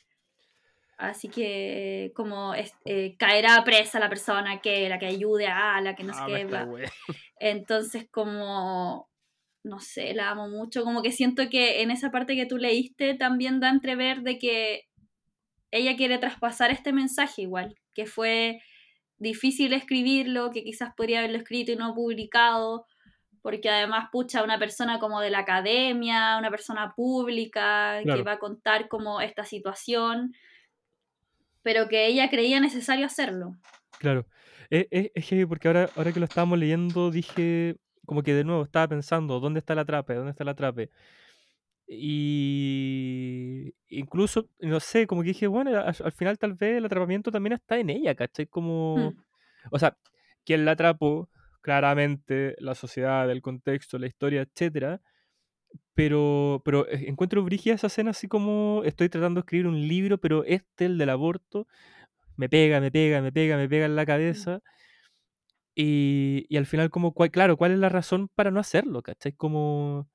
Así 1.00 1.30
que 1.30 2.12
como 2.16 2.54
es- 2.54 2.76
eh, 2.86 3.16
caerá 3.18 3.64
presa 3.64 4.00
la 4.00 4.08
persona 4.10 4.62
que 4.62 4.88
la 4.88 5.00
que 5.00 5.08
ayude 5.08 5.48
a 5.48 5.82
la 5.82 5.96
que 5.96 6.04
no 6.04 6.14
Ah, 6.16 6.28
wea. 6.28 6.92
Entonces 7.40 8.08
como 8.12 9.10
no 9.64 9.80
sé, 9.80 10.14
la 10.14 10.30
amo 10.30 10.48
mucho, 10.48 10.84
como 10.84 11.02
que 11.02 11.12
siento 11.12 11.50
que 11.50 11.82
en 11.82 11.92
esa 11.92 12.12
parte 12.12 12.36
que 12.36 12.46
tú 12.46 12.58
leíste 12.58 13.16
también 13.16 13.60
da 13.60 13.68
a 13.68 13.72
entrever 13.72 14.22
de 14.22 14.38
que 14.38 14.84
ella 15.72 15.96
quiere 15.96 16.18
traspasar 16.18 16.72
este 16.72 16.94
mensaje 16.94 17.44
igual, 17.44 17.76
que 17.94 18.06
fue 18.06 18.62
difícil 19.20 19.74
escribirlo, 19.74 20.50
que 20.52 20.64
quizás 20.64 20.94
podría 20.96 21.20
haberlo 21.20 21.38
escrito 21.38 21.72
y 21.72 21.76
no 21.76 21.94
publicado, 21.94 22.86
porque 23.42 23.70
además, 23.70 24.10
pucha, 24.12 24.44
una 24.44 24.60
persona 24.60 25.00
como 25.00 25.22
de 25.22 25.30
la 25.30 25.40
academia, 25.40 26.38
una 26.38 26.50
persona 26.50 26.94
pública, 26.96 28.02
que 28.04 28.24
va 28.24 28.34
a 28.34 28.40
contar 28.40 28.88
como 28.90 29.22
esta 29.22 29.46
situación, 29.46 30.34
pero 31.62 31.88
que 31.88 32.08
ella 32.08 32.30
creía 32.30 32.60
necesario 32.60 33.06
hacerlo. 33.06 33.56
Claro. 34.00 34.26
Es, 34.70 34.88
es- 34.92 35.12
es 35.14 35.26
heavy 35.28 35.46
porque 35.46 35.68
ahora, 35.68 35.90
ahora 35.96 36.12
que 36.14 36.20
lo 36.20 36.26
estábamos 36.26 36.58
leyendo 36.60 37.12
dije, 37.12 37.76
como 38.06 38.24
que 38.24 38.34
de 38.34 38.44
nuevo 38.44 38.64
estaba 38.64 38.88
pensando, 38.88 39.40
¿dónde 39.40 39.60
está 39.60 39.76
la 39.76 39.82
atrape? 39.82 40.14
¿Dónde 40.16 40.32
está 40.32 40.44
la 40.44 40.52
atrape? 40.52 40.90
Y 41.92 43.74
incluso, 43.90 44.48
no 44.60 44.80
sé, 44.80 45.08
como 45.08 45.22
que 45.22 45.30
dije, 45.30 45.48
bueno, 45.48 45.72
al, 45.80 45.96
al 46.04 46.12
final 46.12 46.38
tal 46.38 46.54
vez 46.54 46.78
el 46.78 46.86
atrapamiento 46.86 47.32
también 47.32 47.54
está 47.54 47.78
en 47.80 47.90
ella, 47.90 48.16
¿cachai? 48.16 48.48
Como, 48.48 49.14
Hmm. 49.16 49.22
O 49.72 49.80
sea, 49.80 49.98
quien 50.46 50.66
la 50.66 50.72
atrapó, 50.72 51.30
claramente, 51.62 52.56
la 52.60 52.76
sociedad, 52.76 53.30
el 53.30 53.42
contexto, 53.42 53.98
la 54.00 54.08
historia, 54.08 54.42
etcétera. 54.42 55.02
Pero, 55.96 56.62
pero 56.66 56.88
eh, 56.88 57.06
encuentro 57.08 57.44
brígida 57.44 57.76
esa 57.76 57.88
escena 57.88 58.12
así 58.12 58.28
como 58.28 58.82
estoy 58.86 59.10
tratando 59.10 59.40
de 59.40 59.46
escribir 59.46 59.68
un 59.68 59.88
libro, 59.88 60.18
pero 60.20 60.44
este, 60.46 60.86
el 60.86 60.98
del 60.98 61.10
aborto, 61.10 61.68
me 62.38 62.50
pega, 62.50 62.82
me 62.82 62.92
pega, 62.92 63.22
me 63.22 63.32
pega, 63.32 63.58
me 63.58 63.70
pega 63.70 63.86
en 63.88 63.96
la 63.96 64.06
cabeza. 64.06 64.62
Y, 65.76 66.46
y 66.50 66.58
al 66.58 66.66
final, 66.66 66.90
como, 66.90 67.14
cuál- 67.14 67.32
claro, 67.32 67.58
¿cuál 67.58 67.72
es 67.72 67.80
la 67.80 67.90
razón 67.90 68.30
para 68.36 68.52
no 68.52 68.60
hacerlo? 68.60 69.02
¿Cachai? 69.02 69.34
Como 69.34 70.10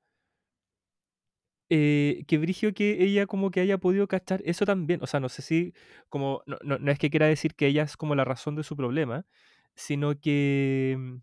eh, 1.69 2.23
que 2.27 2.37
brigio 2.37 2.73
que 2.73 3.03
ella 3.03 3.25
como 3.27 3.51
que 3.51 3.61
haya 3.61 3.77
podido 3.79 4.07
cachar 4.07 4.41
eso 4.45 4.65
también. 4.65 5.01
O 5.03 5.07
sea, 5.07 5.19
no 5.19 5.29
sé 5.29 5.41
si, 5.41 5.73
como, 6.09 6.43
no, 6.47 6.57
no, 6.63 6.77
no 6.79 6.91
es 6.91 6.99
que 6.99 7.09
quiera 7.09 7.27
decir 7.27 7.55
que 7.55 7.67
ella 7.67 7.83
es 7.83 7.97
como 7.97 8.15
la 8.15 8.25
razón 8.25 8.55
de 8.55 8.63
su 8.63 8.75
problema, 8.77 9.25
sino 9.75 10.19
que 10.19 10.95
mm, 10.97 11.17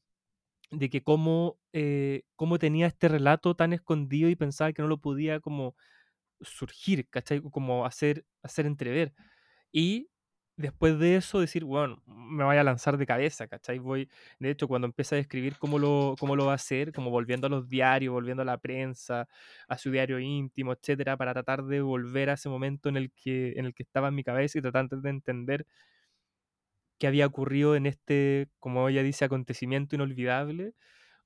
de 0.73 0.91
que 0.91 1.03
cómo, 1.03 1.59
eh, 1.73 2.23
cómo 2.37 2.59
tenía 2.59 2.87
este 2.87 3.09
relato 3.09 3.55
tan 3.57 3.73
escondido 3.73 4.29
y 4.31 4.37
pensaba 4.37 4.73
que 4.73 4.83
no 4.83 4.89
lo 4.89 4.99
podía 5.01 5.41
como 5.41 5.77
surgir, 6.41 7.09
¿cachai? 7.11 7.41
Como 7.43 7.87
hacer, 7.87 8.27
hacer 8.43 8.67
entrever. 8.67 9.15
Y 9.73 10.11
después 10.57 10.99
de 10.99 11.17
eso 11.17 11.41
decir, 11.41 11.65
bueno, 11.65 12.03
me 12.07 12.45
voy 12.45 12.57
a 12.57 12.65
lanzar 12.65 12.97
de 12.99 13.07
cabeza, 13.07 13.49
¿cachai? 13.49 13.79
Voy, 13.79 14.09
de 14.39 14.51
hecho, 14.51 14.69
cuando 14.69 14.87
empieza 14.87 15.17
a 15.17 15.19
describir 15.19 15.59
cómo 15.59 15.79
lo, 15.79 16.15
cómo 16.19 16.37
lo 16.37 16.47
va 16.47 16.53
a 16.53 16.55
hacer, 16.57 16.93
como 16.93 17.11
volviendo 17.11 17.47
a 17.49 17.51
los 17.51 17.69
diarios, 17.69 18.13
volviendo 18.13 18.43
a 18.43 18.47
la 18.47 18.59
prensa, 18.59 19.29
a 19.69 19.79
su 19.79 19.91
diario 19.91 20.19
íntimo, 20.21 20.73
etcétera, 20.73 21.17
para 21.17 21.33
tratar 21.33 21.65
de 21.65 21.81
volver 21.83 22.31
a 22.31 22.35
ese 22.35 22.49
momento 22.49 22.89
en 22.89 22.97
el 22.97 23.13
que, 23.13 23.53
en 23.57 23.67
el 23.67 23.75
que 23.75 23.83
estaba 23.83 24.09
en 24.09 24.15
mi 24.15 24.25
cabeza 24.25 24.59
y 24.59 24.63
tratar 24.63 24.89
de 24.89 25.11
entender 25.11 25.67
qué 26.99 27.07
había 27.07 27.27
ocurrido 27.27 27.75
en 27.77 27.87
este, 27.87 28.49
como 28.61 28.89
ella 28.89 29.03
dice, 29.03 29.25
acontecimiento 29.25 29.97
inolvidable, 29.97 30.75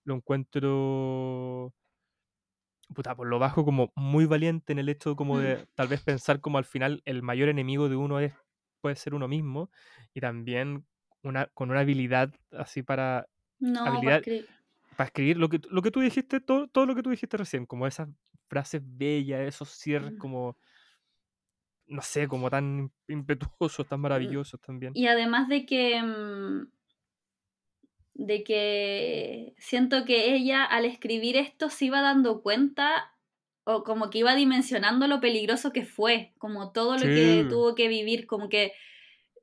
lo 0.04 0.16
encuentro 0.16 1.74
puta, 2.94 3.14
por 3.16 3.26
lo 3.26 3.38
bajo 3.38 3.64
como 3.64 3.92
muy 3.96 4.26
valiente 4.26 4.72
en 4.72 4.78
el 4.78 4.88
hecho 4.88 5.16
como 5.16 5.38
Mm. 5.38 5.38
de 5.38 5.66
tal 5.74 5.88
vez 5.88 6.02
pensar 6.02 6.40
como 6.40 6.58
al 6.58 6.64
final 6.64 7.02
el 7.04 7.22
mayor 7.22 7.48
enemigo 7.48 7.88
de 7.88 7.96
uno 7.96 8.20
es 8.20 8.32
puede 8.80 8.96
ser 8.96 9.14
uno 9.14 9.28
mismo 9.28 9.70
y 10.14 10.20
también 10.20 10.84
una, 11.22 11.46
con 11.54 11.70
una 11.70 11.80
habilidad 11.80 12.32
así 12.52 12.82
para, 12.82 13.28
No, 13.58 13.84
para 13.84 13.96
Habilidad- 13.96 14.18
escribir. 14.18 14.48
para 14.96 15.06
escribir 15.08 15.36
lo 15.38 15.48
que, 15.48 15.58
tú- 15.58 15.68
lo 15.70 15.82
que 15.82 15.90
tú 15.90 16.00
dijiste, 16.00 16.40
todo, 16.40 16.68
todo 16.68 16.86
lo 16.86 16.94
que 16.94 17.02
tú 17.02 17.10
dijiste 17.10 17.36
recién, 17.36 17.66
como 17.66 17.86
esas 17.86 18.08
frases 18.48 18.80
bellas, 18.84 19.40
esos 19.40 19.68
cierres 19.70 20.12
Mm. 20.12 20.18
como, 20.18 20.56
no 21.88 22.02
sé, 22.02 22.26
como 22.28 22.48
tan 22.50 22.90
impetuosos, 23.08 23.86
tan 23.86 24.00
maravillosos 24.00 24.60
también. 24.60 24.92
Y 24.94 25.06
además 25.06 25.48
de 25.48 25.66
que. 25.66 26.02
mm, 26.02 26.68
de 28.18 28.42
que 28.44 29.54
siento 29.58 30.06
que 30.06 30.34
ella 30.34 30.64
al 30.64 30.86
escribir 30.86 31.36
esto 31.36 31.68
se 31.68 31.84
iba 31.84 32.00
dando 32.00 32.40
cuenta 32.42 33.12
o 33.66 33.84
como 33.84 34.10
que 34.10 34.18
iba 34.20 34.34
dimensionando 34.36 35.08
lo 35.08 35.20
peligroso 35.20 35.72
que 35.72 35.84
fue, 35.84 36.34
como 36.38 36.72
todo 36.72 36.98
lo 36.98 37.10
que 37.12 37.46
tuvo 37.50 37.74
que 37.76 37.88
vivir, 37.88 38.26
como 38.26 38.48
que 38.48 38.72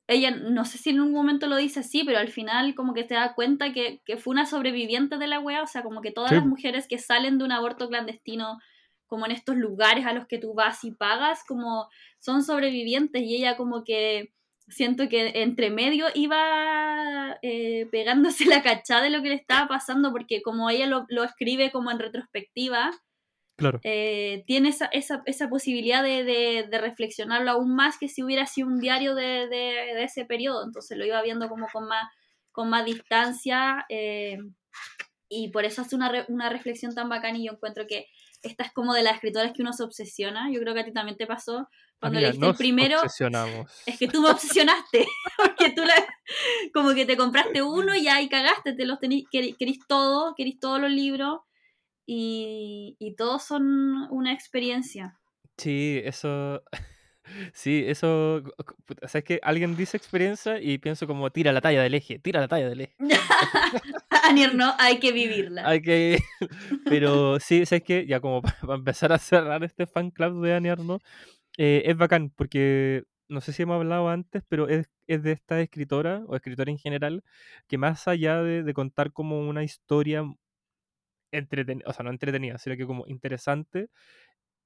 ella, 0.08 0.32
no 0.32 0.66
sé 0.66 0.78
si 0.78 0.90
en 0.92 1.00
un 1.02 1.12
momento 1.14 1.48
lo 1.48 1.56
dice 1.58 1.80
así, 1.82 2.04
pero 2.04 2.20
al 2.20 2.30
final 2.30 2.76
como 2.76 2.94
que 2.94 3.04
te 3.06 3.16
da 3.16 3.36
cuenta 3.36 3.72
que, 3.74 4.02
que 4.06 4.18
fue 4.18 4.34
una 4.34 4.46
sobreviviente 4.46 5.18
de 5.18 5.28
la 5.28 5.40
wea, 5.40 5.64
o 5.64 5.68
sea, 5.68 5.84
como 5.84 6.02
que 6.02 6.12
todas 6.12 6.32
Sí. 6.32 6.36
las 6.36 6.46
mujeres 6.46 6.88
que 6.88 6.98
salen 7.00 7.38
de 7.38 7.46
un 7.46 7.52
aborto 7.54 7.88
clandestino, 7.90 8.60
como 9.08 9.26
en 9.26 9.32
estos 9.32 9.56
lugares 9.58 10.06
a 10.06 10.14
los 10.14 10.28
que 10.28 10.40
tú 10.40 10.54
vas 10.56 10.84
y 10.84 10.92
pagas, 10.92 11.44
como 11.48 11.88
son 12.20 12.44
sobrevivientes 12.44 13.22
y 13.24 13.36
ella 13.38 13.58
como 13.58 13.84
que 13.84 14.34
siento 14.70 15.10
que 15.10 15.42
entre 15.44 15.70
medio 15.70 16.08
iba 16.16 17.38
eh, 17.42 17.88
pegándose 17.92 18.46
la 18.46 18.62
cachada 18.64 19.04
de 19.04 19.10
lo 19.10 19.22
que 19.22 19.30
le 19.30 19.36
estaba 19.36 19.68
pasando, 19.68 20.12
porque 20.12 20.42
como 20.42 20.70
ella 20.70 20.88
lo, 20.88 21.06
lo 21.10 21.24
escribe 21.24 21.72
como 21.72 21.92
en 21.92 22.00
retrospectiva, 22.00 22.92
Claro. 23.56 23.80
eh, 23.84 24.44
tiene 24.48 24.70
esa, 24.70 24.86
esa, 24.88 25.22
esa 25.26 25.48
posibilidad 25.50 26.02
de, 26.04 26.24
de, 26.24 26.68
de 26.70 26.78
reflexionarlo 26.80 27.52
aún 27.52 27.76
más 27.76 27.98
que 27.98 28.08
si 28.08 28.24
hubiera 28.24 28.46
sido 28.48 28.68
un 28.68 28.80
diario 28.80 29.14
de, 29.16 29.48
de, 29.48 30.04
ese 30.04 30.26
periodo. 30.26 30.66
Entonces 30.66 30.98
lo 30.98 31.06
iba 31.06 31.22
viendo 31.22 31.48
como 31.50 31.68
con 31.72 31.88
más, 31.88 32.10
con 32.52 32.70
más 32.70 32.84
distancia 32.86 33.86
eh, 33.90 34.38
y 35.30 35.50
por 35.50 35.66
eso 35.66 35.82
hace 35.82 35.96
una, 35.96 36.10
re- 36.10 36.26
una 36.30 36.50
reflexión 36.50 36.94
tan 36.96 37.10
bacana 37.10 37.38
y 37.38 37.46
yo 37.46 37.54
encuentro 37.54 37.86
que 37.88 38.08
esta 38.42 38.64
es 38.64 38.74
como 38.74 38.94
de 38.94 39.04
las 39.04 39.16
escritoras 39.16 39.54
que 39.54 39.62
uno 39.62 39.72
se 39.74 39.84
obsesiona. 39.84 40.52
Yo 40.52 40.60
creo 40.60 40.74
que 40.74 40.82
a 40.82 40.86
ti 40.86 40.92
también 40.92 41.18
te 41.18 41.26
pasó. 41.26 41.70
Cuando 42.00 42.18
Amiga, 42.18 42.32
leíste 42.32 42.46
el 42.48 42.56
primero, 42.56 43.00
es 43.86 43.98
que 43.98 44.08
tú 44.08 44.22
me 44.22 44.30
obsesionaste. 44.32 45.06
Porque 45.38 45.72
tú 45.72 45.84
la, 45.86 45.94
como 46.74 46.94
que 46.94 47.06
te 47.06 47.16
compraste 47.16 47.62
uno 47.62 47.96
y 47.96 48.08
ahí 48.10 48.28
cagaste, 48.28 48.74
te 48.74 48.86
los 48.86 49.00
tenís, 49.00 49.26
quer- 49.32 49.56
querís 49.58 49.80
todo, 49.88 50.34
querís 50.36 50.60
todos 50.60 50.82
los 50.82 50.92
libros 50.92 51.40
y, 52.06 52.96
y 53.00 53.16
todos 53.16 53.44
son 53.44 54.08
una 54.12 54.34
experiencia. 54.34 55.20
Sí, 55.58 56.02
eso. 56.04 56.64
Sí, 57.54 57.86
eso. 57.88 58.44
puta, 58.86 59.08
¿Sabes 59.08 59.24
que 59.24 59.40
Alguien 59.44 59.78
dice 59.78 59.96
experiencia 59.96 60.60
y 60.62 60.78
pienso 60.78 61.08
como 61.08 61.30
tira 61.32 61.54
la 61.54 61.62
talla 61.62 61.82
del 61.82 61.94
eje, 61.94 62.20
tira 62.20 62.42
la 62.42 62.50
talla 62.50 62.68
del 62.68 62.82
eje. 62.82 62.96
Anier, 64.30 64.56
no, 64.56 64.74
hay 64.78 65.00
que 65.00 65.14
vivirla. 65.14 65.68
Hay 65.68 65.82
que. 65.82 66.20
Pero 66.86 67.40
sí, 67.40 67.66
¿sabes 67.66 67.84
que 67.84 68.06
Ya 68.06 68.20
como 68.20 68.42
para, 68.42 68.76
empezar 68.76 69.14
a 69.14 69.20
cerrar 69.20 69.64
este 69.64 69.88
fan 69.88 70.12
club 70.12 70.44
de 70.44 70.54
Annie 70.54 70.70
Arnaud, 70.70 71.02
eh, 71.58 71.84
es 71.86 71.96
bacán 71.96 72.30
porque 72.30 73.04
no 73.30 73.42
sé 73.42 73.54
si 73.54 73.64
hemos 73.64 73.76
hablado 73.76 74.10
antes, 74.10 74.44
pero 74.48 74.68
es, 74.68 74.90
es 75.08 75.24
de 75.24 75.32
esta 75.32 75.62
escritora 75.62 76.24
o 76.28 76.36
escritora 76.36 76.70
en 76.72 76.78
general 76.78 77.24
que 77.68 77.78
más 77.78 78.08
allá 78.08 78.44
de, 78.44 78.64
de 78.64 78.74
contar 78.74 79.12
como 79.14 79.40
una 79.48 79.64
historia 79.64 80.24
entretenida, 81.38 81.86
o 81.90 81.94
sea, 81.94 82.04
no 82.04 82.12
entretenida, 82.12 82.58
sino 82.58 82.78
que 82.78 82.86
como 82.86 83.06
interesante, 83.08 83.90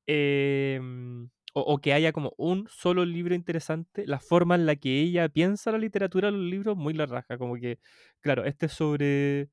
em, 0.07 1.25
o, 1.53 1.61
o 1.61 1.77
que 1.79 1.93
haya 1.93 2.11
como 2.11 2.33
un 2.37 2.67
solo 2.69 3.05
libro 3.05 3.35
interesante, 3.35 4.05
la 4.07 4.19
forma 4.19 4.55
en 4.55 4.65
la 4.65 4.75
que 4.75 5.01
ella 5.01 5.27
piensa 5.29 5.71
la 5.71 5.77
literatura, 5.79 6.31
los 6.31 6.41
libros, 6.41 6.77
muy 6.77 6.93
la 6.93 7.05
raja, 7.05 7.37
como 7.37 7.55
que, 7.55 7.79
claro, 8.21 8.45
este 8.45 8.67
es 8.67 8.73
sobre... 8.73 9.49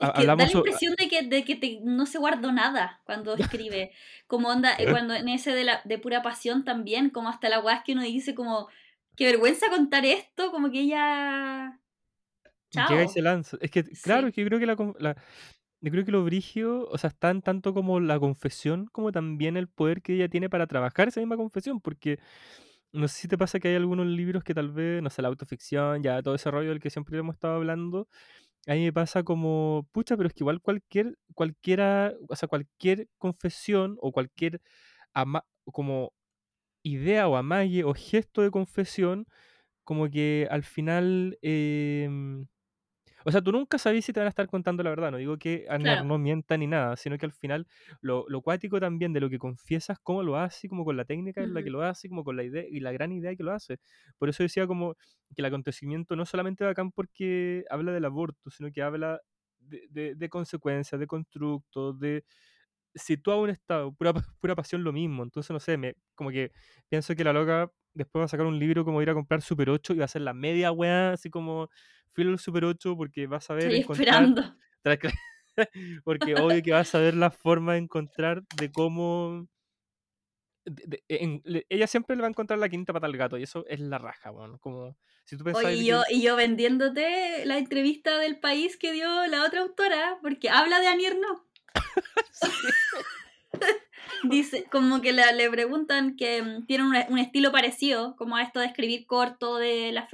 Es 0.00 0.10
que 0.14 0.26
da 0.26 0.36
la 0.36 0.48
so- 0.48 0.58
impresión 0.58 0.94
de 0.96 1.08
que, 1.08 1.22
de 1.22 1.44
que 1.44 1.56
te- 1.56 1.80
no 1.82 2.06
se 2.06 2.18
guardó 2.18 2.52
nada 2.52 3.00
cuando 3.04 3.34
escribe. 3.62 3.90
Como 4.28 4.48
onda, 4.48 4.74
eh, 4.78 4.86
cuando 4.90 5.14
en 5.14 5.28
ese 5.28 5.52
de, 5.52 5.64
la, 5.64 5.80
de 5.84 5.98
pura 5.98 6.22
pasión 6.22 6.64
también, 6.64 7.10
como 7.10 7.28
hasta 7.28 7.48
la 7.48 7.58
weá 7.60 7.82
que 7.84 7.92
uno 7.94 8.02
dice 8.02 8.34
como, 8.34 8.68
qué 9.16 9.26
vergüenza 9.26 9.68
contar 9.70 10.04
esto, 10.06 10.52
como 10.52 10.70
que 10.70 10.80
ella... 10.82 11.80
Chao. 12.70 12.88
Llega 12.90 13.04
y 13.04 13.08
se 13.08 13.22
lanza. 13.22 13.56
Es 13.60 13.70
que, 13.70 13.82
Sí. 13.82 13.96
claro, 14.02 14.28
es 14.28 14.34
que 14.34 14.42
yo 14.42 14.46
creo 14.46 14.60
que 14.60 14.66
la, 14.66 14.76
la- 15.00 15.16
yo 15.80 15.90
creo 15.92 16.04
que 16.04 16.12
lo 16.12 16.24
brigio, 16.24 16.88
o 16.90 16.98
sea, 16.98 17.08
está 17.08 17.30
en 17.30 17.42
tanto 17.42 17.74
como 17.74 18.00
la 18.00 18.18
confesión, 18.20 18.86
como 18.92 19.12
también 19.12 19.56
el 19.56 19.68
poder 19.68 20.02
que 20.02 20.14
ella 20.14 20.28
tiene 20.28 20.50
para 20.50 20.66
trabajar 20.66 21.08
esa 21.08 21.20
misma 21.20 21.36
confesión, 21.36 21.80
porque 21.80 22.18
no 22.92 23.08
sé 23.08 23.22
si 23.22 23.28
te 23.28 23.38
pasa 23.38 23.60
que 23.60 23.68
hay 23.68 23.74
algunos 23.76 24.06
libros 24.06 24.44
que 24.44 24.54
tal 24.54 24.70
vez, 24.72 25.02
no 25.02 25.10
sé, 25.10 25.22
la 25.22 25.28
autoficción, 25.28 26.02
ya 26.02 26.22
todo 26.22 26.34
ese 26.34 26.50
rollo 26.50 26.70
del 26.70 26.80
que 26.80 26.90
siempre 26.90 27.18
hemos 27.18 27.34
estado 27.36 27.54
hablando, 27.56 28.08
a 28.66 28.74
mí 28.74 28.84
me 28.84 28.92
pasa 28.92 29.22
como, 29.24 29.88
pucha, 29.92 30.16
pero 30.16 30.28
es 30.28 30.34
que 30.34 30.42
igual 30.44 30.60
cualquier, 30.62 31.18
cualquiera, 31.34 32.14
o 32.28 32.36
sea, 32.36 32.48
cualquier 32.48 33.08
confesión 33.18 33.98
o 34.00 34.12
cualquier 34.12 34.60
ama- 35.14 35.44
como 35.72 36.12
idea 36.82 37.28
o 37.28 37.36
amague 37.36 37.84
o 37.84 37.94
gesto 37.94 38.42
de 38.42 38.50
confesión, 38.50 39.26
como 39.84 40.10
que 40.10 40.48
al 40.50 40.64
final, 40.64 41.38
em, 41.42 42.46
o 43.24 43.30
sea, 43.32 43.42
tú 43.42 43.52
nunca 43.52 43.78
sabes 43.78 44.04
si 44.04 44.12
te 44.12 44.20
van 44.20 44.26
a 44.26 44.30
estar 44.30 44.46
contando 44.48 44.82
la 44.82 44.90
verdad, 44.90 45.10
no 45.10 45.16
digo 45.18 45.36
que 45.38 45.66
Anne 45.68 45.96
Claro. 45.96 46.02
no 46.02 46.18
mienta 46.18 46.56
ni 46.56 46.66
nada, 46.66 46.96
sino 46.96 47.18
que 47.18 47.26
al 47.26 47.32
final 47.32 47.66
lo, 48.00 48.24
lo 48.28 48.42
cuático 48.42 48.80
también 48.80 49.12
de 49.12 49.20
lo 49.20 49.28
que 49.30 49.38
confiesas, 49.38 49.98
cómo 50.02 50.22
lo 50.22 50.36
hace, 50.36 50.68
como 50.68 50.84
con 50.84 50.96
la 50.96 51.04
técnica 51.04 51.42
en 51.42 51.54
la 51.54 51.62
que 51.62 51.70
lo 51.70 51.82
hace, 51.82 52.08
como 52.08 52.24
con 52.24 52.36
la 52.36 52.44
idea 52.44 52.64
y 52.68 52.80
la 52.80 52.92
gran 52.92 53.12
idea 53.12 53.34
que 53.36 53.42
lo 53.42 53.52
hace. 53.52 53.78
Por 54.18 54.28
eso 54.28 54.42
decía 54.42 54.66
como 54.66 54.94
que 55.34 55.42
el 55.42 55.44
acontecimiento 55.46 56.16
no 56.16 56.24
solamente 56.26 56.64
es 56.64 56.68
bacán 56.70 56.90
porque 56.92 57.64
habla 57.70 57.92
del 57.92 58.04
aborto, 58.04 58.50
sino 58.50 58.70
que 58.72 58.82
habla 58.82 59.20
de, 59.58 59.82
de- 59.90 60.14
de 60.14 60.28
consecuencias, 60.28 60.98
de 61.00 61.06
constructos, 61.06 61.98
de 61.98 62.24
sitúa 62.94 63.36
un 63.36 63.50
estado, 63.50 63.92
pura, 63.94 64.12
pura 64.40 64.54
pasión 64.56 64.84
lo 64.84 64.92
mismo. 64.92 65.22
Entonces, 65.22 65.50
no 65.50 65.60
sé, 65.60 65.76
me, 65.76 65.94
como 66.14 66.30
que 66.30 66.52
pienso 66.88 67.14
que 67.14 67.24
la 67.24 67.32
loca 67.32 67.70
después 67.94 68.20
va 68.22 68.24
a 68.26 68.28
sacar 68.28 68.46
un 68.46 68.58
libro 68.58 68.84
como 68.84 69.02
ir 69.02 69.10
a 69.10 69.14
comprar 69.14 69.42
Super 69.42 69.70
8 69.70 69.94
y 69.94 69.98
va 69.98 70.04
a 70.04 70.08
ser 70.08 70.22
la 70.22 70.34
media 70.34 70.72
weá, 70.72 71.12
así 71.12 71.30
como 71.30 71.68
filo 72.18 72.30
del 72.30 72.38
Super 72.38 72.64
8 72.64 72.96
porque 72.96 73.26
va 73.26 73.36
a 73.38 73.40
saber 73.40 73.64
Estoy 73.64 73.80
encontrar 73.80 74.24
esperando. 74.24 74.56
porque 76.04 76.34
obvio 76.34 76.62
que 76.62 76.72
va 76.72 76.80
a 76.80 76.84
saber 76.84 77.14
la 77.14 77.30
forma 77.30 77.72
de 77.74 77.78
encontrar 77.78 78.42
de 78.56 78.70
cómo 78.70 79.46
de- 80.64 80.84
de- 80.86 81.02
en- 81.08 81.40
le- 81.44 81.66
ella 81.68 81.86
siempre 81.86 82.14
le 82.16 82.22
va 82.22 82.28
a 82.28 82.30
encontrar 82.30 82.58
la 82.58 82.68
quinta 82.68 82.92
pata 82.92 83.06
al 83.06 83.16
gato 83.16 83.38
y 83.38 83.42
eso 83.42 83.64
es 83.68 83.80
la 83.80 83.98
raja, 83.98 84.30
weón. 84.30 84.58
Como 84.58 84.96
si 85.24 85.36
tú 85.36 85.44
Oye, 85.54 85.74
y 85.74 85.86
yo, 85.86 86.02
y 86.10 86.22
yo 86.22 86.36
vendiéndote 86.36 87.44
la 87.46 87.58
entrevista 87.58 88.18
del 88.18 88.38
país 88.38 88.76
que 88.76 88.92
dio 88.92 89.26
la 89.26 89.44
otra 89.44 89.60
autora, 89.60 90.18
porque 90.22 90.50
habla 90.50 90.80
de 90.80 90.88
Anier 90.88 91.16
no. 91.18 91.46
Dice, 94.24 94.64
como 94.70 95.00
que 95.00 95.12
le, 95.12 95.32
le 95.34 95.50
preguntan 95.50 96.16
que 96.16 96.42
mm, 96.42 96.66
tiene 96.66 96.84
un, 96.84 96.94
un 97.12 97.18
estilo 97.18 97.52
parecido, 97.52 98.16
como 98.16 98.36
a 98.36 98.42
esto 98.42 98.60
de 98.60 98.66
escribir 98.66 99.06
corto 99.06 99.56
de 99.58 99.92
la 99.92 100.06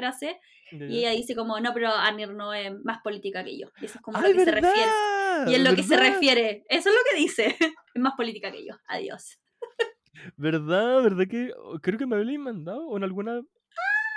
y 0.73 0.99
ella 0.99 1.11
dice 1.11 1.35
como, 1.35 1.59
no, 1.61 1.73
pero 1.75 1.91
Anir 1.93 2.31
no 2.33 2.53
es 2.53 2.73
más 2.85 3.01
política 3.03 3.45
que 3.45 3.59
yo. 3.59 3.69
Y 3.81 3.85
eso 3.87 3.99
es 3.99 4.03
como 4.03 4.19
a 4.19 4.23
¡Ay, 4.23 4.33
lo 4.33 4.39
que 4.39 4.45
se 4.45 4.51
refiere. 4.51 4.91
Y 5.47 5.55
es 5.55 5.61
lo 5.63 5.75
que 5.75 5.83
se 5.83 5.97
refiere. 5.97 6.65
Eso 6.69 6.89
es 6.91 6.95
lo 6.95 7.01
que 7.11 7.17
dice. 7.19 7.57
Es 7.95 8.03
más 8.03 8.15
política 8.17 8.51
que 8.51 8.67
yo. 8.67 8.75
Adiós. 8.89 9.39
¿Verdad? 10.37 11.03
¿Verdad 11.03 11.27
que 11.31 11.53
oh, 11.57 11.79
creo 11.81 11.97
que 11.99 12.07
me 12.07 12.17
habían 12.17 12.41
mandado 12.41 12.87
o 12.89 12.97
en 12.97 13.05
alguna 13.05 13.41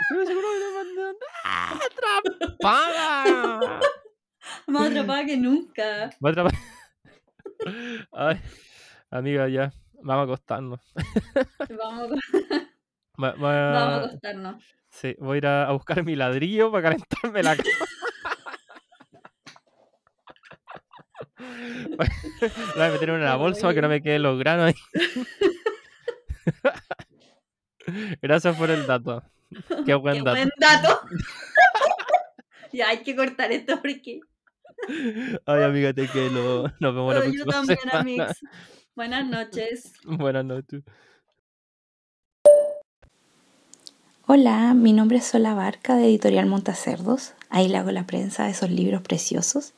Creo 0.10 0.22
que 0.22 0.28
seguro 0.28 0.48
me 0.48 0.60
lo 0.60 0.72
mandaron. 0.86 1.16
¡Ah, 1.44 1.80
¡Atrapada! 2.62 3.80
Más 4.68 4.90
atrapada 4.92 5.26
que 5.26 5.38
nunca. 5.38 6.10
Va 6.24 6.30
a 6.30 6.32
atrapar. 6.32 6.54
Ay, 8.12 8.40
amiga, 9.10 9.48
ya. 9.50 9.74
Vamos 10.02 10.22
a 10.22 10.24
acostarnos. 10.24 10.80
Vamos, 11.78 12.12
Va- 13.22 13.32
va- 13.34 13.72
vamos 13.74 13.94
a 13.94 14.06
acostarnos. 14.06 14.64
Sí, 15.00 15.16
voy 15.20 15.36
a 15.36 15.38
ir 15.38 15.46
a, 15.46 15.72
buscar 15.74 16.04
mi 16.04 16.16
ladrillo 16.16 16.72
para 16.72 16.90
calentarme 16.90 17.44
la 17.44 17.56
cama. 17.56 17.70
Lo 21.38 21.98
voy 22.76 22.84
a 22.84 22.92
meter 22.92 23.10
en 23.10 23.16
una 23.16 23.36
bolsa 23.36 23.62
para 23.62 23.76
que 23.76 23.82
no 23.84 23.90
me 23.90 24.02
queden 24.02 24.24
los 24.24 24.40
granos 24.40 24.74
ahí. 24.74 24.76
Gracias 28.24 28.58
por 28.58 28.72
el 28.72 28.88
dato. 28.88 29.22
Qué 29.86 29.94
buen 29.94 30.16
Qué 30.16 30.22
dato. 30.24 30.32
buen 30.32 30.50
dato. 30.58 31.02
ya 32.74 32.90
hay 32.90 33.04
que 33.04 33.16
cortar 33.16 33.52
esto 33.52 33.80
porque 33.80 34.20
Ay, 35.46 35.62
amiga, 35.64 35.94
te 35.94 36.08
quiero. 36.08 36.72
Nos 36.80 36.96
vemos 36.96 37.14
la 37.14 37.20
Pero 37.22 37.34
yo 37.34 37.44
próxima 37.44 37.52
también, 37.52 37.80
semana. 37.80 38.00
amigos. 38.00 38.38
Buenas 38.96 39.28
noches. 39.28 39.94
Buenas 40.06 40.46
noches. 40.46 40.84
Hola, 44.30 44.74
mi 44.74 44.92
nombre 44.92 45.20
es 45.20 45.24
Sola 45.24 45.54
Barca 45.54 45.96
de 45.96 46.04
Editorial 46.04 46.48
Montacerdos. 46.48 47.32
Ahí 47.50 47.70
le 47.70 47.78
hago 47.78 47.92
la 47.92 48.06
prensa 48.06 48.44
de 48.44 48.52
esos 48.52 48.70
libros 48.70 49.02
preciosos. 49.02 49.72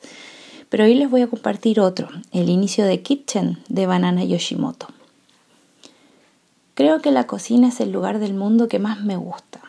Pero 0.68 0.82
hoy 0.82 0.94
les 0.94 1.08
voy 1.08 1.20
a 1.22 1.28
compartir 1.28 1.78
otro, 1.78 2.08
El 2.32 2.48
inicio 2.48 2.84
de 2.84 3.00
Kitchen 3.00 3.60
de 3.68 3.86
Banana 3.86 4.24
Yoshimoto. 4.24 4.88
Creo 6.74 7.00
que 7.00 7.12
la 7.12 7.28
cocina 7.28 7.68
es 7.68 7.78
el 7.78 7.92
lugar 7.92 8.18
del 8.18 8.34
mundo 8.34 8.66
que 8.66 8.80
más 8.80 9.04
me 9.04 9.16
gusta. 9.16 9.60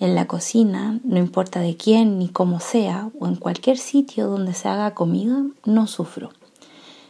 En 0.00 0.14
la 0.14 0.26
cocina, 0.26 1.00
no 1.02 1.16
importa 1.16 1.60
de 1.60 1.78
quién 1.78 2.18
ni 2.18 2.28
cómo 2.28 2.60
sea, 2.60 3.08
o 3.18 3.26
en 3.26 3.36
cualquier 3.36 3.78
sitio 3.78 4.26
donde 4.26 4.52
se 4.52 4.68
haga 4.68 4.92
comida, 4.92 5.46
no 5.64 5.86
sufro. 5.86 6.28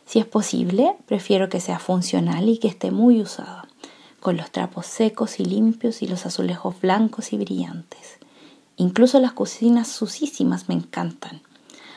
Si 0.07 0.21
es 0.21 0.27
posible, 0.27 0.95
prefiero 1.07 1.49
que 1.49 1.59
sea 1.59 1.81
funcional 1.81 2.49
y 2.49 2.59
que 2.59 2.69
esté 2.69 2.93
muy 2.93 3.21
usada 3.21 3.67
con 4.21 4.37
los 4.37 4.51
trapos 4.51 4.87
secos 4.87 5.41
y 5.41 5.45
limpios 5.45 6.03
y 6.03 6.07
los 6.07 6.27
azulejos 6.27 6.81
blancos 6.81 7.33
y 7.33 7.39
brillantes. 7.39 8.19
Incluso 8.77 9.19
las 9.21 9.33
cocinas 9.33 9.89
sucísimas 9.89 10.69
me 10.69 10.75
encantan. 10.75 11.43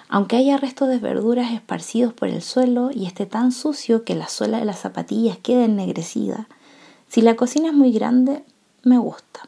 Aunque 0.10 0.38
haya 0.38 0.58
restos 0.58 0.90
de 0.90 1.00
verduras 1.00 1.52
esparcidos 1.54 2.14
por 2.14 2.30
el 2.30 2.42
suelo 2.42 2.92
y 2.94 3.06
esté 3.06 3.26
tan 3.26 3.52
sucio 3.52 4.04
que 4.04 4.16
la 4.16 4.28
suela 4.28 4.60
de 4.60 4.66
las 4.66 4.80
zapatillas 4.80 5.38
quede 5.38 5.66
ennegrecida, 5.66 6.48
si 7.08 7.22
la 7.22 7.36
cocina 7.36 7.70
es 7.70 7.74
muy 7.74 7.92
grande, 7.92 8.44
me 8.84 8.98
gusta. 8.98 9.42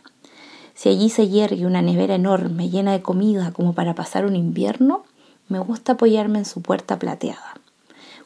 Si 0.76 0.90
allí 0.90 1.10
se 1.10 1.30
yergue 1.30 1.66
una 1.66 1.82
nevera 1.82 2.16
enorme 2.16 2.70
llena 2.70 2.92
de 2.92 3.02
comida 3.02 3.52
como 3.54 3.74
para 3.74 3.96
pasar 3.96 4.26
un 4.26 4.36
invierno, 4.36 5.04
me 5.48 5.60
gusta 5.60 5.94
apoyarme 5.94 6.40
en 6.40 6.46
su 6.46 6.62
puerta 6.62 7.00
plateada. 7.00 7.56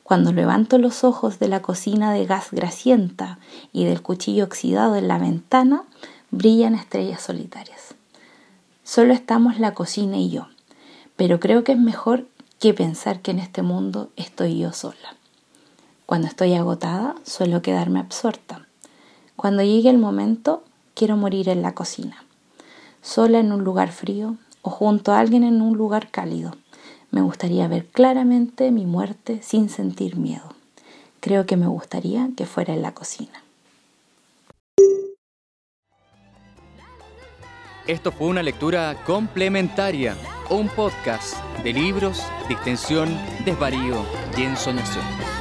Cuando 0.09 0.33
levanto 0.33 0.79
los 0.79 1.03
ojos 1.03 1.37
de 1.37 1.47
la 1.47 1.61
cocina 1.61 2.11
de 2.11 2.25
gas 2.25 2.47
grasienta 2.51 3.37
y 3.71 3.85
del 3.85 4.01
cuchillo 4.01 4.45
oxidado 4.45 4.95
en 4.95 5.07
la 5.07 5.19
ventana, 5.19 5.83
brillan 6.31 6.73
estrellas 6.73 7.21
solitarias. 7.21 7.93
Solo 8.83 9.13
estamos 9.13 9.59
la 9.59 9.75
cocina 9.75 10.17
y 10.17 10.31
yo, 10.31 10.47
pero 11.15 11.39
creo 11.39 11.63
que 11.63 11.73
es 11.73 11.77
mejor 11.77 12.25
que 12.57 12.73
pensar 12.73 13.21
que 13.21 13.29
en 13.29 13.37
este 13.37 13.61
mundo 13.61 14.09
estoy 14.15 14.57
yo 14.57 14.73
sola. 14.73 15.15
Cuando 16.07 16.27
estoy 16.27 16.55
agotada, 16.55 17.13
suelo 17.23 17.61
quedarme 17.61 17.99
absorta. 17.99 18.65
Cuando 19.35 19.61
llegue 19.61 19.91
el 19.91 19.99
momento, 19.99 20.63
quiero 20.95 21.17
morir 21.17 21.49
en 21.49 21.61
la 21.61 21.75
cocina, 21.75 22.25
sola 23.03 23.37
en 23.37 23.51
un 23.51 23.63
lugar 23.63 23.91
frío 23.91 24.37
o 24.63 24.71
junto 24.71 25.11
a 25.11 25.19
alguien 25.19 25.43
en 25.43 25.61
un 25.61 25.77
lugar 25.77 26.09
cálido. 26.09 26.55
Me 27.11 27.21
gustaría 27.21 27.67
ver 27.67 27.87
claramente 27.87 28.71
mi 28.71 28.85
muerte 28.85 29.39
sin 29.41 29.69
sentir 29.69 30.15
miedo. 30.15 30.55
Creo 31.19 31.45
que 31.45 31.57
me 31.57 31.67
gustaría 31.67 32.29
que 32.37 32.45
fuera 32.45 32.73
en 32.73 32.81
la 32.81 32.93
cocina. 32.93 33.43
Esto 37.87 38.11
fue 38.11 38.27
una 38.27 38.43
lectura 38.43 38.95
complementaria, 39.03 40.15
un 40.51 40.67
podcast 40.69 41.43
de 41.63 41.73
libros, 41.73 42.21
distensión, 42.47 43.09
desvarío 43.45 44.05
y 44.37 44.43
ensoñación. 44.43 45.38